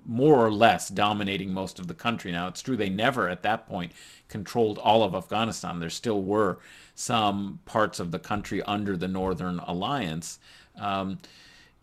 more 0.05 0.45
or 0.45 0.51
less 0.51 0.89
dominating 0.89 1.53
most 1.53 1.77
of 1.79 1.87
the 1.87 1.93
country. 1.93 2.31
Now, 2.31 2.47
it's 2.47 2.63
true 2.63 2.75
they 2.75 2.89
never 2.89 3.29
at 3.29 3.43
that 3.43 3.67
point 3.67 3.91
controlled 4.27 4.79
all 4.79 5.03
of 5.03 5.13
Afghanistan. 5.13 5.79
There 5.79 5.91
still 5.91 6.23
were 6.23 6.57
some 6.95 7.59
parts 7.65 7.99
of 7.99 8.11
the 8.11 8.19
country 8.19 8.61
under 8.63 8.97
the 8.97 9.07
Northern 9.07 9.59
Alliance. 9.59 10.39
Um, 10.75 11.19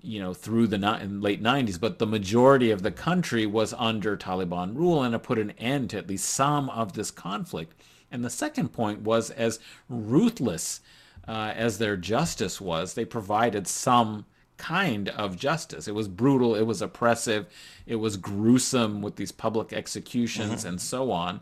you 0.03 0.21
know, 0.21 0.35
through 0.35 0.67
the 0.67 0.79
late 0.79 1.43
90s, 1.43 1.81
but 1.81 1.99
the 1.99 2.07
majority 2.07 2.71
of 2.71 2.83
the 2.83 2.91
country 2.91 3.47
was 3.47 3.75
under 3.75 4.17
Taliban 4.17 4.77
rule 4.77 5.03
and 5.03 5.15
it 5.15 5.23
put 5.23 5.39
an 5.39 5.53
end 5.53 5.91
to 5.91 5.99
at 5.99 6.09
least 6.09 6.29
some 6.29 6.71
of 6.71 6.95
this 6.95 7.11
conflict. 7.11 7.81
And 8.11 8.25
the 8.25 8.31
second 8.31 8.71
point 8.71 9.03
was 9.03 9.31
as 9.31 9.61
ruthless 9.89 10.81
uh, 11.29 11.53
as 11.55 11.79
their 11.79 11.97
justice 11.97 12.61
was, 12.61 12.95
they 12.95 13.05
provided 13.05 13.69
some 13.69 14.27
kind 14.57 15.09
of 15.11 15.37
justice. 15.37 15.89
It 15.89 15.95
was 15.95 16.09
brutal, 16.09 16.55
it 16.55 16.63
was 16.63 16.83
oppressive, 16.83 17.47
it 17.87 17.97
was 17.97 18.17
gruesome 18.17 19.01
with 19.01 19.17
these 19.17 19.33
public 19.33 19.73
executions 19.73 20.61
mm-hmm. 20.61 20.69
and 20.69 20.81
so 20.81 21.11
on. 21.11 21.41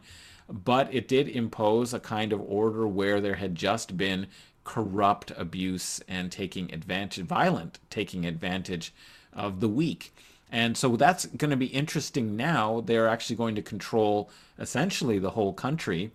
But 0.48 0.94
it 0.94 1.08
did 1.08 1.28
impose 1.28 1.92
a 1.92 2.00
kind 2.00 2.32
of 2.32 2.40
order 2.40 2.86
where 2.86 3.20
there 3.20 3.34
had 3.34 3.54
just 3.54 3.96
been 3.96 4.28
corrupt 4.68 5.32
abuse 5.34 5.98
and 6.06 6.30
taking 6.30 6.70
advantage, 6.74 7.24
violent 7.24 7.78
taking 7.88 8.26
advantage 8.26 8.92
of 9.32 9.60
the 9.60 9.68
weak. 9.68 10.14
And 10.52 10.76
so 10.76 10.94
that's 10.94 11.24
going 11.24 11.50
to 11.50 11.56
be 11.56 11.68
interesting 11.68 12.36
now. 12.36 12.82
They're 12.84 13.08
actually 13.08 13.36
going 13.36 13.54
to 13.54 13.62
control 13.62 14.28
essentially 14.58 15.18
the 15.18 15.30
whole 15.30 15.54
country. 15.54 16.10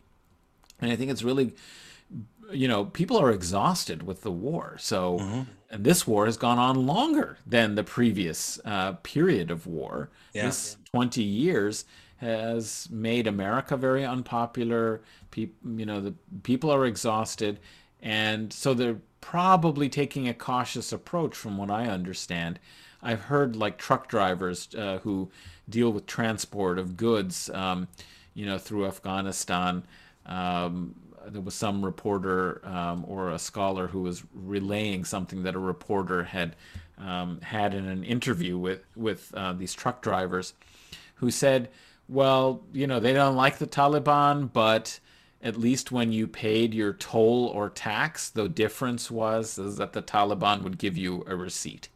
And 0.80 0.92
I 0.92 0.96
think 0.96 1.10
it's 1.10 1.24
really, 1.24 1.56
you 2.52 2.68
know, 2.68 2.86
people 2.86 3.18
are 3.18 3.32
exhausted 3.32 4.04
with 4.04 4.22
the 4.22 4.32
war. 4.32 4.76
So, 4.80 5.18
mm-hmm. 5.18 5.42
and 5.72 5.84
this 5.84 6.06
war 6.06 6.28
has 6.28 6.38
gone 6.38 6.60
on 6.60 6.86
longer 6.86 7.40
than 7.48 7.74
the 7.74 7.84
previous 7.84 8.60
uh, 8.66 8.94
period 9.02 9.50
of 9.50 9.66
war. 9.66 10.12
Yeah. 10.32 10.46
This 10.46 10.78
20 10.92 11.24
years 11.24 11.86
has 12.18 12.88
made 12.92 13.26
America 13.26 13.76
very 13.78 14.06
unpopular. 14.06 15.02
People, 15.32 15.72
you 15.80 15.88
know, 15.88 16.02
the 16.02 16.14
people 16.44 16.72
are 16.72 16.86
exhausted. 16.86 17.60
And 18.04 18.52
so 18.52 18.74
they're 18.74 19.00
probably 19.22 19.88
taking 19.88 20.28
a 20.28 20.34
cautious 20.34 20.92
approach, 20.92 21.36
from 21.36 21.58
what 21.58 21.72
I 21.72 21.88
understand. 21.88 22.60
I've 23.02 23.22
heard 23.22 23.56
like 23.56 23.78
truck 23.78 24.10
drivers 24.10 24.68
uh, 24.78 25.00
who 25.00 25.32
deal 25.70 25.90
with 25.92 26.06
transport 26.06 26.78
of 26.78 26.98
goods, 26.98 27.50
um, 27.50 27.88
you 28.34 28.46
know, 28.46 28.58
through 28.58 28.86
Afghanistan. 28.86 29.86
Um, 30.26 30.96
there 31.26 31.42
was 31.42 31.56
some 31.56 31.84
reporter 31.84 32.62
um, 32.66 33.06
or 33.08 33.32
a 33.32 33.40
scholar 33.40 33.88
who 33.88 34.02
was 34.02 34.24
relaying 34.34 35.06
something 35.06 35.44
that 35.44 35.56
a 35.56 35.60
reporter 35.60 36.26
had 36.26 36.58
um, 36.98 37.40
had 37.42 37.74
in 37.74 37.88
an 37.88 38.04
interview 38.04 38.58
with 38.58 38.84
with 38.98 39.34
uh, 39.34 39.54
these 39.54 39.74
truck 39.74 40.02
drivers, 40.02 40.54
who 41.16 41.32
said, 41.32 41.70
"Well, 42.10 42.62
you 42.74 42.86
know, 42.88 43.00
they 43.00 43.14
don't 43.14 43.38
like 43.38 43.60
the 43.60 43.68
Taliban, 43.68 44.52
but." 44.52 45.00
At 45.44 45.58
least 45.58 45.92
when 45.92 46.12
you 46.12 46.26
paid 46.26 46.74
your 46.74 46.94
toll 46.94 47.48
or 47.48 47.70
tax, 47.70 48.30
the 48.30 48.48
difference 48.48 49.12
was 49.12 49.60
is 49.60 49.78
that 49.78 49.94
the 49.94 50.02
Taliban 50.02 50.64
would 50.64 50.78
give 50.78 50.98
you 50.98 51.24
a 51.28 51.36
receipt. 51.36 51.90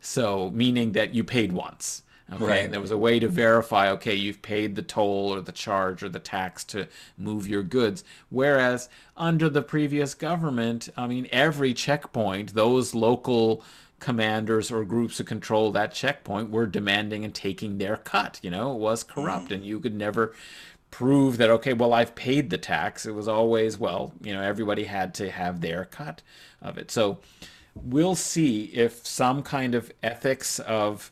So 0.00 0.50
meaning 0.50 0.92
that 0.92 1.14
you 1.14 1.22
paid 1.22 1.52
once. 1.52 2.02
Okay. 2.30 2.44
Right. 2.44 2.70
There 2.70 2.80
was 2.80 2.90
a 2.90 2.98
way 2.98 3.18
to 3.18 3.28
verify, 3.28 3.90
okay, 3.92 4.14
you've 4.14 4.42
paid 4.42 4.74
the 4.74 4.82
toll 4.82 5.32
or 5.32 5.40
the 5.40 5.52
charge 5.52 6.02
or 6.02 6.10
the 6.10 6.18
tax 6.18 6.62
to 6.64 6.86
move 7.16 7.48
your 7.48 7.62
goods. 7.62 8.04
Whereas 8.28 8.90
under 9.16 9.48
the 9.48 9.62
previous 9.62 10.12
government, 10.12 10.90
I 10.94 11.06
mean, 11.06 11.26
every 11.32 11.72
checkpoint, 11.72 12.52
those 12.52 12.94
local 12.94 13.64
commanders 13.98 14.70
or 14.70 14.84
groups 14.84 15.18
who 15.18 15.24
control 15.24 15.72
that 15.72 15.94
checkpoint 15.94 16.50
were 16.50 16.66
demanding 16.66 17.24
and 17.24 17.34
taking 17.34 17.78
their 17.78 17.96
cut. 17.96 18.38
You 18.42 18.50
know, 18.50 18.72
it 18.74 18.78
was 18.78 19.02
corrupt 19.02 19.46
mm-hmm. 19.46 19.54
and 19.54 19.64
you 19.64 19.80
could 19.80 19.94
never 19.94 20.34
prove 20.90 21.36
that 21.36 21.50
okay 21.50 21.72
well 21.72 21.92
i've 21.92 22.14
paid 22.14 22.50
the 22.50 22.58
tax. 22.58 23.06
It 23.06 23.14
was 23.14 23.28
always 23.28 23.78
well 23.78 24.12
you 24.22 24.32
know 24.32 24.42
everybody 24.42 24.84
had 24.84 25.14
to 25.14 25.30
have 25.30 25.60
their 25.60 25.84
cut 25.84 26.22
of 26.62 26.78
it. 26.78 26.90
So 26.90 27.18
we'll 27.74 28.14
see 28.14 28.64
if 28.66 29.06
some 29.06 29.42
kind 29.42 29.74
of 29.74 29.92
ethics 30.02 30.58
of 30.60 31.10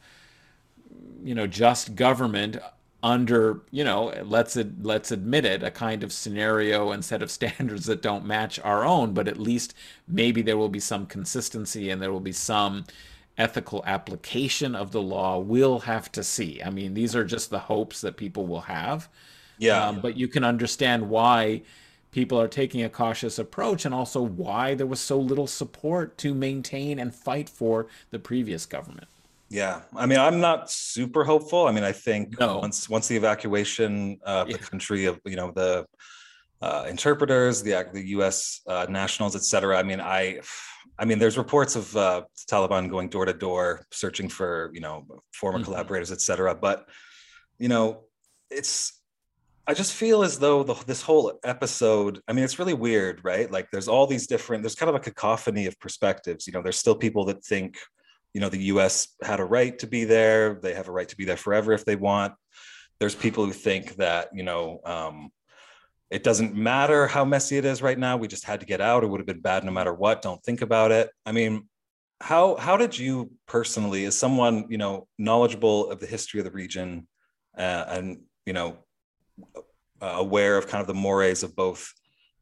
you 1.22 1.34
know 1.34 1.46
just 1.46 1.94
government 1.94 2.58
under 3.02 3.60
you 3.70 3.84
know 3.84 4.12
let's 4.24 4.56
let's 4.80 5.10
admit 5.12 5.44
it 5.44 5.62
a 5.62 5.70
kind 5.70 6.02
of 6.02 6.12
scenario 6.12 6.90
and 6.90 7.04
set 7.04 7.22
of 7.22 7.30
standards 7.38 7.86
that 7.86 8.02
don't 8.02 8.24
match 8.24 8.58
our 8.60 8.84
own 8.84 9.12
but 9.12 9.28
at 9.28 9.38
least 9.38 9.74
maybe 10.08 10.42
there 10.42 10.56
will 10.56 10.68
be 10.68 10.80
some 10.80 11.06
consistency 11.06 11.90
and 11.90 12.00
there 12.02 12.12
will 12.12 12.20
be 12.20 12.32
some 12.32 12.84
ethical 13.38 13.84
application 13.86 14.74
of 14.74 14.92
the 14.92 15.02
law. 15.02 15.38
We'll 15.38 15.80
have 15.80 16.10
to 16.12 16.24
see. 16.24 16.62
I 16.64 16.70
mean 16.70 16.94
these 16.94 17.14
are 17.14 17.24
just 17.24 17.50
the 17.50 17.58
hopes 17.58 18.00
that 18.00 18.16
people 18.16 18.46
will 18.46 18.62
have 18.62 19.08
yeah. 19.58 19.88
Um, 19.88 20.00
but 20.00 20.16
you 20.16 20.28
can 20.28 20.44
understand 20.44 21.08
why 21.08 21.62
people 22.12 22.40
are 22.40 22.48
taking 22.48 22.82
a 22.82 22.88
cautious 22.88 23.38
approach 23.38 23.84
and 23.84 23.94
also 23.94 24.22
why 24.22 24.74
there 24.74 24.86
was 24.86 25.00
so 25.00 25.18
little 25.18 25.46
support 25.46 26.16
to 26.18 26.34
maintain 26.34 26.98
and 26.98 27.14
fight 27.14 27.48
for 27.48 27.86
the 28.10 28.18
previous 28.18 28.64
government. 28.66 29.06
Yeah, 29.48 29.82
I 29.94 30.06
mean, 30.06 30.18
I'm 30.18 30.40
not 30.40 30.70
super 30.70 31.22
hopeful. 31.24 31.66
I 31.68 31.72
mean, 31.72 31.84
I 31.84 31.92
think 31.92 32.38
No. 32.40 32.58
once 32.58 32.88
once 32.88 33.06
the 33.06 33.16
evacuation 33.16 34.18
of 34.24 34.48
Yeah. 34.48 34.56
the 34.56 34.62
country 34.64 35.04
of 35.06 35.20
you 35.24 35.36
know 35.36 35.52
the 35.52 35.86
uh, 36.62 36.86
interpreters, 36.88 37.62
the 37.62 37.86
the 37.92 38.08
U.S. 38.16 38.60
Uh, 38.66 38.86
nationals, 38.88 39.36
et 39.36 39.42
cetera. 39.42 39.78
I 39.78 39.82
mean, 39.82 40.00
I, 40.00 40.40
I 40.98 41.04
mean, 41.04 41.18
there's 41.18 41.36
reports 41.36 41.76
of 41.76 41.94
uh, 41.96 42.22
Taliban 42.50 42.88
going 42.90 43.08
door 43.10 43.26
to 43.26 43.34
door 43.34 43.86
searching 43.92 44.28
for 44.28 44.70
you 44.72 44.80
know 44.80 45.06
former 45.32 45.58
Mhm. 45.60 45.64
collaborators, 45.64 46.10
et 46.10 46.20
cetera. 46.22 46.54
But 46.54 46.88
you 47.58 47.68
know, 47.68 48.04
it's 48.50 48.74
I 49.68 49.74
just 49.74 49.92
feel 49.92 50.22
as 50.22 50.38
though 50.38 50.62
the, 50.62 50.74
this 50.86 51.02
whole 51.02 51.40
episode, 51.42 52.20
I 52.28 52.32
mean, 52.32 52.44
it's 52.44 52.58
really 52.58 52.74
weird, 52.74 53.20
right? 53.24 53.50
Like 53.50 53.68
there's 53.72 53.88
all 53.88 54.06
these 54.06 54.28
different, 54.28 54.62
there's 54.62 54.76
kind 54.76 54.88
of 54.88 54.94
a 54.94 55.00
cacophony 55.00 55.66
of 55.66 55.78
perspectives. 55.80 56.46
You 56.46 56.52
know, 56.52 56.62
there's 56.62 56.78
still 56.78 56.94
people 56.94 57.24
that 57.26 57.44
think, 57.44 57.76
you 58.32 58.40
know, 58.40 58.48
the 58.48 58.64
US 58.64 59.08
had 59.22 59.40
a 59.40 59.44
right 59.44 59.76
to 59.80 59.86
be 59.88 60.04
there. 60.04 60.54
They 60.62 60.74
have 60.74 60.88
a 60.88 60.92
right 60.92 61.08
to 61.08 61.16
be 61.16 61.24
there 61.24 61.36
forever 61.36 61.72
if 61.72 61.84
they 61.84 61.96
want. 61.96 62.34
There's 63.00 63.16
people 63.16 63.44
who 63.44 63.52
think 63.52 63.96
that, 63.96 64.28
you 64.32 64.44
know, 64.44 64.80
um, 64.84 65.30
it 66.10 66.22
doesn't 66.22 66.54
matter 66.54 67.08
how 67.08 67.24
messy 67.24 67.56
it 67.56 67.64
is 67.64 67.82
right 67.82 67.98
now. 67.98 68.16
We 68.16 68.28
just 68.28 68.44
had 68.44 68.60
to 68.60 68.66
get 68.66 68.80
out. 68.80 69.02
It 69.02 69.08
would 69.08 69.18
have 69.18 69.26
been 69.26 69.40
bad 69.40 69.64
no 69.64 69.72
matter 69.72 69.92
what. 69.92 70.22
Don't 70.22 70.42
think 70.44 70.62
about 70.62 70.92
it. 70.92 71.10
I 71.24 71.32
mean, 71.32 71.68
how 72.20 72.56
how 72.56 72.76
did 72.76 72.96
you 72.96 73.32
personally, 73.46 74.04
as 74.04 74.16
someone 74.16 74.66
you 74.70 74.78
know 74.78 75.08
knowledgeable 75.18 75.90
of 75.90 76.00
the 76.00 76.06
history 76.06 76.40
of 76.40 76.44
the 76.44 76.52
region, 76.52 77.08
uh, 77.58 77.84
and 77.88 78.20
you 78.46 78.52
know 78.52 78.78
aware 80.00 80.56
of 80.58 80.68
kind 80.68 80.80
of 80.80 80.86
the 80.86 80.94
mores 80.94 81.42
of 81.42 81.56
both 81.56 81.92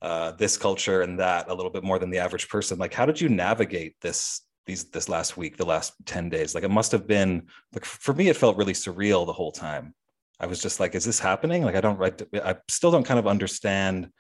uh, 0.03 0.33
this 0.33 0.57
culture 0.57 1.03
and 1.03 1.19
that 1.19 1.49
a 1.49 1.55
little 1.55 1.71
bit 1.71 1.85
more 1.85 1.99
than 1.99 2.11
the 2.11 2.19
average 2.19 2.49
person. 2.49 2.79
Like, 2.79 2.93
how 2.93 3.07
did 3.07 3.21
you 3.21 3.29
navigate 3.29 3.97
this 4.01 4.43
these 4.67 4.85
this 4.91 5.09
last 5.09 5.37
week, 5.37 5.57
the 5.57 5.65
last 5.65 5.95
ten 6.05 6.29
days? 6.29 6.55
Like, 6.55 6.65
it 6.65 6.71
must 6.71 6.93
have 6.93 7.07
been 7.07 7.47
like 7.73 7.85
for 7.85 8.13
me, 8.15 8.29
it 8.29 8.37
felt 8.37 8.57
really 8.57 8.73
surreal 8.73 9.25
the 9.25 9.33
whole 9.33 9.53
time. 9.53 9.95
I 10.41 10.47
was 10.47 10.61
just 10.61 10.81
like, 10.81 10.95
is 10.95 11.05
this 11.05 11.21
happening? 11.21 11.63
Like, 11.63 11.77
I 11.77 11.81
don't, 11.81 12.03
I, 12.03 12.51
I 12.51 12.57
still 12.69 12.91
don't 12.91 13.05
kind 13.05 13.21
of 13.21 13.27
understand, 13.27 14.11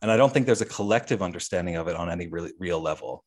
and 0.00 0.10
I 0.10 0.16
don't 0.16 0.32
think 0.32 0.46
there's 0.46 0.60
a 0.60 0.66
collective 0.66 1.22
understanding 1.22 1.76
of 1.76 1.88
it 1.88 1.96
on 1.96 2.08
any 2.08 2.28
really 2.28 2.52
real 2.58 2.80
level. 2.80 3.24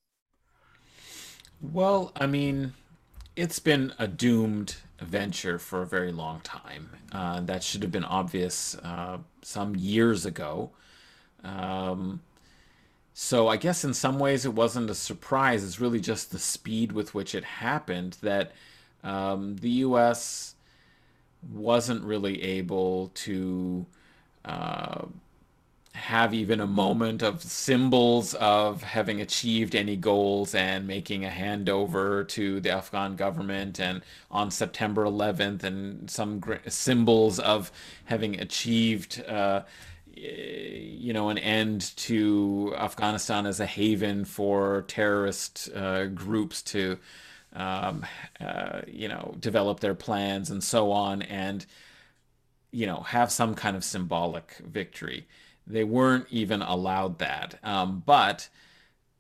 Well, 1.62 2.12
I 2.16 2.28
mean, 2.28 2.74
it's 3.36 3.60
been 3.60 3.94
a 3.98 4.08
doomed 4.08 4.76
venture 5.00 5.60
for 5.60 5.82
a 5.82 5.86
very 5.86 6.12
long 6.12 6.40
time. 6.42 6.90
Uh, 7.12 7.42
that 7.42 7.64
should 7.64 7.82
have 7.82 7.92
been 7.92 8.06
obvious 8.06 8.76
uh, 8.76 9.18
some 9.42 9.76
years 9.76 10.26
ago. 10.26 10.72
Um, 11.44 12.22
so 13.14 13.48
I 13.48 13.58
guess 13.58 13.84
in 13.84 13.94
some 13.94 14.18
ways 14.18 14.46
it 14.46 14.54
wasn't 14.54 14.90
a 14.90 14.96
surprise. 14.96 15.64
It's 15.64 15.80
really 15.80 16.00
just 16.00 16.32
the 16.32 16.40
speed 16.40 16.92
with 16.92 17.14
which 17.14 17.36
it 17.36 17.44
happened 17.44 18.18
that 18.22 18.54
um, 19.04 19.58
the 19.58 19.70
U.S. 19.70 20.56
wasn't 21.52 22.04
really 22.04 22.42
able 22.42 23.12
to 23.16 23.86
uh, 24.46 25.06
have 25.94 26.34
even 26.34 26.60
a 26.60 26.68
moment 26.68 27.22
of 27.22 27.42
symbols 27.44 28.34
of 28.36 28.82
having 28.84 29.22
achieved 29.22 29.76
any 29.76 29.96
goals 29.96 30.56
and 30.56 30.88
making 30.88 31.24
a 31.24 31.30
handover 31.30 32.28
to 32.28 32.60
the 32.60 32.72
Afghan 32.72 33.16
government 33.16 33.80
and 33.80 34.02
on 34.32 34.50
September 34.50 35.06
11th 35.06 35.64
and 35.64 36.10
some 36.10 36.42
symbols 36.68 37.40
of 37.40 37.72
having 38.06 38.40
achieved 38.40 39.24
uh, 39.28 39.62
you 40.16 41.14
know 41.14 41.30
an 41.30 41.38
end 41.38 41.96
to 41.98 42.74
Afghanistan 42.78 43.46
as 43.46 43.60
a 43.60 43.66
haven 43.66 44.26
for 44.26 44.84
terrorist 44.88 45.70
uh, 45.76 46.06
groups 46.06 46.62
to 46.62 46.98
um, 47.54 48.06
uh, 48.42 48.82
you 48.88 49.08
know 49.08 49.36
develop 49.40 49.80
their 49.80 49.96
plans 49.96 50.50
and 50.50 50.64
so 50.64 50.92
on 50.92 51.22
and 51.24 51.66
you 52.74 52.88
know, 52.88 53.02
have 53.02 53.32
some 53.32 53.54
kind 53.54 53.78
of 53.78 53.84
symbolic 53.84 54.58
victory. 54.66 55.28
They 55.66 55.84
weren't 55.84 56.28
even 56.30 56.62
allowed 56.62 57.20
that. 57.20 57.60
Um, 57.64 58.04
but 58.06 58.50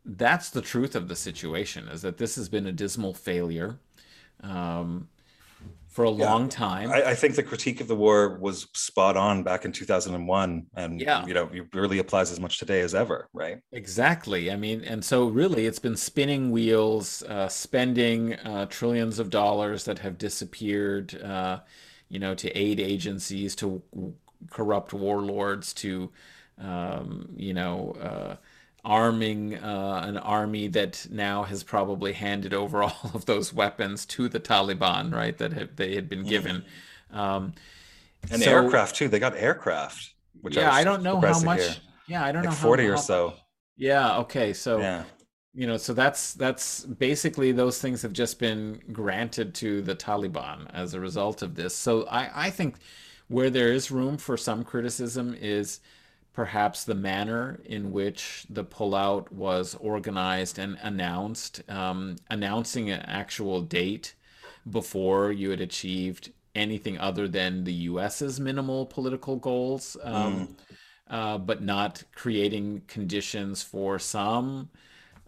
that's 0.05 0.49
the 0.49 0.61
truth 0.61 0.95
of 0.95 1.07
the 1.07 1.15
situation 1.15 1.87
is 1.87 2.01
that 2.01 2.17
this 2.17 2.35
has 2.35 2.49
been 2.49 2.67
a 2.67 2.71
dismal 2.71 3.13
failure 3.13 3.79
um, 4.41 5.07
for 5.87 6.05
a 6.05 6.09
Yeah. 6.17 6.25
long 6.25 6.49
time. 6.49 6.91
I, 6.91 7.03
I 7.11 7.15
think 7.15 7.35
the 7.35 7.43
critique 7.43 7.81
of 7.81 7.87
the 7.87 7.95
war 7.95 8.37
was 8.39 8.67
spot 8.73 9.17
on 9.17 9.43
back 9.43 9.65
in 9.65 9.71
2001, 9.71 10.67
and 10.75 11.01
Yeah. 11.01 11.25
you 11.27 11.33
know, 11.33 11.49
it 11.53 11.73
really 11.73 11.99
applies 11.99 12.31
as 12.31 12.39
much 12.39 12.57
today 12.59 12.81
as 12.81 12.93
ever, 12.93 13.29
right? 13.33 13.59
Exactly. 13.71 14.51
I 14.51 14.55
mean, 14.55 14.83
and 14.83 15.03
so 15.03 15.27
really 15.27 15.65
it's 15.65 15.79
been 15.79 15.97
spinning 15.97 16.51
wheels, 16.51 17.23
uh, 17.23 17.47
spending 17.49 18.35
uh, 18.35 18.67
trillions 18.67 19.17
of 19.17 19.31
dollars 19.31 19.85
that 19.85 19.99
have 19.99 20.19
disappeared, 20.19 21.19
uh, 21.23 21.61
you 22.07 22.19
know, 22.19 22.35
to 22.35 22.51
aid 22.51 22.79
agencies, 22.79 23.55
to 23.55 23.81
corrupt 24.49 24.93
warlords, 24.93 25.73
to, 25.75 26.11
um, 26.59 27.29
you 27.35 27.53
know, 27.53 27.91
uh, 28.01 28.35
arming 28.85 29.55
uh, 29.57 30.03
an 30.05 30.17
army 30.17 30.67
that 30.67 31.07
now 31.09 31.43
has 31.43 31.63
probably 31.63 32.13
handed 32.13 32.53
over 32.53 32.83
all 32.83 33.11
of 33.13 33.25
those 33.25 33.53
weapons 33.53 34.05
to 34.07 34.29
the 34.29 34.39
Taliban, 34.39 35.13
right, 35.13 35.37
that 35.37 35.53
have, 35.53 35.75
they 35.77 35.95
had 35.95 36.09
been 36.09 36.25
given. 36.25 36.63
Um, 37.11 37.53
And 38.29 38.43
so, 38.43 38.43
aircraft 38.43 38.95
too. 38.97 39.07
They 39.07 39.19
got 39.19 39.37
aircraft, 39.37 40.13
which 40.41 40.57
I 40.57 40.61
yeah, 40.61 40.67
was 40.67 40.73
I 40.73 40.83
don't 40.83 41.03
know 41.03 41.21
how 41.21 41.39
much. 41.39 41.79
hear. 41.79 41.83
Yeah, 42.05 42.23
I 42.23 42.31
don't 42.31 42.43
Like 42.43 42.51
know 42.51 42.55
how, 42.55 42.73
40 42.73 42.87
or 42.87 42.97
so. 42.97 43.35
Yeah, 43.77 44.17
okay. 44.19 44.53
So 44.53 44.91
Yeah. 44.91 45.05
you 45.53 45.67
know, 45.67 45.77
so 45.77 45.93
that's 45.93 46.33
that's 46.35 46.85
basically 46.85 47.51
those 47.53 47.81
things 47.81 48.01
have 48.03 48.13
just 48.13 48.39
been 48.39 48.81
granted 48.93 49.55
to 49.55 49.81
the 49.83 49.95
Taliban 49.95 50.69
as 50.73 50.93
a 50.93 50.99
result 50.99 51.41
of 51.43 51.55
this. 51.55 51.75
So 51.75 52.05
I, 52.07 52.47
I 52.47 52.49
think 52.51 52.77
where 53.33 53.49
there 53.49 53.73
is 53.73 53.89
room 53.89 54.15
for 54.15 54.37
some 54.37 54.63
criticism 54.63 55.35
is 55.41 55.79
perhaps 56.33 56.83
the 56.83 56.93
manner 56.93 57.59
in 57.65 57.91
which 57.91 58.45
the 58.47 58.63
pullout 58.63 59.31
was 59.31 59.73
organized 59.79 60.59
and 60.59 60.77
announced, 60.83 61.63
um, 61.67 62.15
announcing 62.29 62.91
an 62.91 63.01
actual 63.01 63.59
date 63.61 64.13
before 64.69 65.31
you 65.31 65.49
had 65.49 65.59
achieved 65.59 66.31
anything 66.53 66.95
other 66.99 67.27
than 67.27 67.63
the 67.63 67.73
US's 67.73 68.39
minimal 68.39 68.85
political 68.85 69.35
goals, 69.35 69.97
um, 70.03 70.55
uh, 71.09 71.39
but 71.39 71.59
not 71.59 72.03
creating 72.13 72.83
conditions 72.85 73.63
for 73.63 73.97
some 73.97 74.69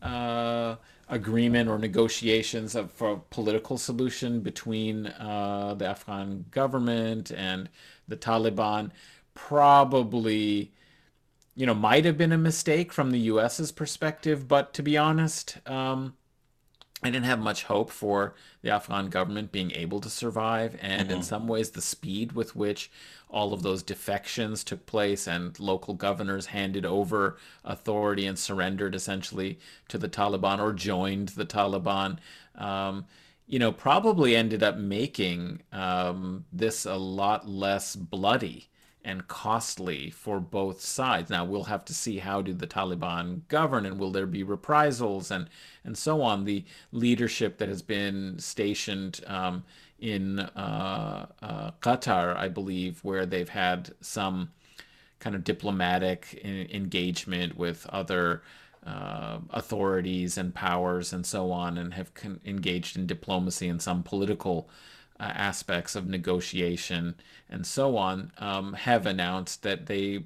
uh, 0.03 0.76
agreement 1.10 1.69
or 1.69 1.77
negotiations 1.77 2.76
of, 2.76 2.91
for 2.91 3.11
a 3.11 3.18
political 3.18 3.77
solution 3.77 4.41
between 4.41 5.07
uh, 5.07 5.76
the 5.77 5.86
Afghan 5.88 6.45
government 6.52 7.32
and 7.32 7.69
the 8.07 8.18
Taliban 8.18 8.91
probably 9.36 10.72
you 11.56 11.65
know 11.65 11.73
might 11.73 12.06
have 12.06 12.18
been 12.18 12.32
a 12.32 12.38
mistake 12.38 12.94
from 12.94 13.11
the 13.11 13.19
US's 13.19 13.72
perspective 13.72 14.48
but 14.48 14.73
to 14.73 14.84
be 14.84 14.98
honest 14.98 15.57
um, 15.68 16.14
I 17.03 17.10
didn't 17.10 17.26
have 17.26 17.40
much 17.40 17.64
hope 17.64 17.91
for 17.91 18.34
the 18.61 18.72
Afghan 18.72 19.10
government 19.10 19.52
being 19.52 19.72
able 19.72 20.02
to 20.02 20.10
survive. 20.10 20.76
And 20.82 21.11
in 21.11 21.22
Mhm. 21.22 21.23
some 21.23 21.48
ways, 21.48 21.72
the 21.72 21.82
speed 21.82 22.32
with 22.34 22.56
which 22.56 22.91
all 23.30 23.53
of 23.53 23.64
those 23.64 23.84
defections 23.84 24.64
took 24.64 24.85
place 24.85 25.27
and 25.27 25.60
local 25.60 25.93
governors 25.93 26.47
handed 26.47 26.85
over 26.85 27.38
authority 27.64 28.26
and 28.26 28.38
surrendered 28.38 28.95
essentially 28.95 29.60
to 29.88 29.97
the 29.97 30.10
Taliban 30.10 30.60
or 30.60 30.73
joined 30.73 31.30
the 31.30 31.45
Taliban, 31.45 32.18
um, 32.56 33.06
you 33.47 33.60
know, 33.60 33.72
probably 33.72 34.35
ended 34.35 34.64
up 34.64 34.77
making 34.77 35.61
um, 35.72 36.45
this 36.52 36.85
a 36.85 36.95
lot 36.95 37.47
less 37.47 37.95
bloody 37.95 38.69
and 39.06 39.27
costly 39.27 40.10
for 40.10 40.39
both 40.39 40.81
sides. 40.81 41.30
Now 41.30 41.45
we'll 41.45 41.65
have 41.65 41.85
to 41.85 41.93
see 41.93 42.18
how 42.18 42.41
do 42.41 42.53
the 42.53 42.65
Taliban 42.65 43.41
govern 43.47 43.85
and 43.85 43.99
will 43.99 44.11
there 44.11 44.26
be 44.26 44.43
reprisals 44.43 45.30
and 45.30 45.47
and 45.84 45.95
so 45.95 46.23
on. 46.23 46.43
The 46.43 46.65
leadership 46.91 47.60
that 47.60 47.69
has 47.69 47.84
been 47.84 48.39
stationed 48.39 49.22
um, 49.27 49.64
in 50.00 50.40
uh, 50.40 51.26
uh, 51.42 51.72
Qatar, 51.82 52.36
I 52.36 52.48
believe, 52.50 53.04
where 53.04 53.26
they've 53.26 53.50
had 53.50 53.94
some 54.02 54.52
kind 55.20 55.36
of 55.36 55.44
diplomatic 55.44 56.40
en- 56.44 56.68
engagement 56.72 57.58
with 57.58 57.88
other 57.88 58.44
uh, 58.86 59.40
authorities 59.50 60.38
and 60.38 60.54
powers 60.54 61.14
and 61.14 61.26
so 61.26 61.52
on, 61.52 61.78
and 61.78 61.94
have 61.94 62.14
con- 62.14 62.42
engaged 62.46 62.98
in 62.98 63.08
diplomacy 63.08 63.68
and 63.68 63.82
some 63.82 64.04
political 64.04 64.70
uh, 65.20 65.24
aspects 65.24 65.96
of 65.96 66.08
negotiation 66.08 67.16
and 67.50 67.66
so 67.66 67.98
on, 67.98 68.32
um, 68.38 68.74
have 68.74 69.06
announced 69.06 69.64
that 69.64 69.86
they, 69.86 70.26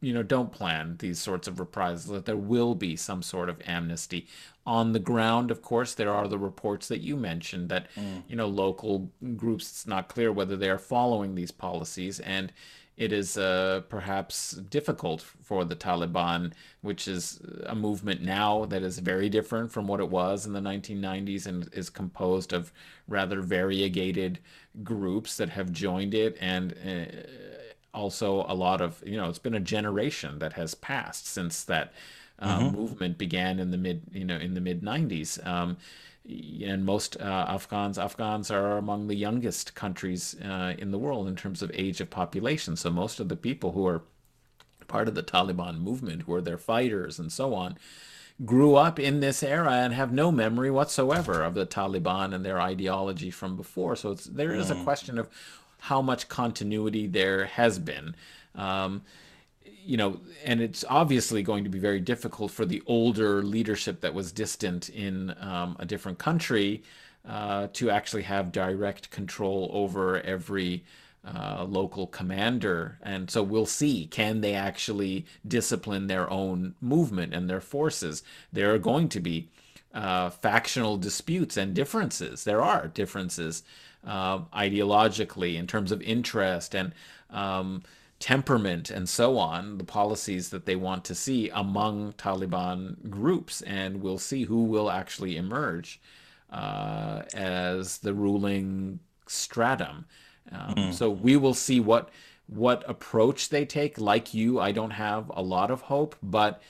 you 0.00 0.12
know, 0.12 0.22
don't 0.22 0.52
plan 0.52 0.96
these 0.98 1.18
sorts 1.20 1.46
of 1.46 1.60
reprisals, 1.60 2.12
that 2.12 2.24
there 2.24 2.36
will 2.36 2.74
be 2.74 2.96
some 2.96 3.22
sort 3.22 3.48
of 3.48 3.60
amnesty. 3.66 4.26
On 4.64 4.92
the 4.92 5.00
ground, 5.00 5.50
of 5.50 5.60
course, 5.62 5.94
there 5.94 6.12
are 6.12 6.28
the 6.28 6.38
reports 6.38 6.86
that 6.88 7.00
you 7.00 7.16
mentioned 7.16 7.68
that, 7.68 7.88
Mm. 7.96 8.22
you 8.28 8.36
know, 8.36 8.46
local 8.46 9.10
groups, 9.36 9.68
it's 9.70 9.86
not 9.86 10.08
clear 10.08 10.30
whether 10.32 10.56
they 10.56 10.70
are 10.70 10.78
following 10.78 11.34
these 11.34 11.50
policies. 11.50 12.20
And 12.20 12.52
it 12.96 13.10
is 13.10 13.36
uh, 13.38 13.80
perhaps 13.88 14.52
difficult 14.52 15.20
for 15.22 15.64
the 15.64 15.74
Taliban, 15.74 16.52
which 16.82 17.08
is 17.08 17.40
a 17.66 17.74
movement 17.74 18.20
now 18.22 18.66
that 18.66 18.82
is 18.82 18.98
very 19.00 19.28
different 19.28 19.72
from 19.72 19.86
what 19.88 19.98
it 19.98 20.10
was 20.10 20.46
in 20.46 20.52
the 20.52 20.60
1990s 20.60 21.46
and 21.46 21.68
is 21.72 21.90
composed 21.90 22.52
of 22.52 22.70
rather 23.08 23.40
variegated 23.40 24.38
groups 24.84 25.36
that 25.38 25.48
have 25.48 25.72
joined 25.72 26.14
it 26.14 26.36
and 26.40 26.74
uh, 26.86 27.10
also 27.94 28.44
a 28.48 28.54
lot 28.54 28.80
of, 28.80 29.02
you 29.06 29.16
know, 29.16 29.28
it's 29.28 29.38
been 29.38 29.54
a 29.54 29.60
generation 29.60 30.38
that 30.38 30.52
has 30.52 30.74
passed 30.74 31.26
since 31.26 31.64
that 31.64 31.92
uh, 32.42 32.58
mm-hmm. 32.58 32.76
movement 32.76 33.18
began 33.18 33.58
in 33.58 33.70
the 33.70 33.78
mid, 33.78 34.02
you 34.12 34.24
know, 34.24 34.36
in 34.36 34.54
the 34.54 34.60
mid 34.60 34.82
90s. 34.82 35.44
Um, 35.46 35.76
and 36.64 36.84
most 36.84 37.16
uh, 37.20 37.46
Afghans 37.48 37.98
Afghans 37.98 38.50
are 38.50 38.78
among 38.78 39.08
the 39.08 39.16
youngest 39.16 39.74
countries 39.74 40.36
uh, 40.40 40.74
in 40.78 40.90
the 40.90 40.98
world 40.98 41.26
in 41.26 41.34
terms 41.34 41.62
of 41.62 41.70
age 41.74 42.00
of 42.00 42.10
population. 42.10 42.76
So 42.76 42.90
most 42.90 43.18
of 43.18 43.28
the 43.28 43.36
people 43.36 43.72
who 43.72 43.86
are 43.86 44.02
part 44.86 45.08
of 45.08 45.14
the 45.14 45.22
Taliban 45.22 45.80
movement, 45.80 46.22
who 46.22 46.34
are 46.34 46.40
their 46.40 46.58
fighters 46.58 47.18
and 47.18 47.32
so 47.32 47.54
on, 47.54 47.76
grew 48.44 48.76
up 48.76 48.98
in 48.98 49.20
this 49.20 49.42
era 49.42 49.72
and 49.72 49.94
have 49.94 50.12
no 50.12 50.30
memory 50.30 50.70
whatsoever 50.70 51.42
of 51.42 51.54
the 51.54 51.66
Taliban 51.66 52.34
and 52.34 52.44
their 52.44 52.60
ideology 52.60 53.30
from 53.30 53.56
before. 53.56 53.96
So 53.96 54.14
there 54.14 54.52
is 54.54 54.70
a 54.70 54.74
mm. 54.74 54.84
question 54.84 55.18
of 55.18 55.28
how 55.78 56.02
much 56.02 56.28
continuity 56.28 57.06
there 57.06 57.46
has 57.46 57.78
been. 57.78 58.14
Um, 58.54 59.02
you 59.84 59.96
know, 59.96 60.20
and 60.44 60.60
it's 60.60 60.84
obviously 60.88 61.42
going 61.42 61.64
to 61.64 61.70
be 61.70 61.78
very 61.78 62.00
difficult 62.00 62.50
for 62.50 62.64
the 62.64 62.82
older 62.86 63.42
leadership 63.42 64.00
that 64.00 64.14
was 64.14 64.32
distant 64.32 64.88
in 64.88 65.34
um, 65.40 65.76
a 65.78 65.84
different 65.84 66.18
country 66.18 66.82
uh, 67.28 67.68
to 67.72 67.90
actually 67.90 68.22
have 68.22 68.52
direct 68.52 69.10
control 69.10 69.70
over 69.72 70.20
every 70.22 70.84
uh, 71.24 71.64
local 71.68 72.06
commander. 72.06 72.98
And 73.02 73.30
so 73.30 73.42
we'll 73.42 73.66
see 73.66 74.06
can 74.06 74.40
they 74.40 74.54
actually 74.54 75.26
discipline 75.46 76.06
their 76.06 76.28
own 76.30 76.74
movement 76.80 77.34
and 77.34 77.48
their 77.48 77.60
forces? 77.60 78.22
There 78.52 78.74
are 78.74 78.78
going 78.78 79.08
to 79.10 79.20
be 79.20 79.48
uh, 79.94 80.30
factional 80.30 80.96
disputes 80.96 81.56
and 81.56 81.74
differences. 81.74 82.44
There 82.44 82.62
are 82.62 82.88
differences 82.88 83.62
uh, 84.04 84.38
ideologically 84.54 85.56
in 85.56 85.66
terms 85.66 85.92
of 85.92 86.02
interest 86.02 86.74
and. 86.74 86.92
Um, 87.30 87.82
temperament 88.22 88.88
and 88.88 89.08
so 89.08 89.36
on, 89.36 89.78
the 89.78 89.84
policies 89.84 90.50
that 90.50 90.64
they 90.64 90.76
want 90.76 91.04
to 91.04 91.14
see 91.14 91.50
among 91.50 92.12
Taliban 92.12 93.10
groups. 93.10 93.62
And 93.62 94.00
we'll 94.00 94.18
see 94.18 94.44
who 94.44 94.62
will 94.62 94.88
actually 94.88 95.36
emerge 95.36 96.00
uh, 96.48 97.22
as 97.34 97.98
the 97.98 98.14
ruling 98.14 99.00
stratum. 99.26 100.06
Um, 100.52 100.74
mm. 100.74 100.94
So 100.94 101.10
we 101.10 101.36
will 101.36 101.54
see 101.54 101.80
what 101.80 102.10
what 102.46 102.88
approach 102.88 103.48
they 103.48 103.64
take. 103.64 103.98
Like 103.98 104.34
you, 104.34 104.60
I 104.60 104.70
don't 104.72 104.92
have 104.92 105.30
a 105.34 105.42
lot 105.42 105.70
of 105.70 105.82
hope, 105.82 106.14
but 106.22 106.62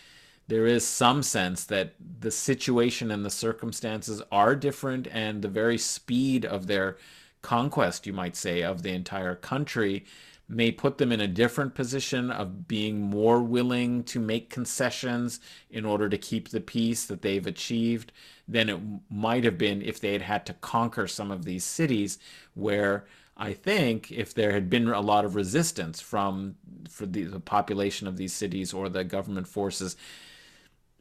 there 0.49 0.67
is 0.67 0.87
some 0.87 1.23
sense 1.23 1.65
that 1.67 1.95
the 2.21 2.31
situation 2.31 3.11
and 3.11 3.25
the 3.25 3.31
circumstances 3.31 4.23
are 4.31 4.57
different, 4.57 5.07
and 5.11 5.43
the 5.43 5.49
very 5.49 5.79
speed 5.79 6.45
of 6.45 6.67
their 6.67 6.97
conquest, 7.43 8.07
you 8.07 8.13
might 8.13 8.37
say, 8.37 8.63
of 8.63 8.83
the 8.83 8.91
entire 8.91 9.35
country 9.35 10.05
may 10.49 10.71
put 10.71 10.99
them 10.99 11.13
in 11.13 11.21
a 11.21 11.29
different 11.29 11.75
position 11.75 12.31
of 12.31 12.69
being 12.69 13.01
more 13.01 13.41
willing 13.41 14.05
to 14.05 14.21
make 14.21 14.51
concessions 14.51 15.41
in 15.71 15.85
order 15.85 16.09
to 16.09 16.19
keep 16.19 16.49
the 16.49 16.61
peace 16.61 17.07
that 17.07 17.23
they've 17.23 17.47
achieved 17.47 18.13
than 18.47 18.69
it 18.69 18.79
might 19.09 19.45
have 19.45 19.57
been 19.57 19.81
if 19.83 20.01
they 20.01 20.13
had 20.13 20.23
had 20.23 20.47
to 20.47 20.53
conquer 20.55 21.07
some 21.07 21.31
of 21.31 21.45
these 21.45 21.65
cities 21.65 22.19
where 22.55 23.07
I 23.37 23.55
think 23.55 24.13
if 24.13 24.35
there 24.35 24.53
had 24.53 24.69
been 24.69 24.89
a 24.89 25.01
lot 25.01 25.25
of 25.25 25.35
resistance 25.35 26.01
from 26.01 26.57
for 26.89 27.07
the, 27.07 27.25
the 27.25 27.41
population 27.41 28.07
of 28.07 28.17
these 28.17 28.33
cities 28.33 28.75
or 28.75 28.89
the 28.89 29.05
government 29.05 29.49
forces 29.49 29.97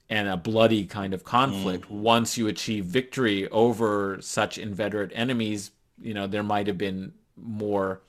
and 0.09 0.27
a 0.27 0.37
bloody 0.37 0.85
kind 0.85 1.13
of 1.13 1.23
conflict 1.23 1.85
mm. 1.87 1.91
once 1.91 2.37
you 2.37 2.47
achieve 2.47 2.85
victory 2.85 3.49
over 3.49 4.17
such 4.21 4.57
inveterate 4.57 5.11
enemies 5.13 5.71
you 6.01 6.13
know 6.13 6.27
there 6.27 6.43
might 6.43 6.67
have 6.67 6.77
been 6.77 7.13
more 7.35 8.01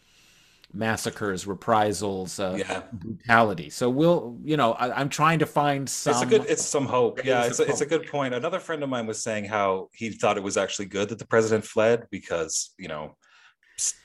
massacres, 0.75 1.47
reprisals, 1.47 2.39
uh, 2.39 2.57
yeah. 2.59 2.83
brutality. 2.93 3.71
So 3.71 3.91
we'll, 3.91 4.39
you 4.43 4.57
know, 4.57 4.73
I, 4.73 5.01
am 5.01 5.09
trying 5.09 5.39
to 5.41 5.47
find 5.47 5.89
some. 5.89 6.13
It's 6.13 6.23
a 6.23 6.27
good. 6.27 6.47
It's 6.49 6.65
some 6.65 6.87
hope. 6.87 7.25
Yeah, 7.25 7.45
it's 7.45 7.61
a, 7.61 7.65
it's 7.65 7.81
a 7.81 7.87
good 7.87 8.07
point. 8.07 8.35
Another 8.35 8.59
friend 8.59 8.83
of 8.83 8.89
mine 8.89 9.07
was 9.07 9.23
saying 9.23 9.45
how 9.45 9.89
he 9.93 10.11
thought 10.11 10.37
it 10.37 10.43
was 10.43 10.57
actually 10.57 10.87
good 10.87 11.09
that 11.11 11.19
the 11.19 11.27
president 11.27 11.65
fled 11.65 12.07
because 12.11 12.75
you 12.79 12.89
know. 12.89 13.17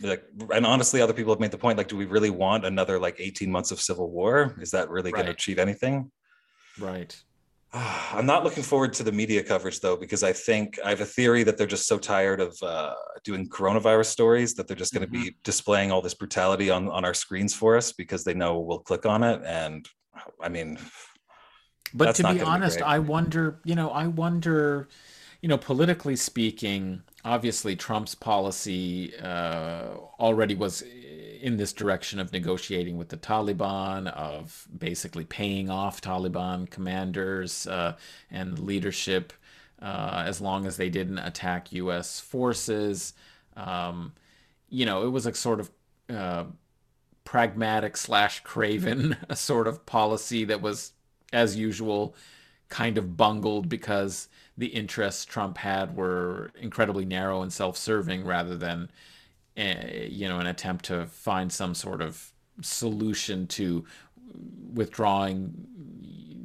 Like, 0.02 0.24
and 0.54 0.66
honestly, 0.66 1.02
other 1.02 1.14
people 1.14 1.32
have 1.34 1.42
made 1.42 1.52
the 1.52 1.58
point. 1.58 1.78
Like, 1.78 1.90
do 1.90 1.98
we 1.98 2.06
really 2.06 2.30
want 2.30 2.66
another 2.66 2.98
like 2.98 3.18
18 3.20 3.52
months 3.52 3.72
of 3.72 3.80
civil 3.80 4.10
war? 4.10 4.56
Is 4.60 4.72
that 4.72 4.90
really 4.90 5.12
right. 5.12 5.20
going 5.20 5.26
to 5.26 5.34
achieve 5.34 5.60
anything? 5.60 6.10
Right. 6.80 7.16
I'm 7.74 8.26
not 8.26 8.44
looking 8.44 8.64
forward 8.64 8.94
to 8.94 9.04
the 9.04 9.12
media 9.12 9.44
coverage 9.44 9.82
though, 9.82 9.98
because 9.98 10.24
I 10.24 10.32
think 10.32 10.80
I 10.84 10.90
have 10.90 11.02
a 11.02 11.06
theory 11.06 11.44
that 11.44 11.58
they're 11.58 11.68
just 11.68 11.88
so 11.88 11.98
tired 11.98 12.40
of 12.40 12.58
uh, 12.64 12.94
doing 13.24 13.50
coronavirus 13.50 14.06
stories 14.06 14.54
that 14.56 14.68
they're 14.68 14.78
just 14.78 14.94
going 14.94 15.06
to 15.06 15.14
mm-hmm. 15.14 15.24
be 15.26 15.38
displaying 15.44 15.92
all 15.92 16.02
this 16.02 16.14
brutality 16.14 16.70
on 16.70 16.88
on 16.88 17.04
our 17.04 17.14
screens 17.14 17.54
for 17.54 17.76
us 17.76 17.92
because 17.92 18.24
they 18.24 18.34
know 18.34 18.60
we'll 18.60 18.80
click 18.80 19.06
on 19.06 19.22
it. 19.24 19.42
And 19.46 19.88
I 20.42 20.50
mean, 20.50 20.80
but 21.94 22.16
to 22.16 22.34
be 22.34 22.42
honest, 22.42 22.78
be 22.78 22.84
I 22.84 23.00
wonder. 23.00 23.60
You 23.66 23.76
know, 23.76 23.90
I 23.90 24.08
wonder. 24.08 24.88
You 25.42 25.50
know, 25.50 25.58
politically 25.58 26.16
speaking, 26.16 27.04
obviously 27.24 27.76
Trump's 27.76 28.16
policy 28.16 29.16
uh, 29.18 29.90
already 30.20 30.56
was 30.56 30.84
in 31.48 31.56
this 31.56 31.72
direction 31.72 32.20
of 32.20 32.34
negotiating 32.34 32.98
with 32.98 33.08
the 33.08 33.16
Taliban, 33.16 34.08
of 34.08 34.68
basically 34.78 35.24
paying 35.24 35.70
off 35.70 36.02
Taliban 36.02 36.70
commanders 36.70 37.66
uh, 37.68 37.96
and 38.30 38.60
leadership 38.60 39.32
uh, 39.82 40.24
as 40.26 40.42
long 40.42 40.66
as 40.66 40.76
they 40.76 40.90
didn't 40.90 41.20
attack 41.20 41.72
U.S. 41.72 42.20
forces. 42.20 43.14
Um, 43.56 44.12
you 44.68 44.86
know, 44.86 45.08
it 45.08 45.10
was 45.10 45.26
a 45.26 45.34
sort 45.34 45.62
of 45.62 45.72
uh, 46.10 46.44
pragmatic 47.24 47.96
slash 47.96 48.42
craven 48.44 49.16
sort 49.34 49.68
of 49.68 49.86
policy 49.86 50.44
that 50.44 50.62
was, 50.62 50.92
as 51.32 51.56
usual, 51.56 52.14
kind 52.68 52.98
of 52.98 53.16
bungled 53.16 53.70
because 53.70 54.28
the 54.58 54.68
interests 54.68 55.24
Trump 55.24 55.60
had 55.60 55.96
were 55.96 56.52
incredibly 56.60 57.06
narrow 57.06 57.42
and 57.42 57.54
self-serving 57.54 58.26
rather 58.26 58.58
than 58.58 58.92
you 59.58 60.28
know, 60.28 60.40
an 60.40 60.48
attempt 60.48 60.86
to 60.86 61.08
find 61.08 61.52
some 61.52 61.74
sort 61.74 62.02
of 62.02 62.32
solution 62.62 63.48
to 63.48 63.86
withdrawing 64.74 65.54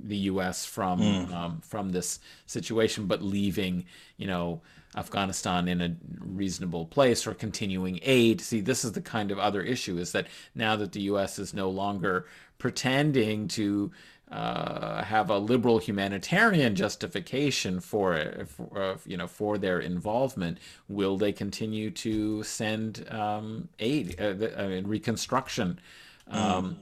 the 0.05 0.17
U.S. 0.17 0.65
from 0.65 1.01
mm. 1.01 1.33
um, 1.33 1.61
from 1.61 1.91
this 1.91 2.21
situation, 2.47 3.07
but 3.07 3.23
leaving, 3.23 3.85
you 4.17 4.27
know, 4.27 4.61
Afghanistan 4.97 5.69
in 5.69 5.81
a 5.81 5.97
reasonable 6.19 6.87
place 6.87 7.27
or 7.27 7.35
continuing 7.35 8.01
aid. 8.03 8.41
See, 8.41 8.61
this 8.61 8.85
is 8.85 8.93
the 8.93 9.01
kind 9.01 9.31
of 9.31 9.39
other 9.39 9.63
issue: 9.63 9.99
is 9.99 10.13
that 10.13 10.27
now 10.55 10.77
that 10.77 10.93
the 10.93 11.03
U.S. 11.03 11.39
is 11.39 11.55
no 11.55 11.71
longer 11.71 12.27
pretending 12.59 13.49
to 13.49 13.91
uh, 14.33 15.05
have 15.05 15.29
a 15.29 15.37
liberal 15.37 15.79
humanitarian 15.79 16.75
justification 16.75 17.81
for 17.81 18.15
it, 18.15 18.49
for, 18.49 18.83
uh, 18.83 18.97
you 19.05 19.17
know, 19.17 19.27
for 19.27 19.59
their 19.59 19.79
involvement. 19.79 20.57
Will 20.89 21.19
they 21.19 21.33
continue 21.33 21.91
to 21.91 22.43
send 22.43 23.07
um, 23.11 23.69
aid, 23.79 24.19
uh, 24.19 24.35
I 24.57 24.69
mean, 24.69 24.87
reconstruction? 24.87 25.79
Um, 26.29 26.79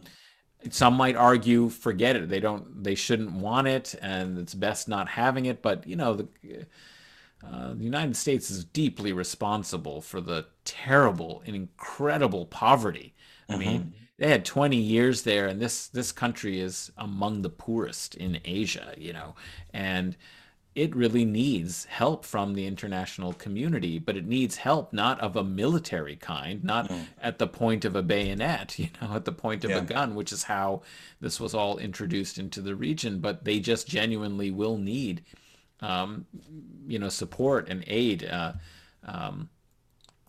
mm. 0.64 0.72
Some 0.72 0.94
might 0.94 1.16
argue, 1.16 1.70
forget 1.70 2.14
it. 2.14 2.28
They 2.28 2.38
don't. 2.38 2.84
They 2.84 2.94
shouldn't 2.94 3.32
want 3.32 3.66
it, 3.66 3.94
and 4.00 4.38
it's 4.38 4.54
best 4.54 4.88
not 4.88 5.08
having 5.08 5.46
it. 5.46 5.62
But 5.62 5.86
you 5.86 5.96
know, 5.96 6.14
the, 6.14 6.28
uh, 7.42 7.72
the 7.72 7.82
United 7.82 8.14
States 8.14 8.50
is 8.50 8.62
deeply 8.62 9.12
responsible 9.12 10.02
for 10.02 10.20
the 10.20 10.46
terrible 10.64 11.42
and 11.46 11.56
incredible 11.56 12.44
poverty. 12.44 13.14
I 13.48 13.52
mm-hmm. 13.54 13.60
mean 13.60 13.94
they 14.20 14.28
had 14.28 14.44
20 14.44 14.76
years 14.76 15.22
there 15.22 15.48
and 15.48 15.60
this 15.60 15.88
this 15.88 16.12
country 16.12 16.60
is 16.60 16.92
among 16.96 17.42
the 17.42 17.50
poorest 17.50 18.14
in 18.14 18.38
Asia 18.44 18.94
you 18.96 19.12
know 19.12 19.34
and 19.74 20.16
it 20.76 20.94
really 20.94 21.24
needs 21.24 21.86
help 21.86 22.24
from 22.24 22.54
the 22.54 22.66
international 22.66 23.32
community 23.32 23.98
but 23.98 24.16
it 24.16 24.26
needs 24.26 24.56
help 24.56 24.92
not 24.92 25.18
of 25.20 25.34
a 25.34 25.42
military 25.42 26.16
kind 26.16 26.62
not 26.62 26.88
mm. 26.88 27.06
at 27.20 27.38
the 27.38 27.46
point 27.46 27.84
of 27.84 27.96
a 27.96 28.02
bayonet 28.02 28.78
you 28.78 28.88
know 29.00 29.16
at 29.16 29.24
the 29.24 29.32
point 29.32 29.64
of 29.64 29.70
yeah. 29.70 29.78
a 29.78 29.82
gun 29.82 30.14
which 30.14 30.30
is 30.30 30.44
how 30.44 30.82
this 31.20 31.40
was 31.40 31.54
all 31.54 31.78
introduced 31.78 32.38
into 32.38 32.60
the 32.60 32.76
region 32.76 33.18
but 33.18 33.44
they 33.44 33.58
just 33.58 33.88
genuinely 33.88 34.50
will 34.50 34.76
need 34.76 35.24
um, 35.80 36.26
you 36.86 36.98
know 36.98 37.08
support 37.08 37.68
and 37.70 37.82
aid 37.86 38.22
uh, 38.24 38.52
um, 39.06 39.48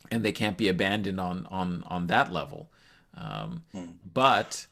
and 0.10 0.24
they 0.24 0.32
can't 0.32 0.58
be 0.58 0.70
abandoned 0.70 1.20
on 1.20 1.46
on 1.52 1.84
on 1.88 2.08
that 2.08 2.32
level 2.32 2.71
um, 3.16 3.64
hmm. 3.72 3.86
But 4.14 4.66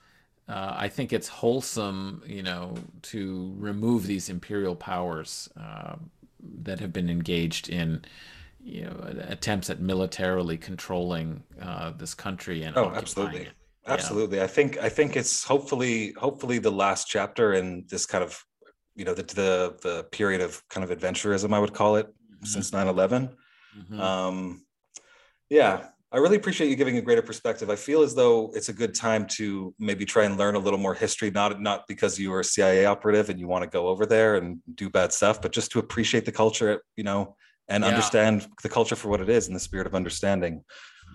uh, 0.48 0.74
I 0.78 0.88
think 0.88 1.14
it's 1.14 1.28
wholesome, 1.28 2.24
you 2.26 2.44
know, 2.44 2.74
to 3.04 3.54
remove 3.58 4.08
these 4.08 4.30
imperial 4.30 4.76
powers 4.76 5.50
uh, 5.60 5.96
that 6.64 6.80
have 6.80 6.92
been 6.92 7.10
engaged 7.10 7.70
in, 7.70 8.04
you 8.60 8.86
know, 8.86 9.24
attempts 9.28 9.70
at 9.70 9.80
militarily 9.80 10.58
controlling 10.58 11.44
uh, 11.62 11.92
this 11.92 12.14
country 12.14 12.64
and 12.64 12.78
oh, 12.78 12.92
absolutely. 12.96 13.42
It. 13.42 13.52
absolutely. 13.88 14.38
Yeah. 14.38 14.46
I 14.46 14.48
think 14.48 14.78
I 14.80 14.90
think 14.90 15.16
it's 15.16 15.44
hopefully 15.44 16.14
hopefully 16.18 16.60
the 16.60 16.72
last 16.72 17.08
chapter 17.08 17.54
in 17.54 17.86
this 17.90 18.06
kind 18.06 18.24
of 18.24 18.44
you 18.96 19.06
know 19.06 19.14
the 19.14 19.24
the 19.24 19.78
the 19.82 20.04
period 20.12 20.42
of 20.42 20.68
kind 20.70 20.90
of 20.90 20.98
adventurism 20.98 21.54
I 21.54 21.60
would 21.60 21.74
call 21.74 21.96
it 21.98 22.08
mm-hmm. 22.08 22.46
since 22.46 22.72
9/11. 22.72 23.34
Mm-hmm. 23.78 24.02
Um, 24.02 24.66
yeah, 25.50 25.90
I 26.12 26.18
really 26.18 26.38
appreciate 26.38 26.70
you 26.70 26.76
giving 26.76 26.98
a 26.98 27.02
greater 27.02 27.22
perspective. 27.22 27.70
I 27.70 27.76
feel 27.76 28.02
as 28.02 28.16
though 28.16 28.52
it's 28.56 28.70
a 28.70 28.74
good 28.74 28.96
time 28.96 29.28
to 29.38 29.76
maybe 29.78 30.06
try 30.06 30.24
and 30.24 30.38
learn 30.38 30.56
a 30.56 30.60
little 30.60 30.80
more 30.80 30.96
history, 30.96 31.30
not 31.30 31.62
not 31.62 31.86
because 31.88 32.18
you 32.18 32.34
are 32.34 32.40
a 32.40 32.44
CIA 32.44 32.86
operative 32.86 33.30
and 33.30 33.40
you 33.40 33.48
want 33.48 33.64
to 33.64 33.70
go 33.70 33.88
over 33.88 34.08
there 34.08 34.36
and 34.36 34.60
do 34.74 34.90
bad 34.90 35.14
stuff, 35.14 35.40
but 35.40 35.52
just 35.52 35.72
to 35.72 35.80
appreciate 35.80 36.26
the 36.26 36.32
culture, 36.32 36.82
you 36.96 37.04
know, 37.04 37.36
and 37.68 37.84
yeah. 37.84 37.90
understand 37.90 38.48
the 38.64 38.70
culture 38.70 38.96
for 38.96 39.10
what 39.10 39.22
it 39.22 39.30
is 39.30 39.48
in 39.48 39.54
the 39.54 39.60
spirit 39.60 39.86
of 39.86 39.94
understanding. 39.94 40.64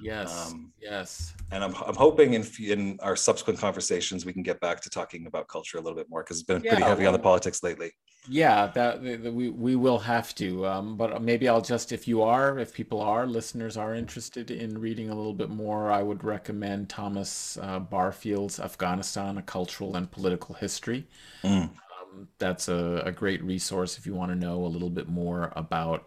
Yes. 0.00 0.52
Um, 0.52 0.72
yes. 0.80 1.34
And 1.50 1.64
I'm, 1.64 1.74
I'm 1.74 1.96
hoping 1.96 2.34
in 2.34 2.46
in 2.60 2.98
our 3.02 3.16
subsequent 3.16 3.58
conversations 3.58 4.24
we 4.24 4.32
can 4.32 4.42
get 4.42 4.60
back 4.60 4.80
to 4.82 4.90
talking 4.90 5.26
about 5.26 5.48
culture 5.48 5.78
a 5.78 5.80
little 5.80 5.96
bit 5.96 6.08
more 6.08 6.22
because 6.22 6.38
it's 6.38 6.46
been 6.46 6.62
yeah, 6.62 6.70
pretty 6.70 6.84
heavy 6.84 7.06
on 7.06 7.12
the 7.12 7.18
politics 7.18 7.62
lately. 7.64 7.90
Yeah, 8.26 8.68
that, 8.68 9.02
that, 9.02 9.34
we 9.34 9.50
we 9.50 9.76
will 9.76 9.98
have 9.98 10.34
to. 10.36 10.66
Um, 10.66 10.96
but 10.96 11.20
maybe 11.20 11.46
I'll 11.46 11.60
just 11.60 11.92
if 11.92 12.08
you 12.08 12.22
are, 12.22 12.58
if 12.58 12.72
people 12.72 13.00
are 13.00 13.26
listeners 13.26 13.76
are 13.76 13.94
interested 13.94 14.50
in 14.50 14.78
reading 14.78 15.10
a 15.10 15.14
little 15.14 15.34
bit 15.34 15.50
more, 15.50 15.90
I 15.90 16.02
would 16.02 16.24
recommend 16.24 16.88
Thomas 16.88 17.58
uh, 17.60 17.80
Barfield's 17.80 18.58
Afghanistan: 18.58 19.36
A 19.36 19.42
Cultural 19.42 19.96
and 19.96 20.10
Political 20.10 20.54
History. 20.54 21.06
Mm. 21.42 21.64
Um, 21.64 22.28
that's 22.38 22.68
a, 22.68 23.02
a 23.04 23.12
great 23.12 23.42
resource 23.44 23.98
if 23.98 24.06
you 24.06 24.14
want 24.14 24.32
to 24.32 24.36
know 24.36 24.64
a 24.64 24.72
little 24.72 24.90
bit 24.90 25.08
more 25.08 25.52
about 25.54 26.06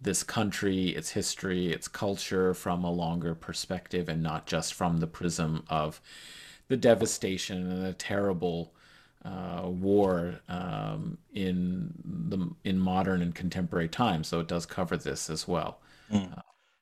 this 0.00 0.22
country, 0.22 0.90
its 0.90 1.10
history, 1.10 1.72
its 1.72 1.88
culture 1.88 2.54
from 2.54 2.84
a 2.84 2.90
longer 2.90 3.34
perspective 3.34 4.08
and 4.08 4.22
not 4.22 4.46
just 4.46 4.72
from 4.72 4.98
the 4.98 5.06
prism 5.06 5.64
of 5.68 6.00
the 6.68 6.76
devastation 6.76 7.70
and 7.70 7.84
the 7.84 7.92
terrible 7.92 8.72
uh, 9.28 9.68
war 9.68 10.40
um, 10.48 11.18
in 11.34 11.92
the 12.04 12.50
in 12.64 12.78
modern 12.78 13.22
and 13.22 13.34
contemporary 13.34 13.88
times. 13.88 14.28
So 14.28 14.40
it 14.40 14.48
does 14.48 14.66
cover 14.66 14.96
this 14.96 15.30
as 15.30 15.46
well. 15.46 15.80
Mm. 16.12 16.40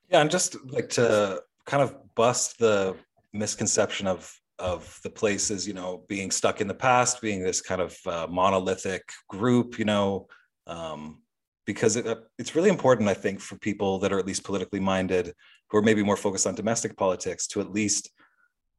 Yeah, 0.09 0.21
and 0.21 0.31
just 0.31 0.55
like 0.71 0.89
to 0.91 1.41
kind 1.65 1.83
of 1.83 1.95
bust 2.15 2.59
the 2.59 2.95
misconception 3.33 4.07
of 4.07 4.33
of 4.59 4.99
the 5.03 5.09
places, 5.09 5.67
you 5.67 5.73
know, 5.73 6.03
being 6.07 6.31
stuck 6.31 6.61
in 6.61 6.67
the 6.67 6.73
past, 6.73 7.21
being 7.21 7.43
this 7.43 7.61
kind 7.61 7.81
of 7.81 7.95
uh, 8.07 8.27
monolithic 8.27 9.03
group, 9.27 9.77
you 9.77 9.85
know, 9.85 10.27
um, 10.65 11.21
because 11.65 11.95
it, 11.95 12.07
uh, 12.07 12.15
it's 12.39 12.55
really 12.55 12.69
important, 12.69 13.07
I 13.07 13.13
think, 13.13 13.39
for 13.39 13.55
people 13.57 13.99
that 13.99 14.11
are 14.11 14.17
at 14.17 14.25
least 14.25 14.43
politically 14.43 14.79
minded, 14.79 15.33
who 15.69 15.77
are 15.77 15.83
maybe 15.83 16.01
more 16.01 16.17
focused 16.17 16.47
on 16.47 16.55
domestic 16.55 16.97
politics, 16.97 17.45
to 17.47 17.61
at 17.61 17.71
least 17.71 18.09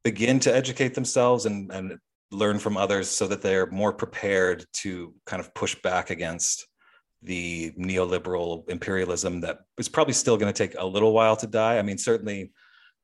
begin 0.03 0.39
to 0.41 0.53
educate 0.53 0.95
themselves 0.95 1.45
and, 1.45 1.71
and 1.71 1.97
learn 2.31 2.59
from 2.59 2.77
others 2.77 3.09
so 3.09 3.27
that 3.27 3.41
they're 3.41 3.67
more 3.67 3.93
prepared 3.93 4.65
to 4.73 5.13
kind 5.25 5.39
of 5.39 5.53
push 5.53 5.75
back 5.81 6.09
against 6.09 6.67
the 7.21 7.71
neoliberal 7.71 8.69
imperialism 8.69 9.41
that 9.41 9.59
is 9.77 9.89
probably 9.89 10.13
still 10.13 10.37
going 10.37 10.51
to 10.51 10.57
take 10.57 10.75
a 10.79 10.85
little 10.85 11.11
while 11.11 11.35
to 11.35 11.47
die. 11.47 11.77
I 11.77 11.81
mean, 11.81 11.97
certainly 11.97 12.51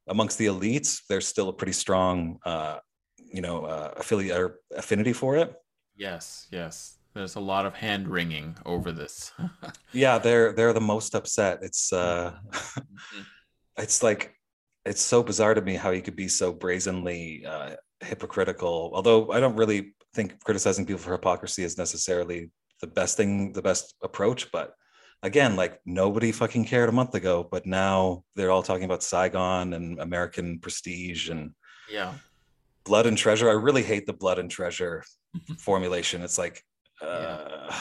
amongst 0.08 0.38
the 0.38 0.46
elites, 0.46 1.02
there's 1.10 1.28
still 1.28 1.50
a 1.50 1.54
pretty 1.54 1.74
strong, 1.74 2.40
uh, 2.46 2.78
you 3.18 3.42
know, 3.42 3.66
uh, 3.66 3.94
affiliate 3.98 4.40
or 4.40 4.60
affinity 4.76 5.12
for 5.12 5.36
it. 5.36 5.54
Yes, 5.96 6.48
yes. 6.52 6.98
There's 7.14 7.36
a 7.36 7.40
lot 7.40 7.66
of 7.66 7.74
hand 7.74 8.08
wringing 8.10 8.58
over 8.66 8.92
this. 8.92 9.32
yeah, 9.94 10.18
they're 10.18 10.52
they're 10.52 10.74
the 10.74 10.82
most 10.82 11.16
upset. 11.16 11.60
It's 11.62 11.94
uh 11.94 12.34
mm-hmm. 12.52 13.22
it's 13.78 14.04
like 14.04 14.36
it's 14.86 15.02
so 15.02 15.24
bizarre 15.24 15.54
to 15.54 15.62
me 15.62 15.76
how 15.76 15.92
you 15.92 16.02
could 16.02 16.18
be 16.18 16.28
so 16.28 16.52
brazenly 16.52 17.46
uh, 17.46 17.76
hypocritical. 18.02 18.92
Although 18.94 19.32
I 19.32 19.40
don't 19.40 19.56
really 19.56 19.94
think 20.14 20.44
criticizing 20.44 20.86
people 20.86 21.02
for 21.02 21.12
hypocrisy 21.12 21.64
is 21.64 21.78
necessarily 21.78 22.52
the 22.82 22.88
best 22.88 23.18
thing, 23.18 23.54
the 23.54 23.62
best 23.62 23.96
approach. 24.04 24.52
But 24.52 24.74
again, 25.24 25.56
like 25.56 25.80
nobody 25.86 26.32
fucking 26.32 26.66
cared 26.66 26.90
a 26.90 26.94
month 26.94 27.16
ago, 27.16 27.48
but 27.50 27.66
now 27.66 28.24
they're 28.36 28.52
all 28.52 28.64
talking 28.64 28.86
about 28.86 29.04
Saigon 29.04 29.74
and 29.74 30.00
American 30.00 30.60
prestige 30.60 31.30
and 31.30 31.52
yeah, 31.90 32.14
blood 32.84 33.06
and 33.06 33.18
treasure. 33.18 33.50
I 33.50 33.54
really 33.54 33.84
hate 33.84 34.06
the 34.06 34.14
blood 34.14 34.40
and 34.40 34.50
treasure 34.50 35.04
formulation. 35.60 36.22
It's 36.22 36.38
like 36.38 36.64
uh, 37.02 37.72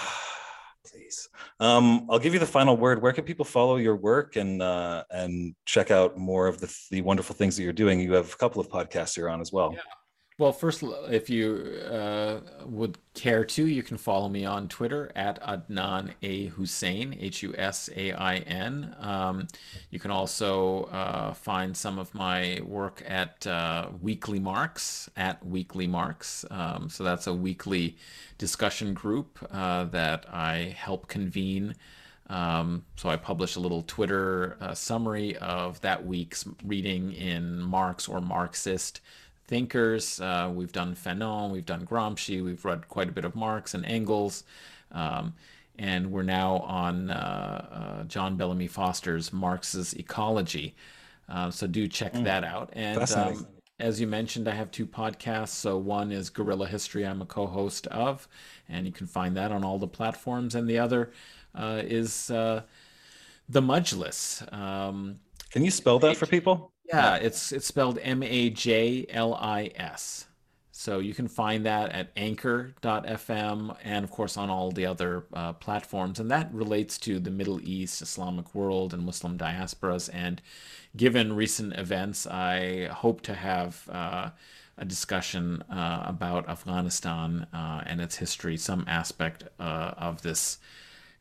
please. 0.86 1.28
Um, 1.60 2.06
I'll 2.10 2.18
give 2.18 2.34
you 2.34 2.40
the 2.40 2.46
final 2.46 2.76
word. 2.76 3.02
Where 3.02 3.12
can 3.12 3.24
people 3.24 3.44
follow 3.44 3.76
your 3.76 3.96
work 3.96 4.36
and 4.36 4.62
uh, 4.62 5.04
and 5.10 5.54
check 5.64 5.90
out 5.90 6.16
more 6.16 6.46
of 6.46 6.60
the, 6.60 6.74
the 6.90 7.02
wonderful 7.02 7.34
things 7.34 7.56
that 7.56 7.62
you're 7.62 7.72
doing? 7.72 8.00
You 8.00 8.12
have 8.14 8.32
a 8.32 8.36
couple 8.36 8.60
of 8.60 8.68
podcasts 8.68 9.16
you're 9.16 9.28
on 9.28 9.40
as 9.40 9.52
well. 9.52 9.72
Yeah. 9.72 9.80
Well, 10.36 10.50
first, 10.50 10.82
if 11.10 11.30
you 11.30 11.80
uh, 11.88 12.40
would 12.64 12.98
care 13.14 13.44
to, 13.44 13.66
you 13.68 13.84
can 13.84 13.96
follow 13.96 14.28
me 14.28 14.44
on 14.44 14.66
Twitter 14.66 15.12
at 15.14 15.40
Adnan 15.40 16.10
A 16.22 16.48
Husain 16.48 17.16
H 17.20 17.44
U 17.44 17.54
S 17.56 17.88
A 17.94 18.10
I 18.10 18.38
N. 18.38 18.96
Um, 18.98 19.46
you 19.90 20.00
can 20.00 20.10
also 20.10 20.84
uh, 20.86 21.34
find 21.34 21.76
some 21.76 22.00
of 22.00 22.12
my 22.16 22.58
work 22.64 23.00
at 23.06 23.46
uh, 23.46 23.90
Weekly 24.02 24.40
Marx, 24.40 25.08
at 25.16 25.44
Weekly 25.46 25.86
Marx. 25.86 26.44
Um, 26.50 26.88
so 26.88 27.04
that's 27.04 27.28
a 27.28 27.32
weekly 27.32 27.96
discussion 28.36 28.92
group 28.92 29.38
uh, 29.52 29.84
that 29.84 30.26
I 30.32 30.74
help 30.76 31.06
convene. 31.06 31.76
Um, 32.28 32.84
so 32.96 33.08
I 33.08 33.16
publish 33.16 33.54
a 33.54 33.60
little 33.60 33.82
Twitter 33.82 34.56
uh, 34.60 34.74
summary 34.74 35.36
of 35.36 35.80
that 35.82 36.04
week's 36.04 36.44
reading 36.64 37.12
in 37.12 37.60
Marx 37.60 38.08
or 38.08 38.20
Marxist 38.20 39.00
thinkers. 39.46 40.20
Uh, 40.20 40.50
we've 40.52 40.72
done 40.72 40.94
Fanon, 40.94 41.50
we've 41.50 41.66
done 41.66 41.86
Gramsci, 41.86 42.42
we've 42.42 42.64
read 42.64 42.88
quite 42.88 43.08
a 43.08 43.12
bit 43.12 43.24
of 43.24 43.34
Marx 43.34 43.74
and 43.74 43.84
Engels. 43.84 44.44
Um, 44.92 45.34
and 45.78 46.12
we're 46.12 46.22
now 46.22 46.58
on 46.58 47.10
uh, 47.10 47.66
uh, 47.72 48.04
John 48.04 48.36
Bellamy 48.36 48.68
Foster's 48.68 49.32
Marx's 49.32 49.94
Ecology. 49.94 50.74
Uh, 51.28 51.50
so 51.50 51.66
do 51.66 51.88
check 51.88 52.12
mm. 52.12 52.24
that 52.24 52.44
out. 52.44 52.70
And 52.74 53.10
um, 53.12 53.46
as 53.80 54.00
you 54.00 54.06
mentioned, 54.06 54.46
I 54.46 54.54
have 54.54 54.70
two 54.70 54.86
podcasts. 54.86 55.48
So 55.48 55.76
one 55.76 56.12
is 56.12 56.30
Guerrilla 56.30 56.66
History, 56.66 57.04
I'm 57.04 57.22
a 57.22 57.26
co 57.26 57.46
host 57.46 57.86
of, 57.88 58.28
and 58.68 58.86
you 58.86 58.92
can 58.92 59.06
find 59.06 59.36
that 59.36 59.50
on 59.50 59.64
all 59.64 59.78
the 59.78 59.88
platforms. 59.88 60.54
And 60.54 60.68
the 60.68 60.78
other 60.78 61.12
uh, 61.54 61.82
is 61.84 62.30
uh, 62.30 62.62
The 63.48 63.60
Majlis. 63.60 64.52
Um, 64.52 65.18
can 65.50 65.64
you 65.64 65.70
spell 65.70 65.98
that 66.00 66.16
for 66.16 66.26
people? 66.26 66.73
Yeah, 66.84 67.16
it's 67.16 67.52
it's 67.52 67.66
spelled 67.66 67.98
M 68.02 68.22
A 68.22 68.50
J 68.50 69.06
L 69.08 69.34
I 69.34 69.70
S. 69.76 70.26
So 70.76 70.98
you 70.98 71.14
can 71.14 71.28
find 71.28 71.64
that 71.66 71.92
at 71.92 72.10
anchor.fm 72.16 73.76
and, 73.84 74.04
of 74.04 74.10
course, 74.10 74.36
on 74.36 74.50
all 74.50 74.72
the 74.72 74.86
other 74.86 75.24
uh, 75.32 75.52
platforms. 75.52 76.18
And 76.18 76.28
that 76.32 76.52
relates 76.52 76.98
to 76.98 77.20
the 77.20 77.30
Middle 77.30 77.60
East, 77.62 78.02
Islamic 78.02 78.54
world, 78.56 78.92
and 78.92 79.04
Muslim 79.04 79.38
diasporas. 79.38 80.10
And 80.12 80.42
given 80.96 81.32
recent 81.32 81.74
events, 81.78 82.26
I 82.26 82.88
hope 82.88 83.20
to 83.22 83.34
have 83.34 83.88
uh, 83.88 84.30
a 84.76 84.84
discussion 84.84 85.62
uh, 85.70 86.02
about 86.06 86.48
Afghanistan 86.48 87.46
uh, 87.54 87.82
and 87.86 88.00
its 88.00 88.16
history, 88.16 88.56
some 88.56 88.84
aspect 88.88 89.44
uh, 89.60 89.94
of 89.96 90.22
this 90.22 90.58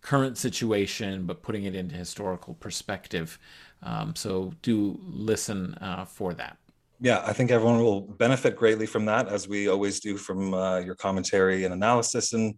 current 0.01 0.35
situation, 0.37 1.27
but 1.27 1.43
putting 1.43 1.63
it 1.63 1.75
into 1.75 1.95
historical 1.95 2.55
perspective. 2.55 3.37
Um, 3.83 4.15
so 4.15 4.53
do 4.61 4.99
listen 5.03 5.75
uh, 5.75 6.05
for 6.05 6.33
that. 6.33 6.57
Yeah, 6.99 7.21
I 7.25 7.33
think 7.33 7.51
everyone 7.51 7.79
will 7.79 8.01
benefit 8.01 8.55
greatly 8.55 8.85
from 8.85 9.05
that, 9.05 9.27
as 9.27 9.47
we 9.47 9.67
always 9.67 9.99
do 9.99 10.15
from 10.15 10.53
uh, 10.53 10.79
your 10.79 10.95
commentary 10.95 11.65
and 11.65 11.73
analysis. 11.73 12.31
And, 12.31 12.55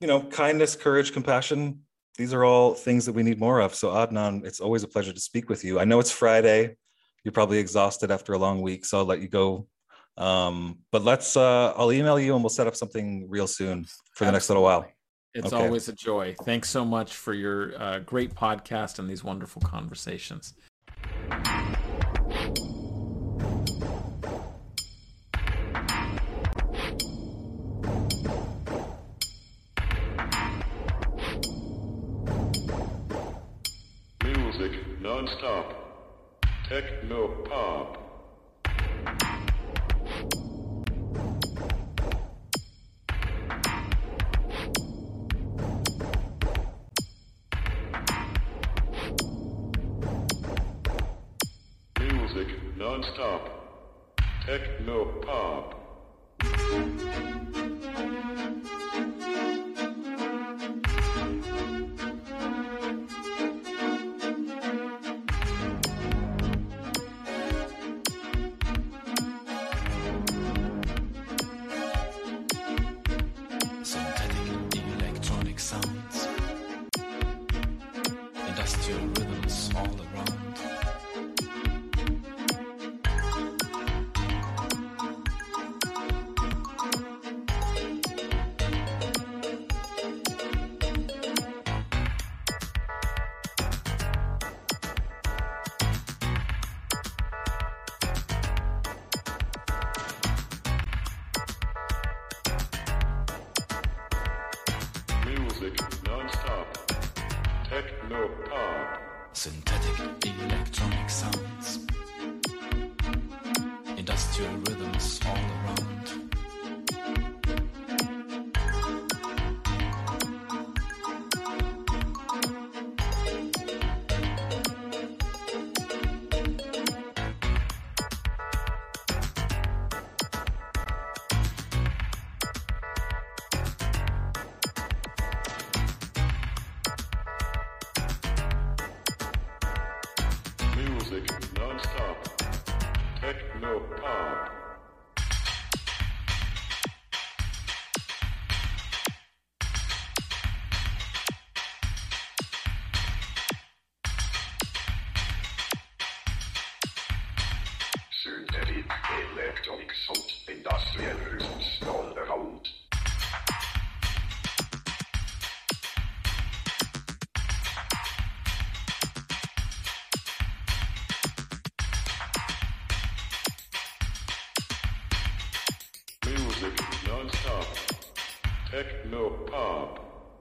you 0.00 0.08
know, 0.08 0.20
kindness, 0.22 0.74
courage, 0.74 1.12
compassion, 1.12 1.80
these 2.18 2.34
are 2.34 2.44
all 2.44 2.74
things 2.74 3.06
that 3.06 3.12
we 3.12 3.22
need 3.22 3.38
more 3.38 3.60
of. 3.60 3.74
So, 3.74 3.90
Adnan, 3.90 4.44
it's 4.44 4.58
always 4.60 4.82
a 4.82 4.88
pleasure 4.88 5.12
to 5.12 5.20
speak 5.20 5.48
with 5.48 5.64
you. 5.64 5.78
I 5.78 5.84
know 5.84 6.00
it's 6.00 6.10
Friday. 6.10 6.76
You're 7.22 7.32
probably 7.32 7.58
exhausted 7.58 8.10
after 8.10 8.32
a 8.32 8.38
long 8.38 8.62
week, 8.62 8.84
so 8.84 8.98
I'll 8.98 9.04
let 9.04 9.20
you 9.20 9.28
go. 9.28 9.68
Um, 10.16 10.78
but 10.90 11.04
let's, 11.04 11.36
uh, 11.36 11.72
I'll 11.76 11.92
email 11.92 12.18
you 12.18 12.34
and 12.34 12.42
we'll 12.42 12.50
set 12.50 12.66
up 12.66 12.74
something 12.74 13.28
real 13.28 13.46
soon 13.46 13.84
for 13.84 14.24
the 14.24 14.28
Absolutely. 14.28 14.32
next 14.32 14.48
little 14.48 14.62
while. 14.62 14.86
It's 15.36 15.52
okay. 15.52 15.64
always 15.64 15.86
a 15.88 15.92
joy. 15.92 16.34
Thanks 16.44 16.70
so 16.70 16.82
much 16.82 17.14
for 17.14 17.34
your 17.34 17.78
uh, 17.78 17.98
great 17.98 18.34
podcast 18.34 18.98
and 18.98 19.08
these 19.08 19.22
wonderful 19.22 19.60
conversations. 19.60 20.54
Music 34.24 34.72
non-stop. 35.02 35.74
Techno 36.66 37.44
pop. 37.44 38.05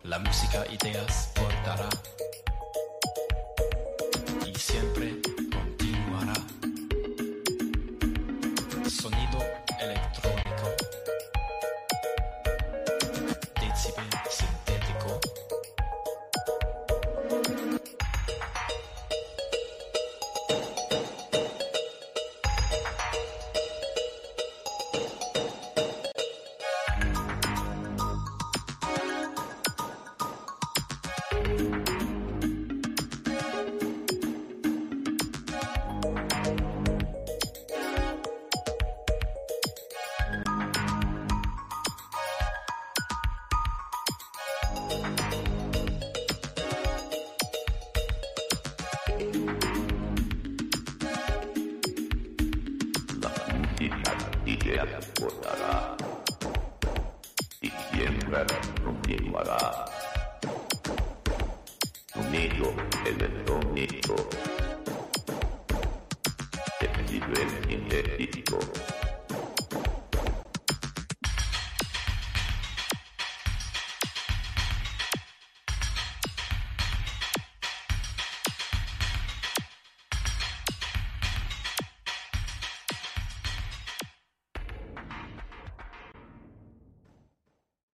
La 0.03 0.19
música 0.19 0.65
ideas 0.69 1.31
portará 1.33 1.87